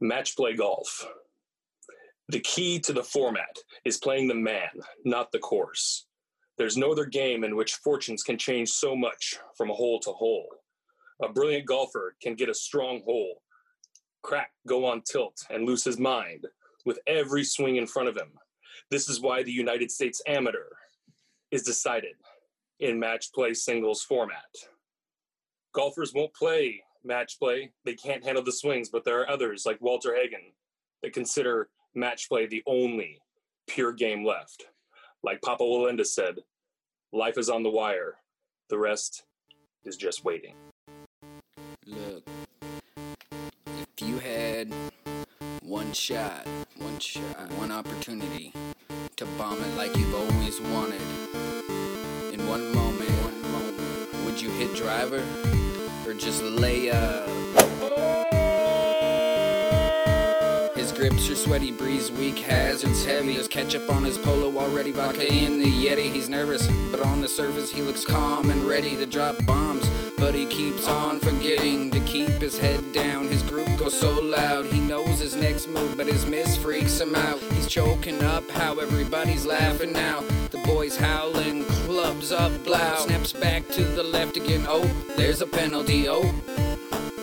Match 0.00 0.34
play 0.34 0.54
golf. 0.54 1.06
The 2.28 2.40
key 2.40 2.78
to 2.80 2.92
the 2.92 3.04
format 3.04 3.56
is 3.84 3.98
playing 3.98 4.28
the 4.28 4.34
man, 4.34 4.70
not 5.04 5.30
the 5.30 5.38
course. 5.38 6.06
There's 6.56 6.76
no 6.76 6.92
other 6.92 7.04
game 7.04 7.44
in 7.44 7.56
which 7.56 7.74
fortunes 7.74 8.22
can 8.22 8.38
change 8.38 8.70
so 8.70 8.96
much 8.96 9.38
from 9.56 9.68
hole 9.68 10.00
to 10.00 10.10
hole. 10.10 10.48
A 11.22 11.28
brilliant 11.28 11.66
golfer 11.66 12.14
can 12.22 12.34
get 12.34 12.48
a 12.48 12.54
strong 12.54 13.02
hole, 13.04 13.42
crack, 14.22 14.52
go 14.66 14.86
on 14.86 15.02
tilt, 15.02 15.36
and 15.50 15.66
lose 15.66 15.84
his 15.84 15.98
mind 15.98 16.46
with 16.86 16.98
every 17.06 17.44
swing 17.44 17.76
in 17.76 17.86
front 17.86 18.08
of 18.08 18.16
him. 18.16 18.32
This 18.90 19.08
is 19.08 19.20
why 19.20 19.42
the 19.42 19.52
United 19.52 19.90
States 19.90 20.22
Amateur 20.26 20.68
is 21.50 21.62
decided 21.62 22.14
in 22.78 22.98
match 22.98 23.32
play 23.34 23.52
singles 23.52 24.02
format. 24.02 24.44
Golfers 25.74 26.12
won't 26.14 26.34
play 26.34 26.82
match 27.04 27.38
play. 27.38 27.72
They 27.84 27.94
can't 27.94 28.24
handle 28.24 28.42
the 28.42 28.52
swings, 28.52 28.88
but 28.88 29.04
there 29.04 29.20
are 29.20 29.30
others 29.30 29.64
like 29.66 29.80
Walter 29.80 30.14
Hagen 30.14 30.52
that 31.02 31.12
consider 31.12 31.68
match 31.94 32.28
play 32.28 32.46
the 32.46 32.62
only 32.66 33.20
pure 33.66 33.92
game 33.92 34.24
left. 34.24 34.66
Like 35.22 35.42
Papa 35.42 35.62
Wallenda 35.62 36.06
said, 36.06 36.36
life 37.12 37.38
is 37.38 37.48
on 37.48 37.62
the 37.62 37.70
wire. 37.70 38.16
The 38.68 38.78
rest 38.78 39.24
is 39.84 39.96
just 39.96 40.24
waiting. 40.24 40.54
Look, 41.86 42.24
if 43.66 44.06
you 44.06 44.18
had 44.18 44.72
one 45.62 45.92
shot, 45.92 46.46
one 46.78 46.98
shot, 46.98 47.50
one 47.52 47.72
opportunity 47.72 48.52
to 49.16 49.24
bomb 49.38 49.60
it 49.60 49.76
like 49.76 49.96
you've 49.96 50.14
always 50.14 50.60
wanted, 50.60 51.00
in 52.32 52.46
one 52.46 52.74
moment, 52.74 53.10
one 53.22 53.42
moment, 53.52 54.24
would 54.24 54.40
you 54.40 54.50
hit 54.50 54.74
driver 54.74 55.22
just 56.14 56.42
lay 56.42 56.90
up? 56.90 57.28
His 60.76 60.92
grips 60.92 61.28
are 61.30 61.36
sweaty, 61.36 61.70
breeze 61.70 62.10
weak, 62.10 62.38
hazards 62.38 63.04
heavy. 63.04 63.34
There's 63.34 63.48
ketchup 63.48 63.90
on 63.90 64.04
his 64.04 64.18
polo 64.18 64.58
already, 64.58 64.92
vodka 64.92 65.26
in 65.26 65.58
the 65.58 65.66
Yeti. 65.66 66.12
He's 66.12 66.28
nervous, 66.28 66.66
but 66.90 67.00
on 67.00 67.20
the 67.20 67.28
surface 67.28 67.70
he 67.70 67.82
looks 67.82 68.04
calm 68.04 68.50
and 68.50 68.62
ready 68.64 68.96
to 68.96 69.06
drop 69.06 69.36
bombs. 69.46 70.09
But 70.20 70.34
he 70.34 70.44
keeps 70.44 70.86
on 70.86 71.18
forgetting 71.18 71.90
to 71.92 72.00
keep 72.00 72.28
his 72.28 72.58
head 72.58 72.92
down. 72.92 73.28
His 73.28 73.42
group 73.42 73.66
goes 73.78 73.98
so 73.98 74.20
loud, 74.20 74.66
he 74.66 74.78
knows 74.78 75.18
his 75.18 75.34
next 75.34 75.66
move, 75.66 75.96
but 75.96 76.06
his 76.06 76.26
miss 76.26 76.58
freaks 76.58 77.00
him 77.00 77.14
out. 77.14 77.38
He's 77.54 77.66
choking 77.66 78.22
up 78.22 78.48
how 78.50 78.78
everybody's 78.78 79.46
laughing 79.46 79.94
now. 79.94 80.20
The 80.50 80.58
boys 80.58 80.94
howling, 80.94 81.64
clubs 81.86 82.32
up, 82.32 82.52
blow. 82.64 82.96
Snaps 82.98 83.32
back 83.32 83.66
to 83.68 83.82
the 83.82 84.02
left 84.02 84.36
again. 84.36 84.66
Oh, 84.68 84.84
there's 85.16 85.40
a 85.40 85.46
penalty. 85.46 86.06
Oh, 86.06 86.34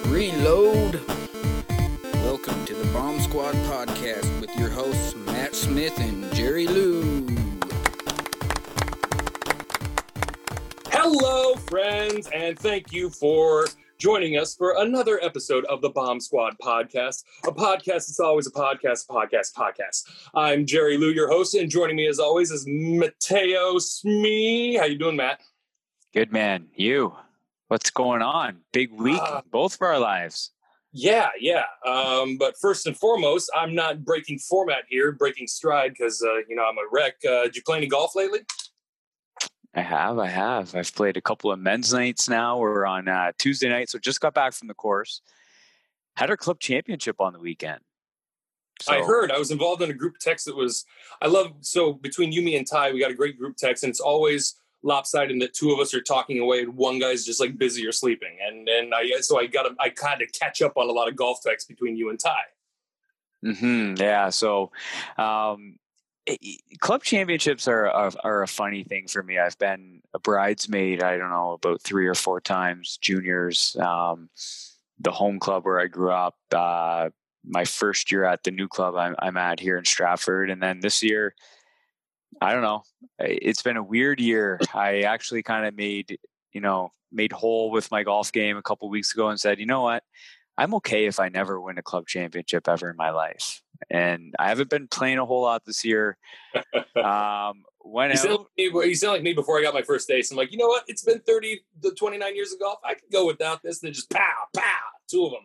reload. 0.08 1.00
Welcome 2.23 2.66
to 2.66 2.73
the 2.73 2.89
Bomb 2.92 3.20
Squad 3.20 3.54
podcast 3.70 4.42
with 4.42 4.54
your 4.58 4.70
hosts 4.70 5.16
Matt 5.16 5.54
Smith 5.54 6.00
and 6.00 6.34
Jerry 6.34 6.66
Lou. 6.66 7.47
Hello, 11.10 11.56
friends, 11.56 12.28
and 12.34 12.60
thank 12.60 12.92
you 12.92 13.10
for 13.10 13.66
joining 13.98 14.38
us 14.38 14.54
for 14.54 14.76
another 14.80 15.24
episode 15.24 15.64
of 15.68 15.80
the 15.80 15.88
Bomb 15.88 16.20
Squad 16.20 16.56
podcast. 16.62 17.24
A 17.46 17.52
podcast 17.54 17.86
that's 17.86 18.20
always 18.20 18.46
a 18.46 18.52
podcast, 18.52 19.08
podcast, 19.08 19.54
podcast. 19.56 20.04
I'm 20.36 20.66
Jerry 20.66 20.98
Lou, 20.98 21.12
your 21.12 21.30
host, 21.30 21.56
and 21.56 21.72
joining 21.72 21.96
me 21.96 22.08
as 22.08 22.20
always 22.20 22.52
is 22.52 22.66
Mateo 22.68 23.80
Smee. 23.80 24.76
How 24.76 24.84
you 24.84 24.98
doing, 24.98 25.16
Matt? 25.16 25.40
Good 26.14 26.34
man. 26.34 26.68
You. 26.76 27.16
What's 27.70 27.90
going 27.90 28.22
on? 28.22 28.58
Big 28.74 28.92
week, 28.92 29.22
Uh, 29.22 29.44
both 29.50 29.78
for 29.78 29.88
our 29.88 30.00
lives. 30.00 30.52
Yeah, 30.92 31.30
yeah. 31.40 31.64
Um, 31.86 32.38
but 32.38 32.58
first 32.60 32.86
and 32.86 32.98
foremost, 32.98 33.50
I'm 33.56 33.74
not 33.74 34.04
breaking 34.04 34.40
format 34.40 34.84
here, 34.90 35.14
breaking 35.14 35.48
stride 35.48 35.94
because 35.98 36.22
uh, 36.22 36.40
you 36.50 36.56
know 36.58 36.66
I'm 36.66 36.78
a 36.78 36.88
wreck. 36.92 37.14
Uh, 37.26 37.44
did 37.44 37.56
you 37.56 37.62
play 37.66 37.78
any 37.78 37.88
golf 37.88 38.14
lately? 38.14 38.40
I 39.78 39.81
have, 39.81 40.17
I 40.17 40.28
have. 40.28 40.73
I've 40.73 40.93
played 40.95 41.17
a 41.17 41.21
couple 41.21 41.52
of 41.52 41.60
men's 41.60 41.93
nights 41.93 42.27
now. 42.27 42.58
We're 42.58 42.88
on 42.88 43.08
uh, 43.08 43.32
Tuesday 43.38 43.70
night, 43.70 43.89
so 43.89 43.99
just 43.99 44.20
got 44.20 44.33
back 44.33 44.54
from 44.54 44.67
the 44.67 44.73
course. 44.73 45.21
Had 46.15 46.32
our 46.32 46.38
club 46.38 46.60
championship 46.60 47.21
on 47.21 47.32
the 47.32 47.39
weekend. 47.39 47.82
I 48.87 49.02
heard 49.02 49.32
I 49.32 49.37
was 49.37 49.52
involved 49.52 49.83
in 49.83 49.92
a 49.92 49.93
group 49.93 50.17
text 50.20 50.48
that 50.48 50.55
was 50.55 50.83
I 51.21 51.27
love 51.27 51.52
so 51.61 51.93
between 51.93 52.32
you, 52.32 52.42
me, 52.42 52.55
and 52.55 52.66
Ty, 52.66 52.92
we 52.92 52.99
got 52.99 53.11
a 53.11 53.16
great 53.16 53.37
group 53.37 53.55
text, 53.55 53.83
and 53.83 53.92
it's 53.92 53.99
always 53.99 54.55
lopsided 54.82 55.39
that 55.42 55.54
two 55.54 55.71
of 55.71 55.80
us 55.80 55.93
are 55.93 56.02
talking 56.02 56.39
away 56.39 56.61
and 56.61 56.76
one 56.76 56.98
guy's 56.98 57.26
just 57.26 57.39
like 57.39 57.58
busy 57.58 57.86
or 57.86 57.92
sleeping. 57.92 58.36
And 58.48 58.67
and 58.67 58.95
I 58.95 59.11
so 59.21 59.39
I 59.39 59.45
got 59.45 59.64
to 59.64 59.76
I 59.80 59.89
kind 59.89 60.23
of 60.23 60.32
catch 60.32 60.64
up 60.64 60.73
on 60.76 60.89
a 60.89 60.92
lot 60.92 61.08
of 61.08 61.16
golf 61.16 61.42
texts 61.43 61.67
between 61.67 61.95
you 61.95 62.10
and 62.10 62.20
Ty. 62.20 62.39
hmm 63.43 63.93
yeah. 63.98 64.30
So, 64.30 64.71
um, 65.20 65.77
club 66.80 67.04
championships 67.04 67.67
are, 67.67 67.88
are 67.88 68.11
are 68.23 68.43
a 68.43 68.48
funny 68.48 68.83
thing 68.83 69.08
for 69.08 69.23
me. 69.23 69.39
I've 69.39 69.58
been 69.58 70.02
a 70.14 70.20
bridesmaid. 70.20 71.02
I 71.02 71.17
don't 71.17 71.30
know 71.30 71.54
about 71.54 71.82
three 71.82 72.08
or 72.08 72.15
four 72.15 72.42
times. 72.42 72.98
Juniors, 73.02 73.76
um, 73.80 74.30
the 74.99 75.11
home 75.11 75.39
club 75.39 75.66
where 75.66 75.80
I 75.80 75.87
grew 75.87 76.11
up. 76.11 76.36
Uh, 76.54 77.10
my 77.45 77.64
first 77.64 78.11
year 78.11 78.26
at 78.26 78.43
the 78.43 78.52
new 78.52 78.67
club 78.67 78.95
I'm, 78.95 79.16
I'm 79.20 79.37
at 79.37 79.60
here 79.60 79.77
in 79.77 79.86
Stratford, 79.86 80.49
and 80.49 80.61
then 80.61 80.82
this 80.82 81.02
year, 81.02 81.33
I 82.42 82.52
don't 82.52 82.61
know. 82.61 82.83
It's 83.20 83.61
been 83.61 83.77
a 83.77 83.83
weird 83.83 84.20
year. 84.20 84.60
I 84.73 85.02
actually 85.02 85.43
kind 85.43 85.66
of 85.66 85.76
made 85.76 86.17
you 86.52 86.61
know 86.61 86.92
made 87.11 87.32
whole 87.32 87.71
with 87.71 87.89
my 87.89 88.04
golf 88.04 88.32
game 88.32 88.58
a 88.58 88.61
couple 88.61 88.89
weeks 88.89 89.14
ago 89.14 89.30
and 89.30 89.39
said, 89.39 89.60
you 89.60 89.66
know 89.66 89.82
what, 89.82 90.04
I'm 90.58 90.73
okay 90.76 91.05
if 91.05 91.20
I 91.20 91.30
never 91.30 91.61
win 91.61 91.77
a 91.77 91.83
club 91.83 92.08
championship 92.08 92.67
ever 92.67 92.89
in 92.89 92.98
my 92.98 93.11
life. 93.11 93.61
And 93.89 94.33
I 94.39 94.49
haven't 94.49 94.70
been 94.70 94.88
playing 94.88 95.17
a 95.17 95.26
whole 95.26 95.42
lot 95.42 95.65
this 95.65 95.83
year. 95.86 96.17
Um, 96.98 97.64
sound, 97.93 98.32
out. 98.32 98.39
like 98.58 98.71
me, 98.76 98.98
like 99.08 99.23
me 99.23 99.33
before 99.33 99.60
I 99.60 99.61
got 99.61 99.73
my 99.73 99.82
first 99.82 100.10
ace. 100.10 100.32
I'm 100.32 100.38
like, 100.38 100.52
you 100.52 100.58
know 100.58 100.67
what? 100.67 100.83
It's 100.88 101.04
been 101.04 101.20
30 101.20 101.61
to 101.83 101.92
29 101.92 102.36
years 102.36 102.52
of 102.52 102.60
golf. 102.60 102.80
I 102.83 102.95
could 102.95 103.11
go 103.11 103.26
without 103.26 103.61
this. 103.61 103.82
And 103.82 103.87
then 103.87 103.93
just 103.93 104.10
pow, 104.10 104.33
pow, 104.55 104.64
two 105.08 105.26
of 105.26 105.32
them. 105.32 105.42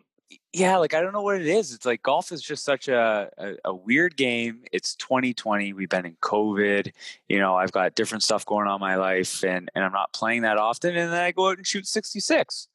Yeah, 0.51 0.77
like 0.77 0.93
I 0.93 1.01
don't 1.01 1.13
know 1.13 1.21
what 1.21 1.39
it 1.39 1.47
is. 1.47 1.73
It's 1.73 1.85
like 1.85 2.03
golf 2.03 2.31
is 2.31 2.41
just 2.41 2.63
such 2.63 2.87
a, 2.87 3.29
a, 3.37 3.53
a 3.65 3.73
weird 3.73 4.15
game. 4.15 4.63
It's 4.71 4.95
2020. 4.95 5.73
We've 5.73 5.89
been 5.89 6.05
in 6.05 6.15
COVID. 6.21 6.91
You 7.27 7.39
know, 7.39 7.55
I've 7.55 7.71
got 7.71 7.95
different 7.95 8.23
stuff 8.23 8.45
going 8.45 8.67
on 8.67 8.75
in 8.75 8.81
my 8.81 8.95
life, 8.95 9.43
and 9.43 9.69
and 9.73 9.83
I'm 9.83 9.91
not 9.91 10.13
playing 10.13 10.43
that 10.43 10.57
often. 10.57 10.95
And 10.95 11.11
then 11.11 11.19
I 11.21 11.31
go 11.31 11.49
out 11.49 11.57
and 11.57 11.65
shoot 11.65 11.87
66. 11.87 12.67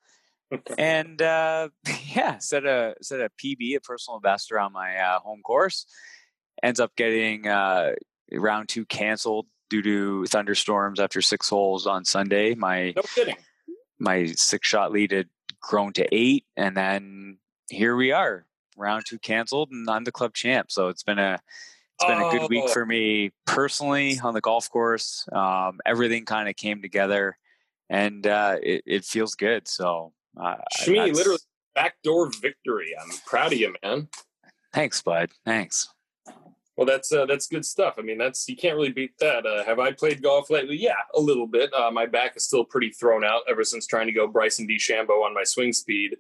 And 0.79 1.21
uh, 1.23 1.69
yeah, 2.15 2.39
set 2.39 2.65
a 2.65 2.95
set 3.03 3.21
a 3.21 3.31
PB, 3.43 3.77
a 3.77 3.81
personal 3.81 4.21
best 4.21 4.53
around 4.53 4.73
my 4.73 4.97
uh, 4.97 5.19
home 5.21 5.43
course. 5.43 5.87
Ends 6.63 6.81
up 6.81 6.95
getting 6.97 7.47
uh, 7.47 7.93
round 8.33 8.69
two 8.69 8.85
canceled 8.85 9.47
due 9.71 9.83
to 9.83 10.27
thunderstorms 10.27 10.99
after 10.99 11.21
six 11.23 11.49
holes 11.49 11.87
on 11.87 12.05
Sunday. 12.05 12.55
My 12.55 12.93
No 12.97 13.03
kidding. 13.03 13.37
my 13.99 14.27
six 14.27 14.67
shot 14.69 14.91
lead 14.93 15.13
had 15.13 15.29
grown 15.61 15.93
to 15.95 16.07
eight, 16.13 16.45
and 16.57 16.77
then 16.77 17.39
here 17.71 17.95
we 17.97 18.13
are, 18.13 18.47
round 18.77 19.05
two 19.07 19.19
canceled, 19.19 19.71
and 19.71 19.89
I'm 19.89 20.05
the 20.05 20.13
club 20.13 20.35
champ. 20.35 20.71
So 20.73 20.89
it's 20.89 21.03
been 21.03 21.19
a 21.19 21.39
it's 22.01 22.05
been 22.07 22.21
a 22.23 22.31
good 22.31 22.49
week 22.49 22.65
Oh. 22.67 22.73
for 22.73 22.87
me 22.87 23.33
personally 23.45 24.19
on 24.23 24.33
the 24.35 24.41
golf 24.41 24.71
course. 24.71 25.27
Um, 25.33 25.81
everything 25.85 26.25
kind 26.25 26.49
of 26.49 26.55
came 26.57 26.81
together, 26.81 27.37
and 27.91 28.27
uh, 28.27 28.57
it, 28.63 28.83
it 28.87 29.05
feels 29.05 29.35
good. 29.35 29.67
So 29.69 30.13
uh, 30.41 30.57
Shmi, 30.79 31.15
literally 31.15 31.39
backdoor 31.75 32.31
victory. 32.41 32.95
I'm 33.01 33.11
proud 33.27 33.53
of 33.53 33.59
you, 33.59 33.75
man. 33.83 34.09
thanks, 34.73 35.01
bud. 35.03 35.31
Thanks. 35.45 35.89
Well, 36.77 36.87
that's 36.87 37.13
uh, 37.13 37.27
that's 37.27 37.49
good 37.49 37.65
stuff. 37.65 37.97
I 37.99 38.03
mean, 38.03 38.19
that's 38.19 38.49
you 38.49 38.57
can't 38.57 38.77
really 38.77 38.93
beat 38.93 39.19
that. 39.19 39.45
Uh, 39.45 39.65
have 39.65 39.81
I 39.81 39.91
played 39.91 40.23
golf 40.23 40.49
lately? 40.49 40.77
Yeah, 40.77 40.95
a 41.13 41.21
little 41.21 41.49
bit. 41.49 41.73
Uh, 41.75 41.91
my 41.91 42.07
back 42.07 42.37
is 42.37 42.45
still 42.45 42.65
pretty 42.65 42.91
thrown 42.91 43.25
out 43.25 43.43
ever 43.51 43.65
since 43.65 43.85
trying 43.85 44.07
to 44.07 44.13
go 44.13 44.29
Bryson 44.29 44.69
DeChambeau 44.69 45.25
on 45.25 45.35
my 45.35 45.43
swing 45.43 45.73
speed 45.73 46.17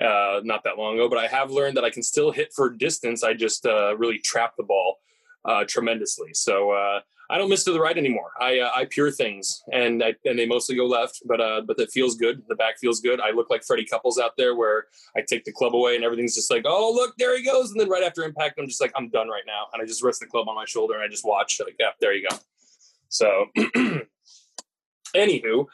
uh, 0.00 0.40
not 0.44 0.64
that 0.64 0.78
long 0.78 0.94
ago. 0.94 1.10
But 1.10 1.18
I 1.18 1.26
have 1.26 1.50
learned 1.50 1.76
that 1.76 1.84
I 1.84 1.90
can 1.90 2.02
still 2.02 2.30
hit 2.30 2.54
for 2.54 2.70
distance. 2.70 3.22
I 3.22 3.34
just 3.34 3.66
uh, 3.66 3.94
really 3.98 4.18
trap 4.18 4.54
the 4.56 4.62
ball 4.62 4.96
uh, 5.44 5.64
tremendously. 5.68 6.32
So 6.32 6.70
uh, 6.70 7.00
I 7.30 7.38
don't 7.38 7.48
miss 7.48 7.64
to 7.64 7.72
the 7.72 7.80
right 7.80 7.96
anymore. 7.96 8.32
I 8.40 8.60
uh, 8.60 8.70
I 8.74 8.84
pure 8.84 9.10
things, 9.10 9.62
and 9.72 10.02
I, 10.02 10.14
and 10.24 10.38
they 10.38 10.46
mostly 10.46 10.76
go 10.76 10.86
left. 10.86 11.22
But 11.24 11.40
uh, 11.40 11.62
but 11.62 11.76
that 11.78 11.90
feels 11.90 12.16
good. 12.16 12.42
The 12.48 12.54
back 12.54 12.78
feels 12.78 13.00
good. 13.00 13.20
I 13.20 13.30
look 13.30 13.50
like 13.50 13.64
Freddie 13.64 13.86
Couples 13.86 14.18
out 14.18 14.36
there, 14.36 14.54
where 14.54 14.86
I 15.16 15.22
take 15.26 15.44
the 15.44 15.52
club 15.52 15.74
away 15.74 15.96
and 15.96 16.04
everything's 16.04 16.34
just 16.34 16.50
like, 16.50 16.64
oh 16.66 16.92
look, 16.94 17.14
there 17.18 17.36
he 17.36 17.44
goes. 17.44 17.70
And 17.70 17.80
then 17.80 17.88
right 17.88 18.02
after 18.02 18.22
impact, 18.22 18.58
I'm 18.58 18.66
just 18.66 18.80
like, 18.80 18.92
I'm 18.96 19.08
done 19.08 19.28
right 19.28 19.44
now, 19.46 19.66
and 19.72 19.82
I 19.82 19.86
just 19.86 20.02
rest 20.02 20.20
the 20.20 20.26
club 20.26 20.48
on 20.48 20.54
my 20.54 20.64
shoulder 20.66 20.94
and 20.94 21.02
I 21.02 21.08
just 21.08 21.24
watch. 21.24 21.60
Like, 21.60 21.76
yeah, 21.78 21.90
there 22.00 22.14
you 22.14 22.26
go. 22.28 22.36
So, 23.08 23.46
anywho, 25.14 25.66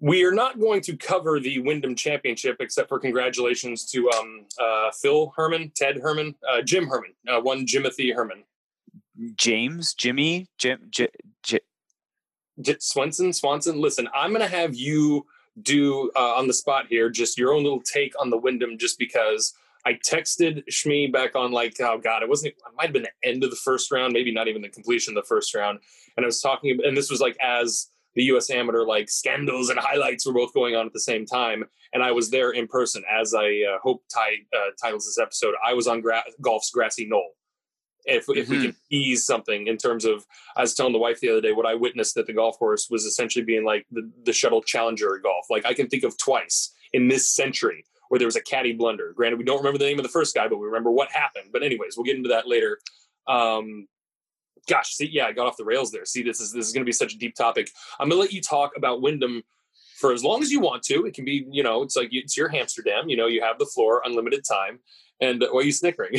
we 0.00 0.24
are 0.24 0.32
not 0.32 0.58
going 0.58 0.80
to 0.82 0.96
cover 0.96 1.38
the 1.40 1.58
Wyndham 1.60 1.94
Championship 1.94 2.56
except 2.60 2.88
for 2.88 2.98
congratulations 2.98 3.84
to 3.90 4.10
um, 4.10 4.46
uh, 4.58 4.90
Phil 4.92 5.32
Herman, 5.36 5.72
Ted 5.76 5.98
Herman, 5.98 6.34
uh, 6.50 6.62
Jim 6.62 6.88
Herman, 6.88 7.12
uh, 7.28 7.40
one 7.40 7.66
Jimothy 7.66 8.14
Herman. 8.14 8.44
James, 9.36 9.94
Jimmy, 9.94 10.46
Jim, 10.58 10.86
J, 10.90 11.08
J, 11.42 11.60
J- 12.60 12.76
Swenson, 12.80 13.32
Swanson. 13.32 13.80
Listen, 13.80 14.08
I'm 14.14 14.30
going 14.30 14.42
to 14.42 14.56
have 14.56 14.74
you 14.74 15.26
do 15.62 16.10
uh, 16.16 16.34
on 16.34 16.46
the 16.46 16.52
spot 16.52 16.86
here 16.88 17.10
just 17.10 17.38
your 17.38 17.52
own 17.52 17.62
little 17.62 17.82
take 17.82 18.12
on 18.20 18.30
the 18.30 18.36
Wyndham, 18.36 18.78
just 18.78 18.98
because 18.98 19.52
I 19.84 19.94
texted 19.94 20.62
Shmi 20.70 21.12
back 21.12 21.34
on 21.34 21.52
like, 21.52 21.74
oh 21.80 21.98
god, 21.98 22.22
it 22.22 22.28
wasn't. 22.28 22.54
It 22.54 22.62
might 22.76 22.84
have 22.84 22.92
been 22.92 23.04
the 23.04 23.28
end 23.28 23.44
of 23.44 23.50
the 23.50 23.56
first 23.56 23.90
round, 23.90 24.12
maybe 24.12 24.32
not 24.32 24.48
even 24.48 24.62
the 24.62 24.68
completion 24.68 25.16
of 25.16 25.22
the 25.22 25.28
first 25.28 25.54
round. 25.54 25.78
And 26.16 26.24
I 26.24 26.26
was 26.26 26.40
talking, 26.40 26.78
and 26.84 26.96
this 26.96 27.10
was 27.10 27.20
like 27.20 27.36
as 27.40 27.88
the 28.14 28.24
U.S. 28.24 28.50
Amateur 28.50 28.84
like 28.84 29.08
scandals 29.08 29.70
and 29.70 29.78
highlights 29.78 30.26
were 30.26 30.32
both 30.32 30.52
going 30.52 30.76
on 30.76 30.86
at 30.86 30.92
the 30.92 31.00
same 31.00 31.24
time, 31.26 31.64
and 31.92 32.02
I 32.02 32.12
was 32.12 32.30
there 32.30 32.50
in 32.50 32.66
person. 32.68 33.02
As 33.10 33.34
I 33.34 33.46
uh, 33.46 33.78
hope 33.82 34.02
Ty 34.12 34.30
uh, 34.54 34.70
titles 34.80 35.06
this 35.06 35.18
episode, 35.18 35.54
I 35.64 35.74
was 35.74 35.86
on 35.86 36.00
gra- 36.00 36.24
golf's 36.40 36.70
grassy 36.70 37.06
knoll. 37.06 37.32
If, 38.04 38.24
if 38.28 38.48
Mm-hmm. 38.48 38.52
we 38.52 38.62
can 38.66 38.76
ease 38.90 39.24
something 39.24 39.66
in 39.66 39.76
terms 39.76 40.04
of, 40.04 40.26
I 40.56 40.62
was 40.62 40.74
telling 40.74 40.92
the 40.92 40.98
wife 40.98 41.20
the 41.20 41.30
other 41.30 41.40
day 41.40 41.52
what 41.52 41.66
I 41.66 41.74
witnessed 41.74 42.16
at 42.16 42.26
the 42.26 42.32
golf 42.32 42.58
course 42.58 42.88
was 42.90 43.04
essentially 43.04 43.44
being 43.44 43.64
like 43.64 43.86
the, 43.90 44.10
the 44.24 44.32
shuttle 44.32 44.62
challenger 44.62 45.18
golf. 45.22 45.46
Like 45.50 45.66
I 45.66 45.74
can 45.74 45.88
think 45.88 46.04
of 46.04 46.16
twice 46.18 46.72
in 46.92 47.08
this 47.08 47.30
century 47.30 47.84
where 48.08 48.18
there 48.18 48.26
was 48.26 48.36
a 48.36 48.42
caddy 48.42 48.72
blunder. 48.72 49.12
Granted, 49.14 49.38
we 49.38 49.44
don't 49.44 49.58
remember 49.58 49.78
the 49.78 49.84
name 49.84 49.98
of 49.98 50.02
the 50.02 50.08
first 50.10 50.34
guy, 50.34 50.48
but 50.48 50.58
we 50.58 50.66
remember 50.66 50.90
what 50.90 51.10
happened. 51.12 51.50
But 51.52 51.62
anyways, 51.62 51.96
we'll 51.96 52.04
get 52.04 52.16
into 52.16 52.30
that 52.30 52.48
later. 52.48 52.80
Um, 53.28 53.86
gosh, 54.68 54.94
see, 54.94 55.08
yeah, 55.08 55.26
I 55.26 55.32
got 55.32 55.46
off 55.46 55.56
the 55.56 55.64
rails 55.64 55.92
there. 55.92 56.04
See, 56.04 56.22
this 56.22 56.40
is 56.40 56.52
this 56.52 56.66
is 56.66 56.72
going 56.72 56.82
to 56.82 56.88
be 56.88 56.92
such 56.92 57.14
a 57.14 57.18
deep 57.18 57.34
topic. 57.34 57.70
I'm 58.00 58.08
going 58.08 58.18
to 58.18 58.22
let 58.22 58.32
you 58.32 58.40
talk 58.40 58.72
about 58.76 59.00
Wyndham 59.00 59.42
for 59.98 60.12
as 60.12 60.24
long 60.24 60.42
as 60.42 60.50
you 60.50 60.60
want 60.60 60.82
to. 60.84 61.06
It 61.06 61.14
can 61.14 61.24
be, 61.24 61.46
you 61.50 61.62
know, 61.62 61.82
it's 61.82 61.94
like 61.94 62.08
it's 62.10 62.36
your 62.36 62.52
Amsterdam. 62.54 63.08
You 63.08 63.16
know, 63.16 63.26
you 63.26 63.42
have 63.42 63.58
the 63.58 63.66
floor, 63.66 64.02
unlimited 64.04 64.44
time. 64.44 64.80
And 65.20 65.42
uh, 65.42 65.48
why 65.50 65.60
are 65.60 65.64
you 65.64 65.72
snickering? 65.72 66.18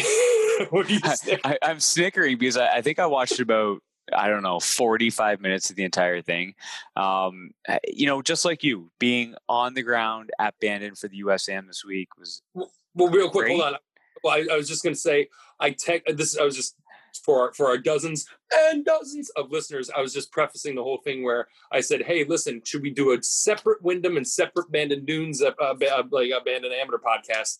what 0.69 0.89
are 0.89 0.94
you 0.94 1.00
snickering? 1.00 1.39
I, 1.44 1.57
I'm 1.62 1.80
snickering 1.80 2.38
because 2.38 2.57
I, 2.57 2.77
I 2.77 2.81
think 2.81 3.00
I 3.00 3.06
watched 3.06 3.39
about 3.39 3.81
I 4.13 4.27
don't 4.27 4.44
know 4.44 4.59
45 4.59 5.39
minutes 5.42 5.69
of 5.69 5.75
the 5.75 5.83
entire 5.83 6.21
thing. 6.21 6.53
Um, 6.95 7.51
uh, 7.68 7.77
you 7.88 8.07
know, 8.07 8.21
just 8.21 8.45
like 8.45 8.63
you, 8.63 8.92
being 9.00 9.36
on 9.48 9.74
the 9.74 9.83
ground 9.83 10.31
at 10.39 10.56
Bandon 10.59 10.95
for 10.95 11.07
the 11.07 11.24
USM 11.24 11.68
this 11.68 11.86
week 11.86 12.09
was 12.18 12.42
Well, 12.53 12.69
real 12.95 13.30
quick, 13.30 13.45
Great. 13.45 13.62
hold 13.62 13.74
on. 13.74 13.80
Well, 14.24 14.33
I, 14.36 14.53
I 14.53 14.57
was 14.57 14.68
just 14.68 14.83
going 14.83 14.94
to 14.94 15.00
say, 15.00 15.30
I 15.59 15.71
tech 15.71 16.03
this. 16.06 16.38
I 16.38 16.44
was 16.44 16.56
just 16.56 16.75
for 17.24 17.42
our, 17.42 17.53
for 17.53 17.68
our 17.68 17.77
dozens 17.77 18.25
and 18.53 18.86
dozens 18.86 19.30
of 19.31 19.51
listeners. 19.51 19.89
I 19.95 20.01
was 20.01 20.13
just 20.13 20.31
prefacing 20.31 20.75
the 20.75 20.83
whole 20.83 21.00
thing 21.03 21.24
where 21.24 21.48
I 21.71 21.81
said, 21.81 22.03
"Hey, 22.03 22.25
listen, 22.27 22.62
should 22.63 22.81
we 22.81 22.89
do 22.92 23.12
a 23.12 23.21
separate 23.21 23.81
Wyndham 23.81 24.18
and 24.18 24.27
separate 24.27 24.71
Bandon 24.71 25.06
Dunes, 25.06 25.42
uh, 25.42 25.51
uh, 25.59 25.75
uh, 25.92 26.03
like 26.12 26.31
a 26.31 26.44
Bandon 26.44 26.71
Amateur 26.71 26.98
podcast?" 26.98 27.57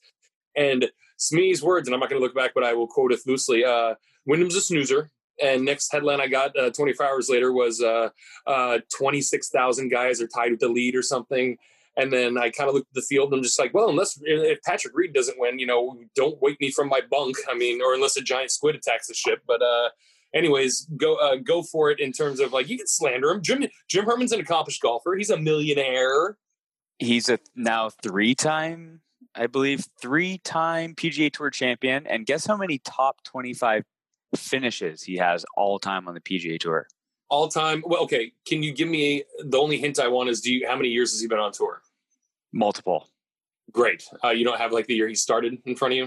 And 0.56 0.92
Smee's 1.22 1.62
words, 1.62 1.88
and 1.88 1.94
I'm 1.94 2.00
not 2.00 2.10
going 2.10 2.20
to 2.20 2.26
look 2.26 2.36
back, 2.36 2.52
but 2.56 2.64
I 2.64 2.74
will 2.74 2.88
quote 2.88 3.12
it 3.12 3.20
loosely. 3.28 3.64
Uh, 3.64 3.94
Wyndham's 4.26 4.56
a 4.56 4.62
snoozer. 4.62 5.10
And 5.42 5.66
next 5.66 5.92
headline 5.92 6.22
I 6.22 6.28
got 6.28 6.58
uh, 6.58 6.70
24 6.72 7.06
hours 7.06 7.30
later 7.30 7.52
was 7.52 7.82
uh, 7.82 8.10
uh, 8.46 8.80
26,000 8.96 9.90
guys 9.90 10.22
are 10.22 10.28
tied 10.28 10.52
with 10.52 10.60
the 10.60 10.68
lead 10.68 10.96
or 10.96 11.02
something. 11.02 11.58
And 11.98 12.12
then 12.12 12.38
I 12.38 12.50
kind 12.52 12.70
of 12.70 12.76
looked 12.76 12.90
at 12.92 12.96
the 12.96 13.02
field 13.02 13.32
and 13.32 13.40
I'm 13.40 13.44
just 13.44 13.60
like, 13.60 13.74
well, 13.74 13.90
unless 13.90 14.20
if 14.24 14.60
Patrick 14.64 14.94
Reed 14.96 15.14
doesn't 15.14 15.40
win, 15.40 15.58
you 15.58 15.66
know, 15.66 15.98
don't 16.16 16.42
wake 16.42 16.60
me 16.62 16.72
from 16.72 16.90
my 16.90 17.02
bunk. 17.10 17.38
I 17.50 17.56
mean, 17.56 17.82
or 17.82 17.94
unless 17.94 18.18
a 18.18 18.22
giant 18.22 18.52
squid 18.52 18.76
attacks 18.76 19.08
the 19.08 19.14
ship. 19.14 19.42
But 19.48 19.62
uh, 19.62 19.90
anyways, 20.34 20.88
go 20.96 21.16
uh, 21.16 21.38
go 21.38 21.64
for 21.64 21.90
it 21.92 22.00
in 22.00 22.12
terms 22.12 22.40
of 22.40 22.54
like 22.54 22.70
you 22.70 22.78
can 22.78 22.88
slander 22.88 23.32
him. 23.32 23.42
Jim 23.42 23.66
Jim 23.90 24.06
Herman's 24.06 24.32
an 24.32 24.40
accomplished 24.40 24.82
golfer. 24.82 25.16
He's 25.16 25.32
a 25.32 25.38
millionaire. 25.38 26.38
he's 27.00 27.30
a 27.30 27.40
now 27.56 27.90
three 27.90 28.36
time 28.36 29.02
I 29.36 29.48
believe 29.48 29.86
three 30.02 30.40
time 30.40 30.96
PGA 30.96 31.32
Tour 31.32 31.50
champion, 31.50 32.06
and 32.08 32.26
guess 32.26 32.46
how 32.46 32.58
many 32.58 32.80
top 32.80 33.24
25 33.24 33.84
finishes 34.36 35.04
he 35.04 35.18
has 35.18 35.46
all 35.56 35.80
time 35.80 36.08
on 36.08 36.14
the 36.14 36.22
PGA 36.22 36.60
Tour? 36.60 36.88
All 37.30 37.48
time. 37.48 37.84
Well, 37.86 38.04
okay. 38.04 38.34
Can 38.46 38.62
you 38.62 38.74
give 38.74 38.90
me 38.90 39.24
the 39.40 39.58
only 39.58 39.78
hint 39.78 40.00
I 40.00 40.10
want 40.10 40.30
is 40.30 40.42
do 40.42 40.54
you 40.54 40.68
how 40.68 40.76
many 40.76 40.90
years 40.90 41.12
has 41.12 41.22
he 41.22 41.28
been 41.28 41.40
on 41.40 41.54
tour? 41.54 41.82
Multiple. 42.52 43.08
Great. 43.72 44.06
Uh, 44.24 44.30
you 44.30 44.44
don't 44.44 44.58
have 44.58 44.74
like 44.74 44.88
the 44.88 44.96
year 44.96 45.08
he 45.08 45.16
started 45.16 45.58
in 45.66 45.76
front 45.76 45.94
of 45.94 45.98
you. 45.98 46.06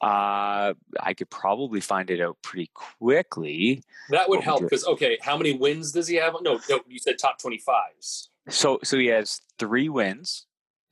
Uh, 0.00 0.74
I 1.00 1.14
could 1.16 1.30
probably 1.30 1.80
find 1.80 2.10
it 2.10 2.20
out 2.20 2.36
pretty 2.42 2.70
quickly. 2.74 3.82
That 4.10 4.28
would 4.28 4.42
help 4.42 4.62
because 4.62 4.84
okay, 4.86 5.18
how 5.20 5.36
many 5.36 5.52
wins 5.52 5.92
does 5.92 6.08
he 6.08 6.16
have? 6.16 6.34
No, 6.42 6.60
no, 6.68 6.80
you 6.88 6.98
said 6.98 7.18
top 7.18 7.38
twenty 7.38 7.58
fives. 7.58 8.30
So, 8.48 8.78
so 8.82 8.98
he 8.98 9.06
has 9.06 9.40
three 9.58 9.88
wins. 9.88 10.46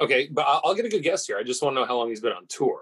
Okay, 0.05 0.29
but 0.31 0.43
I'll, 0.47 0.75
get 0.75 0.85
a 0.85 0.89
good 0.89 1.03
guess 1.03 1.27
here. 1.27 1.37
I 1.39 1.43
just 1.43 1.63
want 1.63 1.75
to 1.77 1.81
know 1.81 1.87
how 1.87 1.97
long 1.97 2.09
he's 2.09 2.21
been 2.21 2.33
on 2.33 2.47
tour. 2.49 2.81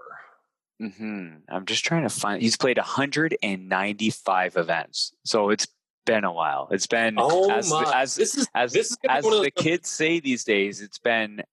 hmm 0.79 1.27
I'm 1.49 1.65
just 1.65 1.85
trying 1.85 2.03
to 2.03 2.09
find. 2.09 2.41
He's 2.41 2.57
played 2.57 2.77
195 2.77 4.57
events, 4.57 5.13
so 5.23 5.49
it's 5.49 5.67
been 6.05 6.23
a 6.23 6.31
while. 6.33 6.67
It's 6.71 6.87
been 6.87 7.15
Oh 7.17 7.51
as 7.51 7.69
the- 7.69 7.75
my! 7.81 7.91
as 8.01 8.15
this 8.15 8.35
is 8.37 8.47
as 8.55 8.73
this 8.73 8.91
is 8.91 8.97
as 9.07 9.23
the 9.23 9.51
kids 9.55 9.89
say 9.89 10.19
these 10.19 10.43
days. 10.43 10.81
It's 10.81 10.97
been 10.99 11.43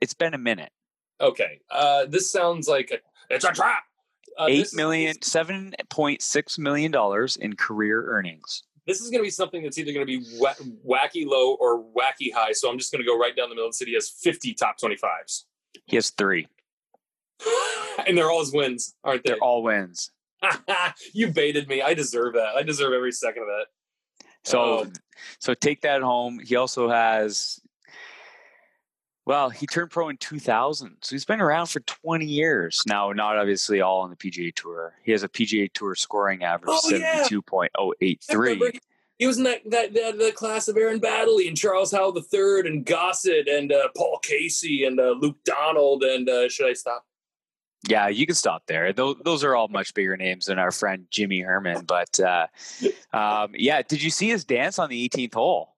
it's 0.00 0.14
been 0.14 0.34
a 0.34 0.38
minute. 0.38 0.70
okay. 1.20 1.60
Uh, 1.70 2.04
this 2.06 2.30
sounds 2.30 2.68
like 2.68 2.90
a, 2.92 3.34
it's 3.34 3.44
a 3.44 3.52
trap. 3.52 3.82
Uh, 4.38 4.46
Eight 4.48 4.68
million, 4.74 5.20
seven 5.22 5.74
point 5.88 6.20
six 6.22 6.58
million 6.58 6.92
dollars 6.92 7.36
in 7.36 7.56
career 7.56 8.04
earnings. 8.10 8.62
This 8.86 9.00
is 9.00 9.10
going 9.10 9.20
to 9.20 9.26
be 9.26 9.30
something 9.30 9.62
that's 9.62 9.78
either 9.78 9.92
going 9.92 10.06
to 10.06 10.18
be 10.20 10.24
wa- 10.38 10.54
wacky 10.86 11.26
low 11.26 11.54
or 11.54 11.82
wacky 11.82 12.32
high. 12.32 12.52
So 12.52 12.70
I'm 12.70 12.78
just 12.78 12.92
going 12.92 13.02
to 13.02 13.06
go 13.06 13.18
right 13.18 13.34
down 13.34 13.48
the 13.48 13.54
middle 13.54 13.68
the 13.68 13.74
city. 13.74 13.90
He 13.92 13.94
has 13.96 14.08
50 14.08 14.54
top 14.54 14.76
25s, 14.78 15.44
He 15.86 15.96
has 15.96 16.10
three. 16.10 16.46
and 18.06 18.16
they're 18.16 18.30
all 18.30 18.40
his 18.40 18.52
wins, 18.52 18.94
aren't 19.04 19.24
they? 19.24 19.30
They're 19.32 19.38
all 19.42 19.62
wins. 19.62 20.10
you 21.12 21.28
baited 21.32 21.68
me. 21.68 21.82
I 21.82 21.94
deserve 21.94 22.34
that. 22.34 22.54
I 22.56 22.62
deserve 22.62 22.92
every 22.92 23.12
second 23.12 23.42
of 23.42 23.48
that. 23.48 23.66
So, 24.44 24.60
Oh. 24.60 24.86
so 25.40 25.54
take 25.54 25.80
that 25.82 26.02
home. 26.02 26.38
He 26.38 26.56
also 26.56 26.88
has. 26.88 27.60
Well, 29.26 29.50
he 29.50 29.66
turned 29.66 29.90
pro 29.90 30.08
in 30.08 30.16
2000, 30.18 30.98
so 31.00 31.14
he's 31.14 31.24
been 31.24 31.40
around 31.40 31.66
for 31.66 31.80
20 31.80 32.24
years 32.24 32.80
now. 32.86 33.10
Not 33.10 33.36
obviously 33.36 33.80
all 33.80 34.02
on 34.02 34.10
the 34.10 34.16
PGA 34.16 34.54
Tour. 34.54 34.94
He 35.02 35.10
has 35.10 35.24
a 35.24 35.28
PGA 35.28 35.70
Tour 35.72 35.96
scoring 35.96 36.44
average 36.44 36.70
Oh, 36.72 36.90
yeah. 36.90 37.24
72.083. 37.24 38.18
Remember, 38.38 38.70
He 39.18 39.26
was 39.26 39.38
in 39.38 39.42
that, 39.42 39.68
that, 39.68 39.94
that, 39.94 40.18
that 40.18 40.34
class 40.36 40.68
of 40.68 40.76
Aaron 40.76 41.00
Baddeley 41.00 41.48
and 41.48 41.56
Charles 41.56 41.90
Howell 41.90 42.16
III 42.16 42.70
and 42.70 42.86
Gossett 42.86 43.48
and 43.48 43.72
uh, 43.72 43.88
Paul 43.96 44.20
Casey 44.22 44.84
and 44.84 45.00
uh, 45.00 45.16
Luke 45.18 45.38
Donald. 45.44 46.04
And 46.04 46.28
uh, 46.28 46.48
should 46.48 46.68
I 46.68 46.74
stop? 46.74 47.04
Yeah, 47.88 48.06
you 48.06 48.26
can 48.26 48.36
stop 48.36 48.62
there. 48.66 48.92
Those, 48.92 49.16
those 49.24 49.42
are 49.42 49.56
all 49.56 49.68
much 49.68 49.92
bigger 49.92 50.16
names 50.16 50.46
than 50.46 50.60
our 50.60 50.70
friend 50.70 51.06
Jimmy 51.10 51.40
Herman. 51.40 51.84
But 51.84 52.20
uh, 52.20 52.46
um, 53.12 53.50
yeah, 53.54 53.82
did 53.82 54.02
you 54.02 54.10
see 54.10 54.28
his 54.28 54.44
dance 54.44 54.78
on 54.78 54.88
the 54.88 55.08
18th 55.08 55.34
hole? 55.34 55.75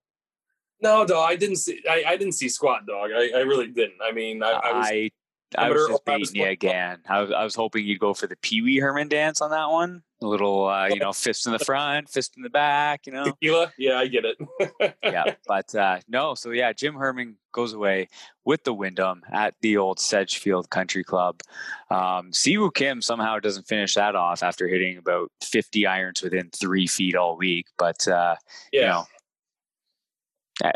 No, 0.80 1.04
dog. 1.04 1.30
I 1.30 1.36
didn't 1.36 1.56
see. 1.56 1.82
I, 1.88 2.04
I 2.06 2.16
didn't 2.16 2.34
see 2.34 2.48
squat, 2.48 2.86
dog. 2.86 3.10
I, 3.14 3.30
I 3.34 3.40
really 3.40 3.66
didn't. 3.66 3.98
I 4.02 4.12
mean, 4.12 4.42
I, 4.42 4.50
I 4.50 4.72
was. 4.72 4.86
I 4.88 5.10
I 5.56 5.70
was 5.70 5.86
just 5.88 6.02
or 6.06 6.12
I 6.12 6.16
was 6.18 6.30
baiting 6.30 6.42
you 6.42 6.50
again. 6.50 6.98
I 7.08 7.20
was, 7.20 7.30
I 7.30 7.44
was 7.44 7.54
hoping 7.54 7.86
you'd 7.86 8.00
go 8.00 8.12
for 8.12 8.26
the 8.26 8.36
Pee 8.36 8.60
Wee 8.60 8.78
Herman 8.78 9.08
dance 9.08 9.40
on 9.40 9.50
that 9.50 9.70
one. 9.70 10.02
A 10.20 10.26
little, 10.26 10.66
uh, 10.66 10.88
you 10.88 10.98
know, 10.98 11.12
fist 11.12 11.46
in 11.46 11.52
the 11.52 11.58
front, 11.64 12.08
fist 12.08 12.36
in 12.36 12.42
the 12.42 12.50
back, 12.50 13.06
you 13.06 13.12
know. 13.12 13.24
Tequila? 13.24 13.72
Yeah, 13.78 13.98
I 13.98 14.08
get 14.08 14.24
it. 14.24 14.36
yeah, 15.02 15.34
but 15.46 15.74
uh, 15.74 16.00
no. 16.08 16.34
So 16.34 16.50
yeah, 16.50 16.72
Jim 16.72 16.94
Herman 16.94 17.36
goes 17.52 17.72
away 17.72 18.08
with 18.44 18.64
the 18.64 18.74
Wyndham 18.74 19.22
at 19.32 19.54
the 19.62 19.78
old 19.78 20.00
Sedgefield 20.00 20.68
Country 20.70 21.04
Club. 21.04 21.40
Um, 21.90 22.32
Si 22.32 22.58
Woo 22.58 22.70
Kim 22.70 23.00
somehow 23.00 23.38
doesn't 23.38 23.68
finish 23.68 23.94
that 23.94 24.16
off 24.16 24.42
after 24.42 24.68
hitting 24.68 24.98
about 24.98 25.30
50 25.42 25.86
irons 25.86 26.20
within 26.20 26.50
three 26.50 26.86
feet 26.86 27.14
all 27.14 27.36
week. 27.36 27.68
But 27.78 28.06
uh, 28.06 28.34
yeah. 28.72 28.80
you 28.80 28.86
know, 28.86 29.04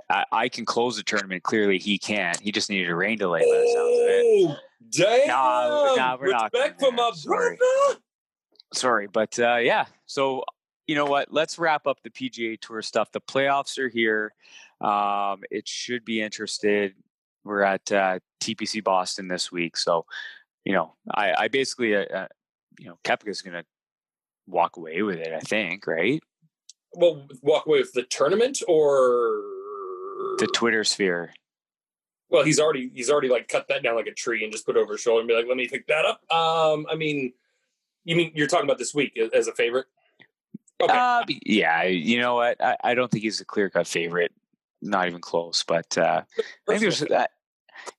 I, 0.08 0.24
I, 0.30 0.48
can 0.48 0.64
close 0.64 0.96
the 0.96 1.02
tournament. 1.02 1.42
Clearly, 1.42 1.78
he 1.78 1.98
can't. 1.98 2.38
He 2.40 2.52
just 2.52 2.70
needed 2.70 2.88
a 2.88 2.94
rain 2.94 3.18
delay. 3.18 3.40
By 3.40 3.46
the 3.46 3.66
sounds. 3.74 4.56
Oh, 4.56 4.56
damn! 4.90 5.28
No, 5.28 5.94
no, 5.96 6.18
we're 6.20 6.32
Respect 6.32 6.80
going 6.80 6.92
for 6.92 6.96
my. 6.96 7.10
Sorry. 7.14 7.56
brother. 7.56 8.00
sorry 8.72 9.06
but 9.06 9.38
uh 9.38 9.56
yeah 9.56 9.84
so 10.06 10.42
you 10.86 10.94
know 10.94 11.04
what 11.04 11.32
let's 11.32 11.58
wrap 11.58 11.86
up 11.86 11.98
the 12.02 12.10
pga 12.10 12.58
tour 12.60 12.80
stuff 12.82 13.12
the 13.12 13.20
playoffs 13.20 13.78
are 13.78 13.88
here 13.88 14.32
um 14.80 15.40
it 15.50 15.68
should 15.68 16.04
be 16.04 16.22
interested 16.22 16.94
we're 17.44 17.62
at 17.62 17.90
uh 17.92 18.18
tpc 18.42 18.82
boston 18.82 19.28
this 19.28 19.52
week 19.52 19.76
so 19.76 20.06
you 20.64 20.72
know 20.72 20.94
i 21.14 21.34
i 21.36 21.48
basically 21.48 21.94
uh, 21.94 22.04
uh 22.04 22.26
you 22.78 22.88
know 22.88 22.98
Koepka's 23.04 23.42
gonna 23.42 23.64
walk 24.46 24.76
away 24.76 25.02
with 25.02 25.18
it 25.18 25.32
i 25.34 25.40
think 25.40 25.86
right 25.86 26.22
Well, 26.94 27.28
walk 27.42 27.66
away 27.66 27.80
with 27.80 27.92
the 27.92 28.02
tournament 28.04 28.62
or 28.66 29.42
the 30.38 30.48
twitter 30.54 30.84
sphere 30.84 31.32
Well, 32.30 32.44
he's 32.44 32.58
already 32.58 32.90
he's 32.94 33.10
already 33.10 33.28
like 33.28 33.48
cut 33.48 33.68
that 33.68 33.82
down 33.82 33.94
like 33.94 34.06
a 34.06 34.14
tree 34.14 34.42
and 34.42 34.52
just 34.52 34.64
put 34.64 34.76
it 34.76 34.80
over 34.80 34.94
his 34.94 35.02
shoulder 35.02 35.20
and 35.20 35.28
be 35.28 35.34
like, 35.34 35.46
"Let 35.46 35.56
me 35.56 35.68
pick 35.68 35.86
that 35.88 36.06
up." 36.06 36.20
Um, 36.32 36.86
I 36.90 36.94
mean, 36.94 37.34
you 38.04 38.16
mean 38.16 38.32
you're 38.34 38.46
talking 38.46 38.64
about 38.64 38.78
this 38.78 38.94
week 38.94 39.18
as 39.34 39.48
a 39.48 39.52
favorite? 39.52 39.86
Okay, 40.80 40.92
uh 40.92 41.22
yeah 41.44 41.84
you 41.84 42.18
know 42.20 42.34
what 42.34 42.60
i, 42.60 42.76
I 42.82 42.94
don't 42.94 43.08
think 43.08 43.22
he's 43.22 43.40
a 43.40 43.44
clear-cut 43.44 43.86
favorite 43.86 44.32
not 44.80 45.06
even 45.06 45.20
close 45.20 45.62
but 45.62 45.96
uh 45.96 46.22
I 46.36 46.42
think 46.66 46.80
there's 46.80 47.00
that. 47.00 47.30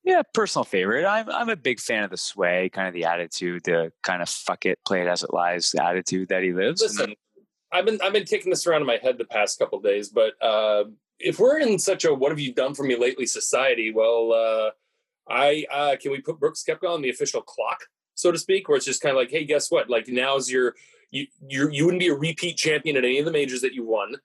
Yeah, 0.04 0.22
personal 0.34 0.64
favorite. 0.64 1.06
I'm 1.06 1.30
I'm 1.30 1.50
a 1.50 1.56
big 1.56 1.80
fan 1.80 2.04
of 2.04 2.10
the 2.10 2.18
sway, 2.18 2.70
kind 2.70 2.88
of 2.88 2.94
the 2.94 3.06
attitude, 3.06 3.64
the 3.64 3.92
kind 4.02 4.22
of 4.22 4.30
fuck 4.30 4.66
it, 4.66 4.80
play 4.86 5.02
it 5.02 5.08
as 5.08 5.24
it 5.24 5.34
lies 5.34 5.74
attitude 5.80 6.30
that 6.30 6.44
he 6.44 6.54
lives. 6.54 6.82
Listen, 6.82 7.16
I've 7.72 7.86
been 7.86 8.00
I've 8.02 8.14
been 8.14 8.26
kicking 8.26 8.50
this 8.50 8.66
around 8.68 8.82
in 8.82 8.88
my 8.88 9.00
head 9.02 9.18
the 9.18 9.26
past 9.26 9.60
couple 9.60 9.80
of 9.80 9.84
days, 9.84 10.10
but 10.10 10.34
uh, 10.42 10.86
if 11.24 11.40
we're 11.40 11.60
in 11.60 11.80
such 11.80 12.06
a 12.06 12.14
"what 12.14 12.32
have 12.32 12.40
you 12.40 12.54
done 12.54 12.74
for 12.74 12.84
me 12.84 12.96
lately" 12.96 13.26
society, 13.26 13.92
well, 13.94 14.34
uh, 14.34 14.72
I 15.32 15.66
uh, 15.72 15.96
can 16.02 16.12
we 16.12 16.22
put 16.22 16.40
Brooks 16.40 16.64
Koepka 16.68 16.90
on 16.90 17.02
the 17.02 17.10
official 17.10 17.42
clock? 17.42 17.86
so 18.16 18.32
to 18.32 18.38
speak, 18.38 18.68
where 18.68 18.78
it's 18.78 18.86
just 18.86 19.02
kind 19.02 19.12
of 19.12 19.18
like, 19.18 19.32
hey, 19.32 19.44
guess 19.44 19.72
what? 19.72 19.90
Like 19.90 20.08
now's 20.08 20.50
your 20.50 20.76
you 21.12 21.28
you 21.48 21.70
you 21.70 21.86
wouldn't 21.86 22.00
be 22.00 22.08
a 22.08 22.16
repeat 22.16 22.58
champion 22.58 22.98
at 22.98 23.06
any 23.06 23.20
of 23.20 23.26
the 23.26 23.32
majors 23.32 23.62
that 23.62 23.74
you 23.74 23.86
won, 23.86 24.16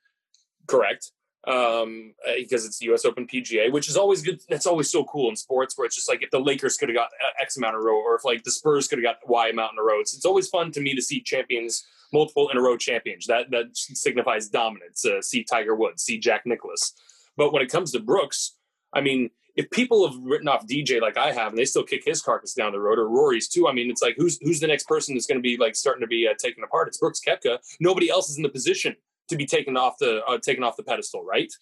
correct? 0.67 1.13
Um, 1.47 2.15
uh, 2.27 2.33
because 2.37 2.67
it's 2.67 2.83
U.S. 2.83 3.05
Open 3.05 3.27
PGA, 3.27 3.73
which 3.73 3.89
is 3.89 3.97
always 3.97 4.23
good. 4.23 4.41
That's 4.49 4.67
always 4.67 4.91
so 4.91 5.05
cool 5.05 5.31
in 5.31 5.37
sports, 5.37 5.77
where 5.77 5.87
it's 5.87 5.95
just 5.95 6.09
like 6.09 6.23
if 6.23 6.31
the 6.31 6.41
Lakers 6.41 6.77
could 6.77 6.89
have 6.89 6.97
got 6.97 7.11
X 7.41 7.57
amount 7.57 7.75
in 7.77 7.81
a 7.81 7.85
row, 7.85 7.97
or 7.97 8.17
if 8.17 8.25
like 8.25 8.43
the 8.43 8.51
Spurs 8.51 8.89
could 8.89 8.99
have 8.99 9.05
got 9.05 9.29
Y 9.29 9.49
amount 9.49 9.73
in 9.73 9.79
a 9.79 9.83
row. 9.83 10.01
It's, 10.01 10.15
it's 10.15 10.27
always 10.27 10.49
fun 10.49 10.73
to 10.73 10.81
me 10.81 10.95
to 10.95 11.03
see 11.03 11.21
champions, 11.21 11.87
multiple 12.13 12.49
in 12.51 12.57
a 12.57 12.63
row 12.63 12.77
champions. 12.77 13.27
That 13.27 13.51
that 13.51 13.67
signifies 13.73 14.49
dominance. 14.49 15.05
Uh, 15.05 15.23
see 15.23 15.45
Tiger 15.45 15.75
Woods, 15.75 16.03
see 16.03 16.19
Jack 16.19 16.43
Nicklaus. 16.45 16.93
But 17.37 17.53
when 17.53 17.63
it 17.63 17.71
comes 17.71 17.93
to 17.93 18.01
Brooks, 18.01 18.57
I 18.93 19.01
mean, 19.01 19.31
if 19.57 19.71
people 19.71 20.09
have 20.09 20.19
written 20.23 20.49
off 20.49 20.67
DJ 20.67 21.01
like 21.01 21.17
I 21.17 21.33
have, 21.33 21.53
and 21.53 21.59
they 21.59 21.65
still 21.65 21.83
kick 21.83 22.05
his 22.05 22.23
carcass 22.23 22.55
down 22.55 22.73
the 22.73 22.81
road, 22.81 22.99
or 22.99 23.09
Rory's 23.09 23.49
too, 23.49 23.69
I 23.69 23.73
mean, 23.73 23.91
it's 23.91 24.03
like 24.03 24.15
who's 24.17 24.39
who's 24.43 24.61
the 24.61 24.67
next 24.67 24.87
person 24.87 25.15
that's 25.15 25.27
going 25.27 25.39
to 25.39 25.43
be 25.43 25.57
like 25.57 25.75
starting 25.75 26.01
to 26.01 26.07
be 26.07 26.29
uh, 26.29 26.35
taken 26.39 26.63
apart? 26.63 26.89
It's 26.89 26.99
Brooks 26.99 27.21
Koepka. 27.27 27.59
Nobody 27.81 28.09
else 28.09 28.31
is 28.31 28.37
in 28.37 28.43
the 28.43 28.49
position 28.49 28.97
to 29.29 29.37
be 29.37 29.47
taken 29.47 29.77
off 29.77 29.95
the 29.99 30.25
uh, 30.25 30.39
taken 30.39 30.63
off 30.63 30.77
the 30.77 30.83
pedestal, 30.83 31.25
right? 31.25 31.53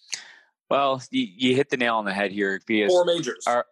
Well, 0.69 1.01
you, 1.11 1.27
you 1.35 1.55
hit 1.55 1.69
the 1.69 1.77
nail 1.77 1.95
on 1.95 2.05
the 2.05 2.13
head 2.13 2.31
here 2.31 2.59
because 2.67 2.91
four 2.91 3.05
majors. 3.05 3.43
Our, 3.47 3.65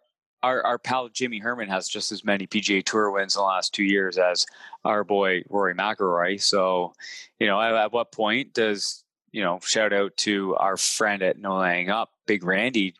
our, 0.46 0.64
our 0.64 0.78
pal 0.78 1.08
Jimmy 1.08 1.38
Herman 1.38 1.68
has 1.68 1.88
just 1.88 2.12
as 2.12 2.24
many 2.24 2.46
PGA 2.46 2.84
Tour 2.84 3.10
wins 3.10 3.34
in 3.34 3.40
the 3.40 3.44
last 3.44 3.74
two 3.74 3.84
years 3.84 4.16
as 4.16 4.46
our 4.84 5.04
boy 5.04 5.42
Rory 5.48 5.74
McIlroy. 5.74 6.40
So, 6.40 6.94
you 7.38 7.46
know, 7.46 7.60
at, 7.60 7.74
at 7.74 7.92
what 7.92 8.12
point 8.12 8.54
does 8.54 9.04
you 9.32 9.42
know, 9.42 9.58
shout 9.62 9.92
out 9.92 10.16
to 10.16 10.56
our 10.56 10.78
friend 10.78 11.22
at 11.22 11.38
No 11.38 11.58
Laying 11.58 11.90
Up, 11.90 12.10
Big 12.26 12.42
Randy. 12.42 12.94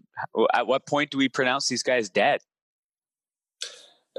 At 0.52 0.66
what 0.66 0.86
point 0.86 1.10
do 1.10 1.16
we 1.16 1.30
pronounce 1.30 1.66
these 1.66 1.82
guys 1.82 2.10
dead? 2.10 2.42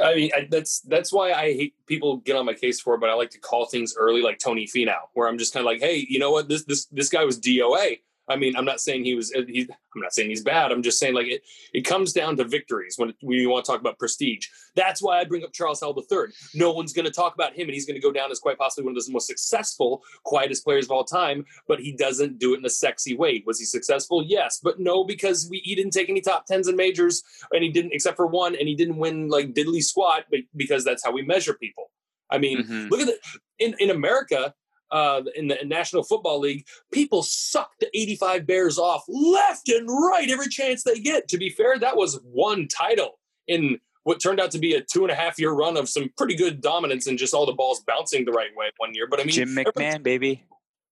I 0.01 0.15
mean, 0.15 0.31
I, 0.35 0.47
that's 0.49 0.79
that's 0.81 1.13
why 1.13 1.31
I 1.31 1.53
hate 1.53 1.75
people 1.85 2.17
get 2.17 2.35
on 2.35 2.45
my 2.45 2.55
case 2.55 2.79
for 2.79 2.95
it, 2.95 3.01
but 3.01 3.11
I 3.11 3.13
like 3.13 3.29
to 3.31 3.39
call 3.39 3.67
things 3.67 3.93
early, 3.95 4.23
like 4.23 4.39
Tony 4.39 4.65
Finau, 4.65 4.97
where 5.13 5.27
I'm 5.27 5.37
just 5.37 5.53
kind 5.53 5.61
of 5.61 5.65
like, 5.65 5.79
hey, 5.79 6.07
you 6.09 6.17
know 6.17 6.31
what? 6.31 6.49
This 6.49 6.63
this 6.63 6.85
this 6.85 7.09
guy 7.09 7.23
was 7.23 7.39
DOA. 7.39 7.99
I 8.29 8.35
mean, 8.35 8.55
I'm 8.55 8.65
not 8.65 8.81
saying 8.81 9.05
he 9.05 9.15
was. 9.15 9.33
Uh, 9.33 9.43
he, 9.47 9.61
I'm 9.61 10.01
not 10.01 10.13
saying 10.13 10.29
he's 10.29 10.43
bad. 10.43 10.71
I'm 10.71 10.83
just 10.83 10.99
saying 10.99 11.13
like 11.13 11.27
it. 11.27 11.43
It 11.73 11.81
comes 11.81 12.11
down 12.11 12.35
to 12.37 12.43
victories 12.43 12.95
when 12.97 13.13
we 13.23 13.45
want 13.47 13.65
to 13.65 13.71
talk 13.71 13.79
about 13.79 13.97
prestige. 13.97 14.47
That's 14.75 15.01
why 15.01 15.19
I 15.19 15.23
bring 15.23 15.43
up 15.43 15.53
Charles 15.53 15.79
Howell 15.79 16.03
III. 16.11 16.33
No 16.53 16.71
one's 16.71 16.93
going 16.93 17.05
to 17.05 17.11
talk 17.11 17.33
about 17.33 17.53
him, 17.53 17.67
and 17.67 17.73
he's 17.73 17.85
going 17.85 17.99
to 17.99 18.05
go 18.05 18.11
down 18.11 18.29
as 18.29 18.39
quite 18.39 18.57
possibly 18.57 18.85
one 18.85 18.97
of 18.97 19.05
the 19.05 19.11
most 19.11 19.27
successful, 19.27 20.03
quietest 20.23 20.65
players 20.65 20.85
of 20.85 20.91
all 20.91 21.03
time. 21.03 21.45
But 21.67 21.79
he 21.79 21.93
doesn't 21.93 22.37
do 22.37 22.53
it 22.53 22.59
in 22.59 22.65
a 22.65 22.69
sexy 22.69 23.15
way. 23.15 23.43
Was 23.45 23.59
he 23.59 23.65
successful? 23.65 24.23
Yes, 24.23 24.59
but 24.61 24.79
no, 24.79 25.03
because 25.03 25.47
we, 25.49 25.59
he 25.59 25.75
didn't 25.75 25.91
take 25.91 26.09
any 26.09 26.21
top 26.21 26.45
tens 26.45 26.67
and 26.67 26.75
majors, 26.75 27.23
and 27.51 27.63
he 27.63 27.69
didn't 27.69 27.93
except 27.93 28.17
for 28.17 28.27
one, 28.27 28.55
and 28.55 28.67
he 28.67 28.75
didn't 28.75 28.97
win 28.97 29.29
like 29.29 29.53
diddly 29.53 29.81
squat, 29.81 30.25
but 30.29 30.41
because 30.55 30.83
that's 30.83 31.03
how 31.03 31.11
we 31.11 31.21
measure 31.21 31.53
people. 31.53 31.91
I 32.29 32.39
mean, 32.39 32.63
mm-hmm. 32.63 32.89
look 32.89 32.99
at 32.99 33.07
it 33.07 33.19
in 33.59 33.75
in 33.79 33.89
America 33.89 34.53
uh, 34.91 35.21
in 35.35 35.47
the 35.47 35.57
National 35.65 36.03
Football 36.03 36.39
League, 36.39 36.65
people 36.91 37.23
suck 37.23 37.71
the 37.79 37.89
85 37.97 38.47
Bears 38.47 38.77
off 38.77 39.03
left 39.07 39.69
and 39.69 39.87
right 39.87 40.29
every 40.29 40.47
chance 40.47 40.83
they 40.83 40.99
get. 40.99 41.27
To 41.29 41.37
be 41.37 41.49
fair, 41.49 41.77
that 41.79 41.97
was 41.97 42.19
one 42.23 42.67
title 42.67 43.19
in 43.47 43.79
what 44.03 44.21
turned 44.21 44.39
out 44.39 44.51
to 44.51 44.59
be 44.59 44.73
a 44.73 44.81
two 44.81 45.03
and 45.03 45.11
a 45.11 45.15
half 45.15 45.37
year 45.37 45.51
run 45.51 45.75
of 45.75 45.89
some 45.89 46.09
pretty 46.17 46.35
good 46.35 46.61
dominance 46.61 47.07
and 47.07 47.17
just 47.17 47.33
all 47.33 47.45
the 47.45 47.53
balls 47.53 47.83
bouncing 47.85 48.23
the 48.23 48.31
right 48.31 48.55
way 48.55 48.67
one 48.77 48.93
year. 48.93 49.07
But 49.07 49.19
I 49.19 49.23
mean, 49.23 49.33
Jim 49.33 49.49
McMahon, 49.49 50.01
baby. 50.01 50.43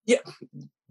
Yeah, 0.06 0.18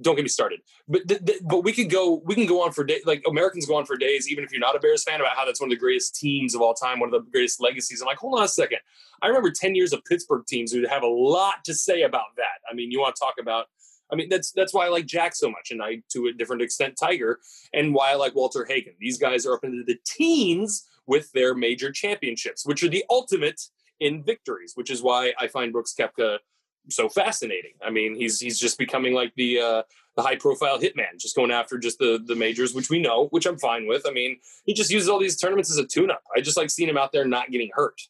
don't 0.01 0.17
get 0.17 0.23
me 0.23 0.29
started. 0.29 0.61
But 0.89 1.07
th- 1.09 1.25
th- 1.25 1.41
but 1.45 1.63
we 1.63 1.73
could 1.73 1.91
go 1.91 2.23
we 2.25 2.35
can 2.35 2.47
go 2.47 2.63
on 2.63 2.73
for 2.73 2.85
days. 2.85 3.03
Like 3.07 3.23
Americans 3.29 3.67
go 3.67 3.77
on 3.77 3.87
for 3.87 3.97
days, 3.97 4.29
even 4.29 4.45
if 4.45 4.51
you're 4.51 4.61
not 4.61 4.77
a 4.77 4.81
Bears 4.81 5.05
fan, 5.05 5.21
about 5.21 5.37
how 5.37 5.45
that's 5.45 5.61
one 5.61 5.69
of 5.69 5.77
the 5.77 5.81
greatest 5.81 6.17
teams 6.17 6.55
of 6.55 6.61
all 6.61 6.75
time, 6.75 7.01
one 7.01 7.13
of 7.13 7.13
the 7.13 7.31
greatest 7.31 7.61
legacies. 7.61 8.01
I'm 8.01 8.07
like, 8.07 8.19
hold 8.19 8.39
on 8.39 8.45
a 8.45 8.49
second. 8.49 8.79
I 9.23 9.29
remember 9.29 9.51
10 9.51 9.75
years 9.75 9.93
of 9.93 10.05
Pittsburgh 10.05 10.45
teams 10.47 10.73
who 10.73 10.87
have 10.87 11.03
a 11.03 11.09
lot 11.09 11.65
to 11.65 11.75
say 11.75 12.03
about 12.03 12.37
that. 12.37 12.61
I 12.71 12.75
mean, 12.75 12.91
you 12.91 13.01
want 13.01 13.15
to 13.15 13.21
talk 13.21 13.35
about. 13.41 13.67
I 14.13 14.17
mean, 14.17 14.29
that's 14.29 14.53
that's 14.53 14.75
why 14.75 14.87
I 14.87 14.91
like 14.91 15.07
Jack 15.07 15.35
so 15.35 15.49
much, 15.49 15.71
and 15.71 15.83
I 15.83 16.03
to 16.11 16.27
a 16.27 16.33
different 16.33 16.63
extent 16.63 16.97
Tiger, 17.01 17.41
and 17.73 17.95
why 17.95 18.13
I 18.13 18.15
like 18.17 18.35
Walter 18.35 18.65
Hagen. 18.65 18.95
These 19.01 19.19
guys 19.19 19.47
are 19.47 19.55
up 19.55 19.65
into 19.65 19.83
the 19.85 19.99
teens 20.05 20.87
with 21.07 21.31
their 21.33 21.55
major 21.55 21.91
championships, 21.91 22.67
which 22.67 22.83
are 22.83 22.89
the 22.89 23.05
ultimate 23.11 23.61
in 24.01 24.23
victories, 24.23 24.73
which 24.75 24.91
is 24.91 25.03
why 25.03 25.33
I 25.39 25.49
find 25.49 25.73
Brooks 25.73 25.95
Koepka 25.99 26.39
so 26.89 27.09
fascinating. 27.09 27.73
I 27.83 27.91
mean, 27.91 28.15
he's 28.15 28.41
he's 28.41 28.59
just 28.59 28.79
becoming 28.79 29.15
like 29.15 29.33
the 29.37 29.61
uh, 29.61 29.83
the 30.17 30.23
high 30.23 30.37
profile 30.37 30.79
hitman, 30.79 31.19
just 31.19 31.37
going 31.37 31.51
after 31.51 31.79
just 31.79 31.99
the 31.99 32.23
the 32.25 32.35
majors, 32.35 32.75
which 32.75 32.91
we 32.91 33.01
know, 33.01 33.27
which 33.29 33.47
I'm 33.47 33.59
fine 33.59 33.87
with. 33.87 34.07
I 34.07 34.11
mean, 34.11 34.39
he 34.65 34.75
just 34.75 34.91
uses 34.91 35.09
all 35.09 35.19
these 35.19 35.37
tournaments 35.37 35.71
as 35.71 35.79
a 35.79 35.87
tune 35.87 36.11
up. 36.11 36.23
I 36.37 36.41
just 36.41 36.57
like 36.57 36.71
seeing 36.71 36.89
him 36.89 36.99
out 36.99 37.13
there 37.13 37.27
not 37.27 37.51
getting 37.51 37.71
hurt. 37.73 38.01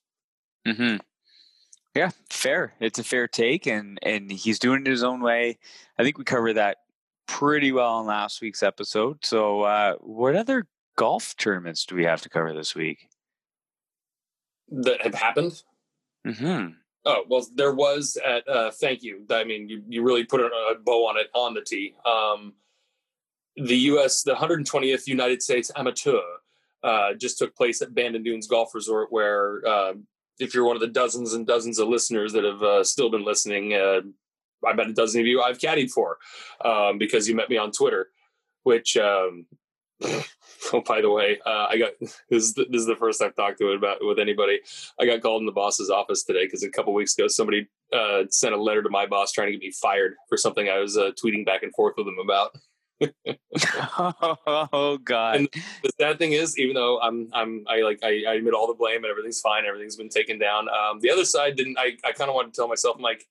Hmm. 0.67 0.97
Yeah, 1.95 2.11
fair. 2.31 2.75
It's 2.81 2.99
a 2.99 3.05
fair 3.05 3.29
take, 3.29 3.67
and 3.67 3.99
and 4.03 4.31
he's 4.31 4.59
doing 4.59 4.81
it 4.81 4.91
his 4.91 5.05
own 5.05 5.21
way. 5.21 5.59
I 5.99 6.03
think 6.03 6.19
we 6.19 6.25
covered 6.25 6.55
that 6.55 6.79
pretty 7.27 7.73
well 7.73 8.01
in 8.01 8.07
last 8.07 8.41
week's 8.41 8.63
episode. 8.63 9.25
So, 9.25 9.63
uh, 9.63 9.95
what 10.01 10.35
other 10.35 10.67
golf 10.97 11.37
tournaments 11.37 11.87
do 11.87 11.95
we 11.95 12.05
have 12.05 12.23
to 12.23 12.29
cover 12.29 12.53
this 12.53 12.75
week? 12.75 13.09
That 14.71 15.03
have 15.03 15.15
happened. 15.15 15.63
Hmm. 16.27 16.67
Oh 17.07 17.25
well, 17.29 17.47
there 17.55 17.73
was 17.73 18.17
at. 18.25 18.49
Uh, 18.49 18.71
thank 18.71 19.03
you. 19.03 19.25
I 19.31 19.45
mean, 19.45 19.69
you, 19.69 19.83
you 19.89 20.03
really 20.03 20.25
put 20.25 20.41
a 20.41 20.51
bow 20.85 21.07
on 21.07 21.19
it 21.19 21.29
on 21.35 21.55
the 21.55 21.61
tee. 21.61 21.95
Um, 22.07 22.55
the 23.57 23.77
U.S. 23.77 24.23
the 24.23 24.35
120th 24.35 25.07
United 25.07 25.43
States 25.43 25.71
Amateur 25.77 26.21
uh, 26.83 27.15
just 27.15 27.39
took 27.39 27.55
place 27.57 27.83
at 27.83 27.95
Bandon 27.95 28.23
Dunes 28.23 28.47
Golf 28.47 28.75
Resort, 28.75 29.13
where 29.13 29.67
uh, 29.67 29.95
if 30.39 30.55
you're 30.55 30.65
one 30.65 30.77
of 30.77 30.81
the 30.81 30.89
dozens 30.89 31.35
and 31.35 31.47
dozens 31.47 31.79
of 31.79 31.89
listeners 31.89 32.33
that 32.33 32.45
have 32.45 32.63
uh, 32.63 32.85
still 32.85 33.11
been 33.11 33.25
listening, 33.25 33.75
uh, 33.75 34.01
I 34.67 34.73
bet 34.73 34.89
a 34.89 34.93
dozen 34.93 35.21
of 35.21 35.27
you 35.27 35.43
I've 35.43 35.59
caddied 35.59 35.91
for 35.91 36.19
um, 36.65 36.99
because 36.99 37.29
you 37.29 37.35
met 37.35 37.51
me 37.51 37.57
on 37.57 37.71
Twitter, 37.71 38.09
which 38.63 38.97
um, 38.97 39.47
Oh, 40.73 40.81
by 40.81 41.01
the 41.01 41.11
way, 41.11 41.39
uh, 41.45 41.67
I 41.69 41.77
got 41.77 41.93
this. 42.01 42.21
Is 42.31 42.55
the, 42.55 42.65
this 42.71 42.81
is 42.81 42.87
the 42.87 42.97
first 42.97 43.23
I've 43.23 43.37
talked 43.37 43.59
to 43.59 43.71
it 43.71 43.77
about 43.77 43.99
with 44.01 44.19
anybody. 44.19 44.61
I 44.99 45.07
got 45.07 45.21
called 45.21 45.43
in 45.43 45.47
the 45.47 45.53
boss's 45.53 45.91
office 45.91 46.25
today 46.25 46.47
because 46.47 46.63
a 46.63 46.71
couple 46.71 46.95
weeks 46.95 47.17
ago 47.17 47.29
somebody 47.29 47.69
uh, 47.93 48.23
sent 48.31 48.55
a 48.55 48.61
letter 48.61 48.83
to 48.83 48.91
my 48.91 49.07
boss 49.07 49.33
trying 49.33 49.49
to 49.49 49.53
get 49.53 49.61
me 49.61 49.73
fired 49.73 50.15
for 50.29 50.37
something 50.37 50.69
I 50.69 50.79
was 50.79 50.97
uh, 50.97 51.11
tweeting 51.23 51.45
back 51.45 51.63
and 51.63 51.73
forth 51.75 51.95
with 51.97 52.07
him 52.07 52.19
about. 52.23 52.57
oh 53.99 54.99
God! 55.05 55.37
And 55.37 55.49
the 55.83 55.91
sad 56.01 56.19
thing 56.19 56.33
is, 56.33 56.59
even 56.59 56.75
though 56.75 57.01
I'm, 57.01 57.29
I'm, 57.33 57.65
I 57.69 57.81
like, 57.81 57.99
I, 58.03 58.23
I 58.29 58.35
admit 58.35 58.55
all 58.55 58.69
the 58.69 58.75
blame 58.75 58.99
and 58.99 59.07
everything's 59.07 59.41
fine, 59.41 59.65
everything's 59.67 59.97
been 59.97 60.09
taken 60.09 60.39
down. 60.39 60.69
Um, 60.69 61.01
the 61.01 61.11
other 61.11 61.25
side 61.25 61.57
didn't. 61.57 61.77
I, 61.79 61.97
I 62.05 62.13
kind 62.13 62.31
of 62.31 62.35
wanted 62.35 62.55
to 62.55 62.57
tell 62.57 62.69
myself, 62.69 62.97
I'm 62.97 63.03
like, 63.03 63.27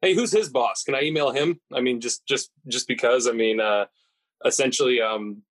hey, 0.00 0.14
who's 0.14 0.32
his 0.32 0.48
boss? 0.48 0.84
Can 0.84 0.94
I 0.94 1.02
email 1.02 1.32
him? 1.32 1.60
I 1.74 1.80
mean, 1.80 2.00
just, 2.00 2.24
just, 2.26 2.50
just 2.68 2.86
because. 2.86 3.26
I 3.26 3.32
mean, 3.32 3.60
uh, 3.60 3.86
essentially, 4.44 5.02
um, 5.02 5.42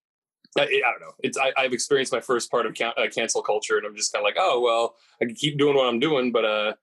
I, 0.57 0.63
I, 0.63 0.91
don't 0.91 1.01
know. 1.01 1.13
It's 1.19 1.37
I, 1.37 1.51
have 1.57 1.73
experienced 1.73 2.11
my 2.11 2.21
first 2.21 2.49
part 2.51 2.65
of 2.65 2.73
can, 2.73 2.93
uh, 2.97 3.07
cancel 3.13 3.41
culture, 3.41 3.77
and 3.77 3.85
I'm 3.85 3.95
just 3.95 4.13
kind 4.13 4.21
of 4.21 4.25
like, 4.25 4.37
oh 4.39 4.59
well, 4.59 4.95
I 5.21 5.25
can 5.25 5.35
keep 5.35 5.57
doing 5.57 5.75
what 5.75 5.87
I'm 5.87 5.99
doing, 5.99 6.31
but 6.31 6.45
uh, 6.45 6.73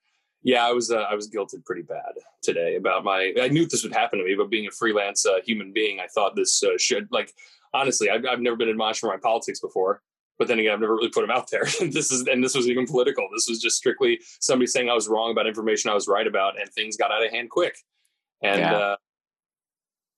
yeah, 0.42 0.66
I 0.66 0.72
was 0.72 0.90
uh, 0.90 1.06
I 1.10 1.14
was 1.14 1.28
guilted 1.30 1.64
pretty 1.64 1.82
bad 1.82 2.12
today 2.42 2.76
about 2.76 3.04
my. 3.04 3.32
I 3.40 3.48
knew 3.48 3.66
this 3.66 3.82
would 3.82 3.94
happen 3.94 4.18
to 4.18 4.24
me, 4.24 4.34
but 4.34 4.50
being 4.50 4.66
a 4.66 4.70
freelance 4.70 5.24
uh, 5.26 5.40
human 5.44 5.72
being, 5.72 6.00
I 6.00 6.06
thought 6.06 6.36
this 6.36 6.62
uh, 6.62 6.76
should 6.78 7.08
like 7.10 7.32
honestly, 7.74 8.08
I've, 8.08 8.24
I've 8.30 8.40
never 8.40 8.56
been 8.56 8.68
admonished 8.68 9.00
for 9.00 9.08
my 9.08 9.18
politics 9.18 9.60
before. 9.60 10.00
But 10.38 10.48
then 10.48 10.58
again, 10.58 10.72
I've 10.72 10.80
never 10.80 10.96
really 10.96 11.10
put 11.10 11.20
them 11.20 11.30
out 11.30 11.50
there. 11.50 11.64
this 11.80 12.10
is 12.10 12.26
and 12.26 12.42
this 12.42 12.54
was 12.54 12.68
even 12.68 12.86
political. 12.86 13.28
This 13.32 13.48
was 13.48 13.60
just 13.60 13.76
strictly 13.76 14.20
somebody 14.40 14.66
saying 14.66 14.88
I 14.88 14.94
was 14.94 15.08
wrong 15.08 15.30
about 15.30 15.46
information 15.46 15.90
I 15.90 15.94
was 15.94 16.08
right 16.08 16.26
about, 16.26 16.60
and 16.60 16.68
things 16.70 16.96
got 16.96 17.12
out 17.12 17.24
of 17.24 17.30
hand 17.30 17.50
quick. 17.50 17.76
And 18.42 18.60
yeah. 18.60 18.96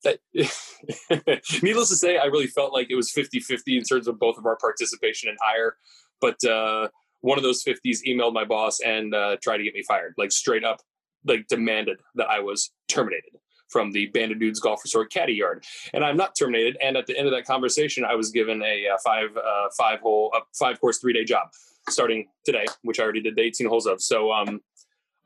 That, 0.07 1.43
needless 1.63 1.89
to 1.89 1.97
say, 1.97 2.19
I 2.19 2.27
really 2.27 2.47
felt 2.47 2.73
like 2.73 2.89
it 2.91 2.95
was 2.95 3.11
50 3.11 3.41
50 3.41 3.77
in 3.77 3.83
terms 3.83 4.07
of 4.09 4.19
both 4.19 4.39
of 4.39 4.47
our 4.47 4.57
participation 4.57 5.29
and 5.29 5.39
hire. 5.43 5.77
But 6.21 6.43
uh, 6.45 6.89
one 7.21 7.39
of 7.39 7.45
those 7.45 7.65
50s 7.65 7.99
emailed 8.07 8.33
my 8.33 8.45
boss 8.45 8.81
and 8.81 9.15
uh, 9.15 9.37
tried 9.43 9.59
to 9.59 9.65
get 9.65 9.75
me 9.75 9.83
fired, 9.83 10.15
like 10.17 10.33
straight 10.33 10.65
up, 10.65 10.81
like 11.25 11.47
demanded 11.49 11.99
that 12.15 12.29
I 12.31 12.41
was 12.41 12.71
terminated 12.89 13.33
from 13.69 13.91
the 13.93 14.07
Bandon 14.07 14.39
Dunes 14.39 14.61
Golf 14.61 14.83
Resort 14.85 15.13
Caddy 15.13 15.35
Yard. 15.35 15.65
And 15.93 16.05
I'm 16.05 16.17
not 16.17 16.35
terminated. 16.39 16.77
And 16.81 16.97
at 16.97 17.07
the 17.07 17.19
end 17.19 17.27
of 17.27 17.35
that 17.35 17.45
conversation, 17.45 18.05
I 18.05 18.15
was 18.15 18.31
given 18.31 18.63
a, 18.63 18.87
a 18.87 18.95
uh, 18.95 18.97
five 19.05 19.37
uh, 19.37 19.69
five 19.77 20.01
hole, 20.01 20.33
a 20.35 20.41
five 20.59 20.81
course 20.81 20.99
three 20.99 21.13
day 21.13 21.25
job 21.25 21.49
starting 21.89 22.29
today, 22.45 22.67
which 22.83 23.01
I 23.01 23.03
already 23.03 23.23
did 23.23 23.37
the 23.37 23.43
18 23.43 23.69
holes 23.69 23.87
of. 23.87 24.01
So 24.01 24.33
um, 24.33 24.61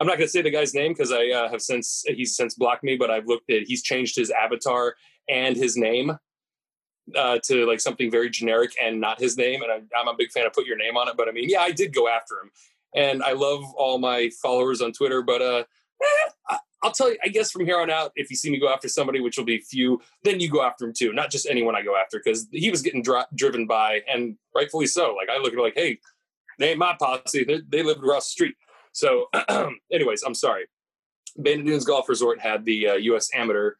I'm 0.01 0.07
not 0.07 0.17
going 0.17 0.27
to 0.27 0.31
say 0.31 0.41
the 0.41 0.49
guy's 0.49 0.73
name 0.73 0.93
because 0.93 1.11
I 1.11 1.27
uh, 1.27 1.51
have 1.51 1.61
since 1.61 2.03
he's 2.07 2.35
since 2.35 2.55
blocked 2.55 2.83
me, 2.83 2.97
but 2.97 3.11
I've 3.11 3.27
looked 3.27 3.51
at 3.51 3.67
he's 3.67 3.83
changed 3.83 4.15
his 4.15 4.31
avatar 4.31 4.95
and 5.29 5.55
his 5.55 5.77
name 5.77 6.17
uh, 7.15 7.37
to 7.43 7.67
like 7.67 7.79
something 7.79 8.09
very 8.09 8.31
generic 8.31 8.71
and 8.81 8.99
not 8.99 9.19
his 9.19 9.37
name. 9.37 9.61
And 9.61 9.71
I, 9.71 9.99
am 9.99 10.07
a 10.07 10.15
big 10.17 10.31
fan 10.31 10.47
of 10.47 10.53
put 10.53 10.65
your 10.65 10.75
name 10.75 10.97
on 10.97 11.07
it, 11.07 11.13
but 11.15 11.29
I 11.29 11.31
mean, 11.31 11.47
yeah, 11.47 11.61
I 11.61 11.71
did 11.71 11.93
go 11.93 12.07
after 12.07 12.33
him, 12.33 12.49
and 12.95 13.21
I 13.21 13.33
love 13.33 13.63
all 13.75 13.99
my 13.99 14.31
followers 14.41 14.81
on 14.81 14.91
Twitter, 14.91 15.21
but 15.21 15.39
uh, 15.39 15.63
eh, 16.49 16.57
I'll 16.81 16.91
tell 16.91 17.11
you, 17.11 17.17
I 17.23 17.27
guess 17.27 17.51
from 17.51 17.67
here 17.67 17.79
on 17.79 17.91
out, 17.91 18.11
if 18.15 18.31
you 18.31 18.35
see 18.35 18.49
me 18.49 18.59
go 18.59 18.73
after 18.73 18.87
somebody, 18.87 19.19
which 19.19 19.37
will 19.37 19.45
be 19.45 19.59
few, 19.59 20.01
then 20.23 20.39
you 20.39 20.49
go 20.49 20.63
after 20.63 20.85
him 20.85 20.93
too. 20.93 21.13
Not 21.13 21.29
just 21.29 21.45
anyone 21.47 21.75
I 21.75 21.83
go 21.83 21.95
after, 21.95 22.17
because 22.17 22.47
he 22.51 22.71
was 22.71 22.81
getting 22.81 23.03
dri- 23.03 23.21
driven 23.35 23.67
by, 23.67 24.01
and 24.11 24.35
rightfully 24.55 24.87
so. 24.87 25.13
Like 25.15 25.29
I 25.29 25.37
look 25.37 25.53
at 25.53 25.59
it 25.59 25.61
like, 25.61 25.75
hey, 25.75 25.99
they 26.57 26.69
ain't 26.69 26.79
my 26.79 26.95
posse. 26.99 27.43
They, 27.43 27.61
they 27.67 27.83
live 27.83 27.97
across 27.97 28.27
the 28.27 28.31
street. 28.31 28.55
So, 28.91 29.29
anyways, 29.91 30.23
I'm 30.23 30.35
sorry. 30.35 30.65
Bandon 31.37 31.65
Dunes 31.65 31.85
Golf 31.85 32.09
Resort 32.09 32.39
had 32.39 32.65
the 32.65 32.89
uh, 32.89 32.93
U.S. 32.95 33.29
Amateur, 33.33 33.73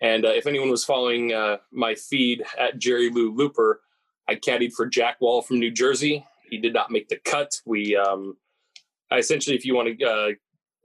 and 0.00 0.24
uh, 0.24 0.30
if 0.30 0.46
anyone 0.46 0.70
was 0.70 0.84
following 0.84 1.32
uh, 1.32 1.56
my 1.72 1.94
feed 1.94 2.44
at 2.58 2.78
Jerry 2.78 3.10
Lou 3.10 3.34
Looper, 3.34 3.80
I 4.28 4.36
caddied 4.36 4.72
for 4.72 4.86
Jack 4.86 5.20
Wall 5.20 5.42
from 5.42 5.58
New 5.58 5.70
Jersey. 5.70 6.24
He 6.48 6.58
did 6.58 6.72
not 6.72 6.90
make 6.90 7.08
the 7.08 7.18
cut. 7.24 7.60
We, 7.66 7.96
um, 7.96 8.36
I 9.10 9.18
essentially, 9.18 9.56
if 9.56 9.64
you 9.64 9.74
want 9.74 9.98
to 9.98 10.04
uh, 10.04 10.28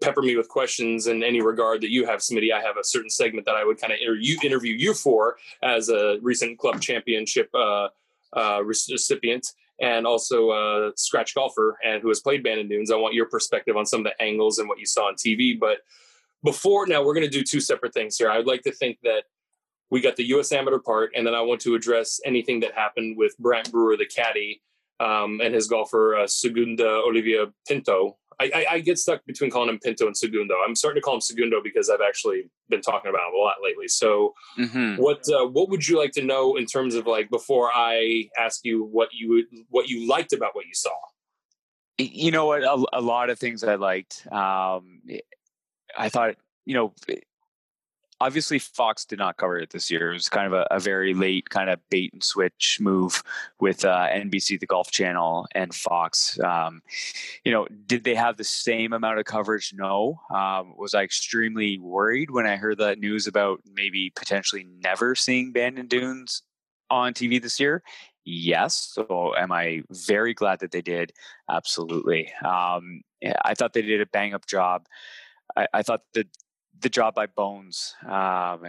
pepper 0.02 0.22
me 0.22 0.36
with 0.36 0.50
questions 0.50 1.08
in 1.08 1.24
any 1.24 1.42
regard 1.42 1.82
that 1.82 1.92
you 1.92 2.06
have, 2.06 2.22
Smitty, 2.22 2.52
I 2.52 2.62
have 2.62 2.78
a 2.78 2.84
certain 2.84 3.10
segment 3.10 3.46
that 3.46 3.56
I 3.56 3.64
would 3.64 3.80
kind 3.80 3.94
of 3.94 4.00
interview, 4.00 4.38
interview 4.44 4.74
you 4.74 4.94
for 4.94 5.38
as 5.62 5.90
a 5.90 6.18
recent 6.22 6.58
club 6.58 6.82
championship 6.82 7.50
uh, 7.54 7.90
uh, 8.34 8.64
recipient 8.64 9.46
and 9.82 10.06
also 10.06 10.52
a 10.52 10.92
scratch 10.96 11.36
golfer 11.36 11.78
and 11.84 12.02
who 12.02 12.10
has 12.10 12.20
played 12.20 12.44
Bandon 12.44 12.68
Dunes. 12.68 12.92
I 12.92 12.96
want 12.96 13.14
your 13.14 13.26
perspective 13.26 13.76
on 13.76 13.86
some 13.86 14.02
of 14.02 14.06
the 14.06 14.22
angles 14.22 14.60
and 14.60 14.70
what 14.70 14.80
you 14.80 14.86
saw 14.86 15.08
on 15.08 15.16
TV. 15.16 15.60
But 15.60 15.80
before 16.44 16.86
now, 16.88 17.04
we're 17.04 17.14
going 17.14 17.26
to 17.26 17.30
do 17.30 17.44
two 17.44 17.60
separate 17.60 17.94
things 17.94 18.18
here. 18.18 18.30
I'd 18.30 18.46
like 18.46 18.62
to 18.64 18.72
think 18.72 19.00
that 19.04 19.24
we 19.90 20.02
got 20.02 20.16
the 20.16 20.28
U.S. 20.30 20.52
Amateur 20.52 20.80
part, 20.80 21.12
and 21.16 21.26
then 21.26 21.36
I 21.36 21.42
want 21.42 21.62
to 21.62 21.76
address 21.76 22.20
anything 22.26 22.60
that 22.62 22.74
happened 22.74 23.18
with 23.18 23.38
Brant 23.38 23.72
Brewer, 23.72 23.96
the 23.96 24.06
caddy, 24.06 24.62
um, 25.00 25.40
and 25.42 25.54
his 25.54 25.68
golfer 25.68 26.16
uh, 26.16 26.28
Segundo 26.28 27.04
Oliva 27.06 27.54
Pinto. 27.68 28.18
I, 28.40 28.52
I, 28.54 28.66
I, 28.72 28.80
get 28.80 28.98
stuck 28.98 29.26
between 29.26 29.52
calling 29.52 29.70
him 29.70 29.80
Pinto 29.80 30.06
and 30.06 30.16
Segundo. 30.16 30.56
I'm 30.66 30.76
starting 30.76 31.02
to 31.02 31.04
call 31.04 31.16
him 31.16 31.22
Segundo 31.22 31.62
because 31.64 31.90
I've 31.90 32.02
actually 32.06 32.50
been 32.70 32.82
talking 32.82 33.10
about 33.10 33.30
him 33.30 33.36
a 33.36 33.38
lot 33.38 33.56
lately. 33.64 33.88
So, 33.88 34.34
mm-hmm. 34.60 35.02
what 35.02 35.28
uh, 35.30 35.46
what 35.48 35.70
would 35.70 35.88
you 35.88 35.98
like 35.98 36.12
to 36.14 36.24
know 36.24 36.56
in 36.56 36.66
terms 36.66 36.96
of 36.96 37.08
like 37.08 37.30
before 37.30 37.72
I 37.74 38.30
ask 38.38 38.62
you 38.64 38.86
what 38.86 39.10
you 39.14 39.46
what 39.70 39.88
you 39.88 40.08
liked 40.08 40.34
about 40.34 40.56
what 40.56 40.66
you 40.66 40.74
saw? 40.74 40.92
You 41.98 42.32
know 42.32 42.46
what? 42.46 42.64
A, 42.64 42.84
a 42.94 43.02
lot 43.02 43.30
of 43.30 43.40
things 43.40 43.64
I 43.64 43.76
liked. 43.76 44.28
Um, 44.32 45.02
I 45.98 46.10
thought 46.10 46.36
you 46.66 46.74
know 46.74 46.94
obviously 48.20 48.60
Fox 48.60 49.06
did 49.06 49.20
not 49.20 49.38
cover 49.38 49.58
it 49.58 49.72
this 49.72 49.90
year. 49.92 50.12
It 50.12 50.14
was 50.14 50.30
kind 50.30 50.48
of 50.48 50.54
a, 50.54 50.68
a 50.72 50.80
very 50.80 51.14
late 51.14 51.50
kind 51.50 51.70
of 51.70 51.80
bait 51.90 52.12
and 52.14 52.24
switch 52.24 52.80
move 52.80 53.24
with 53.60 53.86
uh, 53.86 54.08
NBC, 54.10 54.60
the 54.60 54.66
Golf 54.66 54.92
Channel, 54.92 55.48
and 55.54 55.74
Fox. 55.74 56.40
Um, 56.40 56.82
you 57.44 57.52
know, 57.52 57.68
did 57.86 58.04
they 58.04 58.16
have 58.16 58.38
the 58.38 58.44
same 58.44 58.94
amount 58.94 59.20
of 59.20 59.26
coverage? 59.26 59.74
No. 59.76 60.20
Um, 60.34 60.74
was 60.78 60.94
I 60.94 61.04
extremely 61.04 61.78
worried 61.80 62.32
when 62.32 62.46
I 62.46 62.56
heard 62.56 62.78
that 62.80 63.00
news 63.00 63.28
about 63.28 63.62
maybe 63.74 64.12
potentially 64.16 64.66
never 64.82 65.16
seeing 65.16 65.52
Bandon 65.52 65.88
Dunes 65.88 66.44
on 66.90 67.14
TV 67.14 67.42
this 67.42 67.60
year? 67.60 67.84
Yes. 68.26 68.76
So 68.94 69.34
am 69.38 69.52
I 69.52 69.84
very 69.90 70.34
glad 70.34 70.60
that 70.60 70.72
they 70.72 70.82
did? 70.82 71.12
Absolutely. 71.50 72.32
Um, 72.44 73.02
I 73.44 73.54
thought 73.54 73.74
they 73.74 73.82
did 73.82 74.02
a 74.02 74.06
bang 74.06 74.34
up 74.34 74.46
job. 74.46 74.86
I, 75.56 75.68
I, 75.74 75.84
thought 75.84 76.02
that 76.14 76.28
the 76.80 76.90
job 76.90 77.16
by 77.16 77.28
Bones 77.28 77.96
um, 78.08 78.66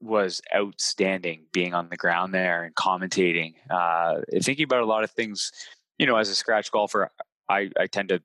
was 0.00 0.42
outstanding, 0.54 1.46
being 1.52 1.74
on 1.74 1.88
the 1.88 1.96
ground 1.96 2.34
there 2.34 2.64
and 2.64 2.74
commentating. 2.74 3.54
Uh, 3.70 4.20
thinking 4.42 4.64
about 4.64 4.82
a 4.82 4.86
lot 4.86 5.04
of 5.04 5.10
things, 5.10 5.52
you 5.98 6.06
know, 6.06 6.16
as 6.16 6.28
a 6.28 6.34
scratch 6.34 6.70
golfer, 6.70 7.10
I, 7.48 7.70
I 7.78 7.86
tend 7.86 8.10
to 8.10 8.22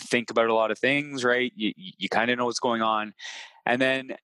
think 0.00 0.30
about 0.30 0.48
a 0.48 0.54
lot 0.54 0.70
of 0.70 0.78
things, 0.78 1.24
right? 1.24 1.52
You, 1.54 1.72
you 1.76 2.08
kind 2.08 2.30
of 2.30 2.38
know 2.38 2.46
what's 2.46 2.58
going 2.58 2.82
on. 2.82 3.14
And 3.64 3.80
then 3.80 4.16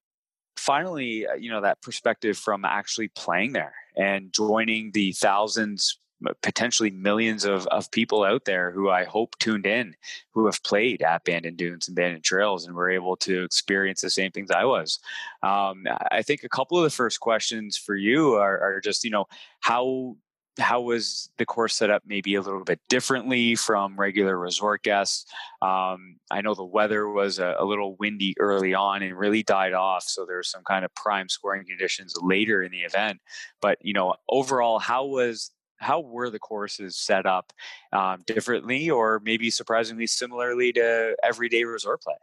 finally, 0.56 1.26
uh, 1.26 1.34
you 1.34 1.50
know, 1.50 1.60
that 1.62 1.80
perspective 1.82 2.36
from 2.36 2.64
actually 2.64 3.08
playing 3.08 3.52
there 3.52 3.74
and 3.96 4.32
joining 4.32 4.90
the 4.92 5.12
thousands 5.12 5.98
potentially 6.42 6.90
millions 6.90 7.44
of, 7.44 7.66
of 7.68 7.90
people 7.90 8.25
out 8.25 8.44
there 8.44 8.70
who 8.70 8.90
I 8.90 9.04
hope 9.04 9.38
tuned 9.38 9.66
in 9.66 9.94
who 10.32 10.46
have 10.46 10.62
played 10.62 11.02
at 11.02 11.25
Bandon 11.25 11.56
Dunes 11.56 11.88
and 11.88 11.96
Bandon 11.96 12.22
Trails 12.22 12.66
and 12.66 12.75
were 12.75 12.90
able 12.90 13.16
to 13.18 13.44
experience 13.44 14.00
the 14.00 14.10
same 14.10 14.30
things 14.30 14.50
I 14.50 14.64
was. 14.64 14.98
Um, 15.42 15.84
I 16.10 16.22
think 16.22 16.42
a 16.42 16.48
couple 16.48 16.78
of 16.78 16.84
the 16.84 16.90
first 16.90 17.20
questions 17.20 17.76
for 17.76 17.94
you 17.94 18.34
are, 18.34 18.58
are 18.60 18.81
just, 18.81 19.04
you 19.04 19.11
know, 19.11 19.26
how 19.61 20.16
how 20.59 20.81
was 20.81 21.31
the 21.38 21.46
course 21.46 21.74
set 21.74 21.90
up 21.90 22.02
maybe 22.07 22.35
a 22.35 22.42
little 22.42 22.64
bit 22.64 22.81
differently 22.88 23.54
from 23.54 23.98
regular 23.98 24.37
resort 24.37 24.83
guests 24.83 25.24
um, 25.62 26.16
i 26.31 26.40
know 26.40 26.54
the 26.54 26.64
weather 26.64 27.09
was 27.09 27.38
a, 27.38 27.54
a, 27.59 27.64
little 27.64 27.96
windy 27.96 28.35
early 28.38 28.74
on 28.74 29.02
and 29.02 29.16
really 29.16 29.42
died 29.42 29.72
off 29.72 30.02
so 30.02 30.26
there's 30.26 30.50
some 30.50 30.62
kind 30.64 30.85
of 30.85 30.94
prime 30.94 31.28
scoring 31.28 31.64
conditions 31.64 32.14
later 32.22 32.62
in 32.62 32.72
the 32.72 32.81
event 32.81 33.20
but 33.61 33.78
you 33.81 33.92
know 33.92 34.14
overall 34.28 34.78
how 34.78 35.04
was 35.04 35.52
how 35.78 36.00
were 36.00 36.30
the 36.30 36.38
courses 36.38 36.96
set 36.96 37.26
up 37.26 37.52
um, 37.92 38.22
differently 38.26 38.90
or 38.90 39.20
maybe 39.24 39.50
surprisingly 39.50 40.06
similarly 40.06 40.72
to 40.72 41.16
everyday 41.22 41.64
resort 41.64 42.02
play? 42.02 42.14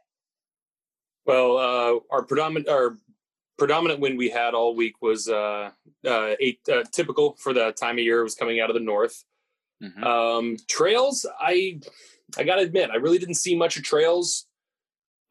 Well, 1.25 1.57
uh, 1.57 1.99
our 2.11 2.23
predominant 2.23 2.69
our 2.69 2.97
predominant 3.57 3.99
wind 3.99 4.17
we 4.17 4.29
had 4.29 4.53
all 4.53 4.75
week 4.75 5.01
was 5.01 5.29
uh, 5.29 5.71
uh, 6.05 6.35
eight, 6.39 6.59
uh, 6.71 6.83
typical 6.91 7.35
for 7.39 7.53
the 7.53 7.71
time 7.71 7.97
of 7.97 8.03
year. 8.03 8.19
It 8.19 8.23
was 8.23 8.35
coming 8.35 8.59
out 8.59 8.69
of 8.69 8.75
the 8.75 8.81
north. 8.81 9.23
Mm-hmm. 9.81 10.03
Um, 10.03 10.57
trails, 10.67 11.25
I 11.39 11.79
I 12.37 12.43
got 12.43 12.55
to 12.55 12.61
admit, 12.61 12.89
I 12.91 12.97
really 12.97 13.17
didn't 13.17 13.35
see 13.35 13.55
much 13.55 13.77
of 13.77 13.83
trails 13.83 14.45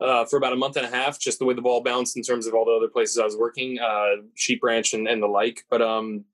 uh, 0.01 0.25
for 0.25 0.37
about 0.37 0.53
a 0.53 0.57
month 0.57 0.77
and 0.77 0.87
a 0.87 0.91
half. 0.91 1.19
Just 1.19 1.39
the 1.39 1.45
way 1.45 1.55
the 1.55 1.63
ball 1.63 1.83
bounced 1.83 2.17
in 2.17 2.23
terms 2.23 2.47
of 2.47 2.55
all 2.55 2.65
the 2.65 2.73
other 2.73 2.89
places 2.89 3.19
I 3.19 3.25
was 3.25 3.37
working, 3.37 3.79
uh, 3.79 4.23
Sheep 4.35 4.63
Ranch 4.63 4.95
and, 4.95 5.09
and 5.09 5.23
the 5.23 5.27
like. 5.27 5.65
But 5.71 5.83
um, 5.83 6.25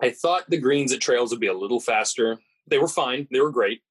I 0.00 0.10
thought 0.10 0.48
the 0.48 0.58
greens 0.58 0.92
at 0.92 1.00
Trails 1.00 1.30
would 1.30 1.40
be 1.40 1.46
a 1.46 1.54
little 1.54 1.80
faster. 1.80 2.38
They 2.66 2.78
were 2.78 2.88
fine. 2.88 3.28
They 3.30 3.40
were 3.40 3.50
great. 3.50 3.82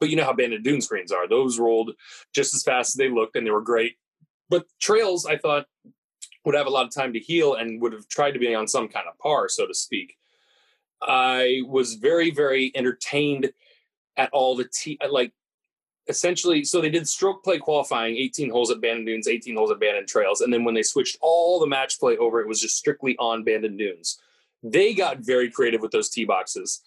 But 0.00 0.10
you 0.10 0.16
know 0.16 0.24
how 0.24 0.32
Bandon 0.32 0.62
Dunes 0.62 0.88
greens 0.88 1.12
are. 1.12 1.28
Those 1.28 1.58
rolled 1.58 1.92
just 2.34 2.54
as 2.54 2.62
fast 2.62 2.94
as 2.94 2.94
they 2.94 3.08
looked 3.08 3.36
and 3.36 3.46
they 3.46 3.50
were 3.50 3.60
great. 3.60 3.96
But 4.48 4.66
Trails, 4.80 5.26
I 5.26 5.36
thought, 5.36 5.66
would 6.44 6.54
have 6.54 6.66
a 6.66 6.70
lot 6.70 6.86
of 6.86 6.94
time 6.94 7.12
to 7.14 7.18
heal 7.18 7.54
and 7.54 7.80
would 7.80 7.92
have 7.92 8.08
tried 8.08 8.32
to 8.32 8.38
be 8.38 8.54
on 8.54 8.68
some 8.68 8.88
kind 8.88 9.06
of 9.08 9.18
par, 9.18 9.48
so 9.48 9.66
to 9.66 9.74
speak. 9.74 10.16
I 11.00 11.62
was 11.66 11.94
very, 11.94 12.30
very 12.30 12.70
entertained 12.74 13.52
at 14.16 14.30
all 14.32 14.56
the 14.56 14.64
t 14.64 14.98
like 15.10 15.32
essentially 16.08 16.64
so 16.64 16.80
they 16.80 16.90
did 16.90 17.08
stroke 17.08 17.42
play 17.42 17.58
qualifying 17.58 18.16
18 18.16 18.50
holes 18.50 18.70
at 18.70 18.80
bandon 18.80 19.04
dunes 19.04 19.26
18 19.26 19.56
holes 19.56 19.70
at 19.70 19.80
bandon 19.80 20.06
trails 20.06 20.40
and 20.40 20.52
then 20.52 20.64
when 20.64 20.74
they 20.74 20.82
switched 20.82 21.16
all 21.20 21.58
the 21.58 21.66
match 21.66 21.98
play 21.98 22.16
over 22.18 22.40
it 22.40 22.48
was 22.48 22.60
just 22.60 22.76
strictly 22.76 23.16
on 23.18 23.42
bandon 23.42 23.76
dunes 23.76 24.20
they 24.64 24.94
got 24.94 25.18
very 25.18 25.50
creative 25.50 25.82
with 25.82 25.92
those 25.92 26.08
tee 26.08 26.24
boxes. 26.24 26.80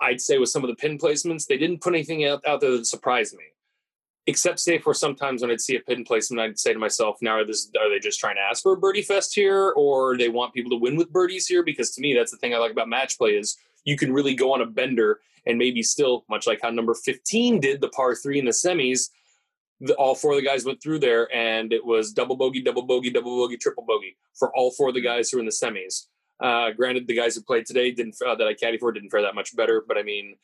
I'd 0.00 0.20
say 0.20 0.38
with 0.38 0.50
some 0.50 0.62
of 0.62 0.68
the 0.68 0.76
pin 0.76 0.98
placements, 0.98 1.46
they 1.46 1.56
didn't 1.56 1.80
put 1.80 1.94
anything 1.94 2.26
out, 2.26 2.46
out 2.46 2.60
there 2.60 2.72
that 2.72 2.86
surprised 2.86 3.34
me. 3.34 3.44
Except 4.26 4.60
say 4.60 4.78
for 4.78 4.94
sometimes 4.94 5.42
when 5.42 5.50
I'd 5.50 5.60
see 5.60 5.76
a 5.76 5.80
pin 5.80 6.04
placement, 6.04 6.40
I'd 6.40 6.58
say 6.58 6.72
to 6.72 6.78
myself, 6.78 7.18
now 7.20 7.38
are, 7.38 7.44
this, 7.44 7.70
are 7.80 7.88
they 7.88 7.98
just 7.98 8.20
trying 8.20 8.36
to 8.36 8.42
ask 8.42 8.62
for 8.62 8.72
a 8.72 8.76
birdie 8.76 9.02
fest 9.02 9.34
here 9.34 9.72
or 9.76 10.16
they 10.16 10.28
want 10.28 10.54
people 10.54 10.70
to 10.70 10.76
win 10.76 10.96
with 10.96 11.12
birdies 11.12 11.46
here? 11.46 11.62
Because 11.62 11.90
to 11.92 12.00
me, 12.00 12.14
that's 12.14 12.30
the 12.30 12.36
thing 12.38 12.54
I 12.54 12.58
like 12.58 12.72
about 12.72 12.88
match 12.88 13.18
play 13.18 13.30
is 13.30 13.56
you 13.84 13.96
can 13.96 14.12
really 14.12 14.34
go 14.34 14.52
on 14.52 14.60
a 14.60 14.66
bender 14.66 15.20
and 15.46 15.58
maybe 15.58 15.82
still, 15.82 16.24
much 16.28 16.46
like 16.46 16.60
how 16.62 16.70
number 16.70 16.94
15 16.94 17.60
did 17.60 17.80
the 17.80 17.88
par 17.88 18.14
three 18.14 18.38
in 18.38 18.46
the 18.46 18.50
semis, 18.50 19.10
the, 19.80 19.94
all 19.94 20.14
four 20.14 20.32
of 20.32 20.36
the 20.36 20.44
guys 20.44 20.64
went 20.64 20.82
through 20.82 20.98
there 20.98 21.32
and 21.34 21.72
it 21.72 21.84
was 21.84 22.12
double 22.12 22.36
bogey, 22.36 22.62
double 22.62 22.82
bogey, 22.82 23.10
double 23.10 23.36
bogey, 23.36 23.56
triple 23.56 23.84
bogey 23.84 24.16
for 24.34 24.54
all 24.56 24.70
four 24.70 24.88
of 24.88 24.94
the 24.94 25.00
guys 25.00 25.30
who 25.30 25.36
were 25.36 25.40
in 25.40 25.46
the 25.46 25.52
semis. 25.52 26.06
Uh, 26.40 26.70
granted, 26.70 27.06
the 27.06 27.14
guys 27.14 27.34
who 27.36 27.42
played 27.42 27.66
today 27.66 27.90
didn't 27.90 28.16
uh, 28.26 28.34
that 28.34 28.46
I 28.46 28.54
caddy 28.54 28.78
for 28.78 28.92
didn't 28.92 29.10
fare 29.10 29.22
that 29.22 29.34
much 29.34 29.54
better, 29.56 29.84
but 29.86 29.96
I 29.96 30.02
mean, 30.02 30.36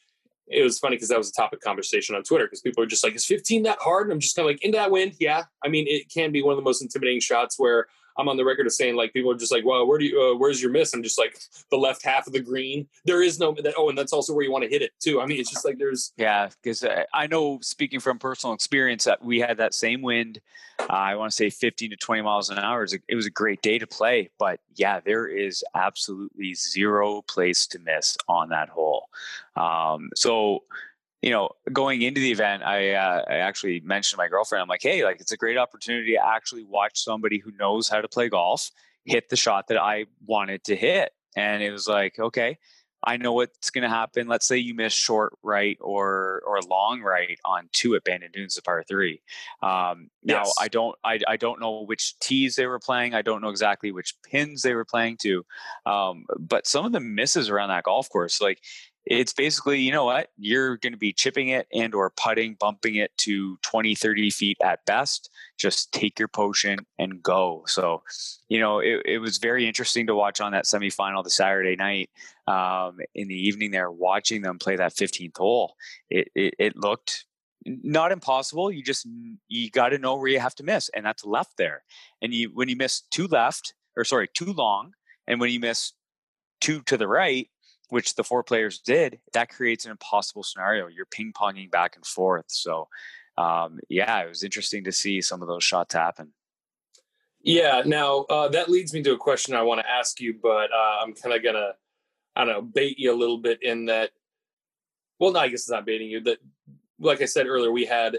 it 0.46 0.62
was 0.62 0.78
funny 0.78 0.96
because 0.96 1.08
that 1.08 1.18
was 1.18 1.30
a 1.30 1.32
topic 1.32 1.60
conversation 1.60 2.16
on 2.16 2.22
Twitter 2.22 2.46
because 2.46 2.60
people 2.60 2.82
are 2.82 2.86
just 2.86 3.04
like, 3.04 3.14
"Is 3.14 3.24
15 3.24 3.64
that 3.64 3.78
hard?" 3.80 4.06
And 4.06 4.12
I'm 4.12 4.20
just 4.20 4.36
kind 4.36 4.48
of 4.48 4.54
like, 4.54 4.64
"In 4.64 4.72
that 4.72 4.90
wind, 4.90 5.14
yeah." 5.20 5.44
I 5.64 5.68
mean, 5.68 5.86
it 5.88 6.10
can 6.12 6.32
be 6.32 6.42
one 6.42 6.52
of 6.52 6.56
the 6.56 6.64
most 6.64 6.82
intimidating 6.82 7.20
shots 7.20 7.58
where 7.58 7.86
I'm 8.20 8.28
on 8.28 8.36
the 8.36 8.44
record 8.44 8.66
of 8.66 8.72
saying 8.72 8.96
like 8.96 9.12
people 9.12 9.30
are 9.30 9.36
just 9.36 9.52
like, 9.52 9.64
well, 9.64 9.86
where 9.86 9.98
do 9.98 10.04
you, 10.04 10.20
uh, 10.20 10.36
where's 10.36 10.60
your 10.62 10.70
miss? 10.70 10.92
I'm 10.94 11.02
just 11.02 11.18
like 11.18 11.38
the 11.70 11.76
left 11.76 12.04
half 12.04 12.26
of 12.26 12.32
the 12.32 12.40
green. 12.40 12.86
There 13.04 13.22
is 13.22 13.38
no 13.38 13.52
that. 13.52 13.74
Oh, 13.76 13.88
and 13.88 13.96
that's 13.96 14.12
also 14.12 14.34
where 14.34 14.44
you 14.44 14.52
want 14.52 14.64
to 14.64 14.70
hit 14.70 14.82
it 14.82 14.92
too. 15.00 15.20
I 15.20 15.26
mean, 15.26 15.40
it's 15.40 15.50
just 15.50 15.64
like 15.64 15.78
there's 15.78 16.12
yeah, 16.16 16.48
because 16.62 16.84
I 17.12 17.26
know 17.26 17.58
speaking 17.62 18.00
from 18.00 18.18
personal 18.18 18.54
experience 18.54 19.04
that 19.04 19.24
we 19.24 19.40
had 19.40 19.56
that 19.56 19.74
same 19.74 20.02
wind. 20.02 20.40
Uh, 20.78 20.92
I 20.92 21.14
want 21.14 21.30
to 21.30 21.36
say 21.36 21.50
15 21.50 21.90
to 21.90 21.96
20 21.96 22.22
miles 22.22 22.48
an 22.48 22.58
hour. 22.58 22.86
It 23.08 23.14
was 23.14 23.26
a 23.26 23.30
great 23.30 23.60
day 23.60 23.78
to 23.78 23.86
play, 23.86 24.30
but 24.38 24.60
yeah, 24.76 25.00
there 25.00 25.26
is 25.26 25.62
absolutely 25.74 26.54
zero 26.54 27.22
place 27.22 27.66
to 27.68 27.78
miss 27.78 28.16
on 28.28 28.48
that 28.48 28.68
hole. 28.70 29.08
Um, 29.56 30.10
so 30.14 30.62
you 31.22 31.30
know, 31.30 31.50
going 31.72 32.02
into 32.02 32.20
the 32.20 32.30
event, 32.30 32.62
I 32.62 32.94
uh, 32.94 33.24
I 33.28 33.36
actually 33.36 33.80
mentioned 33.80 34.16
to 34.16 34.22
my 34.22 34.28
girlfriend, 34.28 34.62
I'm 34.62 34.68
like, 34.68 34.82
hey, 34.82 35.04
like 35.04 35.20
it's 35.20 35.32
a 35.32 35.36
great 35.36 35.58
opportunity 35.58 36.12
to 36.14 36.26
actually 36.26 36.64
watch 36.64 37.02
somebody 37.02 37.38
who 37.38 37.52
knows 37.52 37.88
how 37.88 38.00
to 38.00 38.08
play 38.08 38.28
golf 38.28 38.70
hit 39.04 39.28
the 39.28 39.36
shot 39.36 39.68
that 39.68 39.78
I 39.78 40.06
wanted 40.26 40.64
to 40.64 40.76
hit, 40.76 41.12
and 41.36 41.62
it 41.62 41.72
was 41.72 41.86
like, 41.88 42.18
okay, 42.18 42.58
I 43.02 43.16
know 43.16 43.32
what's 43.32 43.70
going 43.70 43.82
to 43.82 43.88
happen. 43.88 44.28
Let's 44.28 44.46
say 44.46 44.58
you 44.58 44.74
miss 44.74 44.92
short 44.92 45.32
right 45.42 45.78
or 45.80 46.42
or 46.46 46.60
long 46.60 47.00
right 47.00 47.38
on 47.44 47.68
two 47.72 47.94
at 47.94 48.04
Bandon 48.04 48.30
Dunes, 48.32 48.54
the 48.54 48.62
par 48.62 48.84
three. 48.86 49.22
Um, 49.62 50.10
now 50.22 50.44
yes. 50.44 50.54
I 50.60 50.68
don't 50.68 50.96
I, 51.02 51.18
I 51.26 51.36
don't 51.36 51.60
know 51.60 51.82
which 51.82 52.18
tees 52.20 52.56
they 52.56 52.66
were 52.66 52.78
playing. 52.78 53.14
I 53.14 53.22
don't 53.22 53.40
know 53.40 53.48
exactly 53.48 53.90
which 53.90 54.14
pins 54.22 54.62
they 54.62 54.74
were 54.74 54.84
playing 54.84 55.16
to. 55.22 55.44
Um, 55.86 56.26
but 56.38 56.66
some 56.66 56.84
of 56.84 56.92
the 56.92 57.00
misses 57.00 57.48
around 57.48 57.70
that 57.70 57.84
golf 57.84 58.08
course, 58.10 58.40
like 58.40 58.60
it's 59.06 59.32
basically 59.32 59.80
you 59.80 59.92
know 59.92 60.04
what? 60.04 60.28
You're 60.36 60.76
going 60.76 60.92
to 60.92 60.98
be 60.98 61.12
chipping 61.12 61.48
it 61.48 61.66
and 61.72 61.94
or 61.94 62.10
putting 62.10 62.54
bumping 62.54 62.96
it 62.96 63.16
to 63.18 63.56
20 63.62 63.94
30 63.94 64.30
feet 64.30 64.58
at 64.62 64.84
best. 64.86 65.30
Just 65.58 65.92
take 65.92 66.18
your 66.18 66.28
potion 66.28 66.80
and 66.98 67.22
go. 67.22 67.64
So 67.66 68.02
you 68.48 68.60
know 68.60 68.78
it, 68.80 69.02
it 69.04 69.18
was 69.18 69.38
very 69.38 69.66
interesting 69.66 70.06
to 70.06 70.14
watch 70.14 70.40
on 70.40 70.52
that 70.52 70.64
semifinal 70.64 71.24
the 71.24 71.30
saturday 71.30 71.76
night 71.76 72.10
um, 72.46 72.98
in 73.14 73.28
the 73.28 73.34
evening 73.34 73.70
there 73.70 73.90
watching 73.90 74.42
them 74.42 74.58
play 74.58 74.76
that 74.76 74.94
15th 74.94 75.38
hole. 75.38 75.74
It, 76.10 76.28
it, 76.34 76.54
it 76.58 76.76
looked 76.76 77.24
not 77.64 78.12
impossible. 78.12 78.70
You 78.70 78.82
just 78.82 79.06
you 79.48 79.70
got 79.70 79.90
to 79.90 79.98
know 79.98 80.16
where 80.16 80.28
you 80.28 80.40
have 80.40 80.54
to 80.56 80.62
miss 80.62 80.88
and 80.90 81.04
that's 81.04 81.24
left 81.24 81.56
there. 81.56 81.84
And 82.22 82.32
you 82.32 82.50
when 82.54 82.68
you 82.68 82.76
miss 82.76 83.02
two 83.10 83.26
left 83.26 83.74
or 83.96 84.04
sorry 84.04 84.28
too 84.32 84.52
long 84.52 84.92
and 85.26 85.40
when 85.40 85.50
you 85.50 85.60
miss 85.60 85.92
two 86.60 86.82
to 86.82 86.96
the 86.96 87.08
right 87.08 87.48
which 87.90 88.14
the 88.14 88.24
four 88.24 88.42
players 88.42 88.78
did, 88.78 89.20
that 89.32 89.50
creates 89.50 89.84
an 89.84 89.90
impossible 89.90 90.42
scenario. 90.42 90.86
You're 90.86 91.06
ping 91.06 91.32
ponging 91.32 91.70
back 91.70 91.96
and 91.96 92.06
forth. 92.06 92.46
So, 92.48 92.88
um, 93.36 93.78
yeah, 93.88 94.20
it 94.20 94.28
was 94.28 94.42
interesting 94.42 94.84
to 94.84 94.92
see 94.92 95.20
some 95.20 95.42
of 95.42 95.48
those 95.48 95.64
shots 95.64 95.94
happen. 95.94 96.32
Yeah. 97.42 97.82
Now 97.84 98.20
uh, 98.30 98.48
that 98.48 98.68
leads 98.68 98.92
me 98.92 99.02
to 99.02 99.12
a 99.12 99.18
question 99.18 99.54
I 99.54 99.62
want 99.62 99.80
to 99.80 99.88
ask 99.88 100.20
you, 100.20 100.34
but 100.42 100.70
uh, 100.72 101.02
I'm 101.02 101.14
kind 101.14 101.34
of 101.34 101.42
gonna, 101.42 101.72
I 102.36 102.44
don't 102.44 102.54
know, 102.54 102.62
bait 102.62 102.98
you 102.98 103.12
a 103.12 103.16
little 103.16 103.38
bit 103.38 103.62
in 103.62 103.86
that. 103.86 104.10
Well, 105.18 105.32
no, 105.32 105.40
I 105.40 105.48
guess 105.48 105.60
it's 105.60 105.70
not 105.70 105.86
baiting 105.86 106.10
you. 106.10 106.20
That, 106.20 106.38
like 106.98 107.22
I 107.22 107.26
said 107.26 107.46
earlier, 107.46 107.72
we 107.72 107.86
had 107.86 108.18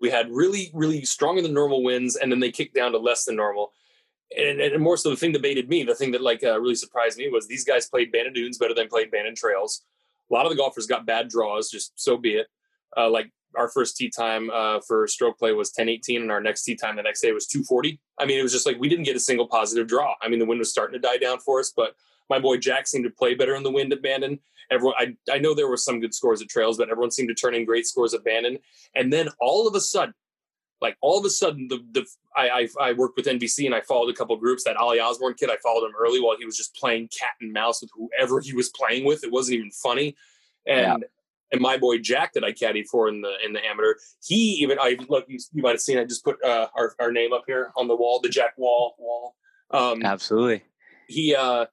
we 0.00 0.10
had 0.10 0.30
really, 0.30 0.70
really 0.72 1.04
stronger 1.04 1.42
than 1.42 1.52
normal 1.52 1.82
winds, 1.82 2.16
and 2.16 2.30
then 2.30 2.40
they 2.40 2.50
kicked 2.50 2.74
down 2.74 2.92
to 2.92 2.98
less 2.98 3.24
than 3.24 3.36
normal 3.36 3.72
and, 4.38 4.60
and 4.60 4.82
more 4.82 4.96
so 4.96 5.10
the 5.10 5.16
thing 5.16 5.32
that 5.32 5.42
baited 5.42 5.68
me, 5.68 5.82
the 5.82 5.94
thing 5.94 6.12
that 6.12 6.22
like 6.22 6.42
uh, 6.44 6.60
really 6.60 6.74
surprised 6.74 7.18
me 7.18 7.28
was 7.28 7.46
these 7.46 7.64
guys 7.64 7.88
played 7.88 8.12
Bandon 8.12 8.32
Dunes 8.32 8.58
better 8.58 8.74
than 8.74 8.88
played 8.88 9.10
Bandon 9.10 9.34
Trails. 9.34 9.84
A 10.30 10.34
lot 10.34 10.46
of 10.46 10.50
the 10.50 10.56
golfers 10.56 10.86
got 10.86 11.06
bad 11.06 11.28
draws, 11.28 11.70
just 11.70 11.92
so 11.96 12.16
be 12.16 12.34
it. 12.36 12.46
Uh, 12.96 13.10
like 13.10 13.30
our 13.56 13.68
first 13.68 13.96
tee 13.96 14.08
time 14.08 14.50
uh, 14.50 14.80
for 14.86 15.06
stroke 15.06 15.38
play 15.38 15.52
was 15.52 15.68
1018 15.68 16.22
and 16.22 16.30
our 16.30 16.40
next 16.40 16.64
tee 16.64 16.74
time 16.74 16.96
the 16.96 17.02
next 17.02 17.20
day 17.20 17.32
was 17.32 17.46
240 17.46 18.00
i 18.18 18.24
mean 18.24 18.38
it 18.38 18.42
was 18.42 18.52
just 18.52 18.66
like 18.66 18.78
we 18.78 18.88
didn't 18.88 19.04
get 19.04 19.16
a 19.16 19.20
single 19.20 19.46
positive 19.46 19.86
draw 19.86 20.14
i 20.22 20.28
mean 20.28 20.38
the 20.38 20.46
wind 20.46 20.58
was 20.58 20.70
starting 20.70 21.00
to 21.00 21.06
die 21.06 21.16
down 21.16 21.38
for 21.38 21.60
us 21.60 21.72
but 21.74 21.94
my 22.30 22.38
boy 22.38 22.56
jack 22.56 22.86
seemed 22.86 23.04
to 23.04 23.10
play 23.10 23.34
better 23.34 23.54
in 23.54 23.62
the 23.62 23.70
wind 23.70 23.92
at 23.92 24.02
bandon 24.02 24.38
everyone 24.70 24.94
I, 24.98 25.14
I 25.30 25.38
know 25.38 25.54
there 25.54 25.68
were 25.68 25.76
some 25.76 26.00
good 26.00 26.14
scores 26.14 26.40
at 26.40 26.48
trails 26.48 26.78
but 26.78 26.90
everyone 26.90 27.10
seemed 27.10 27.28
to 27.28 27.34
turn 27.34 27.54
in 27.54 27.64
great 27.64 27.86
scores 27.86 28.14
at 28.14 28.24
bandon 28.24 28.58
and 28.94 29.12
then 29.12 29.28
all 29.40 29.68
of 29.68 29.74
a 29.74 29.80
sudden 29.80 30.14
like 30.82 30.98
all 31.00 31.18
of 31.18 31.24
a 31.24 31.30
sudden 31.30 31.68
the 31.68 31.82
the 31.92 32.06
I, 32.36 32.48
I, 32.48 32.68
I 32.80 32.92
worked 32.92 33.16
with 33.16 33.26
NBC 33.26 33.64
and 33.66 33.74
I 33.74 33.80
followed 33.80 34.10
a 34.10 34.14
couple 34.14 34.36
groups. 34.36 34.64
That 34.64 34.76
Ollie 34.76 35.00
Osborne 35.00 35.34
kid, 35.34 35.48
I 35.48 35.56
followed 35.62 35.86
him 35.86 35.92
early 35.98 36.20
while 36.20 36.36
he 36.36 36.44
was 36.44 36.56
just 36.56 36.74
playing 36.74 37.08
cat 37.18 37.30
and 37.40 37.52
mouse 37.52 37.80
with 37.80 37.90
whoever 37.94 38.40
he 38.40 38.52
was 38.52 38.68
playing 38.70 39.04
with. 39.04 39.24
It 39.24 39.30
wasn't 39.30 39.58
even 39.58 39.70
funny. 39.70 40.16
And 40.66 41.02
yeah. 41.02 41.08
and 41.52 41.60
my 41.60 41.78
boy 41.78 41.98
Jack 41.98 42.32
that 42.34 42.44
I 42.44 42.52
caddied 42.52 42.88
for 42.90 43.08
in 43.08 43.22
the 43.22 43.34
in 43.44 43.52
the 43.52 43.64
amateur, 43.64 43.94
he 44.22 44.34
even 44.60 44.78
I 44.80 44.98
look 45.08 45.24
you, 45.28 45.38
you 45.52 45.62
might 45.62 45.70
have 45.70 45.80
seen 45.80 45.98
I 45.98 46.04
just 46.04 46.24
put 46.24 46.42
uh, 46.44 46.66
our 46.76 46.94
our 46.98 47.12
name 47.12 47.32
up 47.32 47.44
here 47.46 47.72
on 47.76 47.88
the 47.88 47.96
wall, 47.96 48.20
the 48.20 48.28
Jack 48.28 48.58
Wall 48.58 48.94
wall. 48.98 49.36
Um, 49.70 50.02
Absolutely. 50.02 50.62
He 51.08 51.34
uh 51.34 51.66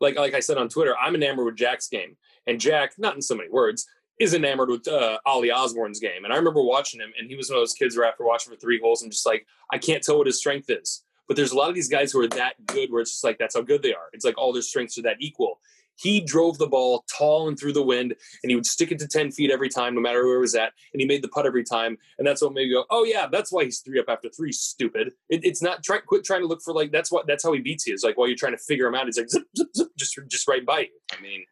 like 0.00 0.16
like 0.16 0.34
I 0.34 0.40
said 0.40 0.58
on 0.58 0.68
Twitter, 0.68 0.94
I'm 1.00 1.14
enamored 1.14 1.46
with 1.46 1.56
Jack's 1.56 1.88
game. 1.88 2.16
And 2.46 2.60
Jack, 2.60 2.92
not 2.98 3.14
in 3.14 3.22
so 3.22 3.34
many 3.34 3.48
words, 3.48 3.86
is 4.20 4.34
enamored 4.34 4.68
with 4.68 4.86
uh, 4.86 5.18
Ollie 5.26 5.50
Osborne's 5.50 6.00
game. 6.00 6.24
And 6.24 6.32
I 6.32 6.36
remember 6.36 6.62
watching 6.62 7.00
him, 7.00 7.12
and 7.18 7.28
he 7.28 7.36
was 7.36 7.50
one 7.50 7.56
of 7.56 7.60
those 7.60 7.74
kids 7.74 7.96
where 7.96 8.06
after 8.06 8.24
watching 8.24 8.52
for 8.52 8.58
three 8.58 8.80
holes, 8.80 9.02
I'm 9.02 9.10
just 9.10 9.26
like, 9.26 9.46
I 9.72 9.78
can't 9.78 10.02
tell 10.02 10.18
what 10.18 10.26
his 10.26 10.38
strength 10.38 10.70
is. 10.70 11.02
But 11.26 11.36
there's 11.36 11.52
a 11.52 11.56
lot 11.56 11.68
of 11.68 11.74
these 11.74 11.88
guys 11.88 12.12
who 12.12 12.20
are 12.20 12.28
that 12.28 12.54
good 12.66 12.92
where 12.92 13.00
it's 13.00 13.12
just 13.12 13.24
like, 13.24 13.38
that's 13.38 13.54
how 13.54 13.62
good 13.62 13.82
they 13.82 13.94
are. 13.94 14.08
It's 14.12 14.24
like 14.24 14.38
all 14.38 14.52
their 14.52 14.62
strengths 14.62 14.98
are 14.98 15.02
that 15.02 15.16
equal. 15.20 15.58
He 15.96 16.20
drove 16.20 16.58
the 16.58 16.66
ball 16.66 17.04
tall 17.16 17.48
and 17.48 17.58
through 17.58 17.72
the 17.72 17.82
wind, 17.82 18.14
and 18.42 18.50
he 18.50 18.56
would 18.56 18.66
stick 18.66 18.90
it 18.90 18.98
to 18.98 19.06
10 19.06 19.30
feet 19.30 19.50
every 19.50 19.68
time, 19.68 19.94
no 19.94 20.00
matter 20.00 20.26
where 20.26 20.36
it 20.36 20.40
was 20.40 20.54
at. 20.54 20.72
And 20.92 21.00
he 21.00 21.06
made 21.06 21.22
the 21.22 21.28
putt 21.28 21.46
every 21.46 21.64
time. 21.64 21.96
And 22.18 22.26
that's 22.26 22.42
what 22.42 22.52
made 22.52 22.68
me 22.68 22.74
go, 22.74 22.84
oh, 22.90 23.04
yeah, 23.04 23.26
that's 23.30 23.52
why 23.52 23.64
he's 23.64 23.78
three 23.78 24.00
up 24.00 24.06
after 24.08 24.28
three, 24.28 24.52
stupid. 24.52 25.12
It, 25.28 25.44
it's 25.44 25.62
not, 25.62 25.84
try, 25.84 25.98
quit 25.98 26.24
trying 26.24 26.40
to 26.40 26.48
look 26.48 26.62
for 26.62 26.74
like, 26.74 26.90
that's 26.90 27.12
what, 27.12 27.26
that's 27.26 27.44
how 27.44 27.52
he 27.52 27.60
beats 27.60 27.86
you. 27.86 27.94
It's 27.94 28.04
like 28.04 28.18
while 28.18 28.26
you're 28.26 28.36
trying 28.36 28.56
to 28.56 28.62
figure 28.62 28.86
him 28.86 28.94
out, 28.94 29.08
it's 29.08 29.18
like, 29.18 29.30
zip, 29.30 29.44
zip, 29.56 29.68
zip, 29.76 29.88
just, 29.96 30.18
just 30.28 30.48
right 30.48 30.66
by 30.66 30.80
you. 30.80 31.16
I 31.16 31.22
mean, 31.22 31.44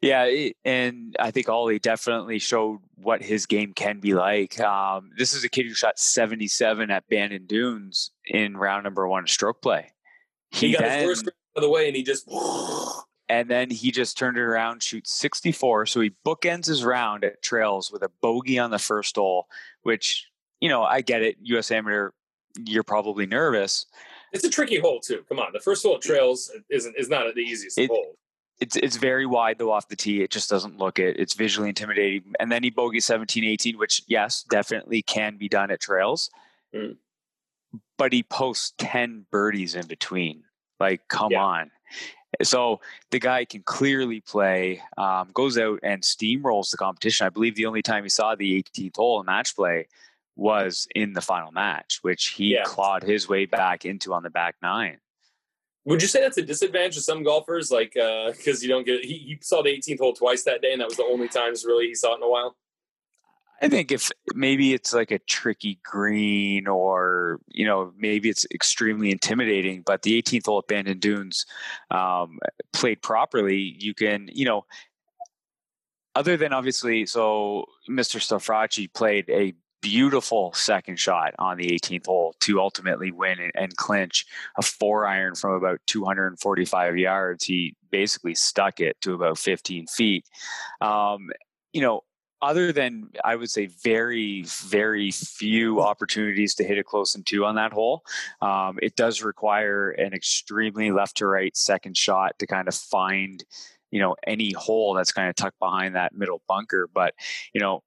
yeah, 0.00 0.48
and 0.64 1.16
I 1.18 1.30
think 1.30 1.48
Ollie 1.48 1.78
definitely 1.78 2.38
showed 2.38 2.80
what 2.96 3.22
his 3.22 3.46
game 3.46 3.72
can 3.74 4.00
be 4.00 4.14
like. 4.14 4.58
Um, 4.60 5.10
this 5.16 5.32
is 5.32 5.44
a 5.44 5.48
kid 5.48 5.66
who 5.66 5.74
shot 5.74 5.98
77 5.98 6.90
at 6.90 7.08
Bandon 7.08 7.46
Dunes 7.46 8.10
in 8.26 8.56
round 8.56 8.84
number 8.84 9.06
one 9.06 9.26
stroke 9.26 9.62
play. 9.62 9.92
He, 10.50 10.68
he 10.68 10.72
got 10.72 10.82
then, 10.82 11.08
his 11.08 11.22
first 11.22 11.28
of 11.54 11.62
the 11.62 11.70
way, 11.70 11.86
and 11.88 11.96
he 11.96 12.02
just. 12.02 12.28
And 13.28 13.50
then 13.50 13.70
he 13.70 13.90
just 13.90 14.16
turned 14.16 14.36
it 14.36 14.42
around, 14.42 14.84
shoots 14.84 15.12
64. 15.14 15.86
So 15.86 16.00
he 16.00 16.12
bookends 16.24 16.66
his 16.66 16.84
round 16.84 17.24
at 17.24 17.42
Trails 17.42 17.90
with 17.90 18.04
a 18.04 18.10
bogey 18.20 18.56
on 18.56 18.70
the 18.70 18.78
first 18.78 19.16
hole, 19.16 19.48
which, 19.82 20.30
you 20.60 20.68
know, 20.68 20.84
I 20.84 21.00
get 21.00 21.22
it. 21.22 21.36
U.S. 21.42 21.72
Amateur, 21.72 22.10
you're 22.64 22.84
probably 22.84 23.26
nervous. 23.26 23.86
It's 24.32 24.44
a 24.44 24.48
tricky 24.48 24.78
hole 24.78 25.00
too. 25.00 25.24
Come 25.28 25.40
on, 25.40 25.52
the 25.52 25.58
first 25.58 25.82
hole 25.82 25.96
at 25.96 26.02
Trails 26.02 26.52
isn't 26.70 26.94
is 26.96 27.08
not 27.08 27.34
the 27.34 27.40
easiest 27.40 27.78
it, 27.78 27.90
hole 27.90 28.16
it's 28.60 28.76
it's 28.76 28.96
very 28.96 29.26
wide 29.26 29.58
though 29.58 29.70
off 29.70 29.88
the 29.88 29.96
tee. 29.96 30.22
It 30.22 30.30
just 30.30 30.48
doesn't 30.48 30.78
look 30.78 30.98
it. 30.98 31.18
It's 31.18 31.34
visually 31.34 31.68
intimidating. 31.68 32.34
And 32.40 32.50
then 32.50 32.62
he 32.62 32.70
bogey 32.70 33.00
17, 33.00 33.44
18, 33.44 33.78
which 33.78 34.02
yes, 34.06 34.44
definitely 34.48 35.02
can 35.02 35.36
be 35.36 35.48
done 35.48 35.70
at 35.70 35.80
trails. 35.80 36.30
Mm. 36.74 36.96
But 37.98 38.12
he 38.12 38.22
posts 38.22 38.72
10 38.78 39.26
birdies 39.30 39.74
in 39.74 39.86
between. 39.86 40.44
Like, 40.78 41.08
come 41.08 41.32
yeah. 41.32 41.42
on. 41.42 41.70
So 42.42 42.80
the 43.10 43.18
guy 43.18 43.44
can 43.46 43.62
clearly 43.62 44.20
play, 44.20 44.82
um, 44.98 45.30
goes 45.32 45.56
out 45.56 45.80
and 45.82 46.02
steamrolls 46.02 46.70
the 46.70 46.76
competition. 46.76 47.26
I 47.26 47.30
believe 47.30 47.54
the 47.54 47.66
only 47.66 47.82
time 47.82 48.02
he 48.02 48.10
saw 48.10 48.34
the 48.34 48.62
18th 48.62 48.96
hole 48.96 49.20
in 49.20 49.26
match 49.26 49.56
play 49.56 49.86
was 50.34 50.86
in 50.94 51.14
the 51.14 51.22
final 51.22 51.50
match, 51.50 52.00
which 52.02 52.34
he 52.36 52.54
yeah. 52.54 52.64
clawed 52.64 53.02
his 53.02 53.28
way 53.28 53.46
back 53.46 53.86
into 53.86 54.12
on 54.12 54.22
the 54.22 54.30
back 54.30 54.56
nine. 54.60 54.98
Would 55.86 56.02
you 56.02 56.08
say 56.08 56.20
that's 56.20 56.36
a 56.36 56.42
disadvantage 56.42 56.96
to 56.96 57.00
some 57.00 57.22
golfers? 57.22 57.70
Like, 57.70 57.92
because 57.94 58.46
uh, 58.48 58.62
you 58.62 58.68
don't 58.68 58.84
get 58.84 59.04
he, 59.04 59.18
he 59.18 59.38
saw 59.40 59.62
the 59.62 59.70
18th 59.70 59.98
hole 60.00 60.12
twice 60.12 60.42
that 60.42 60.60
day, 60.60 60.72
and 60.72 60.80
that 60.80 60.88
was 60.88 60.96
the 60.96 61.04
only 61.04 61.28
times 61.28 61.64
really 61.64 61.86
he 61.86 61.94
saw 61.94 62.12
it 62.14 62.16
in 62.16 62.24
a 62.24 62.28
while. 62.28 62.56
I 63.62 63.68
think 63.68 63.90
if 63.90 64.10
maybe 64.34 64.74
it's 64.74 64.92
like 64.92 65.10
a 65.10 65.18
tricky 65.20 65.80
green 65.82 66.66
or, 66.66 67.40
you 67.48 67.64
know, 67.64 67.92
maybe 67.96 68.28
it's 68.28 68.44
extremely 68.52 69.10
intimidating, 69.10 69.82
but 69.86 70.02
the 70.02 70.20
18th 70.20 70.44
hole 70.44 70.58
at 70.58 70.66
Bandon 70.66 70.98
Dunes 70.98 71.46
um, 71.90 72.38
played 72.74 73.00
properly, 73.00 73.76
you 73.78 73.94
can, 73.94 74.28
you 74.30 74.44
know, 74.44 74.66
other 76.14 76.36
than 76.36 76.52
obviously, 76.52 77.06
so 77.06 77.64
Mr. 77.88 78.20
Stafraci 78.20 78.92
played 78.92 79.30
a 79.30 79.54
beautiful 79.86 80.52
second 80.52 80.98
shot 80.98 81.32
on 81.38 81.56
the 81.56 81.68
18th 81.68 82.06
hole 82.06 82.34
to 82.40 82.60
ultimately 82.60 83.12
win 83.12 83.38
and, 83.38 83.52
and, 83.54 83.76
clinch 83.76 84.26
a 84.58 84.62
four 84.62 85.06
iron 85.06 85.36
from 85.36 85.52
about 85.52 85.78
245 85.86 86.98
yards. 86.98 87.44
He 87.44 87.76
basically 87.92 88.34
stuck 88.34 88.80
it 88.80 89.00
to 89.02 89.14
about 89.14 89.38
15 89.38 89.86
feet. 89.86 90.24
Um, 90.80 91.30
you 91.72 91.82
know, 91.82 92.02
other 92.42 92.72
than 92.72 93.10
I 93.24 93.36
would 93.36 93.48
say 93.48 93.66
very, 93.66 94.42
very 94.42 95.12
few 95.12 95.80
opportunities 95.80 96.56
to 96.56 96.64
hit 96.64 96.78
a 96.78 96.84
close 96.84 97.14
and 97.14 97.24
two 97.24 97.44
on 97.44 97.54
that 97.54 97.72
hole, 97.72 98.02
um, 98.42 98.80
it 98.82 98.96
does 98.96 99.22
require 99.22 99.90
an 99.92 100.14
extremely 100.14 100.90
left 100.90 101.18
to 101.18 101.28
right 101.28 101.56
second 101.56 101.96
shot 101.96 102.36
to 102.40 102.46
kind 102.48 102.66
of 102.66 102.74
find, 102.74 103.44
you 103.92 104.00
know, 104.00 104.16
any 104.26 104.50
hole 104.50 104.94
that's 104.94 105.12
kind 105.12 105.28
of 105.28 105.36
tucked 105.36 105.60
behind 105.60 105.94
that 105.94 106.12
middle 106.12 106.42
bunker. 106.48 106.88
But, 106.92 107.14
you 107.54 107.60
know, 107.60 107.84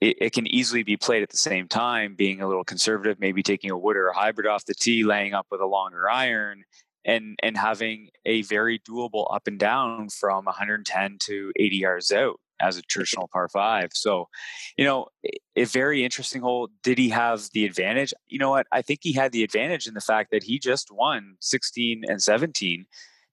it, 0.00 0.16
it, 0.20 0.32
can 0.32 0.46
easily 0.46 0.82
be 0.82 0.96
played 0.96 1.22
at 1.22 1.30
the 1.30 1.36
same 1.36 1.68
time, 1.68 2.14
being 2.14 2.40
a 2.40 2.48
little 2.48 2.64
conservative, 2.64 3.18
maybe 3.18 3.42
taking 3.42 3.70
a 3.70 3.78
wood 3.78 3.96
or 3.96 4.08
a 4.08 4.16
hybrid 4.16 4.46
off 4.46 4.66
the 4.66 4.74
tee, 4.74 5.04
laying 5.04 5.34
up 5.34 5.46
with 5.50 5.60
a 5.60 5.66
longer 5.66 6.08
iron, 6.10 6.64
and 7.04 7.38
and 7.42 7.56
having 7.56 8.10
a 8.24 8.42
very 8.42 8.78
doable 8.80 9.32
up 9.34 9.46
and 9.46 9.58
down 9.58 10.08
from 10.08 10.44
110 10.44 11.16
to 11.20 11.52
80 11.56 11.76
yards 11.76 12.12
out 12.12 12.40
as 12.60 12.76
a 12.76 12.82
traditional 12.82 13.28
par 13.28 13.48
five. 13.48 13.90
So, 13.92 14.28
you 14.76 14.84
know, 14.84 15.06
a 15.56 15.64
very 15.64 16.04
interesting 16.04 16.42
hole. 16.42 16.68
Did 16.82 16.98
he 16.98 17.10
have 17.10 17.48
the 17.52 17.64
advantage? 17.64 18.14
You 18.28 18.38
know 18.38 18.50
what? 18.50 18.66
I 18.72 18.82
think 18.82 19.00
he 19.02 19.12
had 19.12 19.32
the 19.32 19.44
advantage 19.44 19.86
in 19.86 19.94
the 19.94 20.00
fact 20.00 20.30
that 20.30 20.42
he 20.42 20.58
just 20.58 20.90
won 20.90 21.36
16 21.40 22.04
and 22.08 22.22
17 22.22 22.86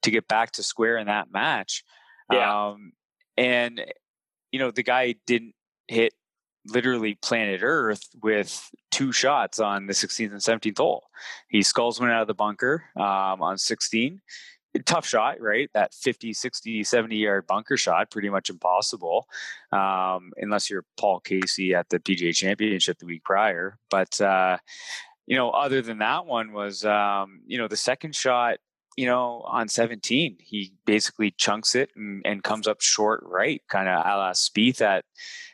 to 0.04 0.12
get 0.12 0.28
back 0.28 0.52
to 0.54 0.64
square 0.64 0.98
in 0.98 1.08
that 1.08 1.32
match. 1.32 1.84
Yeah. 2.32 2.68
Um, 2.68 2.94
and 3.38 3.82
you 4.52 4.60
know, 4.60 4.72
the 4.72 4.84
guy 4.84 5.16
didn't 5.26 5.56
hit 5.88 6.14
literally 6.68 7.16
planet 7.16 7.62
Earth 7.64 8.04
with 8.22 8.70
two 8.92 9.12
shots 9.12 9.60
on 9.60 9.88
the 9.88 9.94
16th 9.94 10.32
and 10.32 10.40
17th 10.40 10.78
hole. 10.78 11.06
He 11.50 11.64
skulls 11.64 12.00
one 12.00 12.10
out 12.10 12.22
of 12.22 12.28
the 12.28 12.34
bunker 12.34 12.84
um, 12.96 13.42
on 13.42 13.58
16. 13.58 14.22
Tough 14.86 15.06
shot, 15.08 15.40
right? 15.40 15.70
That 15.74 15.94
50, 15.94 16.34
60, 16.34 16.84
70 16.84 17.16
yard 17.16 17.46
bunker 17.46 17.78
shot, 17.78 18.10
pretty 18.10 18.30
much 18.30 18.50
impossible, 18.50 19.28
um, 19.72 20.32
unless 20.38 20.70
you're 20.70 20.86
Paul 20.98 21.20
Casey 21.20 21.76
at 21.76 21.90
the 21.90 22.00
PGA 22.00 22.36
Championship 22.36 22.98
the 22.98 23.06
week 23.06 23.24
prior. 23.24 23.78
But, 23.92 24.20
uh, 24.20 24.58
you 25.28 25.38
know, 25.38 25.52
other 25.52 25.82
than 25.82 26.00
that 26.00 26.26
one 26.26 26.54
was, 26.54 26.84
um, 26.86 27.42
you 27.46 27.60
know, 27.60 27.68
the 27.68 27.78
second 27.78 28.16
shot 28.16 28.58
you 28.96 29.06
know, 29.06 29.44
on 29.48 29.68
17, 29.68 30.38
he 30.40 30.74
basically 30.86 31.32
chunks 31.32 31.76
it 31.76 31.90
and, 31.96 32.22
and 32.26 32.44
comes 32.44 32.68
up 32.68 32.82
short 32.82 33.24
right, 33.26 33.62
kind 33.70 33.90
of 33.90 34.06
a 34.06 34.18
la 34.18 34.32
Spieth 34.32 34.82
at 34.82 35.06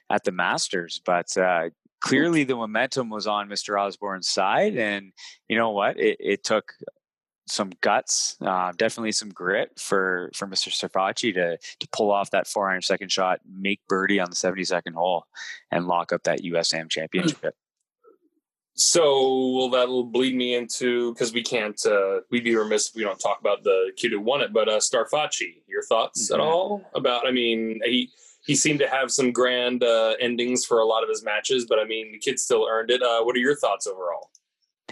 at 0.09 0.23
the 0.23 0.31
Masters. 0.31 1.01
But 1.05 1.35
uh, 1.37 1.69
clearly, 2.01 2.43
the 2.43 2.55
momentum 2.55 3.09
was 3.09 3.27
on 3.27 3.49
Mr. 3.49 3.79
Osborne's 3.79 4.27
side, 4.27 4.77
and 4.77 5.11
you 5.47 5.57
know 5.57 5.71
what? 5.71 5.99
It, 5.99 6.17
it 6.19 6.43
took 6.43 6.73
some 7.47 7.71
guts, 7.81 8.37
uh, 8.41 8.71
definitely 8.77 9.11
some 9.11 9.29
grit 9.29 9.71
for 9.77 10.29
for 10.33 10.47
Mr. 10.47 10.69
Strafaci 10.69 11.33
to 11.33 11.57
to 11.57 11.87
pull 11.91 12.11
off 12.11 12.31
that 12.31 12.47
four 12.47 12.69
iron 12.69 12.81
second 12.81 13.11
shot, 13.11 13.39
make 13.49 13.81
birdie 13.87 14.19
on 14.19 14.29
the 14.29 14.35
72nd 14.35 14.93
hole, 14.93 15.25
and 15.71 15.87
lock 15.87 16.13
up 16.13 16.23
that 16.23 16.41
USAM 16.41 16.89
championship. 16.89 17.55
So 18.75 19.49
well, 19.55 19.69
that'll 19.69 20.05
bleed 20.05 20.35
me 20.35 20.55
into 20.55 21.13
because 21.13 21.33
we 21.33 21.43
can't. 21.43 21.77
Uh, 21.85 22.21
we'd 22.31 22.45
be 22.45 22.55
remiss 22.55 22.87
if 22.87 22.95
we 22.95 23.03
don't 23.03 23.19
talk 23.19 23.41
about 23.41 23.63
the 23.63 23.91
kid 23.97 24.11
who 24.11 24.21
won 24.21 24.39
it. 24.39 24.53
But 24.53 24.69
uh, 24.69 24.77
Strafaci, 24.77 25.63
your 25.67 25.83
thoughts 25.83 26.31
mm-hmm. 26.31 26.35
at 26.35 26.39
all 26.39 26.89
about? 26.95 27.27
I 27.27 27.31
mean, 27.31 27.81
he 27.83 28.09
he 28.45 28.55
seemed 28.55 28.79
to 28.79 28.87
have 28.87 29.11
some 29.11 29.31
grand 29.31 29.83
uh, 29.83 30.15
endings 30.19 30.65
for 30.65 30.79
a 30.79 30.85
lot 30.85 31.03
of 31.03 31.09
his 31.09 31.23
matches, 31.23 31.65
but 31.67 31.79
I 31.79 31.85
mean, 31.85 32.11
the 32.11 32.19
kid 32.19 32.39
still 32.39 32.67
earned 32.69 32.89
it. 32.89 33.01
Uh, 33.01 33.21
what 33.23 33.35
are 33.35 33.39
your 33.39 33.55
thoughts 33.55 33.85
overall? 33.87 34.31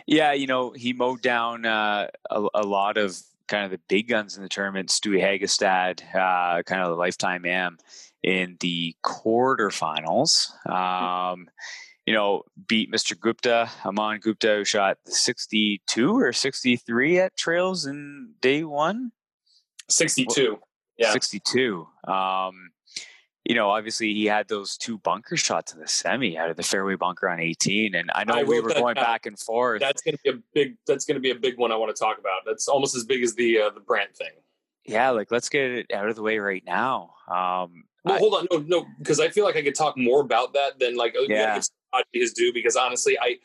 Yeah, 0.05 0.33
you 0.33 0.47
know, 0.47 0.71
he 0.71 0.93
mowed 0.93 1.21
down 1.21 1.65
uh, 1.65 2.07
a, 2.29 2.47
a, 2.53 2.63
lot 2.63 2.97
of 2.97 3.17
kind 3.47 3.65
of 3.65 3.71
the 3.71 3.79
big 3.89 4.07
guns 4.07 4.37
in 4.37 4.43
the 4.43 4.49
tournament. 4.49 4.89
Stewie 4.89 5.21
Hagestad, 5.21 6.01
uh, 6.15 6.63
kind 6.63 6.81
of 6.81 6.89
the 6.89 6.95
lifetime 6.95 7.45
am 7.45 7.77
in 8.23 8.57
the 8.59 8.95
quarterfinals. 9.05 10.49
Um, 10.69 11.49
you 12.05 12.13
know, 12.13 12.43
beat 12.67 12.91
Mr. 12.91 13.19
Gupta, 13.19 13.69
Aman 13.83 14.19
Gupta, 14.21 14.55
who 14.55 14.65
shot 14.65 14.97
62 15.05 16.17
or 16.17 16.31
63 16.31 17.19
at 17.19 17.35
Trails 17.35 17.85
in 17.85 18.33
day 18.39 18.63
one. 18.63 19.11
62. 19.89 20.57
Yeah. 20.97 21.11
62. 21.11 21.85
Um, 22.07 22.71
you 23.47 23.55
know, 23.55 23.69
obviously 23.69 24.13
he 24.13 24.25
had 24.25 24.47
those 24.47 24.77
two 24.77 24.97
bunker 24.99 25.37
shots 25.37 25.73
in 25.73 25.79
the 25.79 25.87
semi 25.87 26.37
out 26.37 26.49
of 26.49 26.57
the 26.57 26.63
fairway 26.63 26.95
bunker 26.95 27.29
on 27.29 27.39
18. 27.39 27.95
And 27.95 28.11
I 28.13 28.23
know 28.23 28.33
I 28.33 28.43
we 28.43 28.59
were 28.59 28.73
going 28.73 28.95
down. 28.95 29.03
back 29.03 29.25
and 29.25 29.39
forth. 29.39 29.79
That's 29.79 30.01
going 30.01 30.17
to 30.17 30.23
be 30.23 30.29
a 30.29 30.41
big, 30.53 30.77
that's 30.85 31.05
going 31.05 31.15
to 31.15 31.21
be 31.21 31.31
a 31.31 31.35
big 31.35 31.57
one 31.57 31.71
I 31.71 31.75
want 31.75 31.95
to 31.95 31.99
talk 31.99 32.19
about. 32.19 32.41
That's 32.45 32.67
almost 32.67 32.95
as 32.95 33.03
big 33.03 33.23
as 33.23 33.35
the, 33.35 33.61
uh, 33.61 33.69
the 33.69 33.79
Brandt 33.79 34.15
thing. 34.15 34.31
Yeah. 34.85 35.11
Like 35.11 35.31
let's 35.31 35.49
get 35.49 35.71
it 35.71 35.93
out 35.93 36.09
of 36.09 36.15
the 36.15 36.23
way 36.23 36.39
right 36.39 36.63
now. 36.65 37.13
Um, 37.27 37.85
well, 38.03 38.15
I, 38.15 38.19
hold 38.19 38.33
on. 38.33 38.47
No, 38.51 38.57
no, 38.67 38.85
because 38.99 39.19
I 39.19 39.29
feel 39.29 39.45
like 39.45 39.55
I 39.55 39.61
could 39.61 39.75
talk 39.75 39.97
more 39.97 40.21
about 40.21 40.53
that 40.53 40.79
than 40.79 40.95
like, 40.95 41.15
oh, 41.17 41.25
yeah 41.27 41.61
his 42.13 42.33
due 42.33 42.53
because 42.53 42.75
honestly, 42.75 43.17
I 43.19 43.37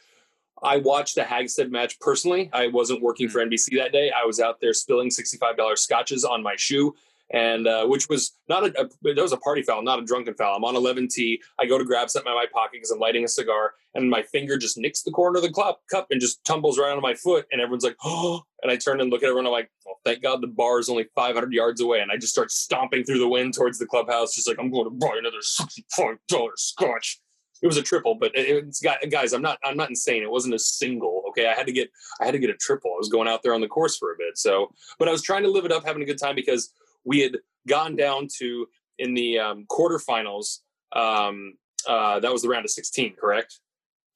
I 0.63 0.77
watched 0.79 1.17
the 1.17 1.23
Hagestad 1.23 1.71
match 1.71 1.99
personally. 2.01 2.49
I 2.53 2.69
wasn't 2.69 3.03
working 3.03 3.29
for 3.29 3.43
hmm. 3.43 3.51
NBC 3.51 3.77
that 3.79 3.93
day. 3.93 4.11
I 4.11 4.25
was 4.25 4.41
out 4.41 4.61
there 4.61 4.75
spilling 4.75 5.11
sixty-five 5.11 5.57
dollars 5.57 5.83
scotches 5.83 6.25
on 6.25 6.43
my 6.43 6.55
shoe, 6.57 6.95
and 7.33 7.67
uh, 7.67 7.87
which 7.87 8.09
was 8.09 8.39
not 8.49 8.65
a, 8.65 8.81
a 8.81 9.15
that 9.15 9.23
was 9.23 9.33
a 9.33 9.39
party 9.39 9.63
foul, 9.63 9.83
not 9.83 9.99
a 9.99 10.05
drunken 10.05 10.35
foul. 10.35 10.57
I'm 10.57 10.65
on 10.65 10.75
11T. 10.75 11.39
I 11.59 11.67
go 11.67 11.79
to 11.79 11.85
grab 11.85 12.11
something 12.11 12.31
in 12.31 12.37
my 12.37 12.47
pocket 12.53 12.73
because 12.75 12.91
I'm 12.91 12.99
lighting 12.99 13.25
a 13.25 13.29
cigar, 13.29 13.73
and 13.95 14.09
my 14.09 14.23
finger 14.23 14.59
just 14.59 14.79
nicks 14.79 15.03
the 15.03 15.11
corner 15.11 15.39
of 15.39 15.43
the 15.43 15.53
cup, 15.53 15.81
cup 15.91 16.07
and 16.11 16.21
just 16.21 16.45
tumbles 16.45 16.79
right 16.79 16.91
onto 16.91 17.01
my 17.01 17.15
foot. 17.15 17.47
And 17.51 17.61
everyone's 17.61 17.85
like, 17.85 17.97
"Oh!" 18.05 18.43
And 18.63 18.71
I 18.71 18.77
turn 18.77 19.01
and 19.01 19.11
look 19.11 19.23
at 19.23 19.27
everyone. 19.27 19.47
I'm 19.47 19.53
like, 19.53 19.71
"Well, 19.85 19.99
thank 20.05 20.23
God 20.23 20.43
the 20.43 20.47
bar 20.47 20.79
is 20.79 20.89
only 20.89 21.07
500 21.15 21.53
yards 21.53 21.81
away." 21.81 22.01
And 22.01 22.13
I 22.13 22.17
just 22.17 22.33
start 22.33 22.51
stomping 22.51 23.05
through 23.05 23.19
the 23.19 23.29
wind 23.29 23.55
towards 23.55 23.79
the 23.79 23.87
clubhouse, 23.87 24.35
just 24.35 24.49
like 24.49 24.59
I'm 24.59 24.71
going 24.71 24.85
to 24.85 24.91
buy 24.91 25.17
another 25.19 25.41
sixty-five 25.41 26.19
dollars 26.29 26.63
scotch 26.63 27.21
it 27.63 27.67
was 27.67 27.77
a 27.77 27.83
triple, 27.83 28.17
but 28.17 28.33
it's 28.35 28.81
got 28.81 28.99
guys. 29.09 29.33
I'm 29.33 29.41
not 29.41 29.59
I'm 29.65 29.77
not 29.77 29.89
insane. 29.89 30.23
It 30.23 30.31
wasn't 30.31 30.55
a 30.55 30.59
single. 30.59 31.23
Okay, 31.29 31.47
I 31.47 31.55
had 31.55 31.67
to 31.67 31.73
get 31.73 31.91
I 32.21 32.25
had 32.25 32.33
to 32.33 32.41
get 32.41 32.51
a 32.51 32.55
triple. 32.55 32.91
I 32.93 32.99
was 32.99 33.09
going 33.09 33.29
out 33.29 33.43
there 33.43 33.55
on 33.55 33.61
the 33.61 33.69
course 33.69 33.97
for 33.97 34.13
a 34.13 34.17
bit. 34.19 34.37
So, 34.37 34.73
but 34.99 35.09
I 35.09 35.13
was 35.13 35.23
trying 35.23 35.45
to 35.45 35.51
live 35.51 35.65
it 35.65 35.71
up, 35.71 35.87
having 35.87 36.03
a 36.03 36.05
good 36.07 36.19
time 36.19 36.35
because 36.35 36.73
we 37.05 37.21
had 37.21 37.39
gone 37.69 37.97
down 37.97 38.29
to 38.39 38.67
in 38.99 39.15
the 39.15 39.39
um, 39.39 39.67
quarterfinals. 39.71 40.59
Um, 40.93 41.55
uh, 41.89 42.21
that 42.21 42.33
was 42.33 42.43
the 42.43 42.49
round 42.49 42.65
of 42.65 42.71
16, 42.71 43.17
correct? 43.21 43.61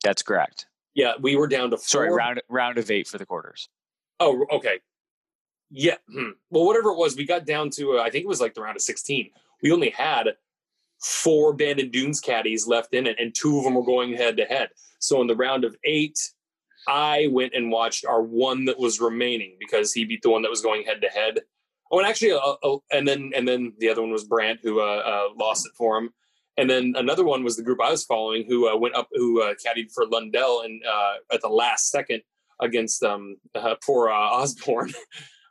That's 0.03 0.23
correct. 0.23 0.67
Yeah, 0.95 1.15
we 1.21 1.37
were 1.37 1.49
down 1.49 1.71
to 1.71 1.77
four. 1.77 1.85
sorry 1.85 2.11
round 2.11 2.41
round 2.49 2.79
of 2.79 2.91
eight 2.91 3.07
for 3.07 3.19
the 3.19 3.27
quarters. 3.27 3.69
Oh, 4.19 4.47
okay. 4.51 4.81
Yeah. 5.71 5.97
Hmm. 6.11 6.31
Well, 6.51 6.65
whatever 6.65 6.91
it 6.91 6.97
was, 6.97 7.17
we 7.17 7.27
got 7.27 7.45
down 7.45 7.71
to 7.71 7.99
uh, 7.99 8.03
I 8.03 8.11
think 8.11 8.25
it 8.25 8.29
was 8.29 8.41
like 8.41 8.55
the 8.55 8.63
round 8.63 8.77
of 8.77 8.83
16. 8.83 9.31
We 9.63 9.73
only 9.73 9.91
had 9.91 10.29
four 11.01 11.53
Bandon 11.53 11.91
Dunes 11.91 12.21
caddies 12.21 12.67
left 12.67 12.95
in 12.95 13.07
it, 13.07 13.17
and 13.19 13.35
two 13.35 13.59
of 13.59 13.65
them 13.65 13.75
were 13.75 13.85
going 13.85 14.15
head 14.15 14.37
to 14.39 14.45
head. 14.45 14.71
So 14.99 15.21
in 15.21 15.27
the 15.27 15.37
round 15.37 15.65
of 15.65 15.77
eight, 15.85 16.19
I 16.89 17.29
went 17.31 17.55
and 17.55 17.71
watched 17.71 18.07
our 18.07 18.23
one 18.23 18.65
that 18.67 18.79
was 18.79 19.01
remaining 19.01 19.57
because 19.59 19.93
he 19.93 20.05
beat 20.05 20.23
the 20.23 20.31
one 20.31 20.43
that 20.43 20.51
was 20.51 20.61
going 20.61 20.85
head 20.85 21.01
to 21.03 21.09
head. 21.09 21.41
Oh, 21.91 21.99
and 21.99 22.07
actually, 22.07 22.33
uh, 22.33 22.55
uh, 22.63 22.79
and 22.91 23.07
then 23.07 23.33
and 23.35 23.47
then 23.47 23.73
the 23.79 23.89
other 23.89 24.03
one 24.03 24.11
was 24.11 24.25
Brandt 24.25 24.61
who 24.63 24.81
uh, 24.81 24.85
uh, 24.85 25.29
lost 25.39 25.67
it 25.67 25.73
for 25.77 25.99
him. 25.99 26.11
And 26.59 26.71
then 26.71 26.95
another 26.97 27.25
one 27.25 27.45
was 27.45 27.57
the 27.57 27.63
group 27.63 27.81
I 27.83 27.91
was 27.91 28.05
following 28.05 28.47
who 28.49 28.69
uh, 28.69 28.77
went 28.77 28.95
up, 28.95 29.09
who 29.13 29.43
uh, 29.43 29.55
caddied 29.55 29.93
for 29.95 30.07
Lundell 30.07 30.63
and 30.63 30.83
at 31.33 31.43
the 31.43 31.49
last 31.49 31.91
second 31.91 32.23
against 32.61 33.03
um, 33.03 33.37
poor 33.85 34.09
Osborne. 34.09 34.93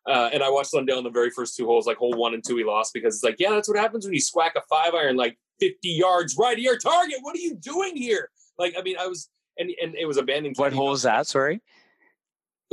Uh, 0.08 0.30
and 0.32 0.44
I 0.44 0.50
watched 0.52 0.74
Lundell 0.74 1.00
in 1.00 1.04
the 1.04 1.10
very 1.10 1.32
first 1.32 1.56
two 1.56 1.66
holes, 1.66 1.88
like 1.88 1.98
hole 1.98 2.14
one 2.14 2.36
and 2.36 2.44
two, 2.46 2.58
he 2.58 2.64
lost 2.64 2.94
because 2.94 3.16
it's 3.16 3.24
like, 3.24 3.38
yeah, 3.40 3.50
that's 3.50 3.68
what 3.68 3.78
happens 3.78 4.06
when 4.06 4.14
you 4.14 4.20
squack 4.20 4.54
a 4.56 4.62
five 4.70 4.94
iron 4.94 5.16
like 5.16 5.38
50 5.60 5.90
yards 5.90 6.36
right 6.38 6.56
to 6.56 6.62
your 6.62 6.78
target. 6.78 7.18
What 7.22 7.36
are 7.36 7.40
you 7.40 7.56
doing 7.56 7.98
here? 7.98 8.30
Like, 8.60 8.76
I 8.78 8.84
mean, 8.84 8.98
I 9.00 9.08
was, 9.08 9.30
and 9.58 9.72
and 9.82 9.96
it 9.96 10.06
was 10.06 10.18
abandoned. 10.18 10.58
What 10.58 10.74
hole 10.74 10.94
is 10.94 11.04
that? 11.04 11.26
Sorry. 11.28 11.62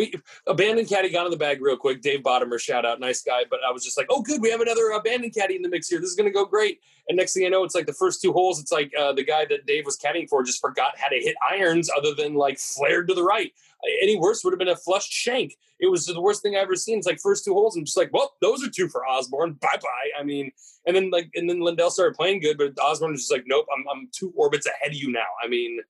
We, 0.03 0.15
a 0.47 0.55
Bandon 0.55 0.87
caddy 0.87 1.11
got 1.11 1.27
in 1.27 1.31
the 1.31 1.37
bag 1.37 1.61
real 1.61 1.77
quick. 1.77 2.03
Dave 2.03 2.23
Bottomer, 2.23 2.59
shout 2.61 2.85
out, 2.85 3.01
nice 3.01 3.23
guy. 3.23 3.43
But 3.49 3.61
I 3.67 3.73
was 3.73 3.85
just 3.85 3.97
like, 3.97 4.07
oh, 4.11 4.23
good, 4.23 4.41
we 4.41 4.51
have 4.51 4.61
another 4.61 4.91
a 4.91 5.01
Bandon 5.01 5.31
caddy 5.31 5.57
in 5.57 5.63
the 5.63 5.69
mix 5.69 5.89
here. 5.89 6.01
This 6.01 6.11
is 6.11 6.17
going 6.17 6.29
to 6.29 6.33
go 6.33 6.45
great. 6.45 6.81
And 7.09 7.17
next 7.17 7.35
thing 7.35 7.45
I 7.45 7.49
know, 7.49 7.65
it's 7.65 7.75
like 7.75 7.87
the 7.87 7.93
first 7.93 8.23
two 8.23 8.33
holes. 8.33 8.61
It's 8.61 8.73
like 8.73 8.93
uh, 8.99 9.13
the 9.13 9.25
guy 9.25 9.45
that 9.47 9.67
Dave 9.67 9.85
was 9.85 9.97
caddying 9.97 10.29
for 10.29 10.43
just 10.43 10.61
forgot 10.61 10.99
how 10.99 11.09
to 11.09 11.17
hit 11.17 11.37
irons, 11.49 11.91
other 11.97 12.15
than 12.15 12.35
like 12.35 12.59
flared 12.59 13.09
to 13.09 13.15
the 13.15 13.25
right 13.25 13.53
any 14.01 14.17
worse 14.17 14.45
would 14.45 14.53
have 14.53 14.59
been 14.59 14.69
a 14.69 14.77
flushed 14.77 15.13
shank. 15.13 15.57
It 15.81 15.91
was 15.91 16.07
the 16.07 16.21
worst 16.21 16.43
thing 16.43 16.55
I 16.55 16.61
ever 16.61 16.77
seen. 16.77 16.99
It's 16.99 17.07
like 17.07 17.21
first 17.21 17.45
two 17.45 17.55
holes, 17.55 17.77
I'm 17.77 17.85
just 17.85 17.97
like, 17.97 18.13
well, 18.13 18.35
those 18.41 18.65
are 18.65 18.71
two 18.71 18.89
for 18.89 19.07
Osborne. 19.07 19.55
Bye 19.55 19.79
bye. 19.81 20.11
I 20.19 20.23
mean, 20.23 20.53
and 20.87 20.95
then 20.95 21.11
like, 21.11 21.31
and 21.35 21.49
then 21.49 21.61
Lindell 21.61 21.91
started 21.91 22.17
playing 22.17 22.41
good, 22.41 22.59
but 22.59 22.79
Osborne 22.81 23.13
was 23.13 23.23
just 23.23 23.33
like, 23.33 23.45
nope, 23.47 23.67
I'm, 23.77 23.85
I'm 23.91 24.09
two 24.13 24.33
orbits 24.37 24.67
ahead 24.67 24.93
of 24.93 24.97
you 24.97 25.11
now. 25.11 25.27
I 25.43 25.49
mean, 25.49 25.81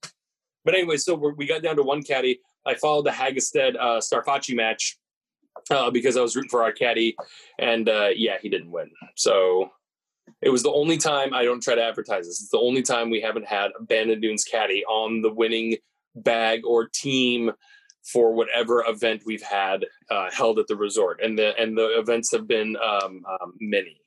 but 0.64 0.74
anyway, 0.74 0.96
so 0.96 1.14
we 1.36 1.46
got 1.46 1.62
down 1.62 1.76
to 1.76 1.82
one 1.82 2.02
caddy. 2.02 2.40
I 2.66 2.74
followed 2.74 3.06
the 3.06 3.10
Hagestad 3.10 3.76
uh, 3.78 4.54
match 4.54 4.98
uh, 5.70 5.90
because 5.90 6.16
I 6.16 6.20
was 6.20 6.36
rooting 6.36 6.50
for 6.50 6.62
our 6.62 6.72
caddy, 6.72 7.16
and 7.58 7.88
uh, 7.88 8.10
yeah, 8.14 8.36
he 8.40 8.48
didn't 8.48 8.70
win. 8.70 8.90
So 9.16 9.70
it 10.40 10.50
was 10.50 10.62
the 10.62 10.72
only 10.72 10.96
time 10.96 11.34
I 11.34 11.44
don't 11.44 11.62
try 11.62 11.74
to 11.74 11.82
advertise 11.82 12.26
this. 12.26 12.40
It's 12.40 12.50
the 12.50 12.58
only 12.58 12.82
time 12.82 13.10
we 13.10 13.20
haven't 13.20 13.46
had 13.46 13.70
a 13.78 13.82
Bandon 13.82 14.20
Dunes 14.20 14.44
caddy 14.44 14.84
on 14.84 15.22
the 15.22 15.32
winning 15.32 15.76
bag 16.14 16.62
or 16.64 16.88
team 16.88 17.50
for 18.04 18.32
whatever 18.32 18.84
event 18.86 19.22
we've 19.24 19.42
had 19.42 19.86
uh, 20.10 20.28
held 20.32 20.58
at 20.58 20.66
the 20.66 20.76
resort, 20.76 21.20
and 21.22 21.38
the 21.38 21.56
and 21.58 21.76
the 21.76 21.98
events 21.98 22.32
have 22.32 22.48
been 22.48 22.76
um, 22.76 23.22
um, 23.28 23.54
many. 23.60 24.00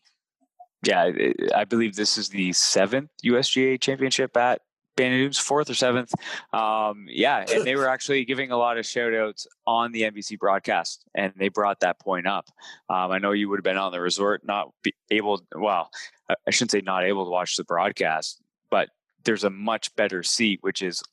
Yeah, 0.86 1.12
I 1.56 1.64
believe 1.64 1.96
this 1.96 2.18
is 2.18 2.30
the 2.30 2.54
seventh 2.54 3.10
USGA 3.26 3.80
championship 3.82 4.38
at 4.38 4.62
Bandon 4.96 5.20
Dunes, 5.20 5.38
fourth 5.38 5.70
or 5.70 5.74
seventh. 5.74 6.14
Um, 6.54 7.06
yeah, 7.10 7.46
and 7.52 7.64
they 7.64 7.76
were 7.76 7.88
actually 7.96 8.26
giving 8.26 8.52
a 8.52 8.58
lot 8.58 8.78
of 8.78 8.86
shout 8.86 9.14
outs 9.14 9.48
on 9.68 9.92
the 9.92 10.04
NBC 10.04 10.40
broadcast, 10.40 11.06
and 11.14 11.34
they 11.38 11.50
brought 11.50 11.82
that 11.82 12.00
point 12.00 12.28
up. 12.28 12.50
Um, 12.90 13.12
I 13.12 13.20
know 13.20 13.32
you 13.32 13.50
would 13.50 13.60
have 13.60 13.64
been 13.64 13.78
on 13.78 13.92
the 13.92 14.02
resort, 14.02 14.46
not 14.46 14.72
able, 15.12 15.42
well, 15.54 15.90
I 16.30 16.52
shouldn't 16.52 16.72
say 16.72 16.82
not 16.82 17.04
able 17.04 17.26
to 17.26 17.32
watch 17.32 17.56
the 17.56 17.64
broadcast, 17.64 18.42
but 18.70 18.90
there's 19.24 19.44
a 19.44 19.50
much 19.50 19.96
better 19.96 20.24
seat, 20.24 20.60
which 20.62 20.82
is 20.82 21.04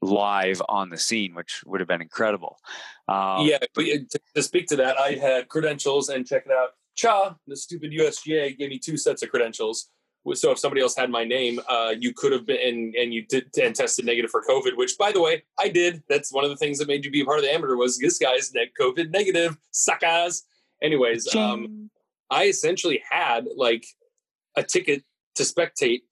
live 0.00 0.62
on 0.68 0.90
the 0.90 0.98
scene, 0.98 1.34
which 1.34 1.62
would 1.66 1.80
have 1.80 1.88
been 1.88 2.02
incredible. 2.02 2.58
Um, 3.08 3.46
yeah, 3.46 3.58
to, 3.58 4.42
speak 4.42 4.66
to 4.68 4.76
that, 4.76 4.98
I 4.98 5.12
had 5.12 5.48
credentials 5.48 6.08
and 6.08 6.26
check 6.26 6.44
it 6.46 6.52
out. 6.52 6.70
Cha, 6.94 7.36
the 7.46 7.56
stupid 7.56 7.92
USGA 7.92 8.56
gave 8.56 8.70
me 8.70 8.78
two 8.78 8.96
sets 8.96 9.22
of 9.22 9.30
credentials. 9.30 9.88
So 10.34 10.52
if 10.52 10.58
somebody 10.58 10.80
else 10.80 10.96
had 10.96 11.10
my 11.10 11.24
name, 11.24 11.58
uh, 11.68 11.94
you 11.98 12.14
could 12.14 12.30
have 12.32 12.46
been 12.46 12.58
and, 12.62 12.94
and 12.94 13.12
you 13.12 13.26
did 13.26 13.46
and 13.60 13.74
tested 13.74 14.04
negative 14.04 14.30
for 14.30 14.42
COVID. 14.48 14.76
Which, 14.76 14.96
by 14.96 15.10
the 15.10 15.20
way, 15.20 15.42
I 15.58 15.68
did. 15.68 16.02
That's 16.08 16.32
one 16.32 16.44
of 16.44 16.50
the 16.50 16.56
things 16.56 16.78
that 16.78 16.88
made 16.88 17.04
you 17.04 17.10
be 17.10 17.22
a 17.22 17.24
part 17.24 17.38
of 17.38 17.44
the 17.44 17.52
amateur 17.52 17.76
was 17.76 17.98
this 17.98 18.18
guy's 18.18 18.52
net 18.54 18.68
COVID 18.80 19.10
negative 19.10 19.56
suckers. 19.72 20.44
Anyways, 20.80 21.34
um, 21.34 21.90
I 22.30 22.44
essentially 22.44 23.02
had 23.08 23.46
like 23.56 23.84
a 24.56 24.62
ticket 24.62 25.02
to 25.34 25.42
spectate 25.42 26.02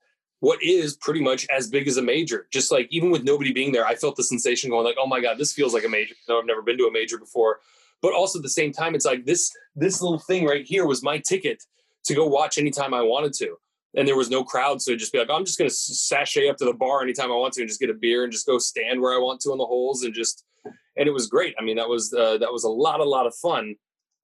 what 0.40 0.62
is 0.62 0.96
pretty 0.96 1.20
much 1.20 1.46
as 1.50 1.68
big 1.68 1.86
as 1.86 1.96
a 1.96 2.02
major. 2.02 2.46
Just 2.50 2.72
like 2.72 2.88
even 2.90 3.10
with 3.10 3.24
nobody 3.24 3.52
being 3.52 3.72
there, 3.72 3.86
I 3.86 3.94
felt 3.94 4.16
the 4.16 4.24
sensation 4.24 4.70
going 4.70 4.84
like, 4.84 4.96
oh 4.98 5.06
my 5.06 5.20
god, 5.20 5.38
this 5.38 5.52
feels 5.52 5.72
like 5.72 5.84
a 5.84 5.88
major. 5.88 6.14
No, 6.28 6.38
I've 6.38 6.46
never 6.46 6.62
been 6.62 6.78
to 6.78 6.86
a 6.86 6.92
major 6.92 7.18
before. 7.18 7.60
But 8.02 8.14
also 8.14 8.38
at 8.38 8.42
the 8.42 8.48
same 8.48 8.72
time, 8.72 8.94
it's 8.94 9.04
like 9.04 9.24
this 9.24 9.52
this 9.76 10.02
little 10.02 10.18
thing 10.18 10.46
right 10.46 10.64
here 10.66 10.86
was 10.86 11.02
my 11.02 11.18
ticket 11.18 11.62
to 12.04 12.14
go 12.14 12.26
watch 12.26 12.58
anytime 12.58 12.94
I 12.94 13.02
wanted 13.02 13.34
to. 13.34 13.56
And 13.96 14.06
there 14.06 14.16
was 14.16 14.30
no 14.30 14.44
crowd, 14.44 14.80
so 14.80 14.94
just 14.94 15.12
be 15.12 15.18
like, 15.18 15.30
I'm 15.30 15.44
just 15.44 15.58
going 15.58 15.68
to 15.68 15.74
sashay 15.74 16.48
up 16.48 16.56
to 16.58 16.64
the 16.64 16.72
bar 16.72 17.02
anytime 17.02 17.32
I 17.32 17.34
want 17.34 17.54
to, 17.54 17.62
and 17.62 17.68
just 17.68 17.80
get 17.80 17.90
a 17.90 17.94
beer 17.94 18.22
and 18.22 18.32
just 18.32 18.46
go 18.46 18.56
stand 18.56 19.00
where 19.00 19.12
I 19.12 19.18
want 19.18 19.40
to 19.40 19.50
in 19.50 19.58
the 19.58 19.66
holes, 19.66 20.04
and 20.04 20.14
just, 20.14 20.44
and 20.64 21.08
it 21.08 21.12
was 21.12 21.26
great. 21.26 21.56
I 21.58 21.64
mean, 21.64 21.76
that 21.76 21.88
was 21.88 22.14
uh, 22.14 22.38
that 22.38 22.52
was 22.52 22.62
a 22.62 22.68
lot, 22.68 23.00
a 23.00 23.04
lot 23.04 23.26
of 23.26 23.34
fun. 23.34 23.74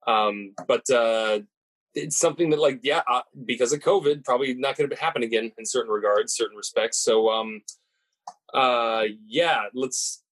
Um, 0.07 0.55
but 0.68 0.88
uh, 0.88 1.40
it's 1.94 2.16
something 2.16 2.50
that, 2.50 2.61
like, 2.61 2.79
yeah, 2.85 3.02
uh, 3.11 3.22
because 3.44 3.72
of 3.72 3.81
COVID, 3.81 4.24
probably 4.24 4.55
not 4.55 4.76
going 4.76 4.88
to 4.88 4.96
happen 4.96 5.24
again 5.24 5.50
in 5.59 5.66
certain 5.66 5.90
regards, 5.90 6.37
certain 6.37 6.57
respects. 6.57 6.98
So, 6.98 7.29
um, 7.29 7.62
uh, 8.55 9.02
yeah, 9.26 9.64
let's. 9.74 10.22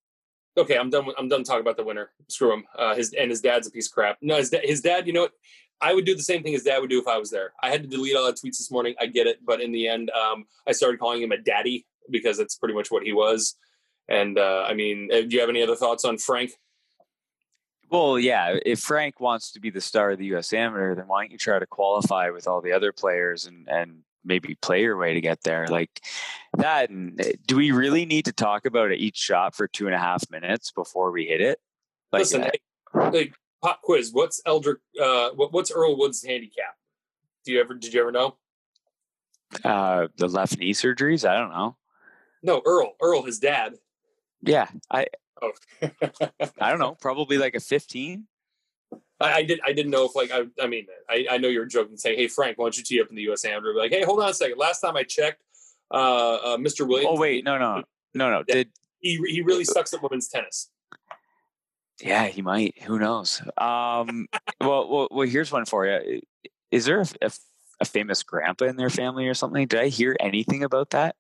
Okay, 0.57 0.79
I'm 0.79 0.91
done. 0.91 1.09
I'm 1.19 1.29
done 1.29 1.43
talking 1.43 1.63
about 1.63 1.77
the 1.77 1.83
winner. 1.83 2.13
Screw 2.29 2.53
him. 2.53 2.65
Uh, 2.79 2.95
his 2.95 3.13
and 3.15 3.31
his 3.31 3.41
dad's 3.41 3.67
a 3.67 3.73
piece 3.73 3.89
of 3.89 3.95
crap. 3.95 4.19
No, 4.23 4.37
his, 4.37 4.55
his 4.63 4.81
dad. 4.81 5.09
You 5.09 5.13
know? 5.13 5.29
I 5.81 5.95
would 5.95 6.05
do 6.05 6.15
the 6.15 6.23
same 6.23 6.43
thing 6.43 6.55
as 6.55 6.63
dad 6.63 6.79
would 6.79 6.91
do 6.91 7.01
if 7.01 7.09
I 7.09 7.19
was 7.19 7.31
there. 7.31 7.53
I 7.63 7.71
had 7.71 7.83
to 7.83 7.89
delete 7.89 8.17
all 8.17 8.27
the 8.27 8.33
tweets 8.33 8.59
this 8.59 8.71
morning. 8.71 8.95
I 9.01 9.07
get 9.07 9.27
it, 9.27 9.41
but 9.45 9.61
in 9.61 9.73
the 9.73 9.89
end, 9.89 10.11
um, 10.11 10.47
I 10.67 10.73
started 10.73 10.99
calling 10.99 11.23
him 11.23 11.33
a 11.33 11.39
daddy 11.39 11.87
because 12.11 12.39
that's 12.39 12.57
pretty 12.57 12.75
much 12.75 12.91
what 12.91 13.03
he 13.03 13.13
was. 13.13 13.57
And 14.09 14.39
uh, 14.39 14.65
I 14.67 14.75
mean, 14.75 15.11
uh, 15.13 15.23
do 15.23 15.29
you 15.31 15.41
have 15.41 15.49
any 15.49 15.63
other 15.63 15.77
thoughts 15.77 16.05
on 16.05 16.19
Frank? 16.19 16.53
Well, 17.91 18.19
yeah. 18.19 18.59
If 18.65 18.81
Frank 18.81 19.21
wants 19.21 19.53
to 19.53 19.61
be 19.61 19.71
the 19.71 19.81
star 19.81 20.11
of 20.11 20.19
the 20.19 20.27
U.S. 20.27 20.53
Amateur, 20.53 20.95
then 20.95 21.07
why 21.07 21.23
don't 21.23 21.33
you 21.33 21.39
try 21.39 21.59
to 21.59 21.67
qualify 21.67 22.31
with 22.31 22.49
all 22.49 22.61
the 22.61 22.73
other 22.73 22.93
players 22.93 23.47
and 23.47 23.69
and 23.69 24.03
maybe 24.25 24.57
play 24.57 24.83
your 24.83 24.97
way 24.97 25.15
to 25.15 25.21
get 25.21 25.43
there? 25.43 25.67
Like 25.69 26.01
that. 26.57 26.91
And 26.91 27.21
eh, 27.21 27.33
do 27.47 27.57
we 27.57 27.71
really 27.71 28.05
need 28.05 28.25
to 28.27 28.33
talk 28.33 28.67
about 28.67 28.93
each 28.93 29.17
shot 29.17 29.55
for 29.55 29.69
two 29.69 29.87
and 29.87 29.95
a 29.95 29.99
half 29.99 30.31
minutes 30.31 30.73
before 30.73 31.11
we 31.13 31.27
hit 31.27 31.41
it? 31.41 31.61
Like, 32.13 32.21
Listen, 32.21 32.51
like 32.95 33.35
pop 33.65 33.83
quiz. 33.83 34.13
What's 34.13 34.43
Eldrick? 34.47 34.79
Uh, 35.01 35.31
what, 35.31 35.53
what's 35.53 35.73
Earl 35.73 35.97
Woods' 35.97 36.23
handicap? 36.25 36.77
Do 37.45 37.53
you 37.53 37.61
ever? 37.61 37.75
Did 37.75 37.95
you 37.95 38.01
ever 38.01 38.13
know? 38.13 38.37
Uh, 39.65 40.09
the 40.17 40.29
left 40.29 40.59
knee 40.59 40.73
surgeries. 40.73 41.29
I 41.29 41.39
don't 41.39 41.51
know. 41.51 41.77
No, 42.43 42.61
Earl. 42.65 42.95
Earl, 43.01 43.23
his 43.23 43.39
dad. 43.39 43.75
Yeah, 44.43 44.69
I 44.91 45.07
Oh. 45.43 45.53
I 46.61 46.71
don't 46.71 46.79
know. 46.79 46.97
Probably 47.01 47.39
like 47.39 47.55
a 47.55 47.61
15. 47.61 48.27
I, 49.21 49.33
I, 49.33 49.43
did. 49.43 49.61
I 49.67 49.73
didn't 49.73 49.91
know 49.91 50.05
if 50.05 50.15
like 50.15 50.31
I. 50.31 50.45
I 50.63 50.67
mean, 50.67 50.87
I, 51.09 51.27
I 51.33 51.39
know 51.39 51.49
you're 51.49 51.67
joking, 51.67 51.97
saying, 51.97 52.19
"Hey, 52.19 52.29
Frank, 52.29 52.59
why 52.59 52.65
don't 52.65 52.77
you 52.77 52.85
tee 52.85 53.01
up 53.01 53.09
in 53.09 53.17
the 53.17 53.23
U.S. 53.23 53.45
Amateur?" 53.45 53.75
Like, 53.75 53.91
hey, 53.91 54.03
hold 54.03 54.21
on 54.21 54.29
a 54.29 54.35
second. 54.35 54.59
Last 54.59 54.81
time 54.81 54.97
I 54.97 55.03
checked, 55.05 55.43
uh, 55.91 56.35
uh, 56.35 56.57
Mr. 56.57 56.87
Williams. 56.87 57.15
Oh 57.17 57.21
wait, 57.21 57.45
no, 57.45 57.57
no, 57.57 57.83
no, 58.13 58.31
no. 58.31 58.43
Did 58.43 58.71
he? 59.01 59.17
He 59.29 59.41
really 59.41 59.65
sucks 59.65 59.95
at 59.95 60.03
women's 60.03 60.29
tennis. 60.29 60.71
Yeah, 62.03 62.27
he 62.27 62.43
might. 62.43 62.83
Who 62.83 62.99
knows? 62.99 63.41
Um, 63.57 64.27
well, 64.61 64.89
well, 64.89 65.09
well. 65.11 65.29
Here's 65.29 65.53
one 65.53 65.65
for 65.65 65.87
you. 65.87 66.21
Is 66.71 66.87
there 66.87 67.01
a, 67.01 67.07
a, 67.23 67.31
a 67.81 67.85
famous 67.85 68.23
grandpa 68.23 68.65
in 68.65 68.77
their 68.77 68.91
family 68.91 69.29
or 69.29 69.35
something? 69.35 69.67
Did 69.67 69.81
I 69.81 69.89
hear 69.89 70.17
anything 70.21 70.65
about 70.65 70.91
that? 70.91 71.15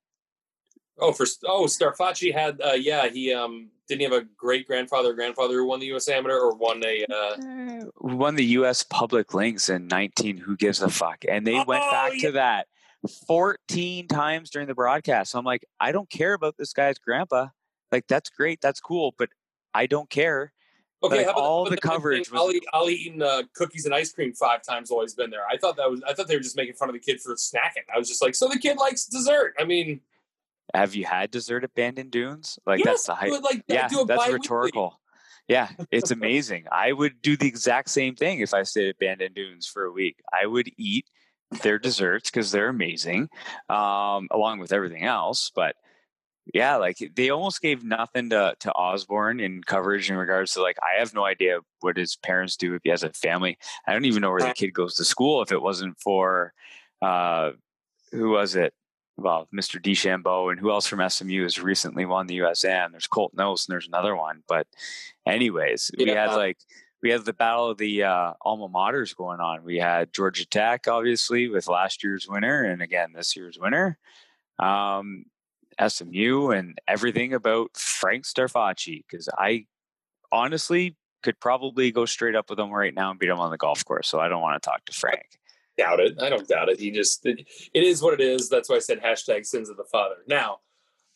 Oh, 0.99 1.13
for 1.13 1.27
oh, 1.47 1.65
Strafaci 1.65 2.33
had 2.33 2.61
uh, 2.61 2.73
yeah 2.73 3.09
he 3.09 3.33
um 3.33 3.71
didn't 3.89 4.01
he 4.01 4.05
have 4.05 4.13
a 4.13 4.27
great 4.37 4.67
grandfather 4.67 5.13
grandfather 5.13 5.55
who 5.55 5.67
won 5.67 5.81
the 5.81 5.87
U.S. 5.87 6.09
Amateur 6.09 6.37
or 6.37 6.55
won 6.55 6.83
a 6.85 7.05
uh... 7.11 7.15
uh 7.15 7.85
won 8.01 8.37
the 8.37 8.45
U.S. 8.45 8.85
Public 8.85 9.35
Links 9.35 9.69
in 9.69 9.89
nineteen? 9.89 10.37
Who 10.37 10.57
gives 10.57 10.81
a 10.83 10.89
fuck? 10.89 11.25
And 11.29 11.47
they 11.47 11.59
oh, 11.59 11.65
went 11.65 11.83
back 11.91 12.13
yeah. 12.15 12.29
to 12.29 12.33
that 12.33 12.67
fourteen 13.27 14.07
times 14.07 14.51
during 14.51 14.69
the 14.69 14.75
broadcast. 14.75 15.33
So 15.33 15.39
I'm 15.39 15.45
like, 15.45 15.65
I 15.81 15.91
don't 15.91 16.09
care 16.09 16.33
about 16.33 16.57
this 16.59 16.73
guy's 16.73 16.99
grandpa. 16.99 17.49
Like 17.91 18.07
that's 18.07 18.31
great, 18.31 18.61
that's 18.61 18.81
cool, 18.81 19.15
but 19.19 19.31
I 19.75 19.87
don't 19.87 20.09
care. 20.09 20.53
Okay, 21.05 21.27
like, 21.27 21.37
all 21.37 21.65
the, 21.65 21.73
the 21.73 21.77
coverage 21.77 22.31
was. 22.31 22.41
Ollie, 22.41 22.63
Ollie 22.73 22.95
eating 22.95 23.23
uh, 23.23 23.43
cookies 23.55 23.85
and 23.85 23.95
ice 23.95 24.13
cream 24.13 24.33
five 24.33 24.63
times 24.63 24.91
he's 24.91 25.15
been 25.15 25.31
there. 25.31 25.47
I 25.51 25.59
thought 25.59 25.77
that 25.77 25.91
was. 25.91 26.03
I 26.09 26.15
thought 26.15 26.29
they 26.29 26.37
were 26.37 26.43
just 26.43 26.57
making 26.57 26.75
fun 26.75 26.89
of 26.89 26.95
the 26.95 26.99
kid 26.99 27.21
for 27.21 27.35
snacking. 27.35 27.85
I 27.95 27.99
was 27.99 28.09
just 28.09 28.23
like, 28.23 28.35
so 28.35 28.49
the 28.49 28.59
kid 28.59 28.79
likes 28.79 29.05
dessert. 29.05 29.55
I 29.59 29.65
mean, 29.65 30.01
have 30.73 30.95
you 30.95 31.05
had 31.05 31.31
dessert 31.31 31.65
at 31.65 31.75
Bandon 31.75 32.09
Dunes? 32.09 32.59
Like 32.67 32.79
yes, 32.79 32.87
that's 32.87 33.07
the 33.07 33.15
height. 33.15 33.43
Like, 33.43 33.65
yeah, 33.69 33.89
that's 34.07 34.33
rhetorical. 34.33 35.01
Yeah, 35.47 35.69
it's 35.91 36.11
amazing. 36.13 36.65
I 36.73 36.93
would 36.93 37.21
do 37.21 37.37
the 37.37 37.47
exact 37.47 37.91
same 37.91 38.17
thing 38.17 38.41
if 38.41 38.55
I 38.55 38.63
stayed 38.63 38.89
at 38.89 38.99
Bandon 38.99 39.33
Dunes 39.35 39.67
for 39.67 39.85
a 39.85 39.93
week. 39.93 40.17
I 40.33 40.47
would 40.47 40.71
eat 40.79 41.07
their 41.63 41.79
desserts 41.79 42.31
because 42.31 42.51
they're 42.51 42.69
amazing, 42.69 43.29
um, 43.69 44.29
along 44.31 44.59
with 44.59 44.73
everything 44.73 45.05
else. 45.05 45.53
But 45.55 45.77
yeah, 46.53 46.77
like 46.77 46.99
they 47.15 47.31
almost 47.31 47.63
gave 47.63 47.83
nothing 47.83 48.31
to 48.31 48.55
to 48.61 48.73
Osborne 48.73 49.41
in 49.41 49.63
coverage 49.63 50.11
in 50.11 50.17
regards 50.17 50.53
to 50.53 50.63
like 50.63 50.77
I 50.83 50.99
have 50.99 51.15
no 51.15 51.25
idea 51.25 51.61
what 51.81 51.97
his 51.97 52.17
parents 52.17 52.57
do 52.57 52.75
if 52.75 52.83
he 52.85 52.91
has 52.91 53.03
a 53.03 53.13
family. 53.13 53.57
I 53.87 53.93
don't 53.93 54.05
even 54.05 54.21
know 54.21 54.31
where 54.31 54.41
the 54.41 54.55
kid 54.55 54.73
goes 54.73 54.95
to 54.97 55.05
school 55.05 55.43
if 55.43 55.53
it 55.53 55.63
wasn't 55.63 55.99
for 56.01 56.53
uh, 57.01 57.53
who 58.13 58.31
was 58.31 58.57
it? 58.57 58.75
well, 59.17 59.49
Mr. 59.55 59.81
DeChambeau 59.81 60.51
and 60.51 60.59
who 60.59 60.71
else 60.71 60.87
from 60.87 61.09
SMU 61.09 61.43
has 61.43 61.61
recently 61.61 62.05
won 62.05 62.27
the 62.27 62.39
USAM. 62.39 62.91
There's 62.91 63.07
Colt 63.07 63.35
Knost 63.37 63.69
and 63.69 63.73
there's 63.73 63.87
another 63.87 64.17
one. 64.17 64.43
But 64.49 64.67
anyways, 65.27 65.91
yeah. 65.97 66.05
we 66.05 66.11
had 66.11 66.35
like 66.35 66.59
we 67.03 67.11
had 67.11 67.25
the 67.25 67.33
battle 67.33 67.71
of 67.71 67.79
the 67.79 68.03
uh, 68.03 68.33
alma 68.43 68.69
maters 68.69 69.15
going 69.15 69.41
on. 69.41 69.63
We 69.63 69.77
had 69.77 70.13
Georgia 70.13 70.47
Tech, 70.47 70.89
obviously, 70.89 71.49
with 71.49 71.69
last 71.69 72.03
year's 72.03 72.27
winner, 72.29 72.65
and 72.65 72.83
again 72.83 73.13
this 73.15 73.37
year's 73.37 73.59
winner. 73.59 73.99
Um, 74.59 75.27
SMU 75.87 76.51
and 76.51 76.79
everything 76.87 77.35
about 77.35 77.77
Frank 77.77 78.25
Strafaci 78.25 79.05
because 79.09 79.29
I 79.39 79.67
honestly 80.33 80.97
could 81.23 81.41
probably 81.41 81.91
go 81.91 82.05
straight 82.05 82.35
up 82.35 82.51
with 82.51 82.59
him 82.59 82.71
right 82.71 82.95
now 82.95 83.11
and 83.11 83.19
beat 83.19 83.31
him 83.31 83.41
on 83.41 83.51
the 83.51 83.57
golf 83.57 83.85
course. 83.85 84.09
So 84.09 84.21
I 84.21 84.29
don't 84.29 84.43
want 84.43 84.63
to 84.63 84.69
talk 84.69 84.85
to 84.87 84.93
Frank 84.93 85.27
doubt 85.77 86.01
it. 86.01 86.21
I 86.21 86.29
don't 86.29 86.47
doubt 86.47 86.69
it. 86.69 86.81
He 86.81 86.91
just 86.91 87.25
it, 87.27 87.47
it 87.73 87.83
is 87.83 88.03
what 88.03 88.15
it 88.15 88.21
is. 88.21 88.49
That's 88.49 88.69
why 88.69 88.77
I 88.77 88.81
said 88.81 89.03
hashtag 89.03 89.47
sins 89.47 89.69
of 89.69 89.77
the 89.77 89.85
father. 89.85 90.17
Now, 90.27 90.61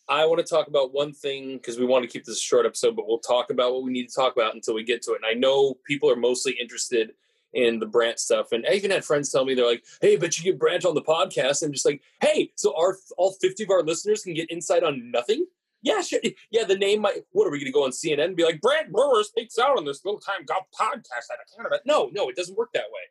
I 0.09 0.25
want 0.25 0.45
to 0.45 0.55
talk 0.55 0.69
about 0.69 0.95
one 0.95 1.13
thing 1.13 1.59
because 1.59 1.79
we 1.79 1.85
want 1.85 2.03
to 2.03 2.09
keep 2.09 2.25
this 2.25 2.39
a 2.39 2.41
short 2.41 2.65
episode, 2.65 2.97
but 2.97 3.07
we'll 3.07 3.19
talk 3.19 3.51
about 3.51 3.73
what 3.73 3.85
we 3.85 3.93
need 3.93 4.09
to 4.09 4.15
talk 4.15 4.35
about 4.35 4.55
until 4.55 4.75
we 4.75 4.83
get 4.83 5.03
to 5.03 5.13
it. 5.13 5.21
And 5.23 5.27
I 5.27 5.39
know 5.39 5.75
people 5.87 6.11
are 6.11 6.17
mostly 6.17 6.53
interested 6.53 7.13
in 7.53 7.79
the 7.79 7.87
Brant 7.87 8.19
stuff. 8.19 8.53
And 8.53 8.67
I 8.67 8.73
even 8.73 8.91
had 8.91 9.05
friends 9.05 9.31
tell 9.31 9.45
me 9.45 9.55
they're 9.55 9.67
like, 9.67 9.85
"Hey, 10.01 10.17
but 10.17 10.37
you 10.37 10.45
get 10.45 10.59
Brant 10.59 10.85
on 10.85 10.95
the 10.95 11.03
podcast." 11.03 11.63
And 11.63 11.69
I'm 11.69 11.73
just 11.73 11.87
like, 11.87 12.03
"Hey, 12.21 12.53
so 12.57 12.75
our 12.77 12.97
all 13.17 13.33
50 13.41 13.65
of 13.65 13.71
our 13.71 13.83
listeners 13.83 14.23
can 14.23 14.35
get 14.35 14.51
insight 14.51 14.83
on 14.83 15.11
nothing." 15.11 15.47
Yeah, 15.81 16.01
sure. 16.01 16.21
Yeah, 16.51 16.65
the 16.65 16.77
name 16.77 17.03
might. 17.03 17.23
What 17.31 17.47
are 17.47 17.51
we 17.51 17.59
going 17.59 17.67
to 17.67 17.73
go 17.73 17.85
on 17.85 17.91
CNN 17.91 18.25
and 18.25 18.37
be 18.37 18.43
like, 18.43 18.61
Brant 18.61 18.91
Brewer 18.91 19.23
speaks 19.23 19.61
out 19.61 19.79
on 19.79 19.85
this 19.85 20.05
little 20.05 20.19
time 20.19 20.45
golf 20.45 20.65
podcast 20.75 21.31
out 21.33 21.39
of 21.41 21.57
Canada? 21.57 21.81
No, 21.87 22.11
no, 22.13 22.29
it 22.29 22.35
doesn't 22.35 22.59
work 22.59 22.71
that 22.75 22.87
way 22.93 23.03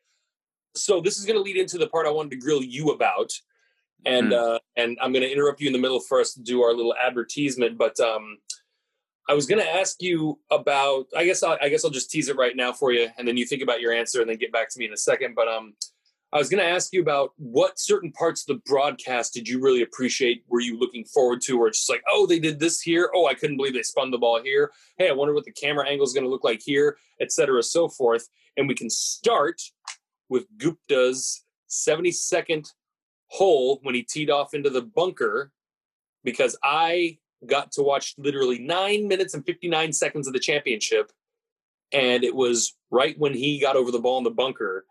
so 0.77 1.01
this 1.01 1.17
is 1.17 1.25
going 1.25 1.37
to 1.37 1.41
lead 1.41 1.57
into 1.57 1.77
the 1.77 1.87
part 1.87 2.07
I 2.07 2.11
wanted 2.11 2.31
to 2.31 2.37
grill 2.37 2.63
you 2.63 2.89
about, 2.89 3.31
and 4.05 4.31
mm. 4.31 4.55
uh, 4.55 4.59
and 4.75 4.97
I'm 5.01 5.11
going 5.11 5.23
to 5.23 5.31
interrupt 5.31 5.59
you 5.59 5.67
in 5.67 5.73
the 5.73 5.79
middle 5.79 5.99
for 5.99 6.19
us 6.19 6.33
to 6.33 6.41
do 6.41 6.61
our 6.61 6.73
little 6.73 6.95
advertisement. 6.95 7.77
But 7.77 7.99
um, 7.99 8.37
I 9.29 9.33
was 9.33 9.45
going 9.45 9.61
to 9.61 9.69
ask 9.69 10.01
you 10.01 10.39
about. 10.51 11.07
I 11.15 11.25
guess 11.25 11.43
I'll, 11.43 11.57
I 11.61 11.69
guess 11.69 11.83
I'll 11.83 11.91
just 11.91 12.11
tease 12.11 12.29
it 12.29 12.37
right 12.37 12.55
now 12.55 12.71
for 12.71 12.91
you, 12.91 13.09
and 13.17 13.27
then 13.27 13.37
you 13.37 13.45
think 13.45 13.61
about 13.61 13.81
your 13.81 13.93
answer, 13.93 14.21
and 14.21 14.29
then 14.29 14.37
get 14.37 14.51
back 14.51 14.69
to 14.69 14.79
me 14.79 14.85
in 14.85 14.93
a 14.93 14.97
second. 14.97 15.35
But 15.35 15.47
um, 15.47 15.73
I 16.33 16.37
was 16.37 16.49
going 16.49 16.63
to 16.63 16.69
ask 16.69 16.91
you 16.91 17.01
about 17.01 17.31
what 17.37 17.79
certain 17.79 18.11
parts 18.11 18.41
of 18.41 18.47
the 18.47 18.61
broadcast 18.65 19.33
did 19.33 19.47
you 19.47 19.61
really 19.61 19.81
appreciate? 19.81 20.43
Were 20.49 20.59
you 20.59 20.77
looking 20.77 21.05
forward 21.05 21.41
to, 21.43 21.59
or 21.59 21.67
it's 21.67 21.79
just 21.79 21.89
like, 21.89 22.03
oh, 22.09 22.25
they 22.25 22.39
did 22.39 22.59
this 22.59 22.81
here. 22.81 23.09
Oh, 23.15 23.27
I 23.27 23.33
couldn't 23.33 23.55
believe 23.57 23.73
they 23.73 23.81
spun 23.81 24.11
the 24.11 24.17
ball 24.17 24.41
here. 24.41 24.71
Hey, 24.97 25.09
I 25.09 25.13
wonder 25.13 25.33
what 25.33 25.45
the 25.45 25.51
camera 25.51 25.87
angle 25.87 26.05
is 26.05 26.13
going 26.13 26.25
to 26.25 26.29
look 26.29 26.43
like 26.43 26.61
here, 26.61 26.97
et 27.21 27.31
cetera, 27.31 27.63
so 27.63 27.87
forth. 27.87 28.27
And 28.57 28.67
we 28.67 28.75
can 28.75 28.89
start 28.89 29.61
with 30.27 30.45
Gupta's 30.57 31.43
72nd 31.69 32.73
hole 33.27 33.79
when 33.83 33.95
he 33.95 34.03
teed 34.03 34.29
off 34.29 34.53
into 34.53 34.69
the 34.69 34.81
bunker 34.81 35.51
because 36.25 36.57
I 36.61 37.19
got 37.45 37.71
to 37.73 37.83
watch 37.83 38.15
literally 38.17 38.59
nine 38.59 39.07
minutes 39.07 39.33
and 39.33 39.45
59 39.45 39.93
seconds 39.93 40.27
of 40.27 40.33
the 40.33 40.39
championship. 40.39 41.11
And 41.91 42.23
it 42.23 42.35
was 42.35 42.75
right 42.91 43.17
when 43.17 43.33
he 43.33 43.59
got 43.59 43.75
over 43.75 43.91
the 43.91 43.99
ball 43.99 44.17
in 44.17 44.23
the 44.23 44.31
bunker. 44.31 44.85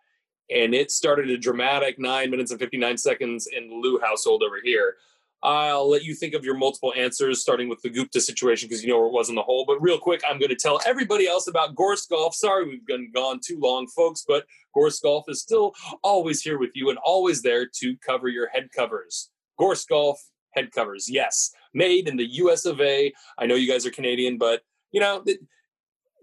And 0.50 0.74
it 0.74 0.90
started 0.90 1.28
a 1.28 1.36
dramatic 1.36 1.98
nine 1.98 2.30
minutes 2.30 2.50
and 2.50 2.60
59 2.60 2.96
seconds 2.98 3.48
in 3.48 3.68
the 3.68 3.74
Lou 3.74 3.98
household 3.98 4.42
over 4.42 4.60
here. 4.62 4.96
I'll 5.42 5.88
let 5.88 6.02
you 6.02 6.14
think 6.14 6.34
of 6.34 6.44
your 6.44 6.56
multiple 6.56 6.92
answers, 6.96 7.40
starting 7.40 7.68
with 7.68 7.82
the 7.82 7.90
Gupta 7.90 8.20
situation 8.20 8.68
because 8.68 8.82
you 8.82 8.90
know 8.90 8.98
where 8.98 9.08
it 9.08 9.12
was 9.12 9.28
in 9.28 9.34
the 9.34 9.42
hole. 9.42 9.64
But 9.66 9.80
real 9.82 9.98
quick, 9.98 10.22
I'm 10.28 10.38
going 10.38 10.50
to 10.50 10.56
tell 10.56 10.80
everybody 10.86 11.28
else 11.28 11.46
about 11.46 11.74
Gorse 11.74 12.06
Golf. 12.06 12.34
Sorry 12.34 12.66
we've 12.66 12.86
been 12.86 13.10
gone 13.12 13.40
too 13.44 13.58
long, 13.60 13.86
folks, 13.86 14.24
but 14.26 14.46
Gorse 14.74 14.98
Golf 14.98 15.26
is 15.28 15.40
still 15.40 15.74
always 16.02 16.42
here 16.42 16.58
with 16.58 16.70
you 16.74 16.90
and 16.90 16.98
always 16.98 17.42
there 17.42 17.66
to 17.80 17.96
cover 17.98 18.28
your 18.28 18.48
head 18.48 18.70
covers. 18.74 19.30
Gorse 19.58 19.84
Golf 19.84 20.20
head 20.52 20.72
covers, 20.72 21.08
yes, 21.08 21.52
made 21.76 22.08
in 22.08 22.16
the 22.16 22.26
U.S. 22.42 22.64
of 22.64 22.80
A. 22.80 23.12
I 23.38 23.46
know 23.46 23.54
you 23.54 23.70
guys 23.70 23.86
are 23.86 23.90
Canadian, 23.90 24.38
but 24.38 24.62
you 24.92 25.00
know. 25.00 25.24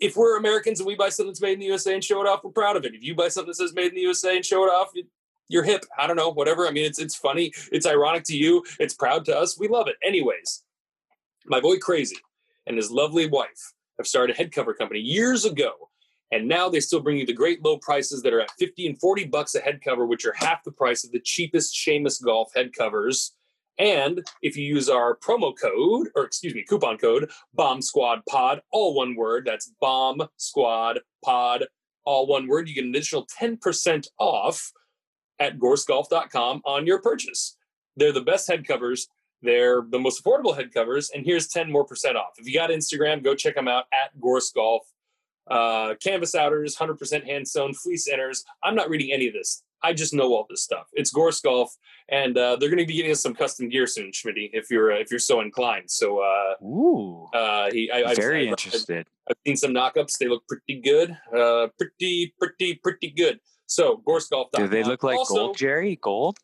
if 0.02 0.18
we're 0.18 0.38
Americans 0.38 0.80
and 0.80 0.88
we 0.88 0.96
buy 0.96 1.08
something 1.08 1.30
that's 1.30 1.40
made 1.40 1.54
in 1.54 1.60
the 1.60 1.68
USA 1.68 1.94
and 1.94 2.04
show 2.04 2.20
it 2.20 2.28
off, 2.28 2.44
we're 2.44 2.52
proud 2.52 2.76
of 2.76 2.84
it. 2.84 2.94
If 2.94 3.04
you 3.04 3.16
buy 3.16 3.30
something 3.30 3.52
that 3.52 3.56
says 3.56 3.74
made 3.74 3.90
in 3.90 3.96
the 3.96 4.02
USA 4.02 4.36
and 4.36 4.46
show 4.46 4.64
it 4.66 4.68
off, 4.68 4.90
you're 5.48 5.64
hip. 5.64 5.86
I 5.98 6.08
don't 6.08 6.18
know, 6.18 6.30
whatever. 6.30 6.68
I 6.68 6.72
mean, 6.72 6.86
it's 6.86 7.00
it's 7.00 7.16
funny. 7.16 7.54
It's 7.72 7.86
ironic 7.86 8.24
to 8.26 8.36
you. 8.36 8.66
It's 8.80 8.96
proud 8.96 9.24
to 9.26 9.38
us. 9.38 9.58
We 9.58 9.68
love 9.68 9.88
it. 9.88 9.96
Anyways, 10.04 10.64
my 11.46 11.62
boy 11.62 11.78
Crazy 11.78 12.18
and 12.66 12.76
his 12.76 12.92
lovely 12.92 13.28
wife 13.28 13.74
have 13.98 14.08
started 14.08 14.36
a 14.36 14.38
head 14.38 14.52
cover 14.52 14.74
company 14.74 15.00
years 15.00 15.46
ago. 15.46 15.90
And 16.32 16.48
now 16.48 16.68
they 16.68 16.80
still 16.80 17.02
bring 17.02 17.18
you 17.18 17.28
the 17.28 17.34
great 17.34 17.64
low 17.64 17.78
prices 17.78 18.24
that 18.24 18.34
are 18.34 18.42
at 18.42 18.52
50 18.58 18.88
and 18.88 19.00
40 19.00 19.26
bucks 19.26 19.54
a 19.54 19.60
head 19.60 19.82
cover, 19.84 20.08
which 20.08 20.26
are 20.26 20.34
half 20.36 20.64
the 20.64 20.72
price 20.72 21.04
of 21.04 21.12
the 21.12 21.20
cheapest 21.20 21.76
Seamus 21.76 22.24
Golf 22.24 22.52
head 22.56 22.74
covers. 22.74 23.36
And 23.80 24.26
if 24.42 24.56
you 24.56 24.66
use 24.66 24.90
our 24.90 25.18
promo 25.18 25.54
code, 25.60 26.10
or 26.16 26.26
excuse 26.26 26.54
me, 26.54 26.64
coupon 26.64 26.98
code, 26.98 27.30
Bomb 27.54 27.82
Squad 27.82 28.22
Pod, 28.30 28.62
all 28.72 28.94
one 28.94 29.16
word, 29.16 29.46
that's 29.46 29.72
Bomb 29.82 30.22
Squad 30.38 31.00
Pod 31.24 31.66
all 32.06 32.28
one 32.28 32.48
word. 32.48 32.68
You 32.68 32.76
get 32.76 32.84
an 32.86 32.92
additional 32.92 33.28
10% 33.40 34.08
off 34.20 34.72
at 35.40 35.58
gorsegolf.com 35.58 36.62
on 36.66 36.86
your 36.86 37.02
purchase. 37.02 37.58
They're 37.96 38.12
the 38.12 38.22
best 38.22 38.48
head 38.48 38.68
covers. 38.68 39.08
They're 39.42 39.82
the 39.88 40.00
most 40.00 40.24
affordable 40.24 40.56
head 40.56 40.74
covers. 40.74 41.12
And 41.14 41.26
here's 41.26 41.48
10 41.48 41.72
more 41.72 41.86
percent 41.86 42.18
off. 42.18 42.34
If 42.38 42.48
you 42.48 42.54
got 42.54 42.70
Instagram, 42.70 43.24
go 43.24 43.36
check 43.36 43.56
them 43.56 43.68
out 43.68 43.86
at 43.94 44.20
Gorse 44.20 44.52
Golf. 44.52 44.84
Uh, 45.50 45.96
canvas 46.02 46.36
outers, 46.36 46.78
100% 46.78 47.26
hand 47.26 47.46
sewn, 47.48 47.74
fleece 47.74 48.10
inners. 48.10 48.44
I'm 48.64 48.76
not 48.76 48.90
reading 48.90 49.12
any 49.12 49.28
of 49.28 49.34
this. 49.34 49.64
I 49.84 49.94
just 49.94 50.14
know 50.14 50.34
all 50.34 50.46
this 50.50 50.64
stuff. 50.64 50.88
It's 50.94 51.12
Gorse 51.12 51.42
Golf, 51.42 51.76
and 52.10 52.38
uh, 52.38 52.56
they're 52.56 52.70
going 52.70 52.80
to 52.80 52.86
be 52.86 52.96
getting 52.96 53.12
us 53.12 53.22
some 53.22 53.34
custom 53.36 53.68
gear 53.70 53.86
soon, 53.86 54.12
Schmitty, 54.12 54.50
if 54.54 54.72
you're 54.72 54.94
uh, 54.94 54.98
if 55.00 55.12
you're 55.12 55.20
so 55.20 55.42
inclined. 55.42 55.92
So, 55.92 56.20
uh, 56.20 56.64
Ooh, 56.66 57.28
uh, 57.34 57.70
he, 57.72 57.92
I, 57.92 58.04
I've- 58.10 58.16
very 58.16 58.42
I've- 58.44 58.50
interested. 58.50 59.08
I've 59.30 59.38
seen 59.46 59.56
some 59.56 59.72
knockups. 59.72 60.18
They 60.18 60.28
look 60.28 60.46
pretty 60.48 60.82
good. 60.82 61.18
Uh, 61.36 61.68
pretty, 61.78 62.34
pretty, 62.38 62.76
pretty 62.76 63.10
good. 63.10 63.40
So, 63.68 63.98
Gorse 64.06 64.28
Golf. 64.28 64.50
Do 64.54 64.68
they 64.68 64.84
look 64.84 65.04
like 65.04 65.18
also, 65.18 65.36
gold, 65.36 65.58
Jerry? 65.58 65.98
Gold? 66.02 66.38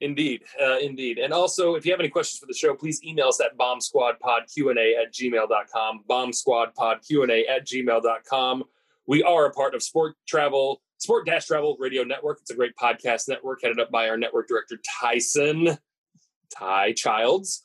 Indeed, 0.00 0.42
uh, 0.60 0.78
indeed. 0.78 1.18
And 1.18 1.32
also, 1.32 1.76
if 1.76 1.86
you 1.86 1.92
have 1.92 2.00
any 2.00 2.10
questions 2.10 2.38
for 2.38 2.46
the 2.46 2.52
show, 2.54 2.74
please 2.74 3.02
email 3.02 3.28
us 3.28 3.40
at 3.40 3.56
bomb 3.56 3.80
squad 3.80 4.18
pod 4.20 4.42
q 4.52 4.70
a 4.70 4.96
at 4.96 5.14
gmail.com, 5.14 6.04
bombsquadpodqa 6.10 7.42
at 7.48 7.66
gmail.com. 7.66 8.64
We 9.06 9.22
are 9.22 9.46
a 9.46 9.50
part 9.50 9.74
of 9.74 9.82
Sport 9.82 10.16
Travel, 10.26 10.82
Sport 10.98 11.26
Dash 11.26 11.46
Travel 11.46 11.76
Radio 11.78 12.02
Network. 12.04 12.38
It's 12.40 12.50
a 12.50 12.54
great 12.54 12.76
podcast 12.76 13.28
network 13.28 13.60
headed 13.62 13.80
up 13.80 13.90
by 13.90 14.08
our 14.08 14.16
network 14.16 14.48
director, 14.48 14.78
Tyson, 15.00 15.78
Ty 16.56 16.92
Childs. 16.92 17.62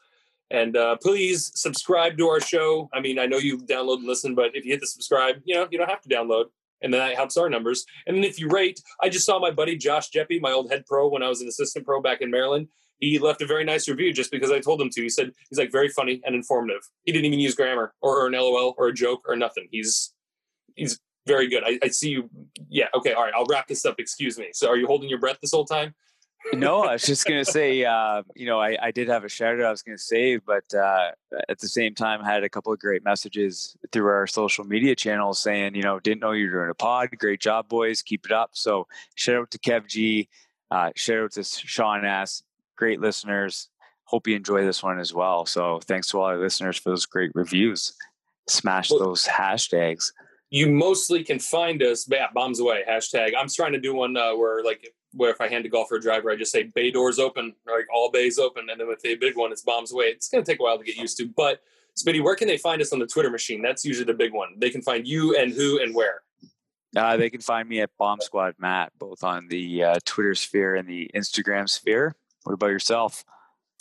And 0.52 0.76
uh, 0.76 0.98
please 1.02 1.52
subscribe 1.56 2.18
to 2.18 2.28
our 2.28 2.42
show. 2.42 2.90
I 2.94 3.00
mean, 3.00 3.20
I 3.20 3.28
know 3.28 3.38
you 3.38 3.60
download 3.60 3.98
and 3.98 4.08
listen, 4.08 4.34
but 4.34 4.56
if 4.56 4.66
you 4.66 4.72
hit 4.72 4.82
the 4.82 4.88
subscribe, 4.88 5.36
you 5.46 5.56
know, 5.56 5.68
you 5.70 5.78
don't 5.78 5.90
have 5.90 6.02
to 6.02 6.10
download. 6.10 6.46
And 6.82 6.94
then 6.94 7.02
that 7.02 7.16
helps 7.16 7.38
our 7.38 7.50
numbers. 7.50 7.86
And 8.08 8.16
then 8.16 8.24
if 8.24 8.40
you 8.40 8.50
rate, 8.50 8.82
I 9.02 9.10
just 9.10 9.26
saw 9.26 9.38
my 9.40 9.52
buddy 9.52 9.76
Josh 9.76 10.10
Jeppy, 10.12 10.42
my 10.42 10.52
old 10.52 10.72
head 10.72 10.86
pro 10.86 11.10
when 11.10 11.22
I 11.22 11.28
was 11.28 11.42
an 11.42 11.48
assistant 11.48 11.86
pro 11.86 12.02
back 12.02 12.22
in 12.22 12.32
Maryland. 12.32 12.68
He 13.00 13.20
left 13.20 13.42
a 13.42 13.46
very 13.46 13.64
nice 13.64 13.88
review 13.88 14.12
just 14.12 14.32
because 14.32 14.52
I 14.52 14.60
told 14.60 14.82
him 14.82 14.90
to. 14.90 15.02
He 15.02 15.10
said 15.10 15.32
he's 15.50 15.60
like 15.60 15.72
very 15.72 15.90
funny 15.90 16.22
and 16.26 16.36
informative. 16.36 16.82
He 17.04 17.12
didn't 17.12 17.26
even 17.26 17.40
use 17.40 17.56
grammar 17.56 17.94
or, 18.02 18.24
or 18.24 18.28
an 18.28 18.34
LOL 18.34 18.76
or 18.78 18.88
a 18.88 18.94
joke 18.94 19.24
or 19.28 19.36
nothing. 19.36 19.68
He's 19.72 20.14
he's 20.76 21.00
very 21.26 21.48
good. 21.48 21.64
I, 21.66 21.80
I 21.84 21.88
see 21.90 22.10
you. 22.10 22.30
Yeah. 22.70 22.88
Okay. 22.96 23.14
All 23.14 23.24
right. 23.24 23.34
I'll 23.36 23.46
wrap 23.46 23.68
this 23.68 23.86
up. 23.86 23.96
Excuse 24.00 24.38
me. 24.38 24.50
So, 24.54 24.70
are 24.70 24.78
you 24.78 24.88
holding 24.88 25.10
your 25.10 25.20
breath 25.20 25.38
this 25.42 25.52
whole 25.52 25.66
time? 25.66 25.94
no, 26.54 26.84
I 26.84 26.94
was 26.94 27.04
just 27.04 27.26
gonna 27.28 27.46
say, 27.46 27.84
uh, 27.86 28.24
you 28.36 28.46
know, 28.46 28.60
I, 28.60 28.78
I 28.82 28.92
did 28.92 29.08
have 29.10 29.24
a 29.24 29.30
shout 29.30 29.60
out 29.60 29.66
I 29.66 29.72
was 29.72 29.82
gonna 29.82 29.98
say, 29.98 30.38
but 30.38 30.74
uh, 30.74 31.12
at 31.48 31.60
the 31.60 31.68
same 31.68 31.94
time, 31.94 32.24
had 32.24 32.44
a 32.44 32.50
couple 32.50 32.74
of 32.74 32.80
great 32.80 33.04
messages 33.04 33.76
through 33.92 34.08
our 34.08 34.28
social 34.28 34.64
media 34.66 34.96
channels 34.96 35.40
saying, 35.40 35.76
you 35.76 35.84
know, 35.84 36.00
didn't 36.00 36.22
know 36.22 36.32
you 36.32 36.46
were 36.46 36.58
doing 36.60 36.70
a 36.70 36.76
pod. 36.76 37.10
Great 37.18 37.42
job, 37.42 37.68
boys. 37.68 38.02
Keep 38.02 38.26
it 38.26 38.32
up. 38.32 38.52
So 38.54 38.88
shout 39.16 39.36
out 39.36 39.52
to 39.52 39.60
Kev 39.60 39.88
G. 39.88 40.30
Uh, 40.72 40.92
shout 40.96 41.24
out 41.24 41.32
to 41.34 41.44
Sean 41.44 42.06
S. 42.06 42.44
Great 42.76 43.02
listeners. 43.02 43.70
Hope 44.06 44.28
you 44.28 44.36
enjoy 44.36 44.66
this 44.66 44.82
one 44.82 45.00
as 45.00 45.14
well. 45.14 45.46
So 45.46 45.80
thanks 45.86 46.08
to 46.10 46.20
all 46.20 46.26
our 46.26 46.38
listeners 46.38 46.78
for 46.78 46.90
those 46.90 47.06
great 47.06 47.32
reviews. 47.36 47.94
Smash 48.48 48.90
those 48.90 49.28
hashtags. 49.28 50.12
You 50.50 50.70
mostly 50.70 51.24
can 51.24 51.40
find 51.40 51.82
us. 51.84 52.08
Yeah, 52.10 52.28
bombs 52.34 52.60
away. 52.60 52.84
Hashtag. 52.88 53.34
I'm 53.38 53.48
trying 53.50 53.74
to 53.74 53.80
do 53.80 53.94
one 53.94 54.18
uh, 54.18 54.36
where 54.36 54.64
like 54.64 54.92
where 55.14 55.32
if 55.32 55.42
I 55.42 55.48
hand 55.48 55.66
a 55.66 55.70
golfer 55.70 55.96
a 55.96 56.02
driver, 56.02 56.32
I 56.32 56.36
just 56.36 56.52
say 56.52 56.64
bay 56.64 56.92
doors 56.92 57.20
open, 57.20 57.54
like 57.68 57.88
all 57.94 58.12
bays 58.12 58.40
open, 58.40 58.70
and 58.70 58.80
then 58.80 58.88
with 58.88 59.06
a 59.06 59.16
big 59.16 59.38
one, 59.38 59.52
it's 59.52 59.62
bombs 59.62 59.92
away. 59.92 60.06
It's 60.06 60.30
going 60.30 60.44
to 60.44 60.52
take 60.52 60.60
a 60.60 60.64
while 60.64 60.78
to 60.78 60.84
get 60.84 60.98
used 60.98 61.18
to, 61.18 61.28
but. 61.28 61.62
Smitty, 61.98 62.24
where 62.24 62.36
can 62.36 62.48
they 62.48 62.58
find 62.58 62.82
us 62.82 62.94
on 62.94 63.00
the 63.00 63.08
Twitter 63.08 63.30
machine? 63.30 63.62
That's 63.62 63.84
usually 63.84 64.06
the 64.06 64.14
big 64.14 64.32
one. 64.32 64.54
They 64.58 64.70
can 64.70 64.82
find 64.82 65.06
you 65.06 65.36
and 65.36 65.52
who 65.52 65.82
and 65.82 65.94
where. 65.94 66.22
Uh, 66.96 67.18
they 67.18 67.30
can 67.30 67.42
find 67.42 67.68
me 67.68 67.82
at 67.82 67.90
Bomb 67.98 68.20
Squad 68.22 68.56
Matt, 68.58 68.92
both 68.98 69.24
on 69.24 69.48
the 69.48 69.84
uh, 69.84 69.96
Twitter 70.06 70.34
sphere 70.34 70.76
and 70.76 70.88
the 70.88 71.10
Instagram 71.14 71.70
sphere. 71.70 72.16
What 72.44 72.54
about 72.54 72.68
yourself? 72.68 73.24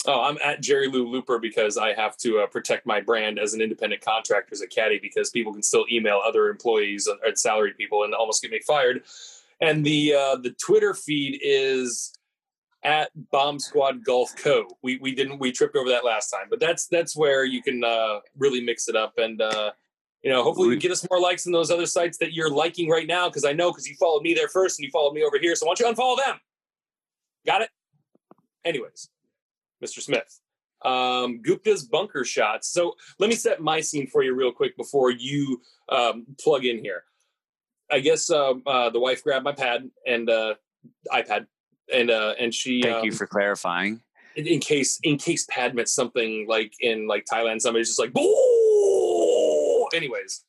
Oh, 0.09 0.23
I'm 0.23 0.39
at 0.43 0.63
Jerry 0.63 0.89
Lou 0.89 1.07
Looper 1.07 1.39
because 1.39 1.77
I 1.77 1.93
have 1.93 2.17
to 2.19 2.39
uh, 2.39 2.47
protect 2.47 2.87
my 2.87 2.99
brand 2.99 3.39
as 3.39 3.53
an 3.53 3.61
independent 3.61 4.01
contractor 4.01 4.55
as 4.55 4.63
a 4.63 4.67
caddy 4.67 4.99
because 4.99 5.29
people 5.29 5.53
can 5.53 5.63
still 5.63 5.85
email 5.93 6.23
other 6.25 6.49
employees 6.49 7.07
and 7.07 7.21
and 7.27 7.39
salaried 7.39 7.77
people 7.77 8.05
and 8.05 8.15
almost 8.15 8.41
get 8.41 8.51
me 8.51 8.59
fired. 8.67 9.03
And 9.61 9.85
the 9.85 10.15
uh, 10.15 10.37
the 10.37 10.53
Twitter 10.53 10.95
feed 10.95 11.41
is 11.43 12.15
at 12.83 13.11
Bomb 13.31 13.59
Squad 13.59 14.03
Golf 14.03 14.35
Co. 14.35 14.67
We 14.83 14.97
we 14.97 15.15
didn't 15.15 15.41
we 15.41 15.53
tripped 15.53 15.77
over 15.77 15.91
that 15.91 16.07
last 16.07 16.31
time, 16.31 16.47
but 16.49 16.59
that's 16.59 16.87
that's 16.87 17.15
where 17.15 17.45
you 17.45 17.61
can 17.63 17.85
uh, 17.85 18.21
really 18.39 18.63
mix 18.63 18.89
it 18.89 18.97
up 18.97 19.19
and 19.19 19.43
uh, 19.43 19.73
you 20.23 20.31
know 20.31 20.43
hopefully 20.43 20.69
we 20.69 20.79
get 20.79 20.91
us 20.91 21.07
more 21.11 21.21
likes 21.21 21.45
in 21.45 21.53
those 21.53 21.71
other 21.71 21.85
sites 21.85 22.17
that 22.17 22.33
you're 22.33 22.51
liking 22.51 22.89
right 22.89 23.07
now 23.07 23.29
because 23.29 23.45
I 23.45 23.53
know 23.53 23.73
because 23.73 23.87
you 23.87 23.95
followed 24.01 24.23
me 24.23 24.33
there 24.33 24.49
first 24.49 24.79
and 24.79 24.87
you 24.87 24.91
followed 24.91 25.13
me 25.13 25.23
over 25.23 25.39
here. 25.39 25.55
So 25.55 25.67
why 25.67 25.75
don't 25.75 25.87
you 25.87 25.95
unfollow 25.95 26.17
them? 26.17 26.41
Got 27.45 27.61
it. 27.61 27.69
Anyways, 28.65 29.11
Mr. 29.85 30.01
Smith. 30.01 30.41
Um, 30.85 31.43
Gupta's 31.43 31.85
bunker 31.85 32.25
shots. 32.25 32.69
So 32.69 32.95
let 33.19 33.29
me 33.29 33.37
set 33.37 33.61
my 33.61 33.81
scene 33.81 34.07
for 34.07 34.23
you 34.23 34.35
real 34.35 34.53
quick 34.53 34.77
before 34.77 35.11
you 35.11 35.61
um, 35.89 36.27
plug 36.41 36.65
in 36.65 36.79
here. 36.79 37.03
I 37.91 38.01
guess 38.01 38.31
uh, 38.31 38.55
uh, 38.67 38.91
the 38.91 39.01
wife 39.01 39.25
grabbed 39.25 39.45
my 39.45 39.53
pad 39.53 39.91
and 40.07 40.29
uh, 40.29 40.55
iPad, 41.13 41.47
and 41.93 42.11
uh, 42.11 42.35
and 42.39 42.55
she. 42.55 42.83
Thank 42.83 43.05
you 43.05 43.11
um, 43.13 43.17
for 43.17 43.27
clarifying. 43.27 44.03
in, 44.37 44.47
in 44.47 44.61
case 44.61 45.01
in 45.03 45.19
case 45.19 45.47
pad 45.51 45.75
meant 45.75 45.89
something 45.89 46.47
like 46.49 46.73
in 46.81 47.09
like 47.09 47.25
Thailand, 47.31 47.61
somebody's 47.61 47.89
just 47.89 47.99
like, 47.99 48.13
"Boo!" 48.13 49.89
anyways. 49.95 50.45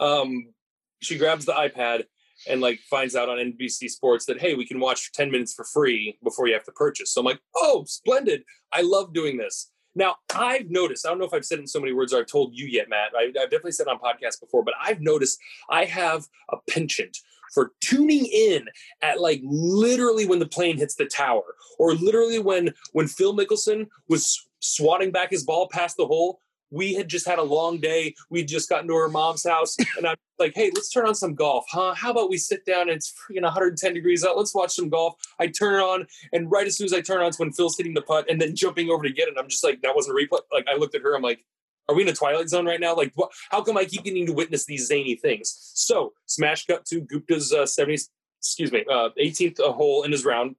Um, 0.00 0.52
she 1.00 1.16
grabs 1.16 1.44
the 1.44 1.52
iPad 1.52 2.04
and 2.48 2.60
like 2.60 2.80
finds 2.80 3.16
out 3.16 3.28
on 3.28 3.38
NBC 3.38 3.90
Sports 3.90 4.26
that 4.26 4.40
hey, 4.40 4.54
we 4.54 4.66
can 4.66 4.80
watch 4.80 5.12
ten 5.12 5.30
minutes 5.30 5.54
for 5.54 5.64
free 5.64 6.18
before 6.22 6.48
you 6.48 6.54
have 6.54 6.64
to 6.64 6.72
purchase. 6.72 7.12
So 7.12 7.20
I'm 7.20 7.26
like, 7.26 7.40
oh, 7.54 7.84
splendid! 7.86 8.44
I 8.72 8.82
love 8.82 9.12
doing 9.12 9.36
this. 9.36 9.70
Now 9.94 10.16
I've 10.34 10.70
noticed. 10.70 11.06
I 11.06 11.08
don't 11.08 11.18
know 11.18 11.24
if 11.24 11.32
I've 11.32 11.44
said 11.44 11.58
it 11.58 11.62
in 11.62 11.66
so 11.66 11.80
many 11.80 11.92
words 11.92 12.12
or 12.12 12.18
I've 12.18 12.26
told 12.26 12.54
you 12.54 12.66
yet, 12.66 12.88
Matt. 12.88 13.12
I, 13.16 13.28
I've 13.28 13.50
definitely 13.50 13.72
said 13.72 13.88
on 13.88 13.98
podcasts 13.98 14.38
before, 14.38 14.62
but 14.62 14.74
I've 14.80 15.00
noticed 15.00 15.38
I 15.70 15.86
have 15.86 16.26
a 16.50 16.58
penchant 16.68 17.18
for 17.54 17.72
tuning 17.80 18.26
in 18.26 18.68
at 19.02 19.20
like 19.20 19.40
literally 19.44 20.26
when 20.26 20.38
the 20.38 20.46
plane 20.46 20.76
hits 20.76 20.94
the 20.94 21.06
tower 21.06 21.54
or 21.78 21.94
literally 21.94 22.38
when 22.38 22.74
when 22.92 23.08
Phil 23.08 23.36
Mickelson 23.36 23.86
was 24.08 24.46
swatting 24.60 25.10
back 25.10 25.30
his 25.30 25.44
ball 25.44 25.68
past 25.72 25.96
the 25.96 26.06
hole. 26.06 26.40
We 26.70 26.94
had 26.94 27.08
just 27.08 27.26
had 27.26 27.38
a 27.38 27.42
long 27.42 27.78
day. 27.78 28.14
We'd 28.30 28.48
just 28.48 28.68
gotten 28.68 28.88
to 28.88 28.94
her 28.94 29.08
mom's 29.08 29.46
house, 29.46 29.76
and 29.96 30.06
I'm 30.06 30.16
like, 30.38 30.52
"Hey, 30.54 30.70
let's 30.74 30.90
turn 30.90 31.06
on 31.06 31.14
some 31.14 31.34
golf, 31.34 31.66
huh? 31.70 31.94
How 31.94 32.10
about 32.10 32.30
we 32.30 32.38
sit 32.38 32.64
down? 32.64 32.82
And 32.82 32.90
it's 32.90 33.12
freaking 33.12 33.42
110 33.42 33.94
degrees 33.94 34.24
out. 34.24 34.36
Let's 34.36 34.54
watch 34.54 34.72
some 34.72 34.88
golf." 34.88 35.14
I 35.38 35.46
turn 35.46 35.74
it 35.74 35.82
on, 35.82 36.06
and 36.32 36.50
right 36.50 36.66
as 36.66 36.76
soon 36.76 36.86
as 36.86 36.92
I 36.92 37.00
turn 37.00 37.20
it 37.20 37.24
on, 37.24 37.28
it's 37.28 37.38
when 37.38 37.52
Phil's 37.52 37.76
hitting 37.76 37.94
the 37.94 38.02
putt, 38.02 38.26
and 38.28 38.40
then 38.40 38.56
jumping 38.56 38.90
over 38.90 39.02
to 39.04 39.10
get 39.10 39.28
it. 39.28 39.34
I'm 39.38 39.48
just 39.48 39.64
like, 39.64 39.80
"That 39.82 39.94
wasn't 39.94 40.18
a 40.18 40.22
replay." 40.22 40.40
Like 40.52 40.66
I 40.68 40.76
looked 40.76 40.94
at 40.94 41.02
her, 41.02 41.14
I'm 41.14 41.22
like, 41.22 41.44
"Are 41.88 41.94
we 41.94 42.02
in 42.02 42.08
a 42.08 42.12
twilight 42.12 42.48
zone 42.48 42.66
right 42.66 42.80
now? 42.80 42.96
Like, 42.96 43.12
what? 43.14 43.30
How 43.50 43.62
come 43.62 43.76
I 43.76 43.84
keep 43.84 44.04
getting 44.04 44.26
to 44.26 44.32
witness 44.32 44.64
these 44.64 44.86
zany 44.86 45.14
things?" 45.14 45.72
So, 45.74 46.14
smash 46.26 46.66
cut 46.66 46.84
to 46.86 47.00
Gupta's 47.00 47.52
uh, 47.52 47.62
70s, 47.62 48.08
excuse 48.40 48.72
me, 48.72 48.84
uh, 48.90 49.10
18th 49.18 49.58
hole 49.58 50.02
in 50.02 50.12
his 50.12 50.24
round. 50.24 50.56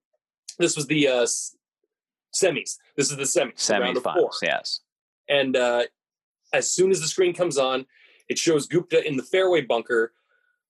This 0.57 0.75
was 0.75 0.87
the 0.87 1.07
uh, 1.07 1.27
semis. 2.33 2.77
This 2.95 3.11
is 3.11 3.17
the 3.17 3.23
semis. 3.23 3.55
Semifinals, 3.55 4.37
yes. 4.41 4.81
And 5.29 5.55
uh, 5.55 5.83
as 6.53 6.71
soon 6.71 6.91
as 6.91 7.01
the 7.01 7.07
screen 7.07 7.33
comes 7.33 7.57
on, 7.57 7.85
it 8.29 8.37
shows 8.37 8.67
Gupta 8.67 9.05
in 9.07 9.17
the 9.17 9.23
fairway 9.23 9.61
bunker, 9.61 10.13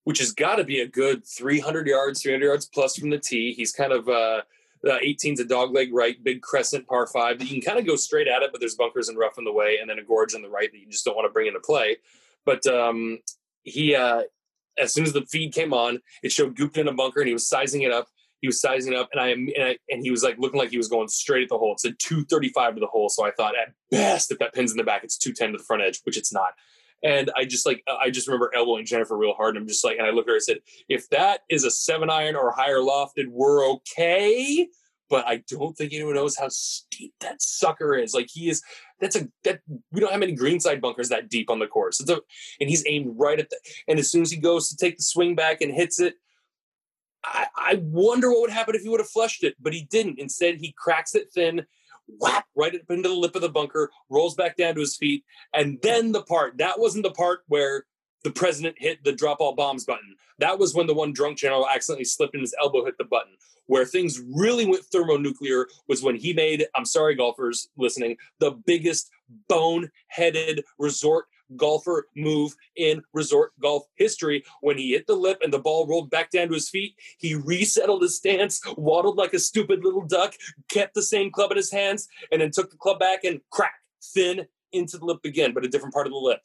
which 0.03 0.19
has 0.19 0.31
got 0.31 0.55
to 0.55 0.63
be 0.63 0.81
a 0.81 0.87
good 0.87 1.25
300 1.25 1.87
yards, 1.87 2.21
300 2.21 2.45
yards 2.45 2.65
plus 2.65 2.95
from 2.95 3.09
the 3.09 3.17
tee. 3.17 3.53
He's 3.53 3.71
kind 3.71 3.91
of 3.91 4.07
uh, 4.07 4.41
the 4.83 4.99
18's 5.03 5.39
a 5.39 5.45
dogleg 5.45 5.89
right, 5.91 6.21
big 6.23 6.41
crescent 6.41 6.87
par 6.87 7.07
five 7.07 7.39
that 7.39 7.49
you 7.49 7.61
can 7.61 7.73
kind 7.73 7.79
of 7.79 7.87
go 7.87 7.95
straight 7.95 8.27
at 8.27 8.41
it, 8.41 8.51
but 8.51 8.59
there's 8.59 8.75
bunkers 8.75 9.09
and 9.09 9.17
rough 9.17 9.37
in 9.37 9.43
the 9.43 9.51
way, 9.51 9.77
and 9.81 9.89
then 9.89 9.99
a 9.99 10.03
gorge 10.03 10.35
on 10.35 10.41
the 10.41 10.49
right 10.49 10.71
that 10.71 10.79
you 10.79 10.87
just 10.87 11.05
don't 11.05 11.15
want 11.15 11.27
to 11.27 11.33
bring 11.33 11.47
into 11.47 11.59
play. 11.59 11.97
But 12.45 12.65
um, 12.67 13.19
he, 13.63 13.95
uh, 13.95 14.23
as 14.77 14.93
soon 14.93 15.05
as 15.05 15.13
the 15.13 15.25
feed 15.25 15.53
came 15.53 15.73
on, 15.73 15.99
it 16.23 16.31
showed 16.31 16.55
Gupta 16.55 16.81
in 16.81 16.87
a 16.87 16.93
bunker, 16.93 17.21
and 17.21 17.27
he 17.27 17.33
was 17.33 17.47
sizing 17.47 17.81
it 17.81 17.91
up. 17.91 18.07
He 18.41 18.47
was 18.47 18.61
sizing 18.61 18.93
up, 18.93 19.09
and 19.11 19.21
I, 19.21 19.27
and 19.29 19.51
I 19.59 19.77
and 19.89 20.03
he 20.03 20.11
was 20.11 20.23
like 20.23 20.37
looking 20.37 20.59
like 20.59 20.69
he 20.69 20.77
was 20.77 20.87
going 20.87 21.07
straight 21.07 21.43
at 21.43 21.49
the 21.49 21.57
hole. 21.57 21.73
It 21.73 21.79
said 21.79 21.99
235 21.99 22.75
to 22.75 22.79
the 22.79 22.87
hole, 22.87 23.09
so 23.09 23.25
I 23.25 23.31
thought 23.31 23.55
at 23.57 23.73
best, 23.89 24.31
if 24.31 24.39
that 24.39 24.53
pin's 24.53 24.71
in 24.71 24.77
the 24.77 24.83
back, 24.83 25.03
it's 25.03 25.17
210 25.17 25.53
to 25.53 25.57
the 25.57 25.63
front 25.63 25.83
edge, 25.83 26.01
which 26.03 26.17
it's 26.17 26.31
not. 26.31 26.51
And 27.03 27.29
I 27.35 27.45
just 27.45 27.65
like 27.65 27.83
I 27.87 28.09
just 28.09 28.27
remember 28.27 28.51
elbowing 28.55 28.85
Jennifer 28.85 29.17
real 29.17 29.33
hard, 29.33 29.55
and 29.55 29.63
I'm 29.63 29.67
just 29.67 29.83
like, 29.83 29.97
and 29.97 30.07
I 30.07 30.11
look 30.11 30.27
at 30.27 30.31
her, 30.31 30.35
I 30.35 30.39
said, 30.39 30.59
if 30.89 31.09
that 31.09 31.41
is 31.49 31.63
a 31.63 31.71
seven 31.71 32.09
iron 32.09 32.35
or 32.35 32.51
higher 32.51 32.79
lofted, 32.79 33.27
we're 33.29 33.67
okay. 33.71 34.67
But 35.09 35.25
I 35.25 35.41
don't 35.47 35.77
think 35.77 35.93
anyone 35.93 36.15
knows 36.15 36.37
how 36.37 36.49
steep 36.49 37.13
that 37.21 37.41
sucker 37.41 37.95
is. 37.95 38.13
Like 38.13 38.27
he 38.29 38.49
is, 38.49 38.61
that's 38.99 39.15
a 39.15 39.27
that 39.43 39.61
we 39.91 40.01
don't 40.01 40.11
have 40.11 40.19
many 40.19 40.33
greenside 40.33 40.81
bunkers 40.81 41.09
that 41.09 41.29
deep 41.29 41.49
on 41.49 41.59
the 41.59 41.67
course. 41.67 42.01
It's 42.01 42.09
a, 42.09 42.19
and 42.59 42.69
he's 42.69 42.83
aimed 42.85 43.13
right 43.17 43.39
at 43.39 43.49
the. 43.49 43.57
And 43.87 43.99
as 43.99 44.11
soon 44.11 44.23
as 44.23 44.31
he 44.31 44.37
goes 44.37 44.69
to 44.69 44.75
take 44.75 44.97
the 44.97 45.03
swing 45.03 45.35
back 45.35 45.61
and 45.61 45.71
hits 45.71 45.99
it, 45.99 46.15
I, 47.27 47.47
I 47.55 47.79
wonder 47.81 48.29
what 48.29 48.41
would 48.41 48.49
happen 48.49 48.75
if 48.75 48.81
he 48.81 48.89
would 48.89 48.99
have 48.99 49.09
flushed 49.09 49.43
it, 49.43 49.55
but 49.59 49.73
he 49.73 49.83
didn't. 49.89 50.19
Instead, 50.19 50.55
he 50.55 50.73
cracks 50.77 51.13
it 51.15 51.27
thin, 51.33 51.65
whap 52.07 52.45
right 52.55 52.73
up 52.73 52.81
into 52.89 53.09
the 53.09 53.15
lip 53.15 53.35
of 53.35 53.41
the 53.41 53.49
bunker, 53.49 53.91
rolls 54.09 54.35
back 54.35 54.55
down 54.55 54.75
to 54.75 54.79
his 54.79 54.95
feet, 54.95 55.23
and 55.53 55.77
then 55.81 56.11
the 56.11 56.23
part 56.23 56.57
that 56.57 56.79
wasn't 56.79 57.03
the 57.03 57.11
part 57.11 57.41
where 57.47 57.85
the 58.23 58.31
president 58.31 58.75
hit 58.79 59.03
the 59.03 59.11
drop 59.11 59.37
all 59.39 59.55
bombs 59.55 59.85
button. 59.85 60.15
That 60.39 60.59
was 60.59 60.73
when 60.73 60.87
the 60.87 60.93
one 60.93 61.13
drunk 61.13 61.37
general 61.37 61.67
accidentally 61.67 62.05
slipped 62.05 62.33
and 62.33 62.41
his 62.41 62.55
elbow 62.61 62.85
hit 62.85 62.97
the 62.97 63.05
button. 63.05 63.33
Where 63.67 63.85
things 63.85 64.21
really 64.33 64.65
went 64.65 64.85
thermonuclear 64.85 65.67
was 65.87 66.01
when 66.01 66.15
he 66.15 66.33
made, 66.33 66.65
I'm 66.75 66.85
sorry, 66.85 67.15
golfers 67.15 67.69
listening, 67.77 68.17
the 68.39 68.51
biggest 68.51 69.09
bone-headed 69.49 70.63
resort 70.79 71.25
golfer 71.55 72.07
move 72.15 72.55
in 72.75 73.01
resort 73.13 73.51
golf 73.61 73.83
history. 73.95 74.43
When 74.61 74.77
he 74.77 74.91
hit 74.91 75.07
the 75.07 75.15
lip 75.15 75.39
and 75.41 75.51
the 75.51 75.59
ball 75.59 75.87
rolled 75.87 76.09
back 76.09 76.31
down 76.31 76.47
to 76.49 76.53
his 76.53 76.69
feet, 76.69 76.95
he 77.17 77.35
resettled 77.35 78.01
his 78.01 78.17
stance, 78.17 78.61
waddled 78.77 79.17
like 79.17 79.33
a 79.33 79.39
stupid 79.39 79.83
little 79.83 80.05
duck, 80.05 80.35
kept 80.69 80.93
the 80.93 81.01
same 81.01 81.31
club 81.31 81.51
in 81.51 81.57
his 81.57 81.71
hands, 81.71 82.07
and 82.31 82.41
then 82.41 82.51
took 82.51 82.69
the 82.69 82.77
club 82.77 82.99
back 82.99 83.23
and 83.23 83.41
crack, 83.51 83.75
thin 84.13 84.45
into 84.73 84.97
the 84.97 85.05
lip 85.05 85.19
again, 85.23 85.53
but 85.53 85.65
a 85.65 85.69
different 85.69 85.93
part 85.93 86.07
of 86.07 86.13
the 86.13 86.19
lip. 86.19 86.41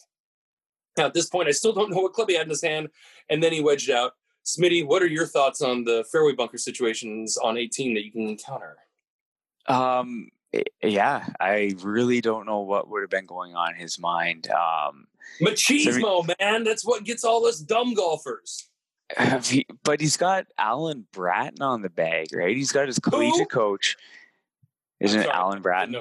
Now, 0.97 1.07
at 1.07 1.15
this 1.15 1.29
point, 1.29 1.49
I 1.49 1.53
still 1.53 1.73
don't 1.73 1.91
know 1.91 2.01
what 2.01 2.13
club 2.13 2.29
he 2.29 2.37
had 2.37 2.45
in 2.45 2.51
his 2.51 2.63
hand, 2.63 2.89
and 3.31 3.43
then 3.43 3.53
he 3.53 3.61
wedged 3.61 3.91
out. 3.91 4.13
Smitty, 4.45 4.85
what 4.85 5.03
are 5.03 5.07
your 5.07 5.27
thoughts 5.27 5.63
on 5.63 5.85
the 5.85 6.05
fairway 6.11 6.33
bunker 6.33 6.59
situations 6.59 7.37
on 7.39 7.57
18 7.57 7.95
that 7.95 8.05
you 8.05 8.13
can 8.13 8.29
encounter? 8.29 8.77
Um, 9.69 10.31
yeah, 10.83 11.27
I 11.41 11.75
really 11.83 12.21
don't 12.21 12.47
know 12.47 12.61
what 12.61 12.89
would 12.89 13.03
have 13.03 13.11
been 13.11 13.27
going 13.27 13.55
on 13.55 13.75
in 13.75 13.81
his 13.81 13.99
mind. 13.99 14.49
Um, 14.51 15.07
Machismo, 15.41 16.27
so, 16.27 16.35
man, 16.41 16.65
that's 16.65 16.85
what 16.85 17.05
gets 17.05 17.25
all 17.25 17.47
us 17.47 17.59
dumb 17.59 17.95
golfers. 17.95 18.69
He, 19.43 19.67
but 19.85 20.01
he's 20.01 20.17
got 20.17 20.47
Alan 20.57 21.07
Bratton 21.13 21.61
on 21.61 21.83
the 21.83 21.91
bag, 21.91 22.29
right? 22.33 22.57
He's 22.57 22.73
got 22.73 22.87
his 22.87 22.99
collegiate 22.99 23.41
Who? 23.41 23.47
coach. 23.47 23.97
Isn't 25.01 25.21
it 25.21 25.29
Alan 25.29 25.61
Bratton? 25.61 25.97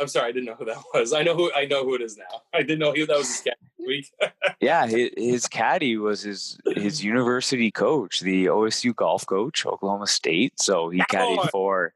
I'm 0.00 0.08
sorry, 0.08 0.28
I 0.28 0.32
didn't 0.32 0.46
know 0.46 0.54
who 0.54 0.64
that 0.64 0.82
was. 0.94 1.12
I 1.12 1.22
know 1.22 1.34
who 1.34 1.52
I 1.52 1.66
know 1.66 1.84
who 1.84 1.94
it 1.94 2.00
is 2.00 2.16
now. 2.16 2.42
I 2.52 2.60
didn't 2.60 2.78
know 2.78 2.92
he 2.92 3.04
that 3.04 3.16
was 3.16 3.28
his 3.28 3.40
caddy 3.40 3.56
week. 3.86 4.10
yeah, 4.60 4.86
his, 4.86 5.10
his, 5.16 5.48
caddy 5.48 5.96
was 5.96 6.22
his 6.22 6.58
his 6.74 7.04
university 7.04 7.70
coach, 7.70 8.20
the 8.20 8.46
OSU 8.46 8.94
golf 8.94 9.26
coach, 9.26 9.66
Oklahoma 9.66 10.06
State. 10.06 10.60
So 10.60 10.88
he 10.88 11.00
caddied 11.10 11.50
for 11.50 11.92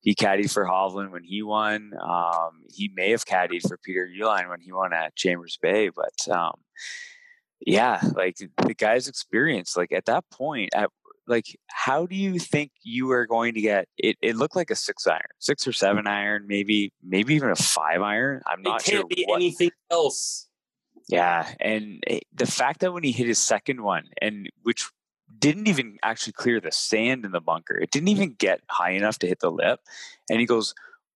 he 0.00 0.14
caddied 0.14 0.52
for 0.52 0.64
Hovland 0.64 1.10
when 1.10 1.24
he 1.24 1.42
won. 1.42 1.92
Um, 2.02 2.62
he 2.72 2.90
may 2.94 3.10
have 3.10 3.26
caddied 3.26 3.66
for 3.66 3.76
Peter 3.76 4.08
Uihlein 4.08 4.48
when 4.48 4.60
he 4.60 4.72
won 4.72 4.92
at 4.92 5.14
Chambers 5.14 5.58
Bay, 5.60 5.90
but 5.90 6.34
um, 6.34 6.54
yeah, 7.60 8.00
like 8.14 8.36
the 8.36 8.74
guy's 8.74 9.08
experience, 9.08 9.76
like 9.76 9.92
at 9.92 10.06
that 10.06 10.24
point, 10.30 10.70
at 10.74 10.90
like 11.30 11.58
how 11.68 12.06
do 12.06 12.16
you 12.16 12.38
think 12.38 12.72
you 12.82 13.10
are 13.12 13.26
going 13.26 13.54
to 13.54 13.60
get 13.60 13.86
it 13.96 14.16
it 14.20 14.36
looked 14.36 14.56
like 14.56 14.70
a 14.70 14.74
six 14.74 15.06
iron 15.06 15.20
six 15.38 15.66
or 15.66 15.72
seven 15.72 16.06
iron 16.06 16.46
maybe 16.46 16.92
maybe 17.02 17.34
even 17.34 17.50
a 17.50 17.56
five 17.56 18.02
iron 18.02 18.42
i'm 18.46 18.60
not 18.62 18.82
sure. 18.82 19.00
it 19.00 19.02
can't 19.02 19.12
sure 19.12 19.24
be 19.24 19.24
what. 19.28 19.36
anything 19.36 19.70
else 19.90 20.48
yeah 21.08 21.48
and 21.60 22.02
it, 22.06 22.24
the 22.34 22.46
fact 22.46 22.80
that 22.80 22.92
when 22.92 23.04
he 23.04 23.12
hit 23.12 23.26
his 23.26 23.38
second 23.38 23.82
one 23.82 24.04
and 24.20 24.50
which 24.62 24.90
didn't 25.40 25.68
even 25.68 25.98
actually 26.02 26.32
clear 26.32 26.60
the 26.60 26.72
sand 26.72 27.24
in 27.24 27.32
the 27.32 27.40
bunker 27.40 27.78
it 27.78 27.90
didn't 27.90 28.08
even 28.08 28.34
get 28.34 28.60
high 28.68 28.90
enough 28.90 29.18
to 29.18 29.26
hit 29.26 29.40
the 29.40 29.50
lip 29.50 29.80
and 30.28 30.40
he 30.40 30.46
goes 30.46 30.74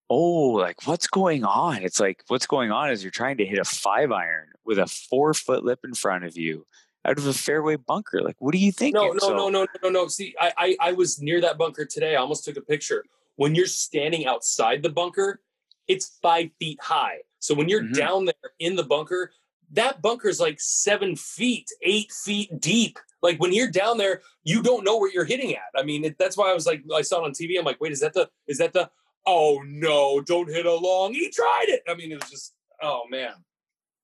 oh 0.09 0.51
like 0.51 0.85
what's 0.85 1.07
going 1.07 1.43
on 1.43 1.83
it's 1.83 1.99
like 1.99 2.23
what's 2.27 2.45
going 2.45 2.71
on 2.71 2.91
is 2.91 3.03
you're 3.03 3.11
trying 3.11 3.37
to 3.37 3.45
hit 3.45 3.59
a 3.59 3.65
five 3.65 4.11
iron 4.11 4.47
with 4.65 4.77
a 4.77 4.87
four 4.87 5.33
foot 5.33 5.63
lip 5.63 5.79
in 5.83 5.93
front 5.93 6.25
of 6.25 6.37
you 6.37 6.65
out 7.05 7.17
of 7.17 7.27
a 7.27 7.33
fairway 7.33 7.75
bunker. 7.75 8.21
Like, 8.21 8.35
what 8.39 8.51
do 8.51 8.57
you 8.57 8.71
think? 8.71 8.95
No, 8.95 9.11
no, 9.11 9.19
so, 9.19 9.35
no, 9.35 9.49
no, 9.49 9.67
no, 9.83 9.89
no. 9.89 10.07
See, 10.07 10.33
I, 10.39 10.53
I, 10.57 10.77
I 10.81 10.91
was 10.93 11.21
near 11.21 11.39
that 11.41 11.57
bunker 11.57 11.85
today. 11.85 12.15
I 12.15 12.19
almost 12.19 12.43
took 12.43 12.57
a 12.57 12.61
picture. 12.61 13.05
When 13.35 13.53
you're 13.53 13.67
standing 13.67 14.25
outside 14.25 14.81
the 14.81 14.89
bunker, 14.89 15.41
it's 15.87 16.17
five 16.21 16.49
feet 16.59 16.79
high. 16.81 17.19
So 17.39 17.53
when 17.53 17.69
you're 17.69 17.83
mm-hmm. 17.83 17.93
down 17.93 18.25
there 18.25 18.33
in 18.59 18.75
the 18.75 18.83
bunker, 18.83 19.31
that 19.71 20.01
bunker 20.01 20.29
is 20.29 20.39
like 20.39 20.59
seven 20.59 21.15
feet, 21.15 21.69
eight 21.81 22.11
feet 22.11 22.59
deep. 22.59 22.99
Like 23.21 23.39
when 23.39 23.53
you're 23.53 23.71
down 23.71 23.97
there, 23.97 24.21
you 24.43 24.61
don't 24.61 24.83
know 24.83 24.97
where 24.97 25.11
you're 25.11 25.25
hitting 25.25 25.53
at. 25.53 25.71
I 25.75 25.83
mean, 25.83 26.05
it, 26.05 26.17
that's 26.17 26.37
why 26.37 26.51
I 26.51 26.53
was 26.53 26.65
like, 26.65 26.83
I 26.93 27.01
saw 27.01 27.21
it 27.21 27.25
on 27.25 27.31
TV. 27.31 27.57
I'm 27.57 27.65
like, 27.65 27.81
wait, 27.81 27.91
is 27.91 28.01
that 28.01 28.13
the, 28.13 28.29
is 28.47 28.59
that 28.59 28.73
the, 28.73 28.89
oh 29.25 29.61
no, 29.65 30.21
don't 30.21 30.49
hit 30.49 30.65
a 30.65 30.73
long. 30.73 31.13
He 31.13 31.29
tried 31.29 31.65
it. 31.67 31.81
I 31.87 31.95
mean, 31.95 32.11
it 32.11 32.19
was 32.21 32.29
just, 32.29 32.53
oh 32.81 33.03
man. 33.09 33.33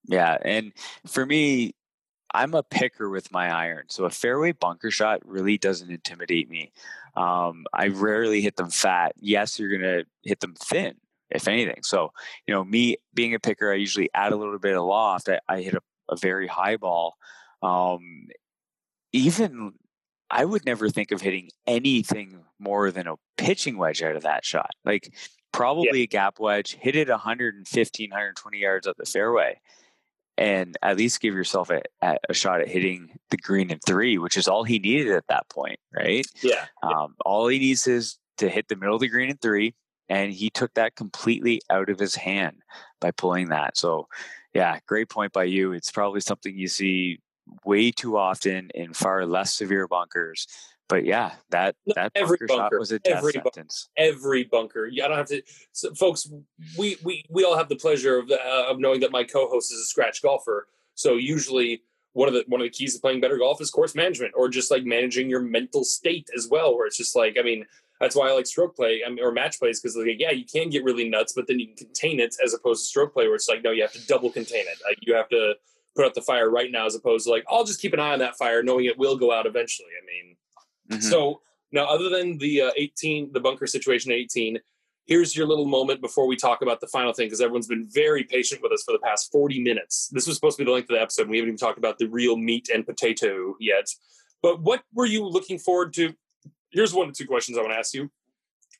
Yeah. 0.05 0.37
And 0.43 0.73
for 1.05 1.25
me, 1.25 1.73
I'm 2.33 2.53
a 2.53 2.63
picker 2.63 3.09
with 3.09 3.31
my 3.31 3.53
iron, 3.53 3.85
so 3.89 4.05
a 4.05 4.09
fairway 4.09 4.53
bunker 4.53 4.89
shot 4.89 5.19
really 5.25 5.57
doesn't 5.57 5.91
intimidate 5.91 6.49
me. 6.49 6.71
Um, 7.15 7.65
I 7.73 7.87
rarely 7.87 8.41
hit 8.41 8.55
them 8.55 8.69
fat. 8.69 9.13
Yes, 9.17 9.59
you're 9.59 9.71
gonna 9.71 10.03
hit 10.23 10.39
them 10.39 10.55
thin, 10.55 10.95
if 11.31 11.47
anything. 11.47 11.81
So, 11.83 12.11
you 12.47 12.53
know, 12.53 12.63
me 12.63 12.97
being 13.13 13.33
a 13.33 13.39
picker, 13.39 13.71
I 13.71 13.75
usually 13.75 14.09
add 14.13 14.33
a 14.33 14.37
little 14.37 14.59
bit 14.59 14.75
of 14.75 14.83
loft. 14.83 15.29
I, 15.29 15.39
I 15.47 15.61
hit 15.61 15.73
a, 15.73 15.81
a, 16.09 16.15
very 16.17 16.47
high 16.47 16.77
ball. 16.77 17.15
Um, 17.61 18.27
even 19.13 19.73
I 20.29 20.45
would 20.45 20.65
never 20.65 20.89
think 20.89 21.11
of 21.11 21.21
hitting 21.21 21.49
anything 21.67 22.39
more 22.59 22.91
than 22.91 23.07
a 23.07 23.15
pitching 23.37 23.77
wedge 23.77 24.01
out 24.01 24.15
of 24.15 24.23
that 24.23 24.45
shot. 24.45 24.71
Like 24.85 25.13
probably 25.51 25.99
yeah. 25.99 26.03
a 26.03 26.07
gap 26.07 26.39
wedge, 26.39 26.75
hit 26.75 26.95
it 26.95 27.09
115, 27.09 28.09
120 28.09 28.57
yards 28.57 28.87
up 28.87 28.97
the 28.97 29.05
fairway 29.05 29.59
and 30.37 30.77
at 30.81 30.97
least 30.97 31.21
give 31.21 31.33
yourself 31.33 31.69
a, 31.69 31.81
a, 32.01 32.33
shot 32.33 32.61
at 32.61 32.67
hitting 32.67 33.11
the 33.29 33.37
green 33.37 33.69
in 33.69 33.79
three, 33.85 34.17
which 34.17 34.37
is 34.37 34.47
all 34.47 34.63
he 34.63 34.79
needed 34.79 35.11
at 35.11 35.27
that 35.27 35.47
point, 35.49 35.79
right? 35.95 36.25
Yeah. 36.41 36.65
Um, 36.81 37.15
all 37.25 37.47
he 37.47 37.59
needs 37.59 37.85
is 37.85 38.17
to 38.37 38.49
hit 38.49 38.67
the 38.67 38.75
middle 38.75 38.95
of 38.95 39.01
the 39.01 39.07
green 39.07 39.29
in 39.29 39.37
three, 39.37 39.75
and 40.11 40.33
he 40.33 40.49
took 40.49 40.73
that 40.73 40.95
completely 40.95 41.61
out 41.69 41.89
of 41.89 41.97
his 41.97 42.15
hand 42.15 42.57
by 42.99 43.11
pulling 43.11 43.47
that. 43.47 43.77
So, 43.77 44.09
yeah, 44.53 44.77
great 44.85 45.09
point 45.09 45.31
by 45.31 45.45
you. 45.45 45.71
It's 45.71 45.89
probably 45.89 46.19
something 46.19 46.55
you 46.55 46.67
see 46.67 47.21
way 47.65 47.91
too 47.91 48.17
often 48.17 48.69
in 48.75 48.93
far 48.93 49.25
less 49.25 49.53
severe 49.53 49.87
bunkers 49.87 50.47
but 50.91 51.05
yeah, 51.05 51.31
that 51.51 51.77
that 51.95 52.11
every 52.15 52.37
bunker, 52.37 52.47
bunker, 52.47 52.75
shot 52.75 52.79
was 52.79 52.91
a 52.91 52.99
death 52.99 53.19
every 53.19 53.31
sentence. 53.31 53.87
every 53.95 54.43
bunker. 54.43 54.87
Yeah, 54.87 55.05
I 55.05 55.07
don't 55.07 55.17
have 55.19 55.27
to, 55.27 55.41
so 55.71 55.93
folks. 55.93 56.29
We 56.77 56.97
we 57.01 57.23
we 57.29 57.45
all 57.45 57.55
have 57.55 57.69
the 57.69 57.77
pleasure 57.77 58.17
of 58.17 58.29
uh, 58.29 58.65
of 58.67 58.77
knowing 58.77 58.99
that 58.99 59.09
my 59.09 59.23
co-host 59.23 59.71
is 59.71 59.79
a 59.79 59.85
scratch 59.85 60.21
golfer. 60.21 60.67
So 60.95 61.13
usually 61.13 61.83
one 62.11 62.27
of 62.27 62.33
the 62.33 62.43
one 62.47 62.59
of 62.59 62.65
the 62.65 62.71
keys 62.71 62.93
to 62.93 62.99
playing 62.99 63.21
better 63.21 63.37
golf 63.37 63.61
is 63.61 63.71
course 63.71 63.95
management, 63.95 64.33
or 64.35 64.49
just 64.49 64.69
like 64.69 64.83
managing 64.83 65.29
your 65.29 65.39
mental 65.39 65.85
state 65.85 66.27
as 66.35 66.49
well. 66.51 66.75
Where 66.75 66.87
it's 66.87 66.97
just 66.97 67.15
like, 67.15 67.37
I 67.39 67.41
mean, 67.41 67.65
that's 68.01 68.15
why 68.15 68.27
I 68.27 68.33
like 68.33 68.47
stroke 68.47 68.75
play 68.75 69.01
I 69.05 69.09
mean, 69.09 69.23
or 69.23 69.31
match 69.31 69.59
plays 69.59 69.79
because 69.79 69.95
like, 69.95 70.19
yeah, 70.19 70.31
you 70.31 70.43
can 70.45 70.69
get 70.69 70.83
really 70.83 71.07
nuts, 71.07 71.33
but 71.33 71.47
then 71.47 71.59
you 71.59 71.67
can 71.67 71.77
contain 71.77 72.19
it 72.19 72.35
as 72.43 72.53
opposed 72.53 72.83
to 72.83 72.87
stroke 72.87 73.13
play 73.13 73.27
where 73.27 73.35
it's 73.35 73.47
like, 73.47 73.63
no, 73.63 73.71
you 73.71 73.81
have 73.81 73.93
to 73.93 74.05
double 74.07 74.29
contain 74.29 74.65
it. 74.67 74.77
Like 74.83 74.97
you 75.01 75.15
have 75.15 75.29
to 75.29 75.53
put 75.95 76.05
out 76.05 76.15
the 76.15 76.21
fire 76.21 76.49
right 76.49 76.71
now 76.71 76.85
as 76.85 76.95
opposed 76.95 77.25
to 77.25 77.31
like, 77.31 77.45
I'll 77.49 77.63
just 77.63 77.81
keep 77.81 77.93
an 77.93 77.99
eye 77.99 78.11
on 78.11 78.19
that 78.19 78.37
fire, 78.37 78.63
knowing 78.63 78.85
it 78.85 78.97
will 78.97 79.17
go 79.17 79.31
out 79.31 79.45
eventually. 79.45 79.89
I 80.01 80.05
mean 80.05 80.35
Mm-hmm. 80.91 81.01
So 81.01 81.41
now, 81.71 81.85
other 81.85 82.09
than 82.09 82.37
the 82.37 82.63
uh, 82.63 82.71
18, 82.75 83.31
the 83.33 83.39
bunker 83.39 83.67
situation 83.67 84.11
18, 84.11 84.59
here's 85.05 85.35
your 85.35 85.47
little 85.47 85.65
moment 85.65 86.01
before 86.01 86.27
we 86.27 86.35
talk 86.35 86.61
about 86.61 86.79
the 86.79 86.87
final 86.87 87.13
thing 87.13 87.27
because 87.27 87.41
everyone's 87.41 87.67
been 87.67 87.87
very 87.89 88.23
patient 88.23 88.61
with 88.61 88.71
us 88.71 88.83
for 88.83 88.91
the 88.91 88.99
past 88.99 89.31
40 89.31 89.61
minutes. 89.61 90.09
This 90.11 90.27
was 90.27 90.35
supposed 90.35 90.57
to 90.57 90.63
be 90.63 90.69
the 90.69 90.73
length 90.73 90.89
of 90.89 90.95
the 90.95 91.01
episode. 91.01 91.29
We 91.29 91.37
haven't 91.37 91.49
even 91.49 91.57
talked 91.57 91.77
about 91.77 91.97
the 91.97 92.07
real 92.07 92.35
meat 92.35 92.69
and 92.73 92.85
potato 92.85 93.55
yet. 93.59 93.87
But 94.41 94.61
what 94.61 94.83
were 94.93 95.05
you 95.05 95.25
looking 95.25 95.59
forward 95.59 95.93
to? 95.93 96.13
Here's 96.71 96.93
one 96.93 97.09
or 97.09 97.11
two 97.11 97.27
questions 97.27 97.57
I 97.57 97.61
want 97.61 97.73
to 97.73 97.79
ask 97.79 97.93
you. 97.93 98.09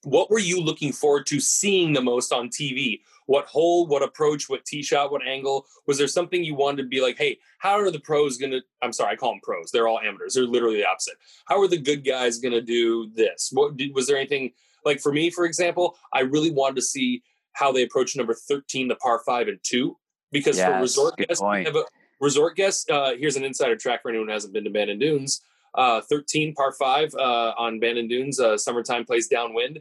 What 0.04 0.32
were 0.32 0.40
you 0.40 0.60
looking 0.60 0.92
forward 0.92 1.28
to 1.28 1.40
seeing 1.40 1.94
the 1.94 2.02
most 2.02 2.34
on 2.34 2.50
TV? 2.50 3.02
What 3.28 3.46
hole, 3.46 3.86
what 3.86 4.02
approach, 4.02 4.50
what 4.50 4.66
tee 4.66 4.82
shot, 4.82 5.12
what 5.12 5.26
angle? 5.26 5.68
Was 5.86 5.98
there 5.98 6.08
something 6.08 6.44
you 6.44 6.56
wanted 6.56 6.82
to 6.84 6.88
be 6.88 7.02
like, 7.02 7.18
hey, 7.18 7.38
how 7.60 7.80
are 7.80 7.92
the 7.92 8.00
pros 8.00 8.38
going 8.38 8.52
to? 8.52 8.62
I'm 8.82 8.94
sorry, 8.94 9.14
I 9.14 9.16
call 9.16 9.34
them 9.34 9.42
pros. 9.44 9.70
They're 9.72 9.88
all 9.88 10.00
amateurs. 10.00 10.34
They're 10.34 10.46
literally 10.46 10.78
the 10.78 10.88
opposite. 10.88 11.16
How 11.46 11.62
are 11.62 11.68
the 11.68 11.78
good 11.78 12.04
guys 12.04 12.40
going 12.40 12.54
to 12.54 12.62
do 12.62 13.12
this? 13.14 13.50
What 13.54 13.78
did, 13.78 13.94
was 13.94 14.08
there 14.08 14.18
anything 14.18 14.54
like 14.84 15.00
for 15.00 15.14
me, 15.14 15.30
for 15.30 15.46
example? 15.46 15.98
I 16.12 16.22
really 16.22 16.52
wanted 16.52 16.78
to 16.78 16.82
see 16.82 17.22
how 17.54 17.72
they 17.72 17.84
approach 17.84 18.16
number 18.16 18.34
13, 18.34 18.88
the 18.88 18.96
par 18.96 19.22
five 19.26 19.48
and 19.48 19.60
two, 19.62 19.98
because 20.32 20.58
yes, 20.58 20.68
for 20.68 20.80
resort 20.80 21.18
guests, 21.18 21.44
a, 21.44 21.84
resort 22.20 22.56
guests, 22.56 22.90
uh, 22.90 23.14
here's 23.18 23.36
an 23.36 23.44
insider 23.44 23.76
track 23.76 24.02
for 24.02 24.10
anyone 24.10 24.28
who 24.28 24.34
hasn't 24.34 24.54
been 24.54 24.64
to 24.64 24.70
Bandon 24.70 25.00
Dunes. 25.00 25.42
Uh, 25.74 26.02
13 26.10 26.54
par 26.54 26.74
five 26.74 27.14
uh, 27.16 27.54
on 27.58 27.80
Bandon 27.80 28.08
Dunes. 28.08 28.40
Uh, 28.40 28.58
summertime 28.58 29.06
plays 29.06 29.28
downwind 29.28 29.80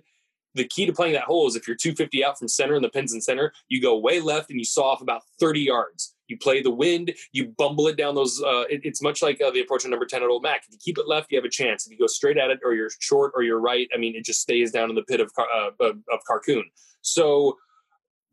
the 0.55 0.65
key 0.65 0.87
to 0.87 0.93
playing 0.93 1.13
that 1.13 1.25
hole 1.25 1.47
is 1.47 1.57
if 1.57 1.67
you're 1.67 1.77
250 1.77 2.25
out 2.25 2.39
from 2.39 2.49
center 2.49 2.75
and 2.75 2.85
the 2.85 2.89
pin's 2.89 3.13
in 3.13 3.21
center, 3.21 3.53
you 3.69 3.81
go 3.81 3.99
way 3.99 4.21
left 4.21 4.51
and 4.51 4.59
you 4.59 4.65
saw 4.65 4.91
off 4.91 5.01
about 5.01 5.23
30 5.39 5.61
yards. 5.61 6.15
You 6.29 6.39
play 6.39 6.63
the 6.63 6.71
wind, 6.71 7.13
you 7.33 7.49
bumble 7.59 7.89
it 7.89 7.97
down 7.97 8.15
those. 8.15 8.41
Uh, 8.43 8.65
it, 8.71 8.81
it's 8.85 9.03
much 9.03 9.23
like 9.23 9.41
uh, 9.41 9.51
the 9.51 9.61
approach 9.61 9.85
on 9.85 9.91
number 9.91 10.07
10 10.07 10.23
at 10.23 10.29
Old 10.29 10.43
Mac. 10.43 10.63
If 10.67 10.73
you 10.73 10.79
keep 10.81 10.99
it 10.99 11.09
left, 11.09 11.31
you 11.31 11.39
have 11.39 11.45
a 11.45 11.51
chance. 11.51 11.87
If 11.87 11.93
you 11.93 11.99
go 11.99 12.07
straight 12.07 12.39
at 12.39 12.51
it 12.51 12.61
or 12.65 12.75
you're 12.75 12.91
short 13.01 13.33
or 13.35 13.43
you're 13.43 13.61
right, 13.61 13.89
I 13.95 13.99
mean, 13.99 14.15
it 14.15 14.25
just 14.25 14.41
stays 14.41 14.71
down 14.71 14.91
in 14.91 14.97
the 14.97 15.03
pit 15.03 15.21
of, 15.21 15.31
uh, 15.39 15.71
of, 15.81 15.99
of 16.13 16.21
Carcoon. 16.29 16.65
So 17.03 17.57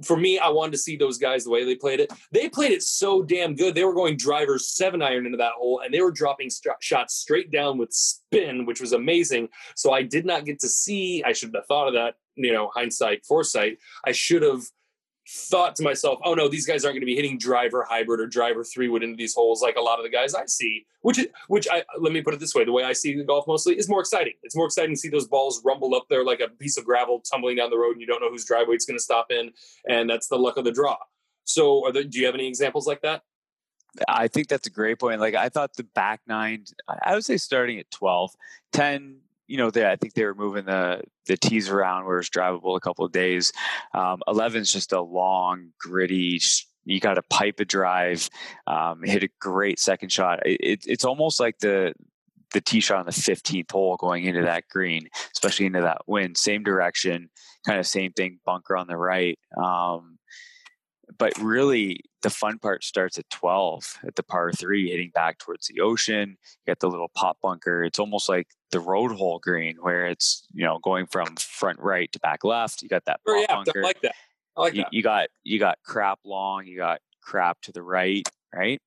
for 0.03 0.17
me, 0.17 0.37
I 0.39 0.49
wanted 0.49 0.73
to 0.73 0.77
see 0.77 0.95
those 0.95 1.17
guys 1.17 1.43
the 1.43 1.49
way 1.49 1.65
they 1.65 1.75
played 1.75 1.99
it. 1.99 2.11
They 2.31 2.49
played 2.49 2.71
it 2.71 2.83
so 2.83 3.23
damn 3.23 3.55
good. 3.55 3.73
They 3.73 3.83
were 3.83 3.93
going 3.93 4.17
drivers 4.17 4.69
seven 4.69 5.01
iron 5.01 5.25
into 5.25 5.37
that 5.37 5.53
hole, 5.57 5.81
and 5.83 5.93
they 5.93 6.01
were 6.01 6.11
dropping 6.11 6.49
st- 6.49 6.75
shots 6.79 7.15
straight 7.15 7.51
down 7.51 7.77
with 7.77 7.93
spin, 7.93 8.65
which 8.65 8.81
was 8.81 8.93
amazing. 8.93 9.49
So 9.75 9.91
I 9.91 10.03
did 10.03 10.25
not 10.25 10.45
get 10.45 10.59
to 10.59 10.67
see. 10.67 11.23
I 11.23 11.33
should 11.33 11.53
have 11.53 11.65
thought 11.65 11.87
of 11.87 11.93
that. 11.95 12.15
You 12.35 12.53
know, 12.53 12.69
hindsight, 12.73 13.25
foresight. 13.25 13.79
I 14.05 14.11
should 14.11 14.43
have 14.43 14.61
thought 15.29 15.75
to 15.75 15.83
myself, 15.83 16.19
oh 16.23 16.33
no, 16.33 16.47
these 16.47 16.65
guys 16.65 16.85
aren't 16.85 16.95
going 16.95 17.01
to 17.01 17.05
be 17.05 17.15
hitting 17.15 17.37
driver 17.37 17.85
hybrid 17.87 18.19
or 18.19 18.27
driver 18.27 18.63
three 18.63 18.87
wood 18.87 19.03
into 19.03 19.17
these 19.17 19.33
holes 19.33 19.61
like 19.61 19.75
a 19.75 19.81
lot 19.81 19.99
of 19.99 20.03
the 20.03 20.09
guys 20.09 20.33
I 20.33 20.45
see. 20.45 20.85
Which, 21.01 21.19
which 21.47 21.67
I 21.69 21.83
let 21.99 22.13
me 22.13 22.21
put 22.21 22.33
it 22.33 22.39
this 22.39 22.55
way: 22.55 22.65
the 22.65 22.71
way 22.71 22.83
I 22.83 22.93
see 22.93 23.15
the 23.15 23.23
golf 23.23 23.45
mostly 23.47 23.77
is 23.77 23.89
more 23.89 23.99
exciting. 23.99 24.33
It's 24.43 24.55
more 24.55 24.65
exciting 24.65 24.95
to 24.95 24.99
see 24.99 25.09
those 25.09 25.27
balls 25.27 25.61
rumble 25.63 25.95
up 25.95 26.05
there 26.09 26.23
like 26.23 26.39
a 26.39 26.47
piece 26.47 26.77
of 26.77 26.85
gravel 26.85 27.19
tumbling 27.19 27.57
down 27.57 27.69
the 27.69 27.77
road, 27.77 27.91
and 27.91 28.01
you 28.01 28.07
don't 28.07 28.21
know 28.21 28.29
whose 28.29 28.45
driveway 28.45 28.75
it's 28.75 28.85
going 28.85 28.97
to 28.97 29.03
stop 29.03 29.27
in, 29.31 29.51
and 29.87 30.09
that's 30.09 30.27
the 30.27 30.37
luck 30.37 30.57
of 30.57 30.63
the 30.63 30.71
draw. 30.71 30.97
So, 31.43 31.89
there, 31.93 32.03
do 32.03 32.19
you 32.19 32.25
have 32.25 32.35
any 32.35 32.47
examples 32.47 32.87
like 32.87 33.01
that? 33.01 33.23
I 34.07 34.27
think 34.27 34.47
that's 34.47 34.67
a 34.67 34.71
great 34.71 34.99
point. 34.99 35.19
Like 35.19 35.35
I 35.35 35.49
thought 35.49 35.75
the 35.75 35.83
back 35.83 36.21
nine, 36.27 36.65
I 37.03 37.13
would 37.13 37.25
say 37.25 37.37
starting 37.37 37.79
at 37.79 37.89
12, 37.91 38.31
10, 38.73 39.17
you 39.47 39.57
know, 39.57 39.71
they, 39.71 39.89
I 39.89 39.95
think 39.95 40.13
they 40.13 40.25
were 40.25 40.35
moving 40.35 40.65
the 40.65 41.01
the 41.25 41.37
tees 41.37 41.69
around 41.69 42.05
where 42.05 42.19
it's 42.19 42.29
drivable 42.29 42.77
a 42.77 42.81
couple 42.81 43.05
of 43.05 43.11
days. 43.11 43.51
Um, 43.93 44.21
is 44.27 44.71
just 44.71 44.91
a 44.91 45.01
long, 45.01 45.69
gritty. 45.79 46.39
You 46.85 46.99
got 46.99 47.15
to 47.15 47.23
pipe 47.23 47.59
a 47.59 47.65
drive, 47.65 48.29
um, 48.65 49.01
hit 49.03 49.23
a 49.23 49.29
great 49.39 49.79
second 49.79 50.11
shot. 50.11 50.45
It, 50.45 50.83
it's 50.85 51.05
almost 51.05 51.39
like 51.39 51.59
the 51.59 51.93
the 52.53 52.61
tee 52.61 52.79
shot 52.79 52.99
on 52.99 53.05
the 53.05 53.11
15th 53.11 53.71
hole 53.71 53.97
going 53.97 54.23
into 54.23 54.41
that 54.41 54.69
green, 54.69 55.09
especially 55.33 55.65
into 55.65 55.81
that 55.81 56.01
wind. 56.07 56.37
Same 56.37 56.63
direction, 56.63 57.29
kind 57.65 57.79
of 57.79 57.85
same 57.85 58.13
thing. 58.13 58.39
Bunker 58.45 58.77
on 58.77 58.87
the 58.87 58.95
right. 58.95 59.37
Um, 59.61 60.17
but 61.17 61.37
really 61.39 62.01
the 62.21 62.29
fun 62.29 62.57
part 62.59 62.83
starts 62.83 63.17
at 63.17 63.29
12 63.29 63.99
at 64.05 64.15
the 64.15 64.23
par 64.23 64.51
three 64.51 64.89
hitting 64.89 65.11
back 65.13 65.37
towards 65.37 65.67
the 65.67 65.81
ocean 65.81 66.37
you 66.65 66.71
got 66.71 66.79
the 66.79 66.89
little 66.89 67.11
pop 67.15 67.37
bunker. 67.41 67.83
It's 67.83 67.99
almost 67.99 68.29
like 68.29 68.47
the 68.71 68.79
road 68.79 69.11
hole 69.11 69.39
green 69.39 69.77
where 69.79 70.07
it's 70.07 70.45
you 70.53 70.63
know 70.63 70.79
going 70.79 71.07
from 71.07 71.35
front 71.35 71.79
right 71.79 72.11
to 72.11 72.19
back 72.19 72.43
left. 72.43 72.81
You 72.81 72.89
got 72.89 73.05
that 73.05 73.21
pop 73.25 73.45
yeah, 73.47 73.55
bunker. 73.55 73.83
I 73.83 73.87
like 73.87 74.01
that. 74.01 74.15
I 74.55 74.61
like 74.61 74.73
you, 74.73 74.81
that. 74.83 74.93
you 74.93 75.03
got 75.03 75.29
you 75.43 75.59
got 75.59 75.77
crap 75.83 76.19
long 76.25 76.65
you 76.65 76.77
got 76.77 76.99
crap 77.21 77.61
to 77.61 77.71
the 77.71 77.83
right 77.83 78.27
right? 78.53 78.81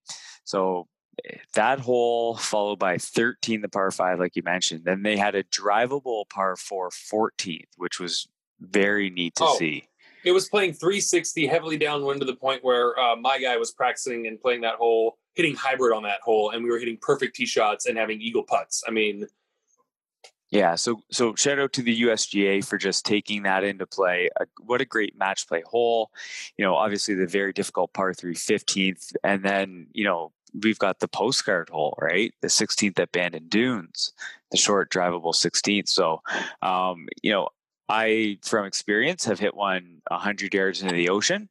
So 0.44 0.88
eh, 1.24 1.36
that 1.54 1.80
hole 1.80 2.36
followed 2.36 2.78
by 2.78 2.98
13 2.98 3.60
the 3.60 3.68
par 3.68 3.90
5 3.90 4.18
like 4.18 4.36
you 4.36 4.42
mentioned. 4.42 4.84
Then 4.84 5.02
they 5.02 5.16
had 5.16 5.34
a 5.34 5.44
drivable 5.44 6.28
par 6.28 6.56
4 6.56 6.90
14th 6.90 7.68
which 7.76 8.00
was 8.00 8.28
very 8.60 9.08
neat 9.08 9.36
to 9.36 9.44
oh, 9.44 9.56
see 9.56 9.84
it 10.24 10.32
was 10.32 10.48
playing 10.48 10.74
360 10.74 11.46
heavily 11.46 11.76
downwind 11.76 12.20
to 12.20 12.26
the 12.26 12.34
point 12.34 12.64
where 12.64 12.98
uh, 12.98 13.16
my 13.16 13.38
guy 13.38 13.56
was 13.56 13.70
practicing 13.70 14.26
and 14.26 14.40
playing 14.40 14.60
that 14.62 14.74
hole, 14.74 15.18
hitting 15.34 15.54
hybrid 15.54 15.94
on 15.94 16.02
that 16.04 16.20
hole, 16.22 16.50
and 16.50 16.62
we 16.62 16.70
were 16.70 16.78
hitting 16.78 16.98
perfect 17.00 17.36
tee 17.36 17.46
shots 17.46 17.86
and 17.86 17.96
having 17.96 18.20
eagle 18.20 18.42
putts. 18.42 18.82
I 18.86 18.90
mean, 18.90 19.26
yeah. 20.50 20.74
So 20.74 21.02
so 21.10 21.34
shout 21.36 21.60
out 21.60 21.72
to 21.74 21.82
the 21.82 22.02
USGA 22.02 22.64
for 22.64 22.76
just 22.76 23.06
taking 23.06 23.44
that 23.44 23.62
into 23.62 23.86
play. 23.86 24.28
Uh, 24.40 24.46
what 24.60 24.80
a 24.80 24.84
great 24.84 25.16
match 25.16 25.46
play 25.46 25.62
hole. 25.64 26.10
You 26.56 26.64
know, 26.64 26.74
obviously 26.74 27.14
the 27.14 27.26
very 27.26 27.52
difficult 27.52 27.92
par 27.92 28.12
three 28.14 28.34
15th, 28.34 29.14
and 29.22 29.44
then 29.44 29.86
you 29.92 30.04
know 30.04 30.32
we've 30.62 30.78
got 30.78 30.98
the 30.98 31.08
postcard 31.08 31.68
hole, 31.70 31.96
right? 32.00 32.34
The 32.40 32.48
16th 32.48 32.98
at 32.98 33.12
Bandon 33.12 33.48
Dunes, 33.48 34.12
the 34.50 34.56
short 34.56 34.90
drivable 34.90 35.34
16th. 35.34 35.88
So, 35.88 36.22
um, 36.62 37.06
you 37.22 37.30
know, 37.30 37.48
I, 37.90 38.38
from 38.42 38.66
experience, 38.66 39.24
have 39.24 39.40
hit 39.40 39.54
one 39.54 40.02
100 40.08 40.54
yards 40.54 40.80
into 40.80 40.94
the 40.94 41.08
ocean, 41.08 41.48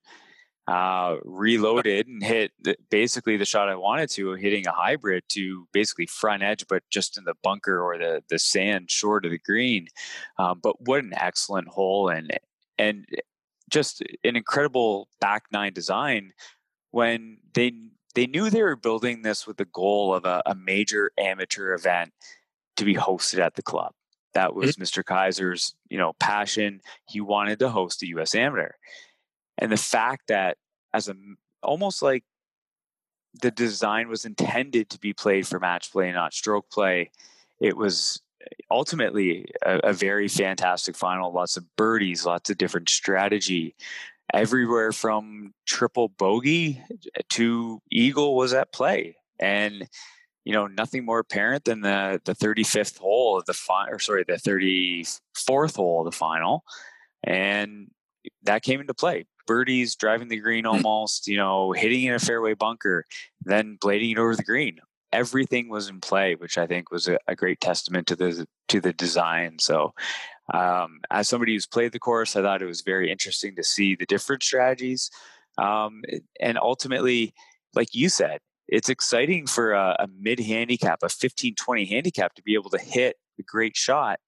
uh, 0.68 1.18
reloaded 1.24 2.08
and 2.08 2.24
hit 2.24 2.52
the, 2.62 2.76
basically 2.90 3.38
the 3.38 3.46
shot 3.46 3.70
I 3.70 3.76
wanted 3.76 4.10
to, 4.12 4.34
hitting 4.34 4.68
a 4.68 4.72
hybrid 4.72 5.24
to 5.30 5.68
basically 5.74 6.06
front 6.06 6.44
edge, 6.44 6.66
but 6.70 6.84
just 6.90 7.18
in 7.18 7.26
the 7.26 7.34
bunker 7.44 7.82
or 7.82 7.98
the 7.98 8.24
the 8.30 8.40
sand 8.40 8.90
short 8.90 9.26
of 9.26 9.32
the 9.32 9.40
green. 9.40 9.88
Um, 10.38 10.60
but 10.62 10.80
what 10.82 11.04
an 11.04 11.14
excellent 11.16 11.68
hole 11.68 12.08
and 12.10 12.32
and 12.78 13.06
just 13.70 14.02
an 14.24 14.36
incredible 14.36 15.08
back 15.20 15.44
nine 15.52 15.74
design 15.74 16.32
when 16.92 17.38
they 17.54 17.74
they 18.16 18.28
knew 18.28 18.50
they 18.50 18.64
were 18.64 18.76
building 18.76 19.24
this 19.24 19.46
with 19.46 19.58
the 19.58 19.66
goal 19.66 20.14
of 20.14 20.26
a, 20.26 20.42
a 20.46 20.56
major 20.56 21.12
amateur 21.18 21.74
event 21.74 22.12
to 22.78 22.86
be 22.86 22.96
hosted 22.96 23.40
at 23.40 23.56
the 23.56 23.62
club. 23.62 23.94
That 24.34 24.56
was 24.56 24.76
mm-hmm. 24.76 24.84
Mr. 24.84 25.04
Keiser's, 25.04 25.76
you 25.90 25.98
know, 25.98 26.14
passion. 26.20 26.82
He 27.08 27.22
wanted 27.22 27.60
to 27.60 27.70
host 27.70 28.00
the 28.00 28.08
U.S. 28.08 28.36
Amateur, 28.36 28.72
and 29.58 29.72
the 29.72 29.78
fact 29.78 30.28
that 30.28 30.58
as 30.94 31.10
a 31.10 31.16
almost 31.62 32.02
like 32.02 32.24
the 33.42 33.52
design 33.52 34.10
was 34.10 34.26
intended 34.26 34.90
to 34.90 35.00
be 35.00 35.14
played 35.14 35.48
for 35.48 35.60
match 35.60 35.92
play, 35.92 36.12
not 36.12 36.34
stroke 36.34 36.70
play. 36.72 37.12
It 37.60 37.78
was 37.78 38.22
ultimately 38.72 39.46
a, 39.64 39.80
a 39.80 39.94
very 39.94 40.28
fantastic 40.28 40.96
final. 40.96 41.32
Lots 41.32 41.58
of 41.58 41.66
birdies, 41.76 42.26
lots 42.26 42.50
of 42.50 42.58
different 42.58 42.90
strategy. 42.90 43.76
Everywhere 44.34 44.92
from 44.92 45.54
triple 45.66 46.10
bogey 46.10 46.82
to 47.30 47.82
eagle 47.92 48.36
was 48.36 48.54
at 48.54 48.72
play, 48.72 49.18
and 49.40 49.88
you 50.50 50.56
know, 50.56 50.66
nothing 50.66 51.06
more 51.06 51.20
apparent 51.20 51.66
than 51.66 51.82
the 51.82 52.20
the 52.26 52.34
35th 52.34 52.98
hole 52.98 53.38
of 53.38 53.46
the 53.46 53.54
final, 53.54 53.94
or 53.94 54.00
sorry, 54.00 54.26
the 54.28 54.34
34th 54.34 55.76
hole 55.76 56.00
of 56.00 56.06
the 56.06 56.18
final, 56.18 56.64
and 57.24 57.92
that 58.42 58.64
came 58.64 58.82
into 58.82 58.96
play. 58.96 59.28
Birdies 59.46 59.96
driving 59.96 60.28
the 60.28 60.40
green 60.40 60.64
hmm. 60.64 60.72
almost, 60.72 61.28
you 61.28 61.38
know, 61.38 61.72
hitting 61.74 62.06
in 62.06 62.16
a 62.16 62.20
fairway 62.20 62.56
bunker, 62.56 63.06
then 63.46 63.78
blading 63.80 64.14
it 64.14 64.18
over 64.18 64.36
the 64.36 64.42
green. 64.42 64.80
Everything 65.14 65.70
was 65.70 65.88
in 65.88 66.02
play, 66.02 66.34
which 66.34 66.58
I 66.58 66.66
think 66.66 66.90
was 66.90 67.08
a, 67.08 67.20
a 67.28 67.36
great 67.36 67.62
testament 67.62 68.08
to 68.08 68.16
the 68.16 68.48
to 68.70 68.82
the 68.82 68.94
design. 68.94 69.60
So, 69.60 69.94
um, 70.52 71.02
as 71.12 71.30
somebody 71.30 71.54
who's 71.54 71.68
played 71.68 71.92
the 71.92 72.00
course, 72.00 72.36
I 72.36 72.42
thought 72.42 72.64
it 72.64 72.66
was 72.66 72.82
very 72.82 73.12
interesting 73.12 73.56
to 73.56 73.64
see 73.64 73.94
the 73.94 74.08
different 74.08 74.42
strategies, 74.42 75.12
um, 75.60 76.02
and 76.42 76.58
ultimately, 76.58 77.36
like 77.76 77.94
you 77.94 78.10
said, 78.10 78.40
it's 78.72 78.90
exciting 78.90 79.48
for 79.48 79.74
a, 79.74 79.96
a 80.00 80.08
mid 80.20 80.40
handicap, 80.40 81.00
a 81.04 81.10
15 81.10 81.56
20 81.56 81.86
handicap 81.86 82.36
to 82.36 82.44
be 82.44 82.54
able 82.54 82.70
to 82.70 82.78
hit 82.78 83.18
a 83.40 83.44
great 83.44 83.76
shot, 83.76 84.20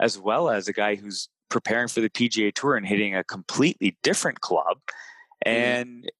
as 0.00 0.18
well 0.18 0.48
as 0.48 0.68
a 0.68 0.72
guy 0.72 0.94
who's 0.94 1.28
preparing 1.50 1.88
for 1.88 2.00
the 2.00 2.10
PGA 2.10 2.52
Tour 2.52 2.76
and 2.76 2.86
hitting 2.86 3.14
a 3.14 3.22
completely 3.22 3.96
different 4.02 4.40
club 4.40 4.78
mm-hmm. 5.44 5.50
and 5.52 6.12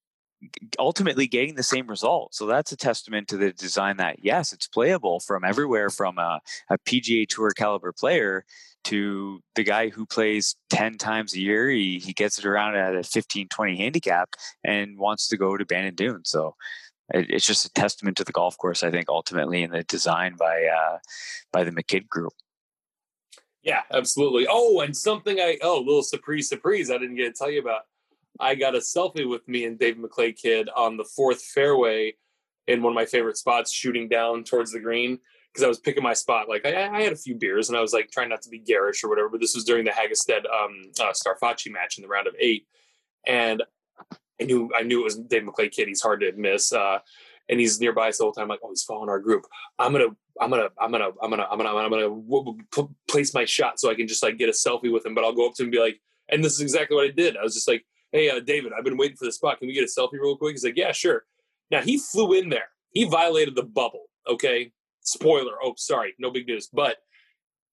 ultimately 0.78 1.26
getting 1.26 1.54
the 1.54 1.62
same 1.62 1.86
result. 1.86 2.34
So 2.34 2.46
that's 2.46 2.72
a 2.72 2.76
testament 2.76 3.28
to 3.28 3.36
the 3.36 3.52
design 3.52 3.96
that, 3.96 4.22
yes, 4.22 4.52
it's 4.52 4.66
playable 4.66 5.20
from 5.20 5.44
everywhere 5.44 5.88
from 5.88 6.18
a, 6.18 6.40
a 6.68 6.78
PGA 6.78 7.26
Tour 7.26 7.52
caliber 7.52 7.92
player 7.92 8.44
to 8.84 9.40
the 9.54 9.62
guy 9.62 9.88
who 9.88 10.04
plays 10.04 10.56
10 10.70 10.98
times 10.98 11.34
a 11.34 11.40
year. 11.40 11.70
He, 11.70 12.00
he 12.00 12.12
gets 12.12 12.38
it 12.38 12.44
around 12.44 12.76
at 12.76 12.96
a 12.96 13.02
15 13.02 13.48
20 13.48 13.76
handicap 13.76 14.30
and 14.64 14.98
wants 14.98 15.28
to 15.28 15.36
go 15.36 15.56
to 15.56 15.64
Bandon 15.64 15.94
Dunes. 15.94 16.28
So 16.28 16.56
it's 17.12 17.46
just 17.46 17.66
a 17.66 17.72
testament 17.72 18.16
to 18.16 18.24
the 18.24 18.32
golf 18.32 18.56
course, 18.56 18.82
I 18.82 18.90
think, 18.90 19.08
ultimately, 19.08 19.62
and 19.62 19.72
the 19.72 19.82
design 19.84 20.34
by 20.38 20.64
uh, 20.64 20.98
by 21.52 21.64
the 21.64 21.70
McKidd 21.70 22.08
Group. 22.08 22.32
Yeah, 23.62 23.82
absolutely. 23.92 24.46
Oh, 24.48 24.80
and 24.80 24.96
something 24.96 25.38
I 25.38 25.58
oh, 25.62 25.78
little 25.78 26.02
surprise, 26.02 26.48
surprise! 26.48 26.90
I 26.90 26.98
didn't 26.98 27.16
get 27.16 27.34
to 27.34 27.38
tell 27.38 27.50
you 27.50 27.60
about. 27.60 27.82
I 28.40 28.54
got 28.54 28.74
a 28.74 28.78
selfie 28.78 29.28
with 29.28 29.46
me 29.46 29.66
and 29.66 29.78
Dave 29.78 29.96
McLay 29.96 30.34
Kidd 30.34 30.68
on 30.74 30.96
the 30.96 31.04
fourth 31.04 31.42
fairway 31.42 32.14
in 32.66 32.82
one 32.82 32.92
of 32.92 32.94
my 32.94 33.06
favorite 33.06 33.36
spots, 33.36 33.72
shooting 33.72 34.08
down 34.08 34.44
towards 34.44 34.72
the 34.72 34.80
green 34.80 35.18
because 35.52 35.64
I 35.64 35.68
was 35.68 35.78
picking 35.78 36.02
my 36.02 36.14
spot. 36.14 36.48
Like 36.48 36.64
I, 36.64 36.88
I, 36.88 37.02
had 37.02 37.12
a 37.12 37.16
few 37.16 37.34
beers 37.34 37.68
and 37.68 37.76
I 37.76 37.82
was 37.82 37.92
like 37.92 38.10
trying 38.10 38.30
not 38.30 38.40
to 38.42 38.48
be 38.48 38.58
garish 38.58 39.04
or 39.04 39.10
whatever. 39.10 39.28
But 39.28 39.40
this 39.40 39.54
was 39.54 39.64
during 39.64 39.84
the 39.84 39.90
Hagestad 39.90 40.46
um, 40.50 40.82
uh, 40.98 41.12
Strafaci 41.12 41.70
match 41.70 41.98
in 41.98 42.02
the 42.02 42.08
round 42.08 42.26
of 42.26 42.34
eight, 42.38 42.66
and 43.26 43.62
I 44.42 44.44
knew 44.44 44.70
I 44.76 44.82
knew 44.82 45.00
it 45.00 45.04
was 45.04 45.18
Dave 45.18 45.42
McLay 45.42 45.70
Kidd. 45.70 45.88
He's 45.88 46.02
hard 46.02 46.20
to 46.20 46.32
miss. 46.32 46.72
Uh, 46.72 46.98
and 47.48 47.60
he's 47.60 47.80
nearby 47.80 48.08
us 48.08 48.18
the 48.18 48.24
whole 48.24 48.32
time. 48.32 48.44
I'm 48.44 48.48
like, 48.48 48.60
oh, 48.64 48.70
he's 48.70 48.84
following 48.84 49.08
our 49.08 49.18
group. 49.18 49.44
I'm 49.78 49.92
gonna, 49.92 50.06
I'm 50.40 50.50
gonna, 50.50 50.68
I'm 50.80 50.92
gonna, 50.92 51.10
I'm 51.20 51.30
gonna, 51.30 51.46
I'm 51.50 51.58
gonna, 51.58 51.76
I'm 51.76 51.90
gonna, 51.90 52.08
gonna 52.08 52.56
p- 52.74 52.94
place 53.08 53.34
my 53.34 53.44
shot 53.44 53.80
so 53.80 53.90
I 53.90 53.94
can 53.94 54.06
just 54.06 54.22
like 54.22 54.38
get 54.38 54.48
a 54.48 54.52
selfie 54.52 54.92
with 54.92 55.04
him. 55.04 55.14
But 55.14 55.24
I'll 55.24 55.34
go 55.34 55.48
up 55.48 55.54
to 55.56 55.62
him 55.62 55.66
and 55.66 55.72
be 55.72 55.80
like, 55.80 56.00
and 56.28 56.42
this 56.42 56.54
is 56.54 56.60
exactly 56.60 56.96
what 56.96 57.04
I 57.04 57.10
did. 57.10 57.36
I 57.36 57.42
was 57.42 57.54
just 57.54 57.68
like, 57.68 57.84
hey, 58.12 58.30
uh, 58.30 58.40
David, 58.40 58.72
I've 58.76 58.84
been 58.84 58.96
waiting 58.96 59.16
for 59.16 59.24
the 59.24 59.32
spot. 59.32 59.58
Can 59.58 59.68
we 59.68 59.74
get 59.74 59.84
a 59.84 59.86
selfie 59.86 60.14
real 60.14 60.36
quick? 60.36 60.52
He's 60.52 60.64
like, 60.64 60.76
yeah, 60.76 60.92
sure. 60.92 61.24
Now 61.70 61.82
he 61.82 61.98
flew 61.98 62.32
in 62.34 62.48
there. 62.48 62.68
He 62.92 63.04
violated 63.04 63.54
the 63.54 63.64
bubble. 63.64 64.04
Okay, 64.28 64.72
spoiler. 65.00 65.54
Oh, 65.62 65.74
sorry, 65.76 66.14
no 66.18 66.30
big 66.30 66.46
news. 66.46 66.68
But 66.72 66.98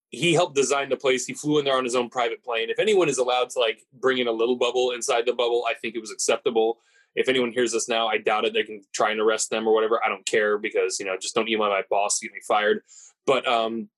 he 0.10 0.34
helped 0.34 0.56
design 0.56 0.90
the 0.90 0.98
place. 0.98 1.26
He 1.26 1.34
flew 1.34 1.60
in 1.60 1.66
there 1.66 1.78
on 1.78 1.84
his 1.84 1.96
own 1.96 2.10
private 2.10 2.44
plane. 2.44 2.70
If 2.70 2.80
anyone 2.80 3.10
is 3.10 3.18
allowed 3.18 3.52
to 3.52 3.60
like 3.60 3.84
bring 3.94 4.18
in 4.18 4.28
a 4.28 4.32
little 4.32 4.56
bubble 4.56 4.92
inside 4.92 5.26
the 5.26 5.34
bubble, 5.34 5.66
I 5.70 5.76
think 5.76 5.96
it 5.96 6.00
was 6.02 6.12
acceptable. 6.12 6.80
If 7.16 7.30
anyone 7.30 7.52
hears 7.52 7.74
this 7.74 7.88
now, 7.88 8.08
I 8.08 8.18
doubt 8.18 8.46
it. 8.46 8.54
They 8.54 8.64
can 8.64 8.82
try 8.94 9.12
and 9.12 9.20
arrest 9.20 9.50
them 9.50 9.68
or 9.68 9.74
whatever. 9.74 10.00
I 10.04 10.10
don't 10.10 10.26
care 10.26 10.58
because 10.58 11.00
you 11.00 11.06
know 11.06 11.16
just 11.18 11.36
don't 11.36 11.50
email 11.50 11.70
my 11.70 11.84
boss 11.90 12.20
get 12.20 12.34
me 12.34 12.40
fired. 12.48 12.82
But 13.26 13.48
um, 13.48 13.90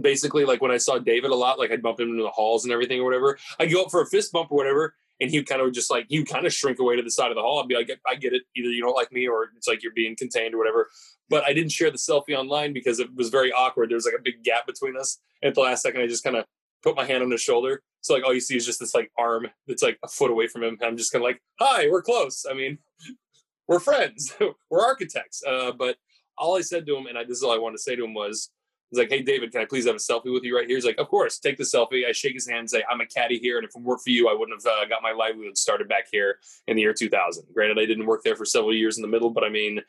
basically, 0.00 0.44
like 0.44 0.60
when 0.60 0.70
I 0.70 0.78
saw 0.78 0.98
David 0.98 1.30
a 1.30 1.36
lot, 1.36 1.58
like 1.58 1.70
I'd 1.70 1.82
bump 1.82 2.00
him 2.00 2.10
into 2.10 2.22
the 2.22 2.30
halls 2.30 2.64
and 2.64 2.72
everything 2.72 3.00
or 3.00 3.04
whatever. 3.04 3.38
I'd 3.58 3.72
go 3.72 3.82
up 3.82 3.90
for 3.90 4.02
a 4.02 4.06
fist 4.06 4.32
bump 4.32 4.50
or 4.50 4.56
whatever, 4.56 4.94
and 5.24 5.30
he 5.30 5.42
kind 5.42 5.62
of 5.62 5.72
just 5.72 5.90
like 5.90 6.04
he 6.10 6.22
kind 6.22 6.46
of 6.46 6.52
shrink 6.52 6.78
away 6.78 6.96
to 6.96 7.02
the 7.02 7.10
side 7.10 7.30
of 7.30 7.34
the 7.34 7.40
hall. 7.40 7.62
I'd 7.62 7.68
be 7.68 7.74
like, 7.74 7.90
I 8.06 8.14
get 8.14 8.34
it. 8.34 8.42
Either 8.54 8.68
you 8.68 8.82
don't 8.82 8.94
like 8.94 9.10
me 9.10 9.26
or 9.26 9.48
it's 9.56 9.66
like 9.66 9.82
you're 9.82 9.92
being 9.94 10.14
contained 10.16 10.54
or 10.54 10.58
whatever. 10.58 10.90
But 11.30 11.44
I 11.44 11.54
didn't 11.54 11.72
share 11.72 11.90
the 11.90 11.96
selfie 11.96 12.36
online 12.36 12.74
because 12.74 13.00
it 13.00 13.08
was 13.16 13.30
very 13.30 13.50
awkward. 13.50 13.88
There 13.88 13.96
was 13.96 14.04
like 14.04 14.14
a 14.18 14.22
big 14.22 14.44
gap 14.44 14.66
between 14.66 14.98
us. 14.98 15.18
And 15.40 15.48
at 15.48 15.54
the 15.54 15.62
last 15.62 15.82
second, 15.82 16.02
I 16.02 16.06
just 16.06 16.24
kind 16.24 16.36
of 16.36 16.44
put 16.82 16.94
my 16.94 17.06
hand 17.06 17.22
on 17.22 17.30
his 17.30 17.40
shoulder. 17.40 17.82
So 18.02 18.12
like 18.12 18.22
all 18.22 18.34
you 18.34 18.40
see 18.40 18.54
is 18.54 18.66
just 18.66 18.80
this 18.80 18.94
like 18.94 19.10
arm 19.18 19.46
that's 19.66 19.82
like 19.82 19.98
a 20.04 20.08
foot 20.08 20.30
away 20.30 20.46
from 20.46 20.62
him. 20.62 20.76
And 20.78 20.84
I'm 20.84 20.98
just 20.98 21.10
kind 21.10 21.24
of 21.24 21.26
like, 21.26 21.40
hi, 21.58 21.88
we're 21.88 22.02
close. 22.02 22.44
I 22.48 22.52
mean, 22.52 22.76
we're 23.68 23.80
friends. 23.80 24.34
we're 24.70 24.84
architects. 24.84 25.42
Uh, 25.42 25.72
but 25.72 25.96
all 26.36 26.58
I 26.58 26.60
said 26.60 26.84
to 26.84 26.96
him, 26.98 27.06
and 27.06 27.16
I, 27.16 27.24
this 27.24 27.38
is 27.38 27.42
all 27.42 27.54
I 27.54 27.58
wanted 27.58 27.78
to 27.78 27.82
say 27.82 27.96
to 27.96 28.04
him 28.04 28.12
was, 28.12 28.50
He's 28.94 29.00
like, 29.00 29.10
hey, 29.10 29.22
David, 29.22 29.50
can 29.50 29.60
I 29.60 29.64
please 29.64 29.86
have 29.86 29.96
a 29.96 29.98
selfie 29.98 30.32
with 30.32 30.44
you 30.44 30.56
right 30.56 30.68
here? 30.68 30.76
He's 30.76 30.84
like, 30.84 30.98
of 30.98 31.08
course, 31.08 31.40
take 31.40 31.56
the 31.56 31.64
selfie. 31.64 32.06
I 32.08 32.12
shake 32.12 32.34
his 32.34 32.48
hand 32.48 32.60
and 32.60 32.70
say, 32.70 32.84
I'm 32.88 33.00
a 33.00 33.06
caddy 33.06 33.40
here. 33.40 33.58
And 33.58 33.66
if 33.66 33.74
it 33.74 33.82
weren't 33.82 34.02
for 34.02 34.10
you, 34.10 34.28
I 34.28 34.34
wouldn't 34.34 34.62
have 34.62 34.72
uh, 34.72 34.86
got 34.86 35.02
my 35.02 35.10
livelihood 35.10 35.58
started 35.58 35.88
back 35.88 36.04
here 36.12 36.38
in 36.68 36.76
the 36.76 36.82
year 36.82 36.94
2000. 36.94 37.46
Granted, 37.52 37.80
I 37.80 37.86
didn't 37.86 38.06
work 38.06 38.22
there 38.22 38.36
for 38.36 38.44
several 38.44 38.72
years 38.72 38.96
in 38.96 39.02
the 39.02 39.08
middle, 39.08 39.30
but 39.30 39.42
I 39.42 39.48
mean, 39.48 39.80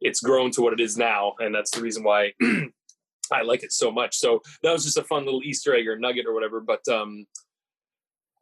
it's 0.00 0.20
grown 0.20 0.50
to 0.52 0.62
what 0.62 0.72
it 0.72 0.80
is 0.80 0.96
now. 0.96 1.34
And 1.38 1.54
that's 1.54 1.70
the 1.70 1.80
reason 1.80 2.02
why 2.02 2.32
I 3.32 3.42
like 3.42 3.62
it 3.62 3.70
so 3.70 3.92
much. 3.92 4.16
So 4.16 4.42
that 4.64 4.72
was 4.72 4.84
just 4.84 4.98
a 4.98 5.04
fun 5.04 5.24
little 5.24 5.44
Easter 5.44 5.72
egg 5.72 5.86
or 5.86 5.96
nugget 5.96 6.26
or 6.26 6.34
whatever. 6.34 6.60
But 6.60 6.80
um, 6.88 7.26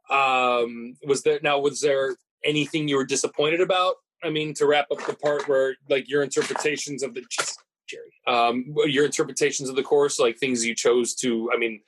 um, 0.08 0.96
was 1.06 1.22
there 1.24 1.40
now, 1.42 1.58
was 1.58 1.82
there 1.82 2.16
anything 2.42 2.88
you 2.88 2.96
were 2.96 3.04
disappointed 3.04 3.60
about? 3.60 3.96
I 4.24 4.30
mean, 4.30 4.54
to 4.54 4.66
wrap 4.66 4.86
up 4.90 5.04
the 5.06 5.14
part 5.14 5.46
where 5.46 5.76
like 5.90 6.08
your 6.08 6.22
interpretations 6.22 7.02
of 7.02 7.12
the, 7.12 7.22
Jerry. 7.90 8.12
Um, 8.26 8.74
your 8.86 9.04
interpretations 9.04 9.68
of 9.68 9.76
the 9.76 9.82
course, 9.82 10.18
like 10.18 10.38
things 10.38 10.64
you 10.64 10.74
chose 10.74 11.14
to. 11.16 11.50
I 11.52 11.58
mean, 11.58 11.80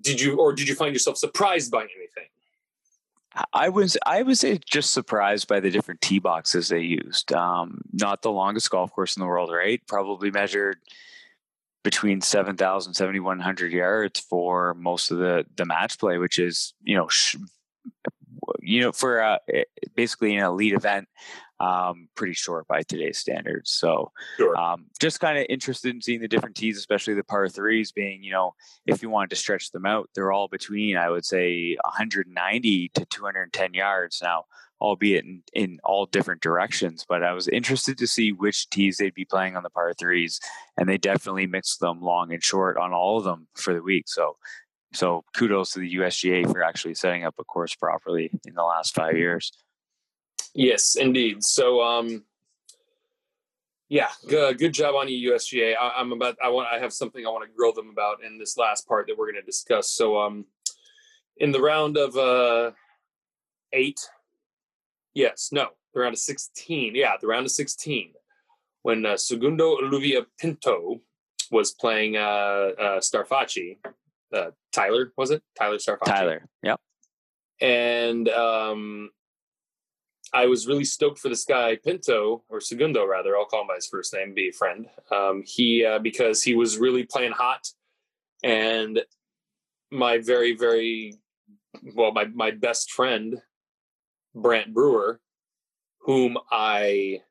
did 0.00 0.20
you 0.20 0.38
or 0.38 0.52
did 0.52 0.68
you 0.68 0.74
find 0.74 0.94
yourself 0.94 1.16
surprised 1.16 1.70
by 1.70 1.82
anything? 1.82 2.28
I 3.52 3.68
was 3.68 3.98
I 4.06 4.22
was 4.22 4.44
just 4.66 4.92
surprised 4.92 5.48
by 5.48 5.60
the 5.60 5.70
different 5.70 6.00
tee 6.00 6.18
boxes 6.18 6.68
they 6.68 6.80
used. 6.80 7.32
Um, 7.32 7.82
not 7.92 8.22
the 8.22 8.32
longest 8.32 8.70
golf 8.70 8.92
course 8.92 9.16
in 9.16 9.20
the 9.20 9.26
world, 9.26 9.52
right? 9.52 9.80
Probably 9.86 10.30
measured 10.30 10.78
between 11.82 12.20
7,000 12.20 12.94
7,100 12.94 13.72
yards 13.72 14.18
for 14.18 14.74
most 14.74 15.10
of 15.10 15.18
the 15.18 15.46
the 15.56 15.64
match 15.64 15.98
play, 15.98 16.18
which 16.18 16.38
is 16.38 16.74
you 16.82 16.96
know 16.96 17.08
sh- 17.08 17.36
you 18.60 18.80
know 18.80 18.92
for 18.92 19.22
uh, 19.22 19.38
basically 19.94 20.36
an 20.36 20.44
elite 20.44 20.74
event 20.74 21.08
um, 21.60 22.08
pretty 22.14 22.34
short 22.34 22.66
by 22.66 22.82
today's 22.82 23.18
standards. 23.18 23.70
So, 23.70 24.12
sure. 24.36 24.56
um, 24.56 24.86
just 25.00 25.20
kind 25.20 25.38
of 25.38 25.46
interested 25.48 25.94
in 25.94 26.02
seeing 26.02 26.20
the 26.20 26.28
different 26.28 26.56
tees, 26.56 26.78
especially 26.78 27.14
the 27.14 27.24
par 27.24 27.48
threes 27.48 27.92
being, 27.92 28.22
you 28.22 28.32
know, 28.32 28.54
if 28.86 29.02
you 29.02 29.10
wanted 29.10 29.30
to 29.30 29.36
stretch 29.36 29.70
them 29.70 29.86
out, 29.86 30.10
they're 30.14 30.32
all 30.32 30.48
between, 30.48 30.96
I 30.96 31.10
would 31.10 31.24
say, 31.24 31.76
190 31.84 32.90
to 32.94 33.06
210 33.06 33.74
yards 33.74 34.20
now, 34.22 34.44
albeit 34.80 35.24
in, 35.24 35.42
in 35.54 35.78
all 35.82 36.06
different 36.06 36.42
directions. 36.42 37.06
But 37.08 37.22
I 37.22 37.32
was 37.32 37.48
interested 37.48 37.96
to 37.98 38.06
see 38.06 38.32
which 38.32 38.68
tees 38.68 38.98
they'd 38.98 39.14
be 39.14 39.24
playing 39.24 39.56
on 39.56 39.62
the 39.62 39.70
par 39.70 39.94
threes, 39.94 40.40
and 40.76 40.88
they 40.88 40.98
definitely 40.98 41.46
mixed 41.46 41.80
them 41.80 42.02
long 42.02 42.32
and 42.32 42.44
short 42.44 42.76
on 42.76 42.92
all 42.92 43.18
of 43.18 43.24
them 43.24 43.48
for 43.54 43.72
the 43.72 43.82
week. 43.82 44.08
So, 44.08 44.36
so 44.92 45.24
kudos 45.34 45.72
to 45.72 45.80
the 45.80 45.96
USGA 45.96 46.50
for 46.50 46.62
actually 46.62 46.94
setting 46.94 47.24
up 47.24 47.34
a 47.38 47.44
course 47.44 47.74
properly 47.74 48.30
in 48.46 48.54
the 48.54 48.62
last 48.62 48.94
five 48.94 49.16
years. 49.16 49.52
Yes, 50.56 50.96
indeed. 50.96 51.44
So, 51.44 51.82
um, 51.82 52.24
yeah, 53.90 54.08
good, 54.26 54.58
good 54.58 54.72
job 54.72 54.94
on 54.94 55.06
you, 55.06 55.32
USGA. 55.32 55.74
I, 55.78 56.00
am 56.00 56.12
about. 56.12 56.36
I 56.42 56.48
want. 56.48 56.66
I 56.72 56.78
have 56.78 56.94
something 56.94 57.26
I 57.26 57.28
want 57.28 57.44
to 57.44 57.54
grill 57.54 57.74
them 57.74 57.90
about 57.90 58.24
in 58.24 58.38
this 58.38 58.56
last 58.56 58.88
part 58.88 59.06
that 59.06 59.18
we're 59.18 59.30
going 59.30 59.42
to 59.42 59.46
discuss. 59.46 59.90
So, 59.90 60.18
um, 60.18 60.46
in 61.36 61.52
the 61.52 61.60
round 61.60 61.98
of 61.98 62.16
uh, 62.16 62.72
eight, 63.74 64.00
yes, 65.12 65.50
no, 65.52 65.68
the 65.92 66.00
round 66.00 66.14
of 66.14 66.18
sixteen. 66.18 66.94
Yeah, 66.94 67.12
the 67.20 67.26
round 67.26 67.44
of 67.44 67.52
sixteen, 67.52 68.14
when 68.80 69.04
uh, 69.04 69.18
Segundo 69.18 69.76
Oliva 69.76 70.26
Pinto 70.40 71.02
was 71.50 71.72
playing 71.72 72.16
uh, 72.16 72.20
uh, 72.80 73.00
Strafaci. 73.00 73.76
Uh, 74.32 74.52
Tyler 74.72 75.12
was 75.18 75.30
it? 75.30 75.42
Tyler 75.56 75.76
Strafaci. 75.76 76.06
Tyler. 76.06 76.48
Yep. 76.62 76.80
And 77.60 78.28
um, 78.30 79.10
I 80.36 80.44
was 80.44 80.66
really 80.66 80.84
stoked 80.84 81.18
for 81.18 81.30
this 81.30 81.46
guy 81.46 81.76
Pinto 81.76 82.42
or 82.50 82.60
Segundo 82.60 83.06
rather. 83.06 83.38
I'll 83.38 83.46
call 83.46 83.62
him 83.62 83.68
by 83.68 83.76
his 83.76 83.86
first 83.86 84.12
name. 84.12 84.34
Be 84.34 84.50
a 84.50 84.52
friend. 84.52 84.86
Um, 85.10 85.42
he 85.46 85.82
uh, 85.82 85.98
because 85.98 86.42
he 86.42 86.54
was 86.54 86.76
really 86.76 87.04
playing 87.04 87.32
hot, 87.32 87.70
and 88.44 89.00
my 89.90 90.18
very 90.18 90.54
very 90.54 91.14
well 91.94 92.12
my 92.12 92.26
my 92.26 92.50
best 92.50 92.92
friend 92.92 93.40
Brant 94.34 94.74
Brewer, 94.74 95.20
whom 96.00 96.36
I 96.50 97.22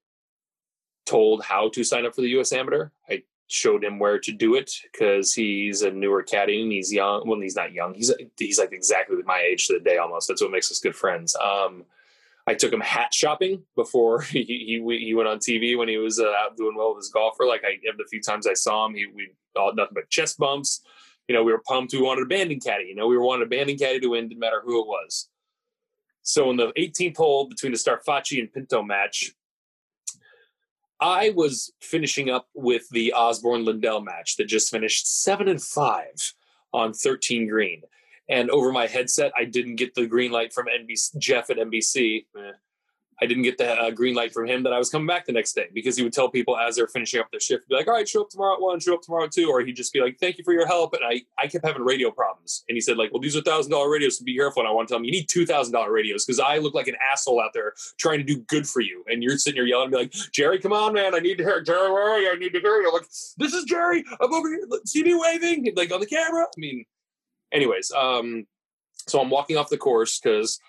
told 1.06 1.44
how 1.44 1.70
to 1.70 1.84
sign 1.84 2.08
up 2.08 2.16
for 2.16 2.22
the 2.22 2.30
U.S. 2.30 2.52
Amateur. 2.54 2.90
I 3.08 3.22
showed 3.46 3.84
him 3.84 4.00
where 4.00 4.18
to 4.18 4.32
do 4.32 4.56
it 4.56 4.72
because 4.92 5.32
he's 5.32 5.84
a 5.84 5.92
newer 5.92 6.24
caddy 6.24 6.60
and 6.64 6.72
he's 6.72 6.92
young. 6.92 7.28
Well, 7.28 7.40
he's 7.40 7.56
not 7.56 7.72
young. 7.72 7.94
He's 7.94 8.12
he's 8.36 8.58
like 8.58 8.74
exactly 8.74 9.18
my 9.28 9.42
age 9.42 9.68
to 9.68 9.74
the 9.74 9.80
day 9.80 9.98
almost. 9.98 10.28
That's 10.28 10.42
what 10.42 10.50
makes 10.50 10.72
us 10.72 10.80
good 10.80 10.96
friends. 10.96 11.36
Um, 11.36 11.86
I 12.48 12.54
took 12.54 12.72
him 12.72 12.82
hat 12.82 13.14
shopping 13.14 13.64
before 13.76 14.22
he 14.22 14.44
he, 14.44 15.00
he 15.00 15.14
went 15.14 15.30
on 15.30 15.40
TV 15.40 15.78
when 15.78 15.88
he 15.88 15.98
was 15.98 16.20
uh, 16.20 16.32
out 16.40 16.58
doing 16.58 16.76
well 16.76 16.94
with 16.94 17.04
his 17.04 17.12
golfer. 17.12 17.46
Like 17.46 17.64
I, 17.66 17.78
the 17.98 18.06
few 18.10 18.22
times 18.22 18.48
I 18.48 18.54
saw 18.54 18.86
him, 18.86 18.96
he 18.96 19.08
we 19.08 19.32
all 19.56 19.74
nothing 19.74 19.94
but 19.96 20.10
chest 20.10 20.38
bumps. 20.38 20.82
You 21.28 21.34
know, 21.34 21.44
we 21.44 21.52
were 21.52 21.64
pumped. 21.68 21.94
We 21.94 22.02
wanted 22.02 22.24
a 22.24 22.28
Bandon 22.28 22.60
caddy. 22.60 22.86
You 22.86 22.96
know, 22.96 23.08
we 23.08 23.18
were 23.18 23.24
wanting 23.24 23.48
a 23.48 23.50
Bandon 23.50 23.78
caddy 23.78 24.00
to 24.00 24.10
win, 24.10 24.28
didn't 24.28 24.40
matter 24.40 24.62
who 24.64 24.80
it 24.82 24.88
was. 24.88 25.28
So 26.22 26.50
in 26.52 26.58
the 26.58 26.72
18th 26.74 27.18
hole 27.18 27.48
between 27.48 27.72
the 27.72 27.78
Strafaci 27.78 28.40
and 28.40 28.52
Pinto 28.52 28.84
match, 28.84 29.32
I 31.00 31.32
was 31.32 31.74
finishing 31.82 32.30
up 32.30 32.48
with 32.54 32.88
the 32.90 33.14
Osborne 33.14 33.66
Lindell 33.66 34.02
match 34.02 34.38
that 34.38 34.46
just 34.46 34.72
finished 34.72 35.24
seven 35.24 35.48
and 35.48 35.62
five 35.62 36.34
on 36.74 36.94
13 36.94 37.48
green 37.48 37.82
and 38.30 38.50
over 38.50 38.72
my 38.72 38.88
headset, 38.88 39.32
I 39.38 39.46
didn't 39.46 39.76
get 39.76 39.96
the 39.96 40.08
green 40.08 40.32
light 40.32 40.54
from 40.54 40.66
NBC, 40.68 41.18
Jeff 41.18 41.50
at 41.50 41.58
NBC. 41.58 42.26
Eh, 42.38 42.52
I 43.22 43.26
didn't 43.26 43.44
get 43.44 43.58
the 43.58 43.72
uh, 43.72 43.92
green 43.92 44.14
light 44.14 44.34
from 44.34 44.48
him 44.48 44.64
that 44.64 44.74
I 44.74 44.78
was 44.78 44.90
coming 44.90 45.08
back 45.08 45.26
the 45.26 45.32
next 45.32 45.54
day 45.54 45.68
because 45.74 45.96
he 45.96 46.04
would 46.04 46.12
tell 46.12 46.30
people 46.30 46.58
as 46.58 46.76
they're 46.76 46.88
finishing 46.88 47.22
up 47.22 47.32
their 47.32 47.40
shift, 47.40 47.68
be 47.70 47.76
like, 47.76 47.88
all 47.88 47.94
right, 47.94 48.08
show 48.08 48.22
up 48.22 48.30
tomorrow 48.30 48.56
at 48.56 48.62
one, 48.62 48.80
show 48.80 48.96
up 48.96 49.02
tomorrow 49.02 49.26
at 49.26 49.32
two. 49.32 49.50
Or 49.50 49.62
he'd 49.62 49.76
just 49.76 49.94
be 49.94 50.02
like, 50.02 50.18
thank 50.20 50.38
you 50.38 50.44
for 50.44 50.54
your 50.54 50.68
help. 50.68 50.94
And 50.94 51.02
I, 51.06 51.22
I 51.42 51.48
kept 51.48 51.66
having 51.66 51.84
radio 51.84 52.12
problems. 52.12 52.66
And 52.68 52.76
he 52.76 52.82
said, 52.82 52.98
like, 52.98 53.14
well, 53.14 53.22
these 53.22 53.36
are 53.38 53.42
thousand 53.42 53.72
dollar 53.72 53.90
radios 53.90 54.18
to 54.18 54.24
be 54.24 54.36
careful. 54.36 54.62
And 54.62 54.70
I 54.70 54.72
want 54.72 54.88
to 54.88 54.94
tell 54.94 55.00
him 55.00 55.06
you 55.06 55.12
need 55.12 55.30
two 55.30 55.46
thousand 55.46 55.74
dollar 55.74 55.92
radios 55.92 56.26
because 56.26 56.40
I 56.40 56.58
look 56.58 56.74
like 56.74 56.88
an 56.88 56.96
asshole 57.12 57.42
out 57.42 57.52
there 57.54 57.74
trying 57.98 58.18
to 58.18 58.24
do 58.24 58.42
good 58.48 58.68
for 58.68 58.82
you. 58.82 59.04
And 59.08 59.24
you're 59.24 59.38
sitting 59.38 59.58
here 59.58 59.66
yelling, 59.66 59.92
be 59.92 59.98
like, 59.98 60.12
Jerry, 60.34 60.60
come 60.60 60.74
on, 60.74 60.94
man. 60.94 61.16
I 61.16 61.20
need 61.20 61.38
to 61.38 61.44
hear 61.44 61.62
Jerry, 61.62 61.92
where 61.92 62.10
are 62.10 62.20
you? 62.20 62.32
I 62.32 62.36
need 62.36 62.54
to 62.54 62.60
hear 62.60 62.82
you. 62.82 62.88
I'm 62.90 62.94
like, 62.94 63.08
this 63.38 63.54
is 63.54 63.64
Jerry. 63.64 64.04
I'm 64.20 64.34
over 64.34 64.50
here. 64.50 64.68
See 64.86 65.04
me 65.04 65.16
waving 65.16 65.72
like 65.76 65.94
on 65.94 66.02
the 66.02 66.06
camera. 66.06 66.44
I 66.44 66.60
mean, 66.60 66.86
anyways, 67.56 67.92
um, 67.92 68.46
so 69.08 69.20
I'm 69.20 69.30
walking 69.30 69.58
off 69.58 69.70
the 69.70 69.78
course 69.78 70.20
because 70.20 70.60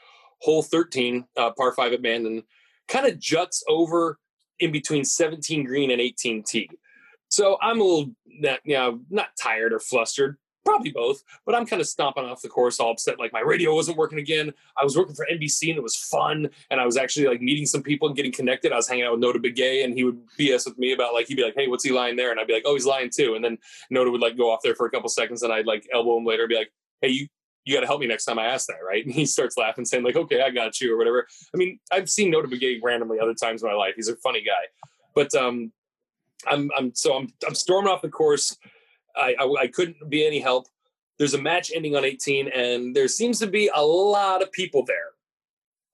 hole 0.41 0.63
13, 0.63 1.25
uh, 1.37 1.51
par 1.53 1.73
five 1.73 1.93
at 1.93 2.03
Bandon, 2.03 2.43
kind 2.89 3.07
of 3.07 3.19
juts 3.19 3.65
over 3.69 4.19
in 4.61 4.73
between 4.73 5.05
17 5.05 5.65
green 5.65 5.91
and 5.91 6.01
18 6.01 6.43
tee. 6.43 6.71
So 7.29 7.59
I'm 7.61 7.81
a 7.81 7.85
little, 7.85 8.13
you 8.65 8.75
know, 8.75 9.01
not 9.11 9.29
tired 9.41 9.73
or 9.73 9.81
flustered, 9.81 10.37
probably 10.67 10.91
both, 10.91 11.23
but 11.47 11.55
I'm 11.55 11.65
kind 11.65 11.81
of 11.81 11.89
stomping 11.89 12.25
off 12.25 12.43
the 12.43 12.49
course 12.49 12.79
all 12.79 12.91
upset. 12.91 13.19
Like 13.19 13.33
my 13.33 13.41
radio 13.41 13.75
wasn't 13.75 13.97
working 13.97 14.19
again. 14.19 14.53
I 14.77 14.85
was 14.85 14.97
working 14.97 15.15
for 15.15 15.27
NBC 15.33 15.71
and 15.71 15.79
it 15.79 15.83
was 15.83 15.97
fun. 15.97 16.51
And 16.71 16.81
I 16.81 16.85
was 16.85 16.97
actually 16.97 17.27
like 17.27 17.41
meeting 17.41 17.65
some 17.65 17.83
people 17.83 18.09
and 18.09 18.17
getting 18.17 18.33
connected. 18.33 18.73
I 18.73 18.77
was 18.77 18.89
hanging 18.89 19.05
out 19.05 19.13
with 19.13 19.21
Nota 19.21 19.39
Begay 19.39 19.85
and 19.85 19.95
he 19.95 20.05
would 20.05 20.21
BS 20.39 20.67
with 20.67 20.77
me 20.77 20.93
about 20.93 21.15
like, 21.15 21.29
he'd 21.29 21.37
be 21.37 21.45
like, 21.45 21.55
hey, 21.57 21.69
what's 21.69 21.85
he 21.85 21.93
lying 21.93 22.17
there? 22.17 22.31
And 22.31 22.39
I'd 22.39 22.47
be 22.47 22.53
like, 22.53 22.65
oh, 22.67 22.75
he's 22.75 22.85
lying 22.85 23.11
too. 23.11 23.35
And 23.35 23.45
then 23.45 23.57
Nota 23.89 24.11
would 24.11 24.21
like 24.21 24.37
go 24.37 24.53
off 24.53 24.61
there 24.63 24.75
for 24.75 24.87
a 24.87 24.91
couple 24.91 25.09
seconds 25.09 25.43
and 25.43 25.53
I'd 25.53 25.67
like 25.67 25.89
elbow 25.95 26.19
him 26.19 26.27
later 26.27 26.43
and 26.43 26.51
be 26.51 26.57
like, 26.57 26.73
hey, 27.01 27.09
you, 27.09 27.29
you 27.65 27.75
got 27.75 27.81
to 27.81 27.87
help 27.87 28.01
me 28.01 28.07
next 28.07 28.25
time 28.25 28.39
I 28.39 28.47
ask 28.47 28.69
that, 28.69 28.79
right? 28.87 29.05
And 29.05 29.15
he 29.15 29.27
starts 29.27 29.59
laughing, 29.59 29.85
saying 29.85 30.05
like, 30.05 30.15
"Okay, 30.15 30.41
I 30.41 30.51
got 30.51 30.81
you," 30.81 30.95
or 30.95 30.97
whatever. 30.97 31.27
I 31.53 31.57
mean, 31.57 31.81
I've 31.91 32.09
seen 32.09 32.31
Nota 32.31 32.47
Begay 32.47 32.79
randomly 32.81 33.19
other 33.19 33.35
times 33.35 33.63
in 33.63 33.69
my 33.69 33.75
life. 33.75 33.95
He's 33.97 34.09
a 34.09 34.15
funny 34.17 34.41
guy, 34.41 34.53
but 35.17 35.35
um, 35.35 35.73
I'm 36.47 36.71
I'm 36.77 36.95
so 36.95 37.17
I'm 37.17 37.33
I'm 37.47 37.55
storming 37.55 37.91
off 37.91 38.03
the 38.03 38.09
course. 38.09 38.57
I, 39.17 39.35
I, 39.39 39.63
I 39.63 39.67
couldn't 39.69 40.09
be 40.09 40.27
any 40.27 40.41
help. 40.41 40.67
There's 41.19 41.35
a 41.35 41.41
match 41.41 41.73
ending 41.75 41.97
on 41.97 42.05
18, 42.05 42.49
and 42.49 42.95
there 42.95 43.09
seems 43.09 43.39
to 43.39 43.47
be 43.47 43.71
a 43.75 43.83
lot 43.83 44.43
of 44.43 44.53
people 44.53 44.85
there. 44.85 45.13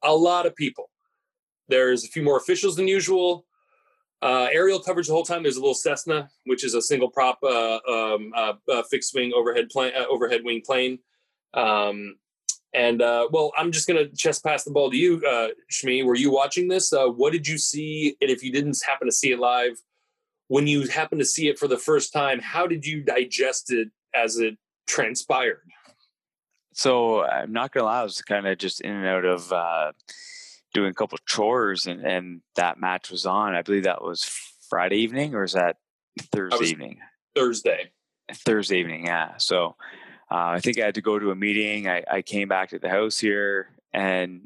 A 0.03 0.14
lot 0.14 0.47
of 0.47 0.57
people. 0.57 0.91
There's 1.68 2.05
a 2.05 2.09
few 2.09 2.23
more 2.23 2.37
officials 2.37 2.77
than 2.77 2.89
usual. 2.89 3.47
Uh, 4.20 4.49
aerial 4.53 4.81
coverage 4.81 5.07
the 5.07 5.12
whole 5.12 5.25
time. 5.25 5.43
There's 5.43 5.57
a 5.57 5.61
little 5.61 5.75
Cessna, 5.75 6.29
which 6.47 6.64
is 6.64 6.75
a 6.75 6.83
single 6.83 7.09
prop 7.09 7.39
uh, 7.43 7.79
um, 7.89 8.33
uh, 8.37 8.55
uh 8.70 8.83
fixed 8.91 9.14
wing 9.14 9.33
overhead 9.35 9.68
plane, 9.68 9.93
uh, 9.97 10.05
overhead 10.09 10.43
wing 10.45 10.62
plane 10.64 10.99
um, 11.55 12.16
and 12.75 13.03
uh, 13.03 13.29
well, 13.31 13.53
I'm 13.57 13.70
just 13.70 13.87
to 13.87 14.09
chest 14.16 14.45
pass 14.45 14.64
the 14.64 14.70
ball 14.70 14.91
to 14.91 14.97
you, 14.97 15.20
Shmi. 15.70 16.05
Were 16.05 16.14
you 16.14 16.33
watching 16.33 16.68
this? 16.68 16.93
What 16.93 17.33
did 17.33 17.47
you 17.47 17.59
see? 17.59 18.16
And 18.20 18.31
if 18.31 18.43
you 18.43 18.51
didn't 18.51 18.79
happen 18.87 19.07
to 19.07 19.12
see 19.12 19.33
it 19.33 19.39
live, 19.39 19.77
when 20.53 20.66
you 20.66 20.86
happened 20.86 21.18
to 21.18 21.24
see 21.24 21.48
it 21.48 21.59
for 21.59 21.66
the 21.66 21.78
first 21.78 22.12
time, 22.12 22.38
how 22.38 22.66
did 22.66 22.84
you 22.84 23.03
digest 23.03 23.72
it 23.72 23.88
as 24.14 24.36
it 24.36 24.59
transpired? 24.86 25.66
So 26.74 27.24
I'm 27.24 27.55
not 27.55 27.72
gonna 27.72 27.86
lie, 27.86 28.00
I 28.00 28.03
was 28.03 28.20
kind 28.20 28.46
of 28.46 28.59
just 28.59 28.82
in 28.82 28.92
and 28.92 29.07
out 29.07 29.24
of 29.24 29.50
uh, 29.50 29.92
doing 30.74 30.90
a 30.90 30.94
couple 30.94 31.16
chores, 31.26 31.86
and, 31.86 32.05
and 32.05 32.42
that 32.57 32.78
match 32.78 33.11
was 33.11 33.24
on. 33.24 33.55
I 33.55 33.62
believe 33.62 33.84
that 33.84 34.03
was 34.03 34.24
Friday 34.68 34.96
evening, 34.96 35.34
or 35.34 35.42
is 35.42 35.55
that 35.55 35.76
Thursday 36.20 36.66
evening? 36.66 36.98
Thursday. 37.34 37.90
Thursday 38.34 38.80
evening, 38.80 39.07
yeah. 39.07 39.38
So 39.38 39.76
uh, 40.30 40.53
I 40.53 40.61
think 40.61 40.78
I 40.78 40.84
had 40.84 40.96
to 40.96 41.00
go 41.00 41.18
to 41.18 41.30
a 41.30 41.34
meeting. 41.34 41.88
I, 41.88 42.05
I 42.11 42.20
came 42.20 42.48
back 42.48 42.68
to 42.70 42.78
the 42.78 42.90
house 42.90 43.18
here 43.18 43.70
and 43.94 44.42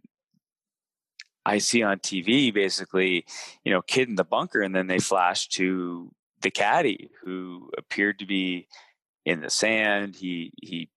I 1.47 1.59
see 1.59 1.85
on 1.85 2.01
TV 2.01 2.53
basically, 2.53 3.25
you 3.65 3.73
know, 3.73 3.81
kid 3.81 4.09
in 4.09 4.17
the 4.17 4.25
bunker, 4.25 4.63
and 4.63 4.75
then 4.75 4.89
they 4.89 4.99
flash 4.99 5.47
to 5.51 6.11
the 6.43 6.51
caddy 6.51 7.11
who 7.23 7.71
appeared 7.79 8.19
to 8.19 8.27
be 8.27 8.67
in 9.25 9.41
the 9.41 9.49
sand. 9.49 10.17
He 10.17 10.53
he 10.61 10.91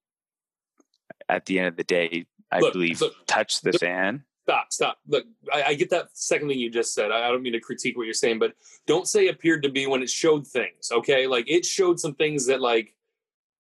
at 1.30 1.46
the 1.46 1.60
end 1.60 1.68
of 1.68 1.78
the 1.78 1.84
day, 1.84 2.26
I 2.52 2.60
look, 2.62 2.74
believe, 2.74 3.00
look, 3.00 3.14
touched 3.28 3.64
the 3.64 3.72
look, 3.72 3.80
sand. 3.80 4.22
Stop, 4.48 4.74
stop. 4.74 4.98
Look, 5.08 5.26
I, 5.54 5.64
I, 5.64 5.74
get 5.76 5.92
that 5.92 6.10
second 6.14 6.48
thing 6.48 6.58
you 6.58 6.72
just 6.72 6.96
said. 6.96 7.12
I, 7.12 7.28
I 7.28 7.32
don't 7.32 7.44
mean 7.44 7.54
to 7.54 7.60
critique 7.60 7.96
what 7.96 8.06
you're 8.06 8.16
saying, 8.16 8.40
but 8.40 8.54
don't 8.88 9.08
say 9.08 9.28
appeared 9.28 9.62
to 9.62 9.70
be 9.70 9.86
when 9.86 10.02
it 10.02 10.10
showed 10.10 10.48
things. 10.48 10.92
Okay, 10.92 11.28
like 11.28 11.48
it 11.48 11.64
showed 11.64 12.00
some 12.00 12.16
things 12.16 12.48
that 12.48 12.60
like 12.60 12.96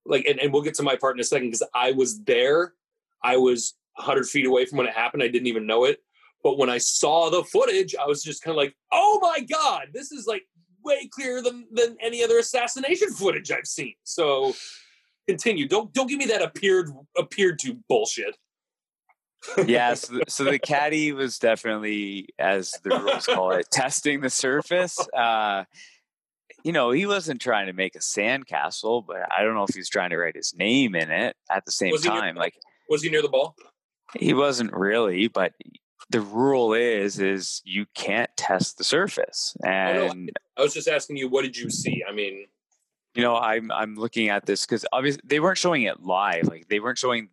like, 0.06 0.26
and, 0.26 0.40
and 0.40 0.52
we'll 0.52 0.64
get 0.64 0.74
to 0.76 0.84
my 0.84 0.96
part 0.96 1.16
in 1.16 1.20
a 1.20 1.24
second 1.24 1.50
because 1.50 1.64
I 1.76 1.92
was 1.92 2.24
there. 2.24 2.74
I 3.22 3.38
was 3.38 3.76
100 3.96 4.28
feet 4.28 4.48
away 4.48 4.66
from 4.66 4.80
when 4.80 4.88
it 4.88 4.96
happened. 4.96 5.22
I 5.22 5.28
didn't 5.28 5.48
even 5.48 5.68
know 5.68 5.86
it. 5.86 6.02
But 6.44 6.58
when 6.58 6.70
I 6.70 6.78
saw 6.78 7.30
the 7.30 7.44
footage, 7.44 7.96
I 7.96 8.06
was 8.06 8.24
just 8.24 8.44
kind 8.44 8.54
of 8.54 8.58
like, 8.58 8.76
oh 8.92 9.20
my 9.22 9.42
God, 9.42 9.88
this 9.94 10.12
is 10.12 10.26
like 10.26 10.44
way 10.84 11.10
clearer 11.12 11.42
than, 11.42 11.68
than 11.72 11.98
any 12.02 12.24
other 12.24 12.38
assassination 12.38 13.12
footage 13.12 13.52
I've 13.52 13.68
seen. 13.68 13.96
So 14.04 14.54
continue. 15.28 15.68
Don't 15.68 15.94
don't 15.94 16.08
give 16.08 16.18
me 16.18 16.26
that 16.28 16.42
appeared 16.42 16.90
appeared 17.18 17.60
to 17.60 17.78
bullshit. 17.88 18.36
yeah, 19.68 19.94
so 19.94 20.16
the, 20.16 20.24
so 20.28 20.44
the 20.44 20.60
caddy 20.60 21.14
was 21.14 21.40
definitely, 21.40 22.28
as 22.38 22.74
the 22.84 22.90
rules 22.90 23.26
call 23.26 23.52
it, 23.52 23.68
testing 23.72 24.20
the 24.20 24.30
surface. 24.30 25.00
Uh, 25.16 25.64
you 26.64 26.74
know, 26.74 26.92
he 26.92 27.06
wasn't 27.06 27.40
trying 27.40 27.68
to 27.68 27.74
make 27.74 27.96
a 27.96 28.00
sandcastle, 28.00 29.06
but 29.08 29.32
I 29.32 29.44
don't 29.44 29.54
know 29.54 29.64
if 29.64 29.74
he 29.74 29.80
was 29.80 29.88
trying 29.88 30.10
to 30.10 30.18
write 30.18 30.36
his 30.36 30.54
name 30.58 30.94
in 30.94 31.10
it 31.10 31.38
at 31.50 31.66
the 31.66 31.72
same 31.72 31.96
time. 31.98 32.34
Near, 32.36 32.42
like, 32.42 32.56
was 32.90 33.02
he 33.02 33.10
near 33.10 33.22
the 33.22 33.30
ball? 33.30 33.56
He 34.18 34.34
wasn't 34.34 34.74
really, 34.74 35.30
but 35.30 35.54
the 36.10 36.22
rule 36.22 36.74
is 36.74 37.20
is 37.20 37.62
you 37.66 37.86
can't 37.94 38.30
test 38.36 38.78
the 38.78 38.84
surface. 38.84 39.56
And 39.64 40.32
oh, 40.58 40.62
I 40.62 40.64
was 40.64 40.74
just 40.74 40.88
asking 40.88 41.18
you, 41.18 41.30
what 41.30 41.44
did 41.44 41.56
you 41.56 41.70
see? 41.70 42.04
I 42.08 42.12
mean, 42.12 42.48
you 43.16 43.22
know, 43.22 43.36
I'm 43.36 43.72
I'm 43.72 43.96
looking 43.96 44.30
at 44.30 44.46
this 44.46 44.66
because 44.66 44.86
obviously 44.92 45.22
they 45.24 45.40
weren't 45.40 45.58
showing 45.58 45.84
it 45.84 46.02
live. 46.02 46.48
Like 46.48 46.68
they 46.68 46.80
weren't 46.80 46.98
showing 46.98 47.30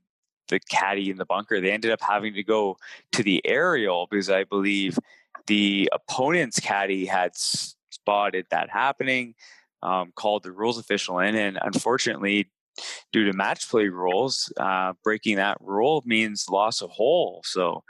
the 0.49 0.61
caddy 0.61 1.11
in 1.11 1.17
the 1.17 1.25
bunker. 1.25 1.61
They 1.61 1.73
ended 1.73 1.91
up 1.91 2.01
having 2.03 2.35
to 2.35 2.43
go 2.43 2.77
to 3.13 3.23
the 3.23 3.41
aerial 3.47 4.07
because 4.11 4.31
I 4.31 4.45
believe 4.45 4.99
the 5.47 5.89
opponent's 5.93 6.61
caddy 6.61 7.07
had 7.07 7.33
spotted 7.37 8.47
that 8.51 8.71
happening, 8.71 9.35
um, 9.83 10.13
called 10.15 10.43
the 10.43 10.53
rules 10.53 10.79
official 10.79 11.19
in, 11.19 11.35
and 11.35 11.59
unfortunately, 11.63 12.51
due 13.13 13.25
to 13.25 13.33
match 13.33 13.69
play 13.69 13.89
rules, 13.89 14.53
uh, 14.59 14.93
breaking 15.03 15.37
that 15.37 15.59
rule 15.61 16.03
means 16.05 16.49
loss 16.51 16.83
of 16.83 16.91
hole. 16.91 17.43
So 17.45 17.83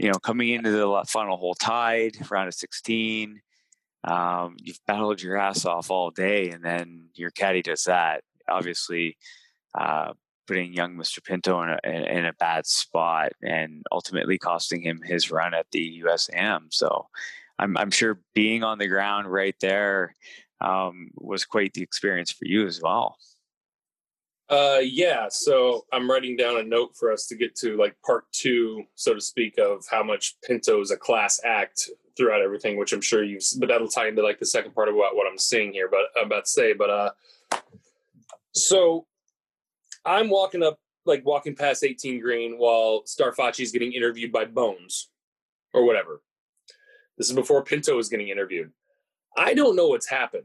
you 0.00 0.08
know, 0.08 0.18
coming 0.18 0.48
into 0.48 0.70
the 0.70 1.04
final 1.06 1.36
hole 1.36 1.54
tied, 1.54 2.16
round 2.30 2.48
of 2.48 2.54
16, 2.54 3.38
um, 4.04 4.56
you've 4.58 4.80
battled 4.86 5.20
your 5.20 5.36
ass 5.36 5.66
off 5.66 5.90
all 5.90 6.10
day, 6.10 6.48
and 6.48 6.64
then 6.64 7.10
your 7.14 7.30
caddy 7.30 7.60
does 7.60 7.84
that. 7.84 8.22
Obviously, 8.48 9.18
uh, 9.78 10.14
putting 10.46 10.72
young 10.72 10.96
Mr. 10.96 11.22
Pinto 11.22 11.62
in 11.62 11.68
a, 11.68 12.18
in 12.18 12.24
a 12.24 12.32
bad 12.32 12.66
spot 12.66 13.32
and 13.42 13.84
ultimately 13.92 14.38
costing 14.38 14.80
him 14.80 15.02
his 15.04 15.30
run 15.30 15.52
at 15.52 15.66
the 15.70 16.02
USM. 16.02 16.62
So, 16.70 17.08
I'm, 17.58 17.76
I'm 17.76 17.90
sure 17.90 18.22
being 18.34 18.64
on 18.64 18.78
the 18.78 18.88
ground 18.88 19.30
right 19.30 19.54
there 19.60 20.14
um, 20.62 21.10
was 21.14 21.44
quite 21.44 21.74
the 21.74 21.82
experience 21.82 22.32
for 22.32 22.46
you 22.46 22.66
as 22.66 22.80
well. 22.82 23.18
Uh, 24.50 24.80
yeah. 24.82 25.28
So 25.30 25.86
I'm 25.92 26.10
writing 26.10 26.36
down 26.36 26.58
a 26.58 26.64
note 26.64 26.96
for 26.96 27.12
us 27.12 27.26
to 27.28 27.36
get 27.36 27.54
to 27.56 27.76
like 27.76 27.94
part 28.04 28.24
two, 28.32 28.82
so 28.96 29.14
to 29.14 29.20
speak, 29.20 29.58
of 29.58 29.84
how 29.88 30.02
much 30.02 30.34
Pinto 30.42 30.80
is 30.80 30.90
a 30.90 30.96
class 30.96 31.40
act 31.44 31.88
throughout 32.16 32.42
everything, 32.42 32.76
which 32.76 32.92
I'm 32.92 33.00
sure 33.00 33.22
you've, 33.22 33.44
but 33.58 33.68
that'll 33.68 33.86
tie 33.86 34.08
into 34.08 34.22
like 34.22 34.40
the 34.40 34.46
second 34.46 34.74
part 34.74 34.88
of 34.88 34.96
what, 34.96 35.26
I'm 35.30 35.38
seeing 35.38 35.72
here, 35.72 35.88
but 35.88 36.00
I'm 36.18 36.26
about 36.26 36.46
to 36.46 36.50
say, 36.50 36.72
but, 36.72 36.90
uh, 36.90 37.10
so 38.52 39.06
I'm 40.04 40.28
walking 40.28 40.64
up, 40.64 40.80
like 41.06 41.24
walking 41.24 41.54
past 41.54 41.84
18 41.84 42.20
green 42.20 42.58
while 42.58 43.02
Strafaci 43.04 43.60
is 43.60 43.70
getting 43.70 43.92
interviewed 43.92 44.32
by 44.32 44.44
Bones 44.44 45.10
or 45.72 45.86
whatever. 45.86 46.22
This 47.16 47.28
is 47.28 47.36
before 47.36 47.62
Pinto 47.62 47.96
is 47.98 48.08
getting 48.08 48.28
interviewed. 48.28 48.72
I 49.36 49.54
don't 49.54 49.76
know 49.76 49.86
what's 49.86 50.08
happened. 50.08 50.44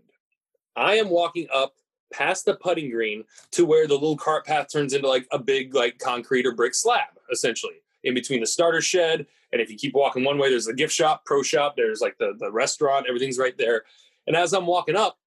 I 0.75 0.95
am 0.95 1.09
walking 1.09 1.47
up 1.51 1.73
past 2.13 2.45
the 2.45 2.55
putting 2.55 2.89
green 2.89 3.23
to 3.51 3.65
where 3.65 3.87
the 3.87 3.93
little 3.93 4.17
cart 4.17 4.45
path 4.45 4.67
turns 4.71 4.93
into 4.93 5.07
like 5.07 5.27
a 5.31 5.39
big 5.39 5.73
like 5.73 5.97
concrete 5.97 6.45
or 6.45 6.53
brick 6.53 6.75
slab 6.75 7.07
essentially 7.31 7.81
in 8.03 8.13
between 8.13 8.39
the 8.39 8.45
starter 8.45 8.81
shed 8.81 9.25
and 9.51 9.61
if 9.61 9.69
you 9.69 9.77
keep 9.77 9.93
walking 9.93 10.23
one 10.23 10.37
way 10.37 10.49
there's 10.49 10.65
the 10.65 10.73
gift 10.73 10.93
shop 10.93 11.25
pro 11.25 11.41
shop 11.41 11.75
there's 11.75 12.01
like 12.01 12.17
the, 12.17 12.33
the 12.39 12.51
restaurant 12.51 13.05
everything's 13.07 13.37
right 13.37 13.57
there. 13.57 13.83
And 14.27 14.35
as 14.35 14.53
i'm 14.53 14.65
walking 14.65 14.95
up 14.95 15.17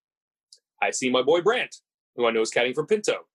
i 0.80 0.90
see 0.90 1.10
my 1.10 1.22
boy 1.22 1.40
brant 1.40 1.76
who 2.16 2.26
i 2.26 2.30
know 2.30 2.40
is 2.40 2.50
caddying 2.50 2.74
for 2.74 2.86
pinto. 2.86 3.26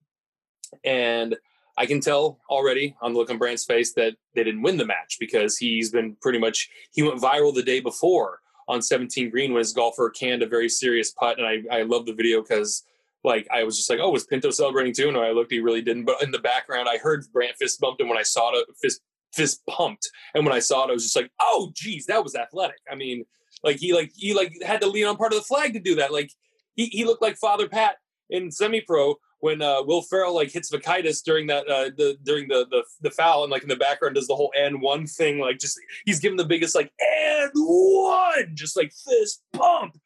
And 0.83 1.35
i 1.77 1.85
can 1.85 1.99
tell 1.99 2.39
already 2.49 2.95
on 3.01 3.13
the 3.13 3.19
look 3.19 3.29
on 3.29 3.37
brant's 3.37 3.65
face 3.65 3.93
that 3.93 4.15
they 4.33 4.43
didn't 4.43 4.61
win 4.61 4.77
the 4.77 4.85
match 4.85 5.17
because 5.19 5.57
he's 5.57 5.91
been 5.91 6.15
pretty 6.21 6.39
much 6.39 6.69
he 6.93 7.03
went 7.03 7.21
viral 7.21 7.53
the 7.53 7.63
day 7.63 7.79
before 7.79 8.39
on 8.67 8.81
17 8.81 9.29
green 9.29 9.51
when 9.51 9.59
his 9.59 9.73
golfer 9.73 10.09
canned 10.09 10.41
a 10.41 10.47
very 10.47 10.69
serious 10.69 11.11
putt 11.11 11.37
and 11.37 11.47
i, 11.47 11.79
I 11.79 11.81
love 11.83 12.05
the 12.05 12.13
video 12.13 12.41
because 12.41 12.83
like 13.23 13.47
I 13.51 13.63
was 13.63 13.77
just 13.77 13.89
like, 13.89 13.99
oh, 14.01 14.09
was 14.09 14.25
Pinto 14.25 14.51
celebrating 14.51 14.93
too? 14.93 15.07
And 15.07 15.17
I 15.17 15.31
looked, 15.31 15.51
he 15.51 15.59
really 15.59 15.81
didn't. 15.81 16.05
But 16.05 16.21
in 16.21 16.31
the 16.31 16.39
background, 16.39 16.89
I 16.89 16.97
heard 16.97 17.25
Brant 17.31 17.55
fist 17.57 17.79
bumped, 17.79 18.01
and 18.01 18.09
when 18.09 18.19
I 18.19 18.23
saw 18.23 18.51
it, 18.53 18.65
fist 18.81 19.01
fist 19.33 19.61
pumped, 19.67 20.09
and 20.35 20.45
when 20.45 20.53
I 20.53 20.59
saw 20.59 20.85
it, 20.85 20.89
I 20.89 20.93
was 20.93 21.03
just 21.03 21.15
like, 21.15 21.31
oh, 21.39 21.71
geez, 21.75 22.05
that 22.07 22.23
was 22.23 22.35
athletic. 22.35 22.79
I 22.91 22.95
mean, 22.95 23.25
like 23.63 23.77
he 23.77 23.93
like 23.93 24.11
he 24.15 24.33
like 24.33 24.53
had 24.65 24.81
to 24.81 24.87
lean 24.87 25.05
on 25.05 25.17
part 25.17 25.33
of 25.33 25.39
the 25.39 25.45
flag 25.45 25.73
to 25.73 25.79
do 25.79 25.95
that. 25.95 26.11
Like 26.11 26.31
he 26.75 26.85
he 26.87 27.05
looked 27.05 27.21
like 27.21 27.37
Father 27.37 27.67
Pat 27.67 27.95
in 28.29 28.51
semi 28.51 28.81
pro 28.81 29.15
when 29.39 29.61
uh, 29.61 29.83
Will 29.83 30.01
Ferrell 30.01 30.35
like 30.35 30.51
hits 30.51 30.71
Vakitis 30.71 31.21
during 31.21 31.47
that 31.47 31.67
uh, 31.67 31.91
the 31.97 32.17
during 32.23 32.47
the, 32.47 32.65
the 32.69 32.83
the 33.01 33.11
foul 33.11 33.43
and 33.43 33.51
like 33.51 33.63
in 33.63 33.69
the 33.69 33.75
background 33.75 34.15
does 34.15 34.27
the 34.27 34.35
whole 34.35 34.53
and 34.57 34.81
one 34.81 35.05
thing 35.05 35.39
like 35.39 35.59
just 35.59 35.77
he's 36.05 36.19
giving 36.19 36.37
the 36.37 36.45
biggest 36.45 36.75
like 36.75 36.91
and 36.99 37.51
one 37.55 38.51
just 38.53 38.77
like 38.77 38.93
fist 38.93 39.43
pump, 39.53 39.97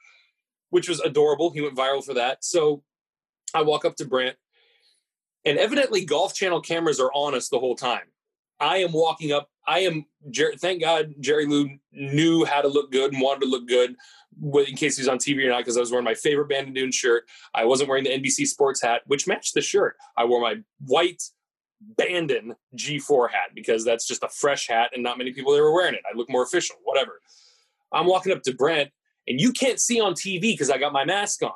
which 0.70 0.90
was 0.90 1.00
adorable. 1.02 1.52
He 1.52 1.62
went 1.62 1.78
viral 1.78 2.04
for 2.04 2.16
that. 2.16 2.44
So 2.44 2.84
I 3.54 3.62
walk 3.62 3.86
up 3.86 3.96
to 3.98 4.06
Brent, 4.06 4.36
and 5.46 5.58
evidently 5.58 6.06
Golf 6.06 6.34
Channel 6.34 6.62
cameras 6.62 7.00
are 7.00 7.12
on 7.14 7.36
us 7.36 7.50
the 7.50 7.60
whole 7.60 7.76
time. 7.76 8.02
I 8.60 8.78
am 8.78 8.92
walking 8.92 9.32
up. 9.32 9.50
I 9.68 9.80
am. 9.80 10.06
Thank 10.34 10.82
God 10.82 11.14
Jerry 11.20 11.46
Lou 11.46 11.70
knew 11.92 12.44
how 12.44 12.62
to 12.62 12.68
look 12.68 12.92
good 12.92 13.14
and 13.14 13.22
wanted 13.22 13.42
to 13.42 13.48
look 13.48 13.68
good, 13.68 13.96
in 14.42 14.76
case 14.76 14.98
he's 14.98 15.08
on 15.08 15.20
TV 15.20 15.46
or 15.46 15.50
not. 15.50 15.60
Because 15.60 15.78
I 15.78 15.80
was 15.80 15.92
wearing 15.92 16.06
my 16.06 16.16
favorite 16.16 16.50
Bandon 16.50 16.74
Dunes 16.74 16.96
shirt. 16.96 17.26
I 17.54 17.66
wasn't 17.66 17.90
wearing 17.90 18.04
the 18.04 18.10
NBC 18.10 18.48
Sports 18.48 18.82
hat, 18.82 19.04
which 19.06 19.28
matched 19.28 19.54
the 19.54 19.62
shirt. 19.62 19.96
I 20.18 20.26
wore 20.26 20.42
my 20.42 20.56
white 20.86 21.22
Bandon 21.80 22.56
G4 22.76 23.30
hat 23.30 23.52
because 23.54 23.86
that's 23.86 24.08
just 24.08 24.24
a 24.24 24.30
fresh 24.30 24.68
hat, 24.68 24.90
and 24.94 25.04
not 25.04 25.20
many 25.20 25.32
people 25.34 25.54
there 25.54 25.64
were 25.64 25.74
wearing 25.74 25.94
it. 25.94 26.02
I 26.12 26.18
look 26.18 26.30
more 26.30 26.44
official. 26.44 26.78
Whatever. 26.84 27.22
I'm 27.92 28.08
walking 28.08 28.32
up 28.32 28.42
to 28.44 28.56
Brent, 28.56 28.90
and 29.28 29.40
you 29.40 29.52
can't 29.52 29.80
see 29.80 30.02
on 30.02 30.14
TV 30.14 30.42
because 30.42 30.72
I 30.72 30.80
got 30.80 30.94
my 30.94 31.06
mask 31.06 31.44
on. 31.44 31.52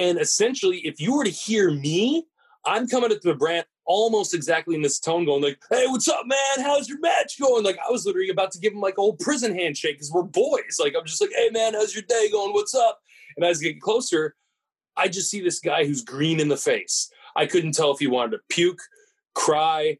And 0.00 0.18
essentially, 0.18 0.78
if 0.78 0.98
you 0.98 1.14
were 1.14 1.24
to 1.24 1.30
hear 1.30 1.70
me, 1.70 2.26
I'm 2.64 2.88
coming 2.88 3.12
at 3.12 3.20
the 3.20 3.34
brand 3.34 3.66
almost 3.84 4.32
exactly 4.32 4.74
in 4.74 4.80
this 4.80 4.98
tone, 4.98 5.26
going 5.26 5.42
like, 5.42 5.60
"Hey, 5.68 5.86
what's 5.88 6.08
up, 6.08 6.24
man? 6.26 6.64
How's 6.64 6.88
your 6.88 6.98
match 7.00 7.38
going?" 7.38 7.64
Like 7.64 7.78
I 7.86 7.90
was 7.90 8.06
literally 8.06 8.30
about 8.30 8.50
to 8.52 8.58
give 8.58 8.72
him 8.72 8.80
like 8.80 8.96
a 8.96 9.02
old 9.02 9.18
prison 9.18 9.54
handshake 9.54 9.96
because 9.96 10.10
we're 10.10 10.22
boys. 10.22 10.78
Like 10.80 10.94
I'm 10.98 11.04
just 11.04 11.20
like, 11.20 11.32
"Hey, 11.36 11.50
man, 11.50 11.74
how's 11.74 11.94
your 11.94 12.04
day 12.04 12.30
going? 12.32 12.54
What's 12.54 12.74
up?" 12.74 13.02
And 13.36 13.44
as 13.44 13.60
I 13.60 13.64
get 13.64 13.82
closer, 13.82 14.36
I 14.96 15.08
just 15.08 15.30
see 15.30 15.42
this 15.42 15.60
guy 15.60 15.84
who's 15.84 16.02
green 16.02 16.40
in 16.40 16.48
the 16.48 16.56
face. 16.56 17.10
I 17.36 17.44
couldn't 17.44 17.72
tell 17.72 17.90
if 17.90 17.98
he 17.98 18.06
wanted 18.06 18.38
to 18.38 18.40
puke, 18.48 18.80
cry. 19.34 19.98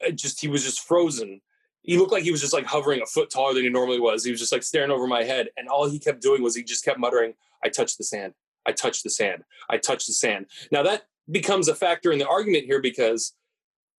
It 0.00 0.16
just 0.16 0.38
he 0.38 0.48
was 0.48 0.62
just 0.62 0.86
frozen. 0.86 1.40
He 1.80 1.96
looked 1.96 2.12
like 2.12 2.24
he 2.24 2.30
was 2.30 2.42
just 2.42 2.52
like 2.52 2.66
hovering 2.66 3.00
a 3.00 3.06
foot 3.06 3.30
taller 3.30 3.54
than 3.54 3.62
he 3.62 3.70
normally 3.70 4.00
was. 4.00 4.22
He 4.22 4.30
was 4.30 4.40
just 4.40 4.52
like 4.52 4.62
staring 4.62 4.90
over 4.90 5.06
my 5.06 5.22
head, 5.22 5.48
and 5.56 5.66
all 5.66 5.88
he 5.88 5.98
kept 5.98 6.20
doing 6.20 6.42
was 6.42 6.54
he 6.54 6.62
just 6.62 6.84
kept 6.84 6.98
muttering, 6.98 7.32
"I 7.62 7.70
touched 7.70 7.96
the 7.96 8.04
sand. 8.04 8.34
I 8.66 8.72
touch 8.72 9.02
the 9.02 9.10
sand. 9.10 9.44
I 9.68 9.78
touch 9.78 10.06
the 10.06 10.12
sand. 10.12 10.46
Now 10.70 10.82
that 10.82 11.04
becomes 11.30 11.68
a 11.68 11.74
factor 11.74 12.12
in 12.12 12.18
the 12.18 12.28
argument 12.28 12.64
here 12.64 12.80
because 12.80 13.32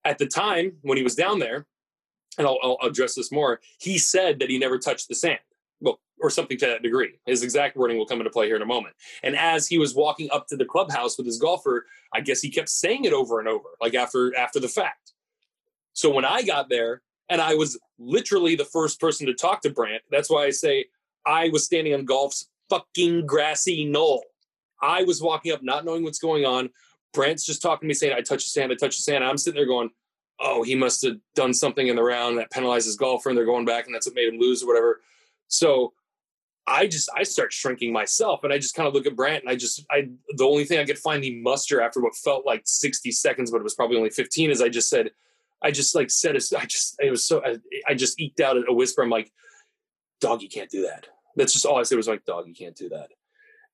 at 0.04 0.18
the 0.18 0.28
time 0.28 0.74
when 0.82 0.98
he 0.98 1.04
was 1.04 1.16
down 1.16 1.40
there, 1.40 1.66
and 2.38 2.46
I'll, 2.46 2.60
I'll 2.62 2.78
address 2.84 3.16
this 3.16 3.32
more, 3.32 3.62
he 3.80 3.98
said 3.98 4.40
that 4.40 4.50
he 4.50 4.60
never 4.60 4.78
touched 4.78 5.08
the 5.08 5.16
sand. 5.16 5.40
Well, 5.80 6.00
or 6.20 6.30
something 6.30 6.58
to 6.58 6.66
that 6.68 6.84
degree. 6.84 7.20
His 7.26 7.44
exact 7.44 7.76
wording 7.76 7.98
will 7.98 8.06
come 8.06 8.20
into 8.20 8.30
play 8.30 8.48
here 8.48 8.56
in 8.56 8.62
a 8.62 8.68
moment. 8.68 8.96
And 9.24 9.36
as 9.36 9.68
he 9.68 9.78
was 9.78 9.94
walking 9.94 10.30
up 10.32 10.48
to 10.48 10.58
the 10.58 10.66
clubhouse 10.66 11.18
with 11.18 11.26
his 11.26 11.38
golfer, 11.38 11.86
I 12.14 12.22
guess 12.22 12.42
he 12.42 12.50
kept 12.50 12.70
saying 12.70 13.06
it 13.06 13.14
over 13.14 13.40
and 13.40 13.48
over, 13.48 13.70
like 13.82 13.96
after 13.96 14.36
after 14.38 14.60
the 14.60 14.70
fact. 14.70 15.14
So 15.94 16.10
when 16.10 16.26
I 16.26 16.42
got 16.42 16.70
there, 16.70 17.02
and 17.30 17.42
I 17.42 17.56
was 17.56 17.80
literally 17.98 18.56
the 18.56 18.66
first 18.66 19.00
person 19.00 19.26
to 19.28 19.34
talk 19.34 19.62
to 19.62 19.70
Brandt, 19.70 20.04
that's 20.12 20.30
why 20.30 20.46
I 20.46 20.52
say 20.52 20.86
I 21.26 21.50
was 21.50 21.66
standing 21.66 21.94
on 21.94 22.06
golf's 22.06 22.50
fucking 22.70 23.26
grassy 23.26 23.86
knoll. 23.86 24.24
I 24.82 25.04
was 25.04 25.22
walking 25.22 25.52
up 25.52 25.64
not 25.64 25.86
knowing 25.86 26.04
what's 26.04 26.20
going 26.20 26.46
on. 26.46 26.70
Brant's 27.14 27.46
just 27.46 27.62
talking 27.62 27.82
to 27.82 27.88
me 27.88 27.94
saying, 27.94 28.14
I 28.14 28.22
touch 28.22 28.44
the 28.44 28.50
sand, 28.50 28.72
I 28.72 28.76
touch 28.76 28.98
the 28.98 29.04
sand. 29.04 29.24
And 29.24 29.30
I'm 29.30 29.38
sitting 29.38 29.58
there 29.58 29.68
going, 29.68 29.90
oh, 30.40 30.64
he 30.64 30.76
must 30.76 31.06
have 31.06 31.18
done 31.34 31.54
something 31.54 31.88
in 31.88 31.96
the 31.96 32.04
round 32.04 32.38
that 32.38 32.52
penalized 32.52 32.86
his 32.86 32.98
golfer 32.98 33.30
and 33.30 33.38
they're 33.38 33.46
going 33.46 33.66
back 33.66 33.86
and 33.86 33.96
that's 33.96 34.08
what 34.08 34.16
made 34.16 34.34
him 34.34 34.40
lose 34.40 34.64
or 34.64 34.68
whatever. 34.68 35.02
So 35.48 35.94
I 36.68 36.88
just 36.88 37.10
I 37.16 37.24
start 37.24 37.54
shrinking 37.54 37.94
myself 37.94 38.44
and 38.44 38.52
I 38.52 38.58
just 38.58 38.76
kind 38.76 38.88
of 38.88 38.94
look 38.94 39.06
at 39.06 39.16
Brant 39.16 39.44
and 39.44 39.50
I 39.52 39.56
just 39.56 39.86
I 39.92 40.10
the 40.36 40.46
only 40.46 40.66
thing 40.66 40.80
I 40.80 40.86
could 40.86 40.98
finally 40.98 41.40
muster 41.42 41.80
after 41.80 42.02
what 42.02 42.16
felt 42.16 42.46
like 42.46 42.64
60 42.66 43.12
seconds, 43.12 43.52
but 43.52 43.58
it 43.58 43.64
was 43.64 43.76
probably 43.76 43.98
only 43.98 44.10
15, 44.10 44.52
is 44.52 44.62
I 44.62 44.70
just 44.70 44.90
said, 44.90 45.12
I 45.62 45.72
just 45.72 45.96
like 45.96 46.10
said 46.10 46.36
I 46.36 46.66
just 46.66 46.96
it 47.00 47.12
was 47.12 47.26
so 47.26 47.44
I, 47.46 47.58
I 47.88 47.94
just 47.94 48.20
eked 48.20 48.40
out 48.40 48.58
a 48.68 48.74
whisper. 48.74 49.04
I'm 49.04 49.10
like, 49.10 49.32
dog, 50.20 50.42
you 50.42 50.50
can't 50.50 50.70
do 50.70 50.84
that. 50.84 51.08
That's 51.36 51.54
just 51.54 51.66
all 51.66 51.78
I 51.78 51.84
said 51.84 51.98
was 51.98 52.08
like, 52.08 52.26
dog, 52.26 52.48
you 52.48 52.56
can't 52.56 52.76
do 52.76 52.90
that. 52.90 53.10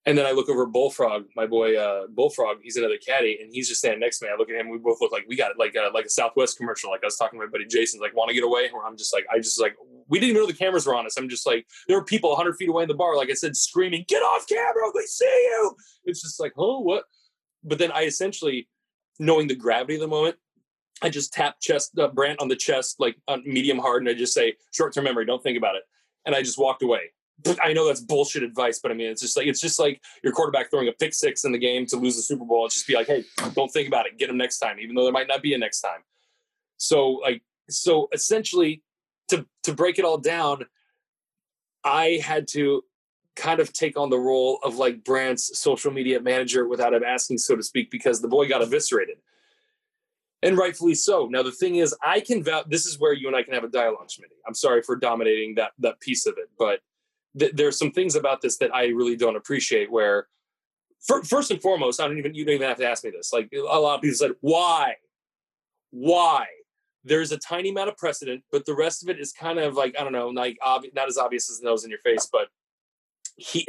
And 0.08 0.18
then 0.18 0.26
I 0.26 0.32
look 0.32 0.50
over 0.50 0.66
Bullfrog, 0.66 1.26
my 1.36 1.46
boy 1.46 1.78
uh, 1.78 2.08
Bullfrog. 2.10 2.58
He's 2.64 2.76
another 2.76 2.98
caddy, 2.98 3.38
and 3.40 3.54
he's 3.54 3.68
just 3.68 3.82
standing 3.82 4.00
next 4.00 4.18
to 4.20 4.26
me. 4.26 4.32
I 4.34 4.36
look 4.36 4.50
at 4.50 4.56
him. 4.56 4.70
We 4.70 4.80
both 4.80 5.00
look 5.00 5.12
like 5.12 5.26
we 5.28 5.36
got 5.36 5.60
like 5.60 5.76
a, 5.76 5.92
like 5.94 6.06
a 6.06 6.10
Southwest 6.10 6.58
commercial. 6.58 6.90
Like 6.90 7.04
I 7.04 7.08
was 7.08 7.18
talking 7.18 7.40
to 7.40 7.46
my 7.46 7.52
buddy 7.52 7.66
Jason, 7.68 8.00
like 8.00 8.16
want 8.16 8.30
to 8.30 8.34
get 8.34 8.44
away. 8.44 8.70
Where 8.72 8.84
I'm 8.84 8.98
just 8.98 9.14
like, 9.14 9.26
I 9.32 9.38
just 9.38 9.62
like 9.62 9.76
we 10.08 10.20
didn't 10.20 10.32
even 10.32 10.42
know 10.42 10.48
the 10.48 10.54
cameras 10.54 10.88
were 10.88 10.96
on 10.96 11.06
us. 11.06 11.18
I'm 11.18 11.30
just 11.30 11.46
like 11.46 11.68
there 11.88 11.98
were 11.98 12.04
people 12.04 12.32
100 12.32 12.54
feet 12.54 12.70
away 12.70 12.84
in 12.84 12.90
the 12.90 12.96
bar, 12.96 13.16
like 13.16 13.30
I 13.30 13.34
said, 13.34 13.56
screaming, 13.56 14.06
"Get 14.08 14.24
off 14.24 14.48
camera! 14.48 14.92
We 14.94 15.04
see 15.06 15.26
you!" 15.26 15.76
It's 16.06 16.22
just 16.22 16.40
like, 16.40 16.54
oh, 16.58 16.80
what? 16.80 17.04
But 17.64 17.78
then 17.78 17.92
I 17.92 18.06
essentially, 18.06 18.68
knowing 19.20 19.48
the 19.48 19.56
gravity 19.56 19.96
of 19.96 20.02
the 20.02 20.08
moment, 20.08 20.36
I 21.04 21.10
just 21.10 21.32
tap 21.32 21.60
chest 21.62 21.98
uh, 22.00 22.08
Brant 22.08 22.42
on 22.42 22.48
the 22.48 22.56
chest, 22.56 23.00
like 23.00 23.18
on 23.28 23.44
medium 23.46 23.78
hard, 23.78 24.02
and 24.02 24.10
I 24.10 24.16
just 24.16 24.34
say, 24.34 24.56
"Short 24.72 24.96
term 24.96 25.04
memory, 25.04 25.26
don't 25.26 25.44
think 25.44 25.60
about 25.60 25.76
it." 25.76 25.84
And 26.26 26.34
I 26.34 26.42
just 26.42 26.58
walked 26.58 26.82
away. 26.82 27.12
I 27.64 27.74
know 27.74 27.88
that's 27.88 28.02
bullshit 28.02 28.44
advice, 28.44 28.80
but 28.80 28.92
I 28.92 28.96
mean, 28.96 29.10
it's 29.10 29.22
just 29.22 29.38
like 29.38 29.48
it's 29.48 29.62
just 29.62 29.80
like 29.80 30.02
your 30.24 30.34
quarterback 30.34 30.70
throwing 30.70 30.88
a 30.88 30.94
pick 30.94 31.14
six 31.14 31.44
in 31.44 31.52
the 31.52 31.58
game 31.58 31.86
to 31.88 31.98
lose 31.98 32.16
the 32.16 32.22
Super 32.22 32.46
Bowl. 32.46 32.66
It's 32.66 32.76
just 32.76 32.88
be 32.88 32.96
like, 32.96 33.08
hey, 33.08 33.24
don't 33.54 33.72
think 33.72 33.88
about 33.88 34.06
it. 34.06 34.18
Get 34.18 34.30
him 34.30 34.38
next 34.38 34.60
time, 34.60 34.80
even 34.80 34.96
though 34.96 35.04
there 35.04 35.14
might 35.14 35.28
not 35.28 35.42
be 35.42 35.54
a 35.54 35.58
next 35.58 35.82
time. 35.82 36.02
So, 36.78 37.12
like, 37.14 37.44
so 37.70 38.10
essentially, 38.14 38.84
to 39.30 39.46
to 39.64 39.74
break 39.74 40.00
it 40.00 40.06
all 40.06 40.18
down, 40.18 40.66
I 41.84 42.20
had 42.24 42.48
to 42.50 42.84
kind 43.36 43.60
of 43.60 43.72
take 43.74 43.98
on 43.98 44.10
the 44.10 44.20
role 44.20 44.60
of 44.64 44.78
like 44.78 45.04
Brant's 45.04 45.58
social 45.58 45.92
media 45.92 46.20
manager 46.20 46.68
without 46.68 46.94
him 46.94 47.04
asking, 47.04 47.38
so 47.38 47.56
to 47.56 47.64
speak, 47.64 47.90
because 47.90 48.22
the 48.22 48.28
boy 48.28 48.48
got 48.48 48.62
eviscerated. 48.62 49.18
And 50.44 50.58
rightfully 50.58 50.96
so. 50.96 51.28
Now 51.28 51.44
the 51.44 51.52
thing 51.52 51.76
is, 51.76 51.96
I 52.04 52.20
can 52.20 52.44
vouch. 52.44 52.66
This 52.68 52.86
is 52.86 53.00
where 53.00 53.14
you 53.14 53.28
and 53.28 53.36
I 53.36 53.44
can 53.44 53.54
have 53.54 53.64
a 53.64 53.70
dialogue, 53.70 54.10
Schmidt. 54.10 54.32
I'm 54.48 54.56
sorry 54.56 54.82
for 54.82 54.96
dominating 54.96 55.56
that 55.56 55.72
that 55.80 56.00
piece 56.00 56.26
of 56.26 56.34
it, 56.38 56.50
but 56.58 56.80
th- 57.38 57.54
there's 57.54 57.78
some 57.78 57.92
things 57.92 58.16
about 58.16 58.42
this 58.42 58.58
that 58.58 58.74
I 58.74 58.88
really 58.88 59.16
don't 59.16 59.36
appreciate. 59.36 59.92
Where, 59.92 60.28
first 61.02 61.52
and 61.52 61.62
foremost, 61.62 62.00
I 62.00 62.08
don't 62.08 62.18
even 62.18 62.34
you 62.34 62.46
don't 62.46 62.56
even 62.56 62.68
have 62.68 62.78
to 62.78 62.88
ask 62.88 63.04
me 63.04 63.12
this. 63.12 63.32
Like 63.34 63.52
a 63.54 63.80
lot 63.80 63.96
of 63.96 64.02
people 64.02 64.16
said, 64.16 64.32
why, 64.42 64.96
why? 65.92 66.46
There's 67.04 67.32
a 67.32 67.38
tiny 67.38 67.70
amount 67.70 67.90
of 67.90 67.98
precedent, 67.98 68.44
but 68.52 68.66
the 68.66 68.76
rest 68.76 69.02
of 69.02 69.10
it 69.10 69.20
is 69.20 69.32
kind 69.32 69.58
of 69.58 69.76
like 69.76 69.96
I 70.00 70.04
don't 70.04 70.14
know, 70.14 70.30
like 70.30 70.58
ob- 70.64 70.86
not 70.94 71.08
as 71.08 71.18
obvious 71.18 71.50
as 71.50 71.60
the 71.60 71.66
nose 71.66 71.84
in 71.84 71.90
your 71.90 72.00
face. 72.00 72.28
But 72.32 72.50
he, 73.36 73.66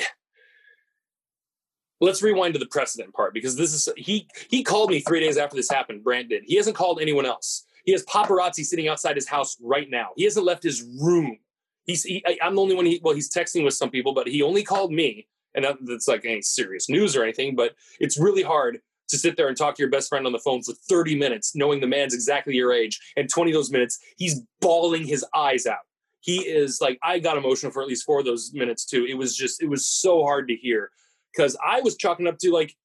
let's 2.00 2.22
rewind 2.22 2.52
to 2.52 2.60
the 2.60 2.66
precedent 2.66 3.14
part 3.14 3.32
because 3.32 3.56
this 3.56 3.72
is 3.72 3.88
he 3.96 4.28
he 4.50 4.62
called 4.62 4.90
me 4.90 5.00
three 5.00 5.20
days 5.20 5.38
after 5.38 5.56
this 5.56 5.70
happened. 5.70 6.04
Brant 6.04 6.28
did. 6.28 6.42
He 6.44 6.56
hasn't 6.56 6.76
called 6.76 7.00
anyone 7.00 7.24
else. 7.24 7.64
He 7.84 7.92
has 7.92 8.04
paparazzi 8.04 8.64
sitting 8.64 8.88
outside 8.88 9.16
his 9.16 9.26
house 9.26 9.56
right 9.62 9.88
now. 9.88 10.10
He 10.16 10.24
hasn't 10.24 10.44
left 10.44 10.62
his 10.62 10.82
room 11.00 11.38
he's 11.84 12.04
he, 12.04 12.24
I'm 12.42 12.54
the 12.54 12.62
only 12.62 12.74
one. 12.74 12.86
He 12.86 13.00
well, 13.02 13.14
he's 13.14 13.30
texting 13.30 13.64
with 13.64 13.74
some 13.74 13.90
people, 13.90 14.12
but 14.12 14.28
he 14.28 14.42
only 14.42 14.62
called 14.62 14.92
me, 14.92 15.26
and 15.54 15.64
that, 15.64 15.78
that's 15.82 16.08
like 16.08 16.24
any 16.24 16.42
serious 16.42 16.88
news 16.88 17.16
or 17.16 17.22
anything. 17.22 17.54
But 17.54 17.74
it's 18.00 18.18
really 18.18 18.42
hard 18.42 18.80
to 19.08 19.18
sit 19.18 19.36
there 19.36 19.48
and 19.48 19.56
talk 19.56 19.74
to 19.76 19.82
your 19.82 19.90
best 19.90 20.08
friend 20.08 20.26
on 20.26 20.32
the 20.32 20.38
phone 20.38 20.62
for 20.62 20.72
30 20.72 21.16
minutes, 21.16 21.54
knowing 21.54 21.80
the 21.80 21.86
man's 21.86 22.14
exactly 22.14 22.54
your 22.54 22.72
age, 22.72 22.98
and 23.16 23.28
20 23.28 23.50
of 23.50 23.54
those 23.54 23.70
minutes 23.70 23.98
he's 24.16 24.40
bawling 24.60 25.06
his 25.06 25.24
eyes 25.34 25.66
out. 25.66 25.84
He 26.20 26.40
is 26.40 26.80
like 26.80 26.98
I 27.02 27.18
got 27.18 27.36
emotional 27.36 27.72
for 27.72 27.82
at 27.82 27.88
least 27.88 28.04
four 28.04 28.20
of 28.20 28.24
those 28.24 28.52
minutes 28.54 28.84
too. 28.84 29.06
It 29.08 29.14
was 29.14 29.36
just 29.36 29.62
it 29.62 29.68
was 29.68 29.86
so 29.86 30.22
hard 30.22 30.48
to 30.48 30.56
hear 30.56 30.90
because 31.34 31.56
I 31.64 31.80
was 31.80 31.96
chalking 31.96 32.26
up 32.26 32.38
to 32.38 32.52
like, 32.52 32.76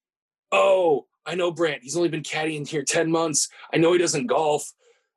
oh, 0.52 1.06
I 1.24 1.34
know 1.34 1.50
Brant. 1.50 1.82
He's 1.82 1.96
only 1.96 2.08
been 2.08 2.22
caddying 2.22 2.66
here 2.66 2.82
10 2.82 3.10
months. 3.10 3.48
I 3.72 3.76
know 3.76 3.92
he 3.92 3.98
doesn't 3.98 4.26
golf 4.26 4.72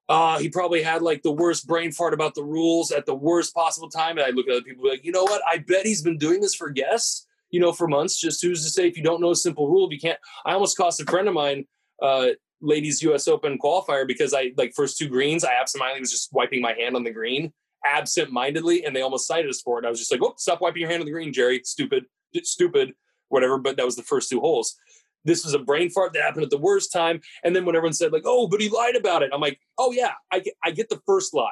uh, 0.10 0.40
he 0.40 0.50
probably 0.50 0.82
had 0.82 1.02
like 1.02 1.24
the 1.24 1.32
worst 1.32 1.68
brain 1.68 1.92
fart 1.92 2.14
about 2.14 2.36
the 2.36 2.44
rules 2.44 2.92
at 2.92 3.06
the 3.06 3.16
worst 3.16 3.54
possible 3.54 3.90
time. 3.90 4.18
And 4.18 4.26
I 4.26 4.32
look 4.32 4.48
at 4.48 4.56
other 4.56 4.62
people 4.62 4.88
like, 4.88 5.06
you 5.06 5.12
know 5.12 5.24
what? 5.24 5.42
I 5.50 5.60
bet 5.60 5.86
he's 5.86 6.02
been 6.02 6.18
doing 6.18 6.42
this 6.42 6.56
for 6.56 6.70
guests, 6.70 7.28
you 7.50 7.60
know, 7.60 7.72
for 7.72 7.88
months. 7.88 8.20
Just 8.20 8.42
who's 8.42 8.64
to 8.64 8.70
say 8.70 8.88
if 8.88 8.98
you 8.98 9.04
don't 9.04 9.22
know 9.22 9.32
a 9.32 9.36
simple 9.36 9.68
rule, 9.68 9.86
if 9.88 9.94
you 9.94 10.00
can't. 10.00 10.20
I 10.46 10.54
almost 10.54 10.78
cost 10.78 11.02
a 11.02 11.06
friend 11.06 11.28
of 11.28 11.34
mine, 11.34 11.66
uh, 12.02 12.30
ladies 12.62 13.02
U.S. 13.04 13.28
Open 13.28 13.58
qualifier 13.58 14.06
because 14.06 14.34
I 14.34 14.52
like 14.58 14.74
first 14.76 14.98
two 14.98 15.08
greens, 15.08 15.44
I 15.44 15.54
absentmindedly 15.54 16.02
was 16.02 16.12
just 16.12 16.34
wiping 16.34 16.62
my 16.62 16.74
hand 16.74 16.96
on 16.96 17.04
the 17.04 17.12
green, 17.12 17.54
absent-mindedly, 17.86 18.86
and 18.86 18.96
they 18.96 19.02
almost 19.02 19.28
cited 19.28 19.50
us 19.50 19.62
for 19.62 19.80
it. 19.80 19.86
I 19.86 19.90
was 19.90 20.00
just 20.00 20.12
like, 20.12 20.22
oh, 20.24 20.34
stop 20.38 20.62
wiping 20.62 20.82
your 20.82 20.90
hand 20.90 21.02
on 21.02 21.06
the 21.06 21.12
green, 21.12 21.32
Jerry. 21.32 21.62
Stupid, 21.64 22.06
stupid, 22.44 22.94
whatever. 23.30 23.58
But 23.58 23.78
that 23.78 23.86
was 23.86 23.96
the 23.96 24.04
first 24.04 24.30
two 24.30 24.40
holes 24.40 24.76
this 25.24 25.46
was 25.46 25.54
a 25.54 25.60
brain 25.60 25.90
fart 25.90 26.14
that 26.14 26.24
happened 26.24 26.44
at 26.44 26.50
the 26.50 26.58
worst 26.58 26.92
time. 26.92 27.22
And 27.44 27.56
then 27.56 27.66
when 27.66 27.76
everyone 27.76 27.94
said 27.94 28.12
like, 28.12 28.24
oh, 28.26 28.48
but 28.48 28.62
he 28.62 28.70
lied 28.70 28.96
about 28.96 29.24
it, 29.24 29.32
I'm 29.34 29.42
like, 29.42 29.60
oh 29.78 29.92
yeah, 29.92 30.14
I 30.32 30.40
get, 30.40 30.54
I 30.64 30.72
get 30.72 30.90
the 30.90 31.02
first 31.06 31.34
lie 31.34 31.52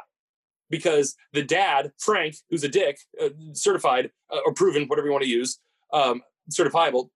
because 0.69 1.15
the 1.33 1.43
dad 1.43 1.91
Frank, 1.99 2.35
who's 2.49 2.63
a 2.63 2.69
dick, 2.69 2.99
uh, 3.21 3.29
certified 3.53 4.11
uh, 4.31 4.39
or 4.45 4.53
proven, 4.53 4.87
whatever 4.87 5.07
you 5.07 5.11
want 5.11 5.23
to 5.23 5.29
use, 5.29 5.59
um, 5.93 6.21
certifiable, 6.51 7.09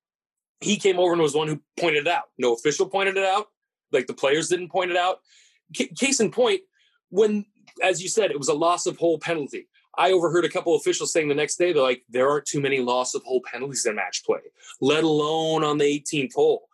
he 0.62 0.78
came 0.78 1.00
over 1.00 1.12
and 1.12 1.22
was 1.22 1.36
one 1.36 1.48
who 1.48 1.62
pointed 1.80 2.08
it 2.08 2.14
out. 2.14 2.26
No 2.38 2.54
official 2.54 2.88
pointed 2.88 3.18
it 3.18 3.26
out. 3.26 3.48
Like 3.92 4.08
the 4.08 4.14
players 4.14 4.50
didn't 4.50 4.72
point 4.72 4.92
it 4.92 4.98
out. 4.98 5.20
C- 5.76 5.92
case 5.98 6.20
in 6.20 6.32
point, 6.32 6.62
when, 7.10 7.46
as 7.82 8.02
you 8.02 8.10
said, 8.10 8.32
it 8.32 8.38
was 8.38 8.48
a 8.48 8.54
loss 8.54 8.86
of 8.86 8.98
whole 8.98 9.20
penalty. 9.20 9.68
I 9.98 10.12
overheard 10.12 10.46
a 10.46 10.50
couple 10.50 10.76
officials 10.76 11.12
saying 11.12 11.28
the 11.28 11.36
next 11.36 11.58
day, 11.58 11.72
they're 11.72 11.84
like, 11.84 12.04
there 12.10 12.30
aren't 12.30 12.46
too 12.46 12.62
many 12.62 12.80
loss 12.80 13.14
of 13.14 13.24
hole 13.24 13.42
penalties 13.46 13.86
in 13.86 13.96
match 13.96 14.24
play, 14.26 14.40
let 14.82 15.04
alone 15.04 15.64
on 15.64 15.78
the 15.78 15.86
18th 15.86 16.34
hole. 16.34 16.68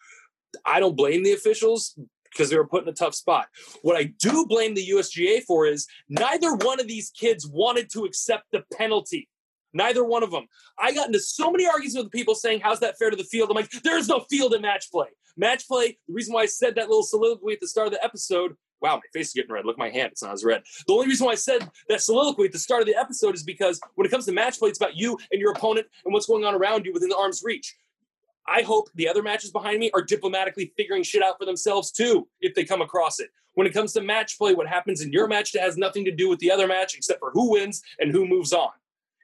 I 0.66 0.80
don't 0.80 0.96
blame 0.96 1.24
the 1.24 1.34
officials 1.34 1.98
because 2.32 2.50
they 2.50 2.58
were 2.58 2.68
put 2.68 2.84
in 2.84 2.90
a 2.90 2.94
tough 2.94 3.16
spot. 3.16 3.48
What 3.82 3.98
I 3.98 4.04
do 4.04 4.46
blame 4.46 4.74
the 4.74 4.88
USGA 4.90 5.44
for 5.44 5.66
is 5.66 5.88
neither 6.08 6.56
one 6.56 6.80
of 6.80 6.88
these 6.88 7.10
kids 7.10 7.48
wanted 7.48 7.90
to 7.92 8.06
accept 8.06 8.46
the 8.52 8.64
penalty. 8.74 9.28
Neither 9.74 10.04
one 10.04 10.24
of 10.24 10.32
them. 10.32 10.48
I 10.80 10.94
got 10.94 11.08
into 11.08 11.20
so 11.20 11.52
many 11.52 11.68
arguments 11.68 11.96
with 11.96 12.12
people 12.12 12.34
saying, 12.34 12.62
How's 12.62 12.80
that 12.80 12.98
fair 12.98 13.12
to 13.12 13.16
the 13.16 13.24
field? 13.24 13.50
I'm 13.50 13.56
like, 13.56 13.70
There's 13.84 14.08
no 14.08 14.22
field 14.30 14.54
in 14.54 14.62
match 14.62 14.90
play. 14.92 15.08
Match 15.38 15.68
play, 15.68 15.98
the 16.08 16.14
reason 16.14 16.34
why 16.34 16.42
I 16.42 16.48
said 16.48 16.76
that 16.76 16.90
little 16.90 17.04
soliloquy 17.04 17.54
at 17.54 17.60
the 17.62 17.68
start 17.68 17.88
of 17.88 17.94
the 17.94 18.04
episode 18.04 18.56
Wow, 18.82 18.96
my 18.96 19.02
face 19.14 19.28
is 19.28 19.34
getting 19.34 19.52
red. 19.52 19.66
Look 19.66 19.76
at 19.76 19.80
my 19.80 19.90
hand; 19.90 20.12
it's 20.12 20.24
not 20.24 20.34
as 20.34 20.44
red. 20.44 20.64
The 20.88 20.94
only 20.94 21.08
reason 21.08 21.26
why 21.26 21.34
I 21.34 21.36
said 21.36 21.70
that 21.90 22.02
soliloquy 22.02 22.46
at 22.46 22.52
the 22.52 22.60
start 22.60 22.82
of 22.82 22.88
the 22.88 22.96
episode 22.96 23.36
is 23.36 23.44
because 23.44 23.80
when 23.96 24.08
it 24.08 24.10
comes 24.10 24.26
to 24.26 24.32
match 24.32 24.60
play, 24.60 24.70
it's 24.70 24.80
about 24.80 24.96
you 24.96 25.18
and 25.32 25.42
your 25.42 25.52
opponent 25.52 25.88
and 26.06 26.14
what's 26.14 26.26
going 26.26 26.46
on 26.46 26.56
around 26.56 26.86
you 26.86 26.94
within 26.94 27.10
the 27.10 27.18
arm's 27.18 27.42
reach. 27.44 27.76
I 28.48 28.62
hope 28.62 28.90
the 28.96 29.08
other 29.08 29.22
matches 29.22 29.52
behind 29.52 29.80
me 29.80 29.92
are 29.94 30.02
diplomatically 30.02 30.74
figuring 30.76 31.04
shit 31.04 31.22
out 31.22 31.38
for 31.38 31.46
themselves 31.46 31.92
too, 31.92 32.28
if 32.42 32.56
they 32.56 32.64
come 32.64 32.82
across 32.82 33.20
it. 33.20 33.30
When 33.54 33.68
it 33.68 33.74
comes 33.74 33.94
to 33.94 34.02
match 34.02 34.38
play, 34.38 34.54
what 34.54 34.68
happens 34.68 35.02
in 35.02 35.12
your 35.12 35.28
match 35.28 35.54
has 35.54 35.78
nothing 35.78 36.06
to 36.06 36.12
do 36.12 36.30
with 36.30 36.40
the 36.40 36.52
other 36.52 36.68
match 36.68 36.96
except 36.96 37.20
for 37.20 37.32
who 37.32 37.52
wins 37.52 37.82
and 38.00 38.12
who 38.12 38.26
moves 38.26 38.54
on. 38.54 38.70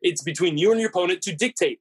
It's 0.01 0.21
between 0.21 0.57
you 0.57 0.71
and 0.71 0.79
your 0.79 0.89
opponent 0.89 1.21
to 1.23 1.35
dictate. 1.35 1.79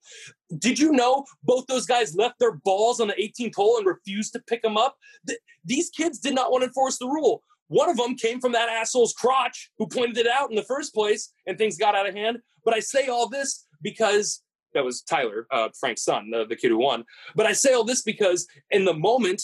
Did 0.59 0.79
you 0.79 0.93
know 0.93 1.25
both 1.43 1.66
those 1.66 1.85
guys 1.85 2.14
left 2.14 2.39
their 2.39 2.53
balls 2.53 3.01
on 3.01 3.09
the 3.09 3.14
18th 3.14 3.55
hole 3.55 3.77
and 3.77 3.87
refused 3.87 4.33
to 4.33 4.39
pick 4.39 4.62
them 4.62 4.77
up? 4.77 4.97
Th- 5.27 5.39
these 5.64 5.91
kids 5.91 6.18
did 6.18 6.35
not 6.35 6.51
want 6.51 6.62
to 6.62 6.68
enforce 6.68 6.99
the 6.99 7.09
rule. 7.09 7.43
One 7.69 7.89
of 7.89 7.97
them 7.97 8.17
came 8.17 8.41
from 8.41 8.53
that 8.53 8.69
asshole's 8.69 9.12
crotch 9.12 9.71
who 9.79 9.87
pointed 9.87 10.19
it 10.19 10.27
out 10.27 10.51
in 10.51 10.57
the 10.57 10.62
first 10.62 10.95
place, 10.95 11.33
and 11.47 11.57
things 11.57 11.79
got 11.79 11.95
out 11.95 12.09
of 12.09 12.15
hand. 12.15 12.39
But 12.65 12.75
I 12.75 12.81
say 12.81 13.09
all 13.09 13.29
this 13.29 13.67
because 13.83 14.43
that 14.75 14.85
was 14.85 15.03
Tyler, 15.03 15.47
uh, 15.51 15.69
Frank's 15.79 16.03
son, 16.03 16.31
the, 16.31 16.45
the 16.47 16.57
kid 16.57 16.71
who 16.71 16.79
won. 16.79 17.05
But 17.35 17.47
I 17.47 17.53
say 17.53 17.73
all 17.73 17.85
this 17.85 18.03
because 18.03 18.47
in 18.71 18.85
the 18.85 18.95
moment, 18.95 19.43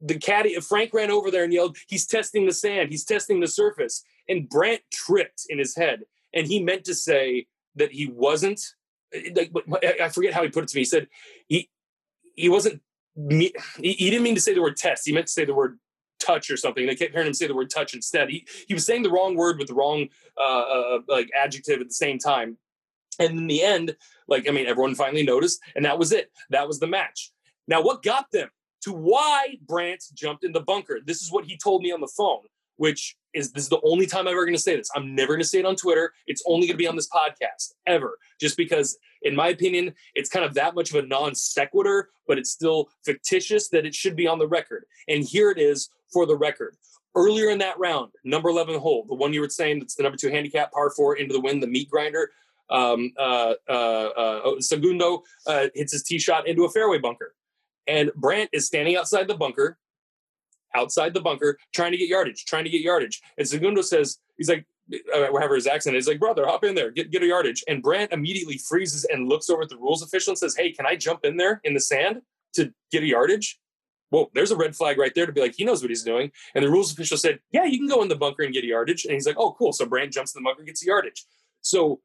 the 0.00 0.18
caddy, 0.18 0.54
Frank 0.60 0.94
ran 0.94 1.10
over 1.10 1.30
there 1.30 1.44
and 1.44 1.52
yelled, 1.52 1.76
He's 1.88 2.06
testing 2.06 2.46
the 2.46 2.52
sand, 2.52 2.90
he's 2.90 3.04
testing 3.04 3.40
the 3.40 3.48
surface. 3.48 4.02
And 4.28 4.48
Brant 4.48 4.82
tripped 4.92 5.46
in 5.48 5.58
his 5.58 5.74
head, 5.74 6.02
and 6.34 6.46
he 6.46 6.62
meant 6.62 6.84
to 6.84 6.94
say 6.94 7.46
that 7.76 7.92
he 7.92 8.06
wasn't. 8.06 8.60
Like, 9.34 9.52
I 10.00 10.10
forget 10.10 10.34
how 10.34 10.42
he 10.42 10.50
put 10.50 10.64
it 10.64 10.68
to 10.68 10.76
me. 10.76 10.82
He 10.82 10.84
said 10.84 11.08
he 11.46 11.70
he 12.34 12.48
wasn't. 12.48 12.82
He, 13.16 13.52
he 13.80 14.10
didn't 14.10 14.22
mean 14.22 14.34
to 14.34 14.40
say 14.40 14.54
the 14.54 14.60
word 14.60 14.76
test. 14.76 15.06
He 15.06 15.12
meant 15.12 15.26
to 15.26 15.32
say 15.32 15.46
the 15.46 15.54
word 15.54 15.78
touch 16.18 16.50
or 16.50 16.56
something. 16.56 16.86
They 16.86 16.94
kept 16.94 17.12
hearing 17.12 17.26
him 17.26 17.34
say 17.34 17.46
the 17.46 17.54
word 17.54 17.70
touch 17.70 17.94
instead. 17.94 18.30
He 18.30 18.46
he 18.66 18.74
was 18.74 18.84
saying 18.84 19.02
the 19.02 19.10
wrong 19.10 19.36
word 19.36 19.58
with 19.58 19.68
the 19.68 19.74
wrong 19.74 20.08
uh, 20.36 20.60
uh, 20.60 20.98
like 21.08 21.30
adjective 21.36 21.80
at 21.80 21.88
the 21.88 21.94
same 21.94 22.18
time. 22.18 22.58
And 23.18 23.36
in 23.36 23.46
the 23.46 23.62
end, 23.62 23.96
like 24.28 24.48
I 24.48 24.52
mean, 24.52 24.66
everyone 24.66 24.94
finally 24.94 25.24
noticed, 25.24 25.60
and 25.74 25.84
that 25.84 25.98
was 25.98 26.12
it. 26.12 26.30
That 26.50 26.68
was 26.68 26.78
the 26.78 26.86
match. 26.86 27.32
Now, 27.66 27.82
what 27.82 28.02
got 28.02 28.30
them 28.32 28.48
to 28.82 28.92
why 28.92 29.58
Brant 29.66 30.04
jumped 30.14 30.44
in 30.44 30.52
the 30.52 30.60
bunker? 30.60 31.00
This 31.04 31.22
is 31.22 31.32
what 31.32 31.44
he 31.44 31.56
told 31.56 31.82
me 31.82 31.92
on 31.92 32.00
the 32.00 32.12
phone. 32.16 32.44
Which 32.78 33.16
is 33.34 33.52
this 33.52 33.64
is 33.64 33.68
the 33.68 33.80
only 33.84 34.06
time 34.06 34.26
I'm 34.26 34.32
ever 34.32 34.44
going 34.44 34.56
to 34.56 34.62
say 34.62 34.76
this. 34.76 34.90
I'm 34.96 35.14
never 35.14 35.34
going 35.34 35.42
to 35.42 35.46
say 35.46 35.58
it 35.58 35.66
on 35.66 35.76
Twitter. 35.76 36.12
It's 36.26 36.42
only 36.46 36.66
going 36.66 36.74
to 36.74 36.82
be 36.82 36.88
on 36.88 36.96
this 36.96 37.08
podcast 37.08 37.74
ever, 37.86 38.18
just 38.40 38.56
because, 38.56 38.96
in 39.22 39.36
my 39.36 39.48
opinion, 39.48 39.94
it's 40.14 40.30
kind 40.30 40.44
of 40.44 40.54
that 40.54 40.74
much 40.74 40.90
of 40.90 41.04
a 41.04 41.06
non 41.06 41.34
sequitur, 41.34 42.08
but 42.26 42.38
it's 42.38 42.50
still 42.50 42.88
fictitious 43.04 43.68
that 43.68 43.84
it 43.84 43.94
should 43.94 44.16
be 44.16 44.26
on 44.26 44.38
the 44.38 44.48
record. 44.48 44.84
And 45.06 45.22
here 45.22 45.50
it 45.50 45.58
is 45.58 45.90
for 46.12 46.24
the 46.24 46.36
record. 46.36 46.76
Earlier 47.14 47.50
in 47.50 47.58
that 47.58 47.78
round, 47.78 48.12
number 48.24 48.48
11 48.48 48.78
hole, 48.78 49.04
the 49.08 49.14
one 49.14 49.32
you 49.32 49.40
were 49.40 49.48
saying 49.48 49.80
that's 49.80 49.94
the 49.94 50.02
number 50.02 50.16
two 50.16 50.30
handicap, 50.30 50.72
par 50.72 50.90
four 50.90 51.16
into 51.16 51.34
the 51.34 51.40
wind, 51.40 51.62
the 51.62 51.66
meat 51.66 51.90
grinder. 51.90 52.30
Um, 52.70 53.12
uh, 53.18 53.54
uh, 53.68 53.72
uh, 53.72 54.40
oh, 54.44 54.56
Segundo 54.60 55.22
uh, 55.46 55.68
hits 55.74 55.92
his 55.92 56.02
tee 56.02 56.18
shot 56.18 56.46
into 56.46 56.64
a 56.64 56.70
fairway 56.70 56.98
bunker. 56.98 57.34
And 57.86 58.12
Brandt 58.14 58.50
is 58.52 58.66
standing 58.66 58.96
outside 58.96 59.26
the 59.26 59.34
bunker, 59.34 59.78
outside 60.74 61.14
the 61.14 61.20
bunker, 61.20 61.58
trying 61.74 61.92
to 61.92 61.98
get 61.98 62.08
yardage, 62.08 62.44
trying 62.44 62.64
to 62.64 62.70
get 62.70 62.80
yardage. 62.80 63.20
And 63.36 63.46
Segundo 63.46 63.82
says, 63.82 64.18
he's 64.36 64.48
like, 64.48 64.66
uh, 65.14 65.26
whatever 65.26 65.54
his 65.54 65.66
accent 65.66 65.96
is, 65.96 66.08
like, 66.08 66.18
brother, 66.18 66.46
hop 66.46 66.64
in 66.64 66.74
there, 66.74 66.90
get, 66.90 67.10
get 67.10 67.22
a 67.22 67.26
yardage. 67.26 67.62
And 67.68 67.82
Brandt 67.82 68.12
immediately 68.12 68.58
freezes 68.58 69.04
and 69.04 69.28
looks 69.28 69.50
over 69.50 69.62
at 69.62 69.68
the 69.68 69.76
rules 69.76 70.02
official 70.02 70.30
and 70.32 70.38
says, 70.38 70.56
hey, 70.56 70.72
can 70.72 70.86
I 70.86 70.96
jump 70.96 71.24
in 71.24 71.36
there 71.36 71.60
in 71.64 71.74
the 71.74 71.80
sand 71.80 72.22
to 72.54 72.72
get 72.90 73.02
a 73.02 73.06
yardage? 73.06 73.58
Well, 74.10 74.30
there's 74.32 74.50
a 74.50 74.56
red 74.56 74.74
flag 74.74 74.96
right 74.96 75.14
there 75.14 75.26
to 75.26 75.32
be 75.32 75.42
like, 75.42 75.54
he 75.54 75.64
knows 75.64 75.82
what 75.82 75.90
he's 75.90 76.02
doing. 76.02 76.32
And 76.54 76.64
the 76.64 76.70
rules 76.70 76.92
official 76.92 77.18
said, 77.18 77.40
yeah, 77.52 77.64
you 77.64 77.78
can 77.78 77.88
go 77.88 78.00
in 78.00 78.08
the 78.08 78.16
bunker 78.16 78.42
and 78.42 78.54
get 78.54 78.64
a 78.64 78.68
yardage. 78.68 79.04
And 79.04 79.12
he's 79.12 79.26
like, 79.26 79.36
oh, 79.38 79.52
cool. 79.58 79.72
So 79.72 79.84
Brandt 79.84 80.12
jumps 80.12 80.34
in 80.34 80.42
the 80.42 80.46
bunker 80.46 80.60
and 80.60 80.66
gets 80.66 80.82
a 80.82 80.86
yardage. 80.86 81.26
So 81.60 82.00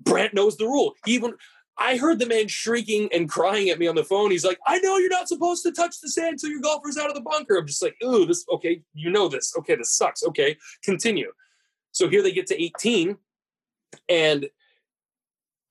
Brandt 0.00 0.34
knows 0.34 0.58
the 0.58 0.66
rule. 0.66 0.92
He 1.06 1.14
even 1.14 1.32
I 1.78 1.96
heard 1.96 2.18
the 2.18 2.26
man 2.26 2.48
shrieking 2.48 3.08
and 3.12 3.28
crying 3.28 3.70
at 3.70 3.78
me 3.78 3.86
on 3.86 3.94
the 3.94 4.04
phone. 4.04 4.30
He's 4.30 4.44
like, 4.44 4.58
I 4.66 4.78
know 4.80 4.98
you're 4.98 5.08
not 5.08 5.28
supposed 5.28 5.62
to 5.64 5.72
touch 5.72 6.00
the 6.00 6.08
sand 6.08 6.32
until 6.32 6.50
your 6.50 6.60
golfer's 6.60 6.98
out 6.98 7.08
of 7.08 7.14
the 7.14 7.20
bunker. 7.22 7.56
I'm 7.56 7.66
just 7.66 7.82
like, 7.82 7.96
ooh, 8.04 8.26
this, 8.26 8.44
okay, 8.52 8.82
you 8.94 9.10
know 9.10 9.28
this. 9.28 9.54
Okay, 9.58 9.74
this 9.74 9.90
sucks. 9.90 10.22
Okay, 10.22 10.56
continue. 10.84 11.32
So 11.92 12.08
here 12.08 12.22
they 12.22 12.32
get 12.32 12.46
to 12.48 12.62
18, 12.62 13.16
and 14.08 14.48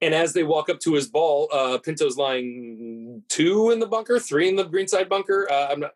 and 0.02 0.16
as 0.16 0.34
they 0.34 0.44
walk 0.44 0.70
up 0.70 0.80
to 0.80 0.94
his 0.94 1.08
ball, 1.08 1.48
uh, 1.54 1.78
Pinto's 1.78 2.18
lying 2.18 3.24
two 3.30 3.70
in 3.70 3.80
the 3.80 3.86
bunker, 3.86 4.20
three 4.20 4.50
in 4.50 4.56
the 4.56 4.64
greenside 4.64 5.08
bunker. 5.08 5.48
Uh, 5.52 5.68
I'm 5.72 5.80
not. 5.80 5.92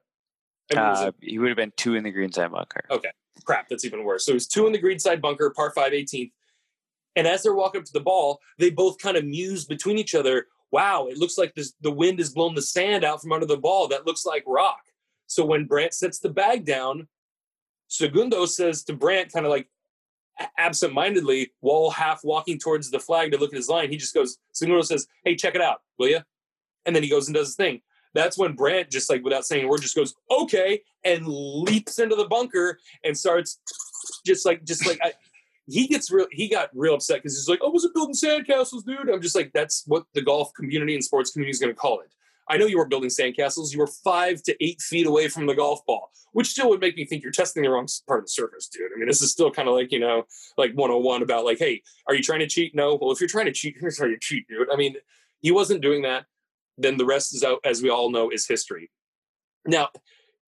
I 0.72 0.76
mean, 0.76 1.08
uh, 1.08 1.12
he 1.22 1.40
would 1.40 1.50
have 1.50 1.58
been 1.58 1.74
two 1.76 1.96
in 1.96 2.04
the 2.04 2.12
greenside 2.12 2.52
bunker. 2.52 2.86
Okay, 2.92 3.10
crap, 3.44 3.68
that's 3.70 3.86
even 3.86 4.04
worse. 4.04 4.26
So 4.26 4.34
he's 4.34 4.48
two 4.48 4.68
in 4.68 4.74
the 4.74 4.80
greenside 4.80 5.22
bunker, 5.22 5.52
par 5.56 5.72
five, 5.76 5.92
18th. 5.92 6.32
And 7.16 7.28
as 7.28 7.44
they're 7.44 7.54
walking 7.54 7.80
up 7.80 7.86
to 7.86 7.94
the 7.94 8.00
ball, 8.00 8.40
they 8.60 8.70
both 8.70 8.98
kind 8.98 9.18
of 9.18 9.26
muse 9.26 9.66
between 9.66 9.98
each 9.98 10.16
other. 10.16 10.48
Wow, 10.72 11.08
it 11.08 11.18
looks 11.18 11.38
like 11.38 11.54
this, 11.56 11.74
the 11.82 11.92
wind 11.92 12.20
has 12.20 12.34
blown 12.34 12.56
the 12.56 12.62
sand 12.62 13.04
out 13.04 13.22
from 13.22 13.32
under 13.32 13.46
the 13.46 13.58
ball. 13.58 13.88
That 13.88 14.06
looks 14.06 14.26
like 14.26 14.44
rock. 14.46 14.82
So 15.28 15.46
when 15.46 15.66
Brandt 15.66 15.94
sets 15.94 16.20
the 16.20 16.30
bag 16.30 16.66
down, 16.66 17.08
Segundo 17.88 18.46
says 18.46 18.84
to 18.84 18.94
Brandt, 18.94 19.32
kind 19.32 19.46
of 19.46 19.52
like 19.52 19.70
absent-mindedly, 20.58 21.52
while 21.62 21.92
half 21.92 22.22
walking 22.24 22.60
towards 22.60 22.92
the 22.92 23.00
flag 23.00 23.32
to 23.32 23.38
look 23.38 23.54
at 23.54 23.58
his 23.58 23.70
line, 23.70 23.90
he 23.90 23.98
just 23.98 24.14
goes, 24.14 24.38
Segundo 24.52 24.82
says, 24.82 25.08
hey, 25.24 25.36
check 25.36 25.56
it 25.56 25.62
out, 25.62 25.82
will 25.98 26.10
you? 26.10 26.20
And 26.86 26.96
then 26.96 27.04
he 27.04 27.10
goes 27.10 27.28
and 27.28 27.36
does 27.36 27.48
his 27.48 27.56
thing. 27.56 27.82
That's 28.14 28.38
when 28.38 28.54
Brandt, 28.56 28.92
just 28.92 29.10
like 29.10 29.24
without 29.24 29.46
saying 29.46 29.66
a 29.66 29.68
word, 29.68 29.82
just 29.82 29.96
goes, 29.96 30.14
okay, 30.30 30.82
and 31.04 31.28
leaps 31.28 32.00
into 32.00 32.16
the 32.16 32.26
bunker 32.26 32.80
and 33.04 33.18
starts 33.18 33.60
just 34.26 34.46
like, 34.46 34.64
just 34.66 34.86
like, 34.86 35.00
I, 35.02 35.14
he 35.68 35.88
gets 35.88 36.12
real 36.12 36.28
he 36.32 36.48
got 36.48 36.70
real 36.74 36.96
upset 36.96 37.18
because 37.18 37.36
he's 37.36 37.50
like 37.50 37.62
i 37.64 37.68
wasn't 37.68 37.94
building 37.94 38.16
sandcastles 38.16 38.86
dude. 38.86 39.10
I'm 39.10 39.22
just 39.22 39.36
like 39.36 39.52
that's 39.54 39.84
what 39.88 40.06
the 40.14 40.22
golf 40.22 40.54
community 40.54 40.94
and 40.94 41.04
sports 41.04 41.32
community 41.32 41.52
is 41.52 41.60
going 41.60 41.74
to 41.74 41.80
call 41.80 42.02
it. 42.02 42.10
I 42.48 42.58
know 42.58 42.68
you 42.68 42.78
were 42.78 42.86
building 42.86 43.10
sandcastles. 43.10 43.74
You 43.74 43.80
were 43.80 43.88
five 43.88 44.44
to 44.44 44.64
eight 44.64 44.80
feet 44.80 45.08
away 45.08 45.28
from 45.28 45.48
the 45.48 45.56
golf 45.56 45.86
ball 45.86 46.12
which 46.34 46.48
still 46.48 46.68
would 46.68 46.82
make 46.82 46.98
me 46.98 47.06
think 47.06 47.24
you're 47.24 47.32
testing 47.32 47.64
the 47.64 47.70
wrong 47.70 47.88
part 48.08 48.20
of 48.20 48.26
the 48.26 48.30
surface 48.30 48.68
dude. 48.68 48.92
I 48.94 49.00
mean 49.00 49.08
this 49.08 49.22
is 49.22 49.32
still 49.32 49.50
kind 49.50 49.68
of 49.68 49.74
like 49.74 49.92
you 49.92 50.00
know 50.00 50.26
like 50.58 50.74
101 50.74 51.24
about 51.24 51.46
like 51.46 51.60
hey 51.60 51.82
are 52.08 52.14
you 52.14 52.22
trying 52.22 52.42
to 52.42 52.48
cheat? 52.48 52.76
No. 52.76 52.96
Well 52.96 53.12
if 53.12 53.20
you're 53.20 53.30
trying 53.30 53.46
to 53.46 53.54
cheat 53.54 53.78
here's 53.80 54.00
how 54.00 54.06
you 54.06 54.18
cheat 54.20 54.48
dude. 54.48 54.68
I 54.72 54.76
mean 54.76 54.96
he 55.42 55.52
wasn't 55.52 55.82
doing 55.82 56.02
that. 56.04 56.26
Then 56.78 56.98
the 56.98 57.06
rest 57.06 57.34
is 57.34 57.44
out 57.44 57.60
as 57.64 57.82
we 57.82 57.90
all 57.90 58.12
know 58.12 58.30
is 58.30 58.48
history. 58.48 58.92
Now 59.66 59.90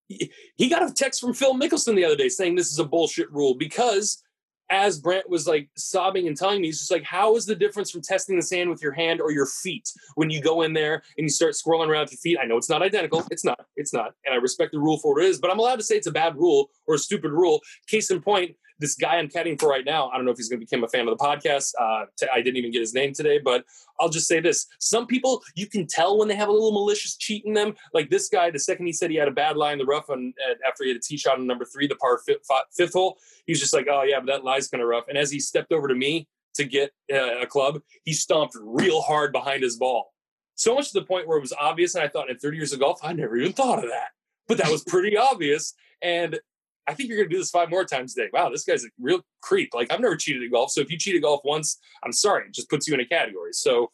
he 0.10 0.70
got 0.70 0.90
a 0.90 0.94
text 0.94 1.22
from 1.22 1.34
phil 1.34 1.54
mickelson 1.54 1.96
the 1.96 2.06
other 2.06 2.16
day 2.16 2.30
saying 2.30 2.56
this 2.56 2.72
is 2.72 2.80
a 2.80 2.86
bullshit 2.86 3.32
rule 3.32 3.56
because 3.56 4.22
as 4.70 5.00
Brandt 5.00 5.30
was 5.30 5.48
like 5.48 5.70
sobbing 5.76 6.28
and 6.28 6.36
telling 6.36 6.62
me, 6.62 6.68
he's 6.68 6.80
just 6.80 6.92
like, 6.92 7.04
how 7.04 7.36
is 7.36 7.46
the 7.46 7.56
difference 7.56 7.90
from 7.90 8.02
testing 8.02 8.36
the 8.36 8.42
sand 8.42 8.70
with 8.70 8.82
your 8.82 8.92
hand 8.92 9.22
or 9.22 9.32
your 9.32 9.46
feet 9.46 9.90
when 10.16 10.30
you 10.30 10.42
go 10.42 10.64
in 10.64 10.74
there 10.74 10.96
and 11.18 11.26
you 11.26 11.30
start 11.30 11.56
swirling 11.56 11.90
around 11.90 12.04
with 12.04 12.12
your 12.14 12.20
feet? 12.20 12.38
I 12.42 12.46
know 12.46 12.58
it's 12.58 12.70
not 12.70 12.82
identical. 12.82 13.26
It's 13.32 13.46
not. 13.46 13.66
It's 13.76 13.94
not. 13.94 14.14
And 14.26 14.34
I 14.34 14.38
respect 14.38 14.74
the 14.74 14.80
rule 14.80 14.98
for 15.00 15.14
what 15.14 15.24
it 15.24 15.28
is, 15.28 15.40
but 15.40 15.52
I'm 15.52 15.60
allowed 15.60 15.78
to 15.78 15.84
say 15.84 15.96
it's 15.96 16.08
a 16.08 16.12
bad 16.12 16.36
rule 16.36 16.70
or 16.86 16.96
a 16.96 17.00
stupid 17.00 17.32
rule. 17.32 17.62
Case 17.88 18.12
in 18.12 18.22
point, 18.22 18.56
this 18.80 18.96
guy 18.96 19.18
I'm 19.18 19.28
caddying 19.28 19.60
for 19.60 19.70
right 19.70 19.86
now, 19.86 20.10
I 20.10 20.18
don't 20.18 20.26
know 20.26 20.32
if 20.32 20.38
he's 20.38 20.50
going 20.50 20.60
to 20.60 20.66
become 20.66 20.84
a 20.84 20.88
fan 20.88 21.08
of 21.08 21.18
the 21.18 21.24
podcast. 21.24 21.74
Uh, 21.80 22.06
I 22.32 22.42
didn't 22.42 22.58
even 22.58 22.72
get 22.72 22.82
his 22.82 22.94
name 22.94 23.14
today, 23.14 23.40
but 23.40 23.66
I'll 24.00 24.10
just 24.10 24.28
say 24.28 24.40
this. 24.40 24.68
Some 24.80 25.08
people, 25.08 25.42
you 25.56 25.68
can 25.68 25.88
tell 25.88 26.18
when 26.18 26.28
they 26.28 26.36
have 26.36 26.50
a 26.50 26.52
little 26.52 26.72
malicious 26.72 27.16
cheat 27.16 27.44
in 27.46 27.54
them. 27.54 27.76
Like 27.94 28.10
this 28.10 28.30
guy, 28.30 28.52
the 28.52 28.60
second 28.60 28.86
he 28.86 28.94
said 28.94 29.10
he 29.10 29.18
had 29.18 29.28
a 29.28 29.32
bad 29.32 29.58
lie 29.58 29.74
in 29.74 29.80
the 29.80 29.86
rough 29.86 30.10
on, 30.10 30.34
after 30.68 30.84
he 30.84 30.92
had 30.92 30.98
a 30.98 31.02
tee 31.02 31.18
shot 31.18 31.40
on 31.40 31.48
number 31.48 31.66
three, 31.66 31.88
the 31.88 31.96
par 31.96 32.20
fifth, 32.26 32.48
fifth 32.76 32.94
hole, 32.94 33.18
he's 33.46 33.60
just 33.60 33.74
like, 33.74 33.88
oh, 33.90 34.04
yeah, 34.04 34.20
but 34.20 34.28
that 34.28 34.44
lie's 34.44 34.68
kind 34.68 34.82
of 34.82 34.90
rough. 34.90 35.08
And 35.08 35.18
as 35.18 35.32
he 35.32 35.40
stepped 35.40 35.72
over 35.72 35.88
to 35.88 35.96
me 35.96 36.28
to 36.56 36.66
get 36.66 36.92
uh, 37.12 37.40
a 37.40 37.48
club, 37.48 37.82
he 38.04 38.14
stomped 38.14 38.56
real 38.60 39.02
hard 39.02 39.32
behind 39.32 39.64
his 39.64 39.78
ball. 39.78 40.14
So 40.56 40.74
much 40.74 40.92
to 40.92 41.00
the 41.00 41.06
point 41.06 41.28
where 41.28 41.38
it 41.38 41.42
was 41.42 41.54
obvious. 41.60 41.96
And 41.96 42.04
I 42.04 42.08
thought 42.08 42.30
in 42.30 42.38
30 42.38 42.58
years 42.58 42.74
of 42.74 42.80
golf, 42.80 43.00
I 43.04 43.14
never 43.14 43.38
even 43.38 43.54
thought 43.54 43.84
of 43.84 43.90
that. 43.90 44.10
But 44.48 44.58
that 44.58 44.72
was 44.72 44.84
pretty 44.84 45.16
obvious. 45.16 45.74
And 46.02 46.40
I 46.88 46.94
think 46.94 47.10
you're 47.10 47.18
going 47.18 47.30
to 47.30 47.36
do 47.36 47.40
this 47.40 47.52
five 47.52 47.70
more 47.70 47.84
times 47.84 48.14
today. 48.14 48.30
Wow, 48.32 48.50
this 48.50 48.64
guy's 48.64 48.86
a 48.86 48.90
real 49.00 49.22
creep. 49.42 49.74
Like 49.74 49.92
I've 49.92 50.00
never 50.00 50.16
cheated 50.16 50.44
at 50.44 50.52
golf. 50.52 50.72
So 50.72 50.82
if 50.82 50.90
you 50.90 50.98
cheat 50.98 51.16
at 51.16 51.22
golf 51.22 51.42
once, 51.44 51.80
I'm 52.04 52.14
sorry, 52.14 52.46
it 52.46 52.54
just 52.54 52.70
puts 52.70 52.88
you 52.88 52.94
in 52.94 53.02
a 53.02 53.06
category. 53.06 53.52
So 53.54 53.92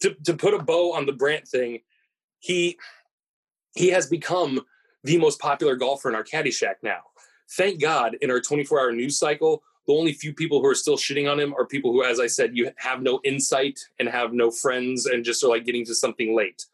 to, 0.00 0.14
to 0.24 0.34
put 0.34 0.54
a 0.54 0.58
bow 0.58 0.92
on 0.92 1.06
the 1.06 1.12
Brandt 1.12 1.48
thing, 1.48 1.80
he 2.38 2.78
he 3.74 3.88
has 3.88 4.06
become 4.06 4.60
the 5.04 5.18
most 5.18 5.38
popular 5.38 5.76
golfer 5.76 6.08
in 6.08 6.14
our 6.14 6.24
caddy 6.24 6.50
shack 6.50 6.78
now. 6.82 7.00
Thank 7.52 7.80
God 7.80 8.16
in 8.20 8.30
our 8.30 8.40
24 8.40 8.80
hour 8.80 8.92
news 8.92 9.18
cycle, 9.18 9.62
the 9.86 9.94
only 9.94 10.12
few 10.12 10.32
people 10.32 10.60
who 10.60 10.66
are 10.66 10.74
still 10.74 10.96
shitting 10.96 11.30
on 11.30 11.40
him 11.40 11.54
are 11.54 11.66
people 11.66 11.92
who, 11.92 12.04
as 12.04 12.20
I 12.20 12.26
said, 12.26 12.56
you 12.56 12.70
have 12.76 13.02
no 13.02 13.20
insight 13.24 13.80
and 13.98 14.08
have 14.08 14.32
no 14.32 14.50
friends 14.50 15.06
and 15.06 15.24
just 15.24 15.42
are 15.42 15.48
like 15.48 15.64
getting 15.64 15.84
to 15.86 15.94
something 15.94 16.36
late. 16.36 16.66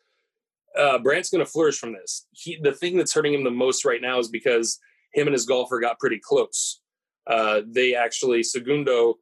Uh, 0.79 0.99
Brandt's 0.99 1.31
going 1.31 1.45
to 1.45 1.51
flourish 1.51 1.79
from 1.79 1.93
this. 1.93 2.27
He, 2.33 2.59
the 2.61 2.73
thing 2.73 2.97
that's 2.97 3.15
hurting 3.15 3.33
him 3.33 3.45
the 3.45 3.51
most 3.51 3.85
right 3.85 4.03
now 4.03 4.19
is 4.19 4.29
because 4.29 4.79
him 5.17 5.27
and 5.27 5.33
his 5.33 5.47
golfer 5.47 5.81
got 5.81 5.99
pretty 5.99 6.21
close. 6.23 6.81
Uh, 7.27 7.63
they 7.67 7.95
actually 7.95 8.43
Segundo 8.43 9.19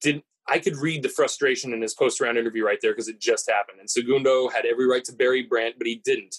didn't. 0.00 0.24
I 0.46 0.58
could 0.58 0.76
read 0.76 1.02
the 1.02 1.08
frustration 1.08 1.72
in 1.72 1.80
his 1.80 1.94
post 1.94 2.20
round 2.20 2.36
interview 2.36 2.64
right 2.64 2.78
there 2.82 2.92
because 2.92 3.08
it 3.08 3.20
just 3.20 3.48
happened. 3.50 3.78
And 3.80 3.88
Segundo 3.88 4.48
had 4.48 4.66
every 4.66 4.86
right 4.86 5.04
to 5.04 5.12
bury 5.12 5.42
Brandt, 5.42 5.76
but 5.78 5.86
he 5.86 5.96
didn't. 6.04 6.36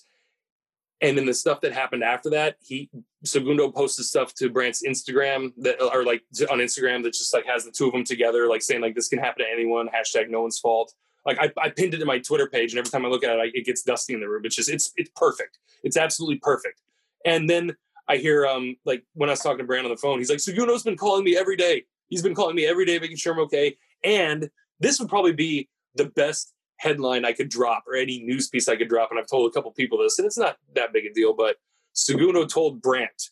And 1.01 1.18
then 1.18 1.26
the 1.26 1.34
stuff 1.34 1.62
that 1.62 1.74
happened 1.74 2.03
after 2.03 2.30
that, 2.30 2.57
he 2.62 2.89
Segundo 3.24 3.72
posted 3.72 4.05
stuff 4.05 4.36
to 4.36 4.49
Brandt's 4.49 4.84
Instagram 4.86 5.51
that 5.57 5.82
are 5.82 6.03
like 6.03 6.24
on 6.49 6.59
Instagram 6.59 7.03
that 7.03 7.14
just 7.14 7.34
like 7.34 7.45
has 7.45 7.66
the 7.66 7.72
two 7.72 7.88
of 7.88 7.93
them 7.93 8.03
together, 8.03 8.47
like 8.47 8.62
saying 8.62 8.82
like 8.82 8.95
this 8.95 9.07
can 9.07 9.20
happen 9.20 9.43
to 9.43 9.51
anyone. 9.51 9.88
Hashtag 9.88 10.30
no 10.30 10.41
one's 10.41 10.59
fault. 10.59 10.93
Like 11.26 11.38
I, 11.39 11.51
I 11.59 11.70
pinned 11.70 11.93
it 11.93 11.99
to 11.99 12.05
my 12.05 12.20
Twitter 12.20 12.47
page, 12.47 12.72
and 12.72 12.80
every 12.80 12.91
time 12.91 13.05
I 13.05 13.09
look 13.09 13.24
at 13.24 13.32
it, 13.32 13.39
I, 13.39 13.51
it 13.53 13.66
gets 13.66 13.84
dusty 13.84 14.14
in 14.14 14.20
the 14.20 14.30
room. 14.30 14.43
It's 14.45 14.55
just 14.55 14.70
it's 14.70 14.91
it's 14.95 15.12
perfect. 15.16 15.57
It's 15.84 15.97
absolutely 15.97 16.38
perfect. 16.38 16.82
And 17.26 17.49
then 17.49 17.76
I 18.12 18.18
hear 18.18 18.46
um 18.46 18.76
like 18.86 19.04
when 19.14 19.30
I 19.30 19.34
was 19.34 19.40
talking 19.40 19.60
to 19.60 19.64
Brand 19.64 19.86
on 19.86 19.92
the 19.92 19.98
phone, 19.98 20.20
he's 20.20 20.30
like, 20.30 20.40
Segundo's 20.40 20.84
been 20.84 20.98
calling 20.98 21.24
me 21.24 21.38
every 21.38 21.56
day. 21.56 21.86
He's 22.10 22.22
been 22.22 22.36
calling 22.36 22.56
me 22.56 22.66
every 22.66 22.86
day, 22.86 23.00
making 23.00 23.18
sure 23.18 23.34
I'm 23.34 23.40
okay. 23.40 23.78
And 24.04 24.50
this 24.82 25.00
would 25.00 25.08
probably 25.08 25.32
be 25.32 25.70
the 25.96 26.06
best 26.06 26.54
headline 26.76 27.24
I 27.24 27.32
could 27.32 27.48
drop 27.48 27.84
or 27.88 27.96
any 27.96 28.22
news 28.22 28.50
piece 28.50 28.68
I 28.68 28.76
could 28.76 28.90
drop. 28.90 29.12
And 29.12 29.20
I've 29.20 29.30
told 29.30 29.50
a 29.50 29.54
couple 29.54 29.72
people 29.72 30.00
this, 30.00 30.20
and 30.20 30.26
it's 30.26 30.38
not 30.38 30.58
that 30.76 30.92
big 30.92 31.06
a 31.06 31.14
deal, 31.14 31.34
but 31.34 31.56
Segundo 31.94 32.46
told 32.46 32.82
Brandt, 32.82 33.30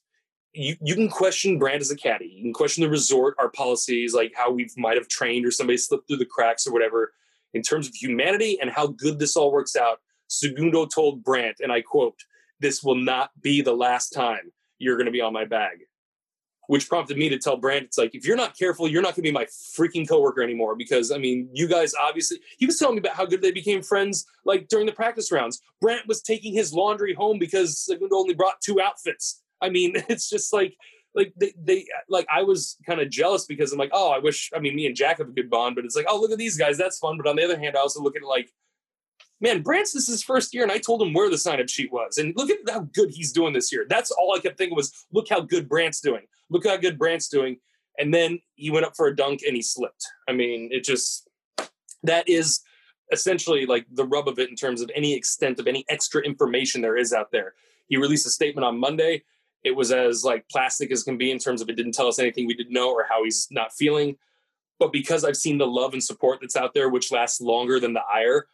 you, 0.54 0.76
you 0.82 0.96
can 0.96 1.10
question 1.10 1.60
Brandt 1.60 1.82
as 1.82 1.92
a 1.92 1.96
caddy. 1.96 2.32
You 2.34 2.44
can 2.44 2.54
question 2.54 2.84
the 2.84 2.90
resort, 2.90 3.36
our 3.38 3.50
policies, 3.50 4.14
like 4.14 4.32
how 4.36 4.50
we 4.50 4.70
might 4.78 4.98
have 4.98 5.08
trained 5.10 5.46
or 5.46 5.52
somebody 5.52 5.78
slipped 5.78 6.08
through 6.08 6.18
the 6.18 6.26
cracks 6.26 6.66
or 6.66 6.72
whatever. 6.72 7.12
In 7.54 7.64
terms 7.64 7.88
of 7.88 7.96
humanity 7.96 8.58
and 8.62 8.70
how 8.70 8.88
good 8.88 9.20
this 9.20 9.36
all 9.36 9.52
works 9.52 9.76
out, 9.76 9.98
Segundo 10.28 10.86
told 10.86 11.24
Brandt, 11.24 11.58
and 11.60 11.72
I 11.72 11.82
quote, 11.82 12.20
this 12.60 12.84
will 12.84 12.96
not 12.96 13.32
be 13.42 13.62
the 13.62 13.74
last 13.74 14.10
time 14.10 14.52
you're 14.80 14.96
going 14.96 15.06
to 15.06 15.12
be 15.12 15.22
on 15.22 15.34
my 15.34 15.46
bag. 15.46 15.80
Which 16.68 16.88
prompted 16.88 17.18
me 17.18 17.30
to 17.30 17.40
tell 17.40 17.58
Brandt, 17.58 17.86
it's 17.86 17.98
like, 17.98 18.14
if 18.14 18.28
you're 18.28 18.38
not 18.38 18.56
careful, 18.56 18.88
you're 18.88 19.02
not 19.02 19.16
going 19.16 19.24
to 19.24 19.30
be 19.30 19.32
my 19.32 19.46
freaking 19.46 20.08
coworker 20.08 20.44
anymore. 20.44 20.76
Because, 20.76 21.12
I 21.12 21.18
mean, 21.18 21.50
you 21.52 21.68
guys 21.68 21.94
obviously, 22.00 22.40
he 22.60 22.68
was 22.68 22.78
telling 22.78 22.96
me 22.96 23.00
about 23.00 23.16
how 23.16 23.26
good 23.26 23.42
they 23.42 23.52
became 23.52 23.82
friends, 23.82 24.26
like 24.46 24.68
during 24.68 24.86
the 24.86 24.92
practice 24.92 25.32
rounds. 25.32 25.62
Brandt 25.82 26.08
was 26.08 26.22
taking 26.22 26.54
his 26.54 26.72
laundry 26.72 27.16
home 27.16 27.40
because 27.40 27.80
Segundo 27.80 28.16
only 28.16 28.36
brought 28.36 28.62
two 28.62 28.80
outfits. 28.80 29.42
I 29.62 29.70
mean, 29.70 29.94
it's 30.10 30.30
just 30.30 30.54
like, 30.54 30.76
like 31.16 31.34
they, 31.38 31.54
they 31.60 31.88
like 32.08 32.28
I 32.32 32.44
was 32.44 32.78
kind 32.86 33.02
of 33.02 33.10
jealous 33.10 33.46
because 33.46 33.72
I'm 33.74 33.80
like, 33.80 33.90
oh, 33.94 34.12
I 34.12 34.20
wish. 34.20 34.52
I 34.56 34.60
mean, 34.60 34.76
me 34.76 34.86
and 34.86 34.96
Jack 34.96 35.18
have 35.18 35.30
a 35.30 35.32
good 35.32 35.50
bond, 35.50 35.76
but 35.76 35.86
it's 35.86 35.96
like, 35.96 36.06
oh, 36.08 36.20
look 36.20 36.32
at 36.32 36.38
these 36.38 36.56
guys, 36.56 36.78
that's 36.78 37.00
fun. 37.00 37.18
But 37.18 37.28
on 37.28 37.36
the 37.36 37.44
other 37.44 37.58
hand, 37.58 37.76
I 37.76 37.80
also 37.80 38.02
look 38.02 38.16
at 38.16 38.22
like 38.22 38.52
man, 39.42 39.64
is 39.68 40.08
his 40.08 40.24
first 40.24 40.54
year, 40.54 40.64
and 40.64 40.72
I 40.72 40.78
told 40.78 41.02
him 41.02 41.14
where 41.14 41.30
the 41.30 41.38
sign 41.38 41.62
up 41.62 41.70
sheet 41.70 41.92
was. 41.92 42.18
And 42.18 42.34
look 42.36 42.50
at 42.50 42.58
how 42.70 42.82
good 42.94 43.12
he's 43.12 43.32
doing 43.32 43.54
this 43.54 43.72
year. 43.72 43.86
That's 43.90 44.12
all 44.12 44.36
I 44.36 44.40
kept 44.40 44.58
thinking 44.58 44.76
was, 44.76 45.06
look 45.12 45.28
how 45.30 45.42
good 45.42 45.70
Brant's 45.70 46.02
doing. 46.02 46.24
Look 46.50 46.68
how 46.68 46.78
good 46.78 46.98
Brant's 46.98 47.30
doing. 47.30 47.58
And 47.98 48.14
then 48.14 48.40
he 48.56 48.70
went 48.70 48.86
up 48.86 48.96
for 48.96 49.08
a 49.08 49.16
dunk 49.16 49.42
and 49.46 49.56
he 49.56 49.62
slipped. 49.62 50.06
I 50.28 50.34
mean, 50.34 50.70
it 50.72 50.84
just, 50.84 51.28
that 52.04 52.28
is 52.28 52.62
essentially 53.12 53.66
like 53.66 53.86
the 53.92 54.06
rub 54.06 54.28
of 54.28 54.40
it 54.40 54.50
in 54.50 54.56
terms 54.56 54.82
of 54.82 54.92
any 54.96 55.14
extent 55.14 55.60
of 55.60 55.68
any 55.68 55.86
extra 55.90 56.22
information 56.22 56.82
there 56.82 56.98
is 56.98 57.14
out 57.14 57.32
there. 57.32 57.54
He 57.88 57.98
released 57.98 58.28
a 58.28 58.30
statement 58.30 58.66
on 58.66 58.80
Monday. 58.80 59.24
It 59.64 59.72
was 59.72 59.92
as 59.92 60.24
like 60.24 60.48
plastic 60.50 60.92
as 60.92 61.04
can 61.04 61.18
be 61.18 61.32
in 61.32 61.40
terms 61.40 61.62
of 61.62 61.70
it 61.70 61.76
didn't 61.76 61.94
tell 61.94 62.08
us 62.08 62.20
anything 62.20 62.48
we 62.48 62.54
didn't 62.54 62.74
know 62.74 62.92
or 62.92 63.06
how 63.10 63.24
he's 63.24 63.48
not 63.52 63.74
feeling. 63.74 64.16
But 64.80 64.94
because 64.94 65.26
I've 65.26 65.36
seen 65.36 65.58
the 65.58 65.68
love 65.68 65.94
and 65.94 66.04
support 66.04 66.40
that's 66.40 66.56
out 66.56 66.74
there, 66.74 66.90
which 66.90 67.12
lasts 67.12 67.42
longer 67.42 67.80
than 67.80 67.94
the 67.94 68.04
ire, 68.14 68.48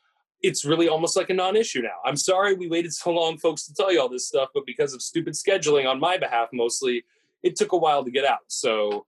it's 0.45 0.63
really 0.63 0.87
almost 0.87 1.17
like 1.17 1.31
a 1.31 1.33
non-issue 1.33 1.81
now. 1.81 1.97
I'm 2.05 2.15
sorry 2.15 2.53
we 2.53 2.67
waited 2.67 2.93
so 2.93 3.09
long, 3.09 3.39
folks, 3.39 3.65
to 3.65 3.73
tell 3.73 3.91
you 3.91 3.99
all 3.99 4.07
this 4.07 4.27
stuff, 4.27 4.49
but 4.53 4.63
because 4.67 4.93
of 4.93 5.01
stupid 5.01 5.33
scheduling 5.33 5.89
on 5.89 5.99
my 5.99 6.17
behalf, 6.17 6.49
mostly, 6.53 7.03
it 7.41 7.55
took 7.55 7.71
a 7.71 7.77
while 7.77 8.03
to 8.05 8.11
get 8.11 8.25
out. 8.25 8.41
So, 8.47 9.07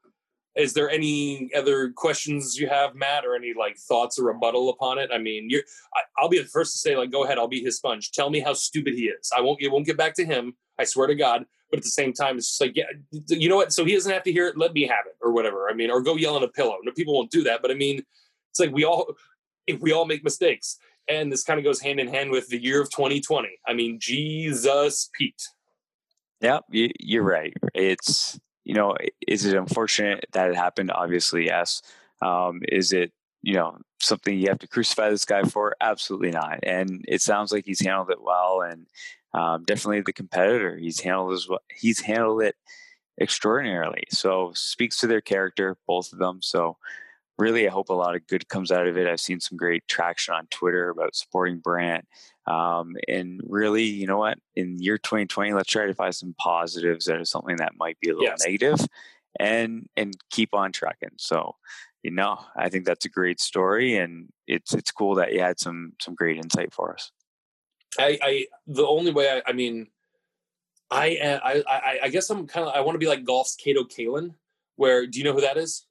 is 0.55 0.73
there 0.73 0.89
any 0.89 1.51
other 1.55 1.91
questions 1.91 2.57
you 2.57 2.67
have, 2.67 2.95
Matt, 2.95 3.23
or 3.23 3.35
any 3.35 3.53
like 3.53 3.77
thoughts 3.77 4.17
or 4.17 4.23
rebuttal 4.25 4.69
upon 4.69 4.97
it? 4.97 5.11
I 5.13 5.19
mean, 5.19 5.47
you're, 5.47 5.61
I, 5.93 6.23
will 6.23 6.29
be 6.29 6.39
the 6.39 6.45
first 6.45 6.73
to 6.73 6.79
say, 6.79 6.97
like, 6.97 7.11
go 7.11 7.23
ahead, 7.23 7.37
I'll 7.37 7.47
be 7.47 7.61
his 7.61 7.77
sponge. 7.77 8.11
Tell 8.11 8.31
me 8.31 8.39
how 8.39 8.53
stupid 8.53 8.95
he 8.95 9.03
is. 9.03 9.29
I 9.37 9.41
won't, 9.41 9.61
it 9.61 9.71
won't 9.71 9.85
get 9.85 9.97
back 9.97 10.15
to 10.15 10.25
him. 10.25 10.55
I 10.79 10.85
swear 10.85 11.05
to 11.05 11.15
God. 11.15 11.45
But 11.69 11.77
at 11.77 11.83
the 11.83 11.89
same 11.89 12.13
time, 12.13 12.37
it's 12.37 12.47
just 12.47 12.61
like, 12.61 12.75
yeah, 12.75 12.85
you 13.27 13.49
know 13.49 13.57
what? 13.57 13.73
So 13.73 13.85
he 13.85 13.93
doesn't 13.93 14.11
have 14.11 14.23
to 14.23 14.31
hear 14.31 14.47
it. 14.47 14.57
Let 14.57 14.73
me 14.73 14.87
have 14.87 15.05
it, 15.05 15.17
or 15.21 15.31
whatever. 15.31 15.69
I 15.69 15.73
mean, 15.73 15.91
or 15.91 16.01
go 16.01 16.15
yell 16.15 16.35
on 16.35 16.43
a 16.43 16.47
pillow. 16.47 16.77
No, 16.81 16.91
people 16.91 17.13
won't 17.13 17.29
do 17.29 17.43
that. 17.43 17.61
But 17.61 17.69
I 17.69 17.75
mean, 17.75 18.01
it's 18.49 18.59
like 18.59 18.71
we 18.71 18.83
all, 18.83 19.13
if 19.67 19.79
we 19.81 19.91
all 19.91 20.05
make 20.05 20.23
mistakes, 20.23 20.79
and 21.07 21.31
this 21.31 21.43
kind 21.43 21.59
of 21.59 21.63
goes 21.63 21.81
hand 21.81 21.99
in 21.99 22.07
hand 22.07 22.31
with 22.31 22.49
the 22.49 22.61
year 22.61 22.81
of 22.81 22.89
2020. 22.91 23.47
I 23.67 23.73
mean, 23.73 23.97
Jesus, 23.99 25.09
Pete. 25.17 25.41
Yeah, 26.41 26.59
you're 26.69 27.23
right. 27.23 27.53
It's 27.73 28.39
you 28.63 28.73
know, 28.73 28.95
is 29.25 29.45
it 29.45 29.55
unfortunate 29.55 30.25
that 30.33 30.49
it 30.49 30.55
happened? 30.55 30.91
Obviously, 30.91 31.45
yes. 31.45 31.81
Um, 32.21 32.61
is 32.67 32.91
it 32.91 33.11
you 33.41 33.53
know 33.53 33.77
something 33.99 34.37
you 34.37 34.49
have 34.49 34.59
to 34.59 34.67
crucify 34.67 35.09
this 35.09 35.25
guy 35.25 35.43
for? 35.43 35.75
Absolutely 35.81 36.31
not. 36.31 36.59
And 36.63 37.03
it 37.07 37.21
sounds 37.21 37.51
like 37.51 37.65
he's 37.65 37.79
handled 37.79 38.11
it 38.11 38.21
well, 38.21 38.61
and 38.61 38.87
um, 39.33 39.63
definitely 39.63 40.01
the 40.01 40.13
competitor. 40.13 40.77
He's 40.77 40.99
handled 40.99 41.33
as 41.33 41.47
well. 41.47 41.61
He's 41.73 42.01
handled 42.01 42.43
it 42.43 42.55
extraordinarily. 43.19 44.03
So 44.09 44.51
speaks 44.53 44.99
to 44.99 45.07
their 45.07 45.21
character, 45.21 45.77
both 45.87 46.13
of 46.13 46.19
them. 46.19 46.39
So 46.41 46.77
really, 47.37 47.67
I 47.67 47.71
hope 47.71 47.89
a 47.89 47.93
lot 47.93 48.15
of 48.15 48.25
good 48.27 48.49
comes 48.49 48.71
out 48.71 48.87
of 48.87 48.97
it. 48.97 49.07
I've 49.07 49.19
seen 49.19 49.39
some 49.39 49.57
great 49.57 49.87
traction 49.87 50.33
on 50.33 50.47
Twitter 50.47 50.89
about 50.89 51.15
supporting 51.15 51.59
Brant. 51.59 52.05
Um, 52.45 52.95
and 53.07 53.41
really, 53.45 53.83
you 53.83 54.07
know 54.07 54.17
what? 54.17 54.39
In 54.55 54.79
year 54.79 54.97
2020, 54.97 55.53
let's 55.53 55.69
try 55.69 55.85
to 55.85 55.93
find 55.93 56.15
some 56.15 56.35
positives 56.39 57.05
that 57.05 57.17
are 57.17 57.25
something 57.25 57.57
that 57.57 57.73
might 57.77 57.99
be 57.99 58.09
a 58.09 58.13
little 58.13 58.29
yes. 58.29 58.43
negative 58.45 58.79
and 59.39 59.87
and 59.95 60.15
keep 60.31 60.53
on 60.53 60.71
trucking. 60.71 61.11
So, 61.17 61.55
you 62.03 62.11
know, 62.11 62.39
I 62.55 62.69
think 62.69 62.85
that's 62.85 63.05
a 63.05 63.09
great 63.09 63.39
story, 63.39 63.97
and 63.97 64.29
it's 64.47 64.73
it's 64.73 64.91
cool 64.91 65.15
that 65.15 65.33
you 65.33 65.41
had 65.41 65.59
some 65.59 65.93
some 66.01 66.15
great 66.15 66.37
insight 66.37 66.73
for 66.73 66.93
us. 66.93 67.11
I, 67.99 68.17
I 68.21 68.45
the 68.65 68.85
only 68.85 69.11
way 69.11 69.29
I, 69.29 69.49
I 69.49 69.53
mean, 69.53 69.87
I, 70.89 71.39
I 71.43 71.63
I 71.67 71.99
I 72.03 72.09
guess 72.09 72.29
I'm 72.29 72.47
kind 72.47 72.67
of 72.67 72.73
I 72.73 72.81
want 72.81 72.95
to 72.95 72.99
be 72.99 73.07
like 73.07 73.25
golf's 73.25 73.55
Kato 73.55 73.83
Kaelin. 73.83 74.35
Where 74.75 75.05
do 75.05 75.17
you 75.19 75.25
know 75.25 75.33
who 75.33 75.41
that 75.41 75.57
is? 75.57 75.85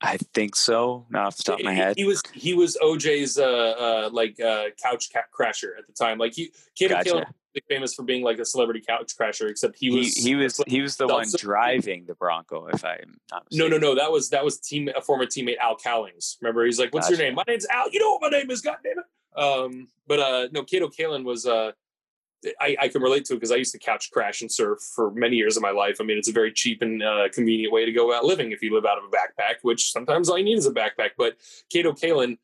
I 0.00 0.18
think 0.34 0.56
so. 0.56 1.06
Not 1.10 1.26
off 1.26 1.36
the 1.38 1.42
top 1.44 1.58
of 1.58 1.64
my 1.64 1.72
head. 1.72 1.94
He 1.96 2.04
was 2.04 2.22
he 2.34 2.54
was 2.54 2.76
OJ's 2.82 3.38
uh, 3.38 3.44
uh, 3.44 4.10
like 4.12 4.38
uh, 4.40 4.66
couch 4.82 5.10
crasher 5.34 5.78
at 5.78 5.86
the 5.86 5.92
time. 5.92 6.18
Like 6.18 6.34
he 6.34 6.52
Kato 6.74 6.94
gotcha. 6.94 7.26
Famous 7.70 7.94
for 7.94 8.02
being 8.02 8.22
like 8.22 8.38
a 8.38 8.44
celebrity 8.44 8.82
couch 8.86 9.14
crasher, 9.18 9.48
except 9.48 9.78
he 9.78 9.88
was 9.88 10.14
he, 10.14 10.28
he 10.28 10.34
was 10.34 10.62
he 10.66 10.82
was 10.82 10.96
the 10.96 11.06
one 11.06 11.26
driving 11.38 12.04
the 12.04 12.14
Bronco. 12.14 12.66
If 12.66 12.84
I'm 12.84 13.18
not 13.32 13.46
mistaken. 13.50 13.70
no 13.70 13.78
no 13.78 13.78
no 13.78 13.94
that 13.94 14.12
was 14.12 14.28
that 14.28 14.44
was 14.44 14.60
team 14.60 14.90
a 14.94 15.00
former 15.00 15.24
teammate 15.24 15.56
Al 15.56 15.74
Cowlings. 15.74 16.36
Remember 16.42 16.66
he's 16.66 16.78
like, 16.78 16.92
"What's 16.92 17.08
gotcha. 17.08 17.16
your 17.16 17.28
name? 17.28 17.34
My 17.34 17.44
name's 17.48 17.66
Al. 17.72 17.90
You 17.90 18.00
know 18.00 18.18
what 18.18 18.30
my 18.30 18.38
name 18.38 18.50
is? 18.50 18.60
God 18.60 18.76
damn 18.84 18.98
it." 18.98 19.40
Um, 19.40 19.88
but 20.06 20.20
uh, 20.20 20.48
no, 20.52 20.64
Kato 20.64 20.88
Kaelin 20.88 21.24
was 21.24 21.46
uh, 21.46 21.72
I, 22.60 22.76
I, 22.80 22.88
can 22.88 23.02
relate 23.02 23.24
to 23.26 23.32
it 23.32 23.36
because 23.36 23.50
I 23.50 23.56
used 23.56 23.72
to 23.72 23.78
couch 23.78 24.10
crash 24.12 24.40
and 24.40 24.52
surf 24.52 24.78
for 24.94 25.10
many 25.12 25.36
years 25.36 25.56
of 25.56 25.62
my 25.62 25.70
life. 25.70 25.96
I 26.00 26.04
mean, 26.04 26.18
it's 26.18 26.28
a 26.28 26.32
very 26.32 26.52
cheap 26.52 26.82
and 26.82 27.02
uh, 27.02 27.28
convenient 27.32 27.72
way 27.72 27.84
to 27.84 27.92
go 27.92 28.14
out 28.14 28.24
living 28.24 28.52
if 28.52 28.62
you 28.62 28.74
live 28.74 28.84
out 28.84 28.98
of 28.98 29.04
a 29.04 29.08
backpack, 29.08 29.56
which 29.62 29.90
sometimes 29.90 30.28
all 30.28 30.38
you 30.38 30.44
need 30.44 30.58
is 30.58 30.66
a 30.66 30.72
backpack. 30.72 31.10
But 31.16 31.36
Kato 31.70 31.92
Kaelin, 31.92 32.38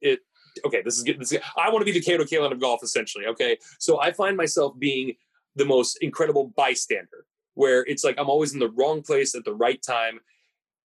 it 0.00 0.20
okay. 0.64 0.82
This 0.82 0.98
is 0.98 1.04
good. 1.04 1.18
This 1.18 1.32
is, 1.32 1.40
I 1.56 1.70
want 1.70 1.80
to 1.84 1.92
be 1.92 1.98
the 1.98 2.04
Kato 2.04 2.24
Kaelin 2.24 2.52
of 2.52 2.60
golf, 2.60 2.82
essentially. 2.82 3.26
Okay, 3.26 3.58
so 3.78 4.00
I 4.00 4.12
find 4.12 4.36
myself 4.36 4.78
being 4.78 5.14
the 5.56 5.64
most 5.64 5.98
incredible 6.02 6.52
bystander, 6.56 7.24
where 7.54 7.84
it's 7.86 8.04
like 8.04 8.16
I'm 8.18 8.30
always 8.30 8.52
in 8.52 8.60
the 8.60 8.70
wrong 8.70 9.02
place 9.02 9.34
at 9.34 9.44
the 9.44 9.54
right 9.54 9.82
time, 9.82 10.20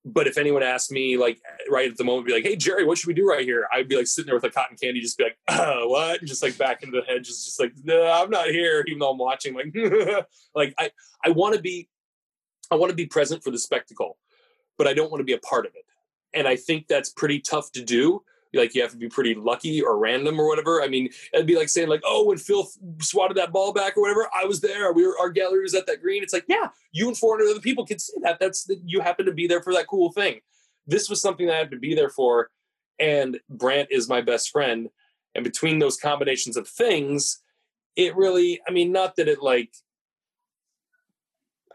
but 0.06 0.28
if 0.28 0.38
anyone 0.38 0.62
asked 0.62 0.92
me 0.92 1.18
like 1.18 1.42
right 1.70 1.90
at 1.90 1.98
the 1.98 2.04
moment 2.04 2.28
be 2.28 2.34
like 2.34 2.44
hey 2.44 2.56
jerry 2.56 2.86
what 2.86 2.98
should 2.98 3.08
we 3.08 3.14
do 3.14 3.28
right 3.28 3.44
here? 3.44 3.68
I'd 3.74 3.88
be 3.88 3.98
like 3.98 4.08
sitting 4.08 4.28
there 4.28 4.36
with 4.36 4.44
a 4.44 4.52
cotton 4.52 4.78
candy 4.78 5.02
just 5.02 5.18
be 5.18 5.24
like 5.24 5.38
uh, 5.48 5.82
what? 5.86 6.20
And 6.20 6.28
just 6.28 6.44
like 6.44 6.58
back 6.58 6.84
into 6.84 7.02
the 7.02 7.06
hedges 7.06 7.44
just 7.44 7.60
like 7.60 7.74
no 7.84 8.06
i'm 8.12 8.30
not 8.30 8.48
here 8.48 8.84
even 8.88 9.00
though 9.00 9.12
i'm 9.12 9.18
watching 9.18 9.56
like 9.56 9.76
like 10.56 10.74
i 10.78 10.92
i 11.24 11.30
want 11.30 11.56
to 11.56 11.62
be 11.62 11.90
i 12.70 12.76
want 12.76 12.92
to 12.92 12.96
be 12.96 13.08
present 13.08 13.44
for 13.44 13.52
the 13.52 13.60
spectacle 13.60 14.18
but 14.78 14.88
i 14.88 14.94
don't 14.94 15.10
want 15.12 15.20
to 15.20 15.26
be 15.26 15.34
a 15.34 15.40
part 15.40 15.66
of 15.66 15.74
it. 15.76 15.86
And 16.34 16.48
i 16.48 16.56
think 16.56 16.88
that's 16.88 17.10
pretty 17.10 17.40
tough 17.40 17.72
to 17.72 17.84
do 17.84 18.22
like 18.58 18.76
you 18.76 18.82
have 18.82 18.92
to 18.92 18.98
be 18.98 19.10
pretty 19.10 19.36
lucky 19.36 19.82
or 19.82 19.98
random 19.98 20.40
or 20.40 20.48
whatever. 20.48 20.82
I 20.82 20.88
mean, 20.88 21.10
it'd 21.34 21.48
be 21.48 21.58
like 21.58 21.70
saying 21.70 21.90
like, 21.90 22.02
oh, 22.06 22.26
when 22.26 22.38
Phil 22.38 22.68
swatted 23.00 23.38
that 23.38 23.52
ball 23.52 23.74
back 23.74 23.98
or 23.98 24.02
whatever, 24.02 24.30
I 24.36 24.46
was 24.46 24.62
there. 24.62 24.92
We 24.94 25.06
were 25.06 25.18
our 25.20 25.30
gallery 25.30 25.64
was 25.64 25.76
at 25.76 25.88
that 25.88 26.02
green. 26.02 26.24
It's 26.24 26.34
like, 26.34 26.46
yeah, 26.48 26.70
you 26.92 27.08
and 27.08 27.18
400 27.18 27.50
other 27.50 27.60
people 27.60 27.86
can 27.86 28.00
see 28.00 28.14
that. 28.22 28.40
That's 28.40 28.64
that 28.66 28.82
you 28.86 29.02
happen 29.02 29.26
to 29.26 29.34
be 29.34 29.48
there 29.48 29.62
for 29.62 29.74
that 29.74 29.88
cool 29.88 30.12
thing. 30.12 30.40
This 30.88 31.10
was 31.10 31.22
something 31.22 31.48
that 31.48 31.56
I 31.56 31.60
had 31.60 31.72
to 31.72 31.80
be 31.80 31.96
there 31.96 32.10
for, 32.10 32.50
and 33.00 33.40
Brant 33.50 33.90
is 33.92 34.10
my 34.10 34.22
best 34.22 34.52
friend. 34.52 34.90
And 35.34 35.44
between 35.44 35.80
those 35.80 35.98
combinations 35.98 36.56
of 36.56 36.68
things, 36.68 37.42
it 37.96 38.16
really, 38.16 38.62
I 38.68 38.72
mean, 38.72 38.92
not 38.92 39.16
that 39.18 39.28
it 39.28 39.42
like 39.42 39.74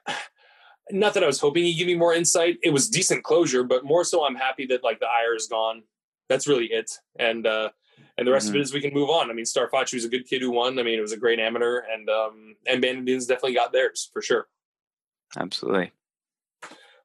not 0.90 1.14
that 1.14 1.22
I 1.22 1.26
was 1.26 1.40
hoping 1.40 1.64
he'd 1.64 1.74
give 1.74 1.86
me 1.86 1.94
more 1.94 2.14
insight. 2.14 2.58
It 2.62 2.70
was 2.70 2.88
decent 2.88 3.24
closure, 3.24 3.62
but 3.62 3.84
more 3.84 4.04
so 4.04 4.24
I'm 4.24 4.34
happy 4.34 4.66
that 4.66 4.84
like 4.84 5.00
the 5.00 5.06
ire 5.06 5.34
is 5.34 5.46
gone 5.46 5.82
that's 6.30 6.48
really 6.48 6.66
it. 6.66 6.90
And 7.18 7.46
uh, 7.46 7.68
and 8.16 8.26
the 8.26 8.32
rest 8.32 8.46
mm-hmm. 8.46 8.56
of 8.56 8.60
it 8.60 8.62
is 8.62 8.72
we 8.72 8.80
can 8.80 8.94
move 8.94 9.10
on. 9.10 9.30
I 9.30 9.34
mean, 9.34 9.44
Strafaci 9.44 9.94
was 9.94 10.06
a 10.06 10.08
good 10.08 10.26
kid 10.26 10.40
who 10.40 10.52
won. 10.52 10.78
I 10.78 10.82
mean, 10.82 10.98
it 10.98 11.02
was 11.02 11.12
a 11.12 11.18
great 11.18 11.38
amateur, 11.38 11.82
and 11.92 12.08
um, 12.08 12.54
and 12.66 12.80
Bandon 12.80 13.04
Dunes 13.04 13.26
definitely 13.26 13.54
got 13.54 13.72
theirs 13.72 14.08
for 14.12 14.22
sure. 14.22 14.46
Absolutely. 15.36 15.92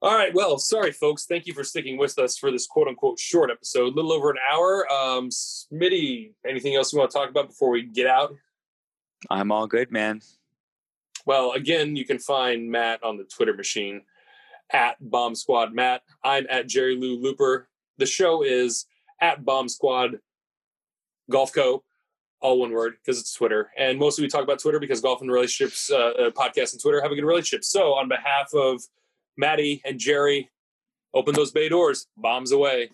All 0.02 0.14
right. 0.14 0.34
Well, 0.34 0.58
sorry, 0.60 0.92
folks. 0.92 1.26
Thank 1.26 1.48
you 1.48 1.54
for 1.54 1.64
sticking 1.64 1.98
with 1.98 2.20
us 2.20 2.38
for 2.38 2.52
this 2.52 2.68
quote 2.68 2.88
unquote 2.88 3.20
short 3.20 3.50
episode, 3.50 3.94
a 3.94 3.96
little 3.96 4.14
over 4.14 4.30
an 4.30 4.38
hour. 4.52 4.92
Um, 4.92 5.30
Smitty, 5.30 6.34
anything 6.48 6.76
else 6.76 6.94
you 6.94 7.00
want 7.00 7.12
to 7.12 7.18
talk 7.18 7.30
about 7.30 7.48
before 7.48 7.72
we 7.72 7.84
get 7.84 8.08
out? 8.08 8.36
I'm 9.30 9.52
all 9.52 9.68
good, 9.68 9.92
man. 9.92 10.22
Well, 11.26 11.54
again, 11.54 11.96
you 11.96 12.06
can 12.06 12.20
find 12.20 12.70
Matt 12.70 13.04
on 13.04 13.18
the 13.18 13.24
Twitter 13.24 13.56
machine 13.56 14.04
at 14.72 14.98
Bomb 15.00 15.34
Squad 15.34 15.74
Matt. 15.74 16.04
I'm 16.24 16.46
at 16.50 16.68
Jerry 16.68 16.96
Lou 16.96 17.20
Looper. 17.20 17.68
The 17.98 18.06
show 18.06 18.44
is 18.44 18.86
at 19.22 19.44
Bomb 19.44 19.70
Squad 19.70 20.20
Golf 21.30 21.54
Co. 21.54 21.84
All 22.42 22.60
one 22.60 22.72
word 22.72 22.96
because 23.02 23.20
it's 23.20 23.34
Twitter, 23.34 23.72
and 23.78 23.98
mostly 23.98 24.24
we 24.24 24.28
talk 24.28 24.44
about 24.44 24.60
Twitter 24.60 24.80
because 24.80 25.02
golf 25.02 25.22
and 25.22 25.32
relationships 25.32 25.90
uh, 25.90 25.96
uh, 25.96 26.30
podcast 26.32 26.74
and 26.74 26.82
Twitter 26.82 27.02
have 27.02 27.12
a 27.12 27.16
good 27.16 27.24
relationship. 27.24 27.64
So, 27.64 27.94
on 27.94 28.08
behalf 28.08 28.54
of 28.54 28.84
Maddie 29.38 29.82
and 29.84 29.98
Jerry, 29.98 30.52
open 31.14 31.34
those 31.34 31.52
bay 31.52 31.70
doors, 31.70 32.08
bombs 32.18 32.52
away. 32.52 32.92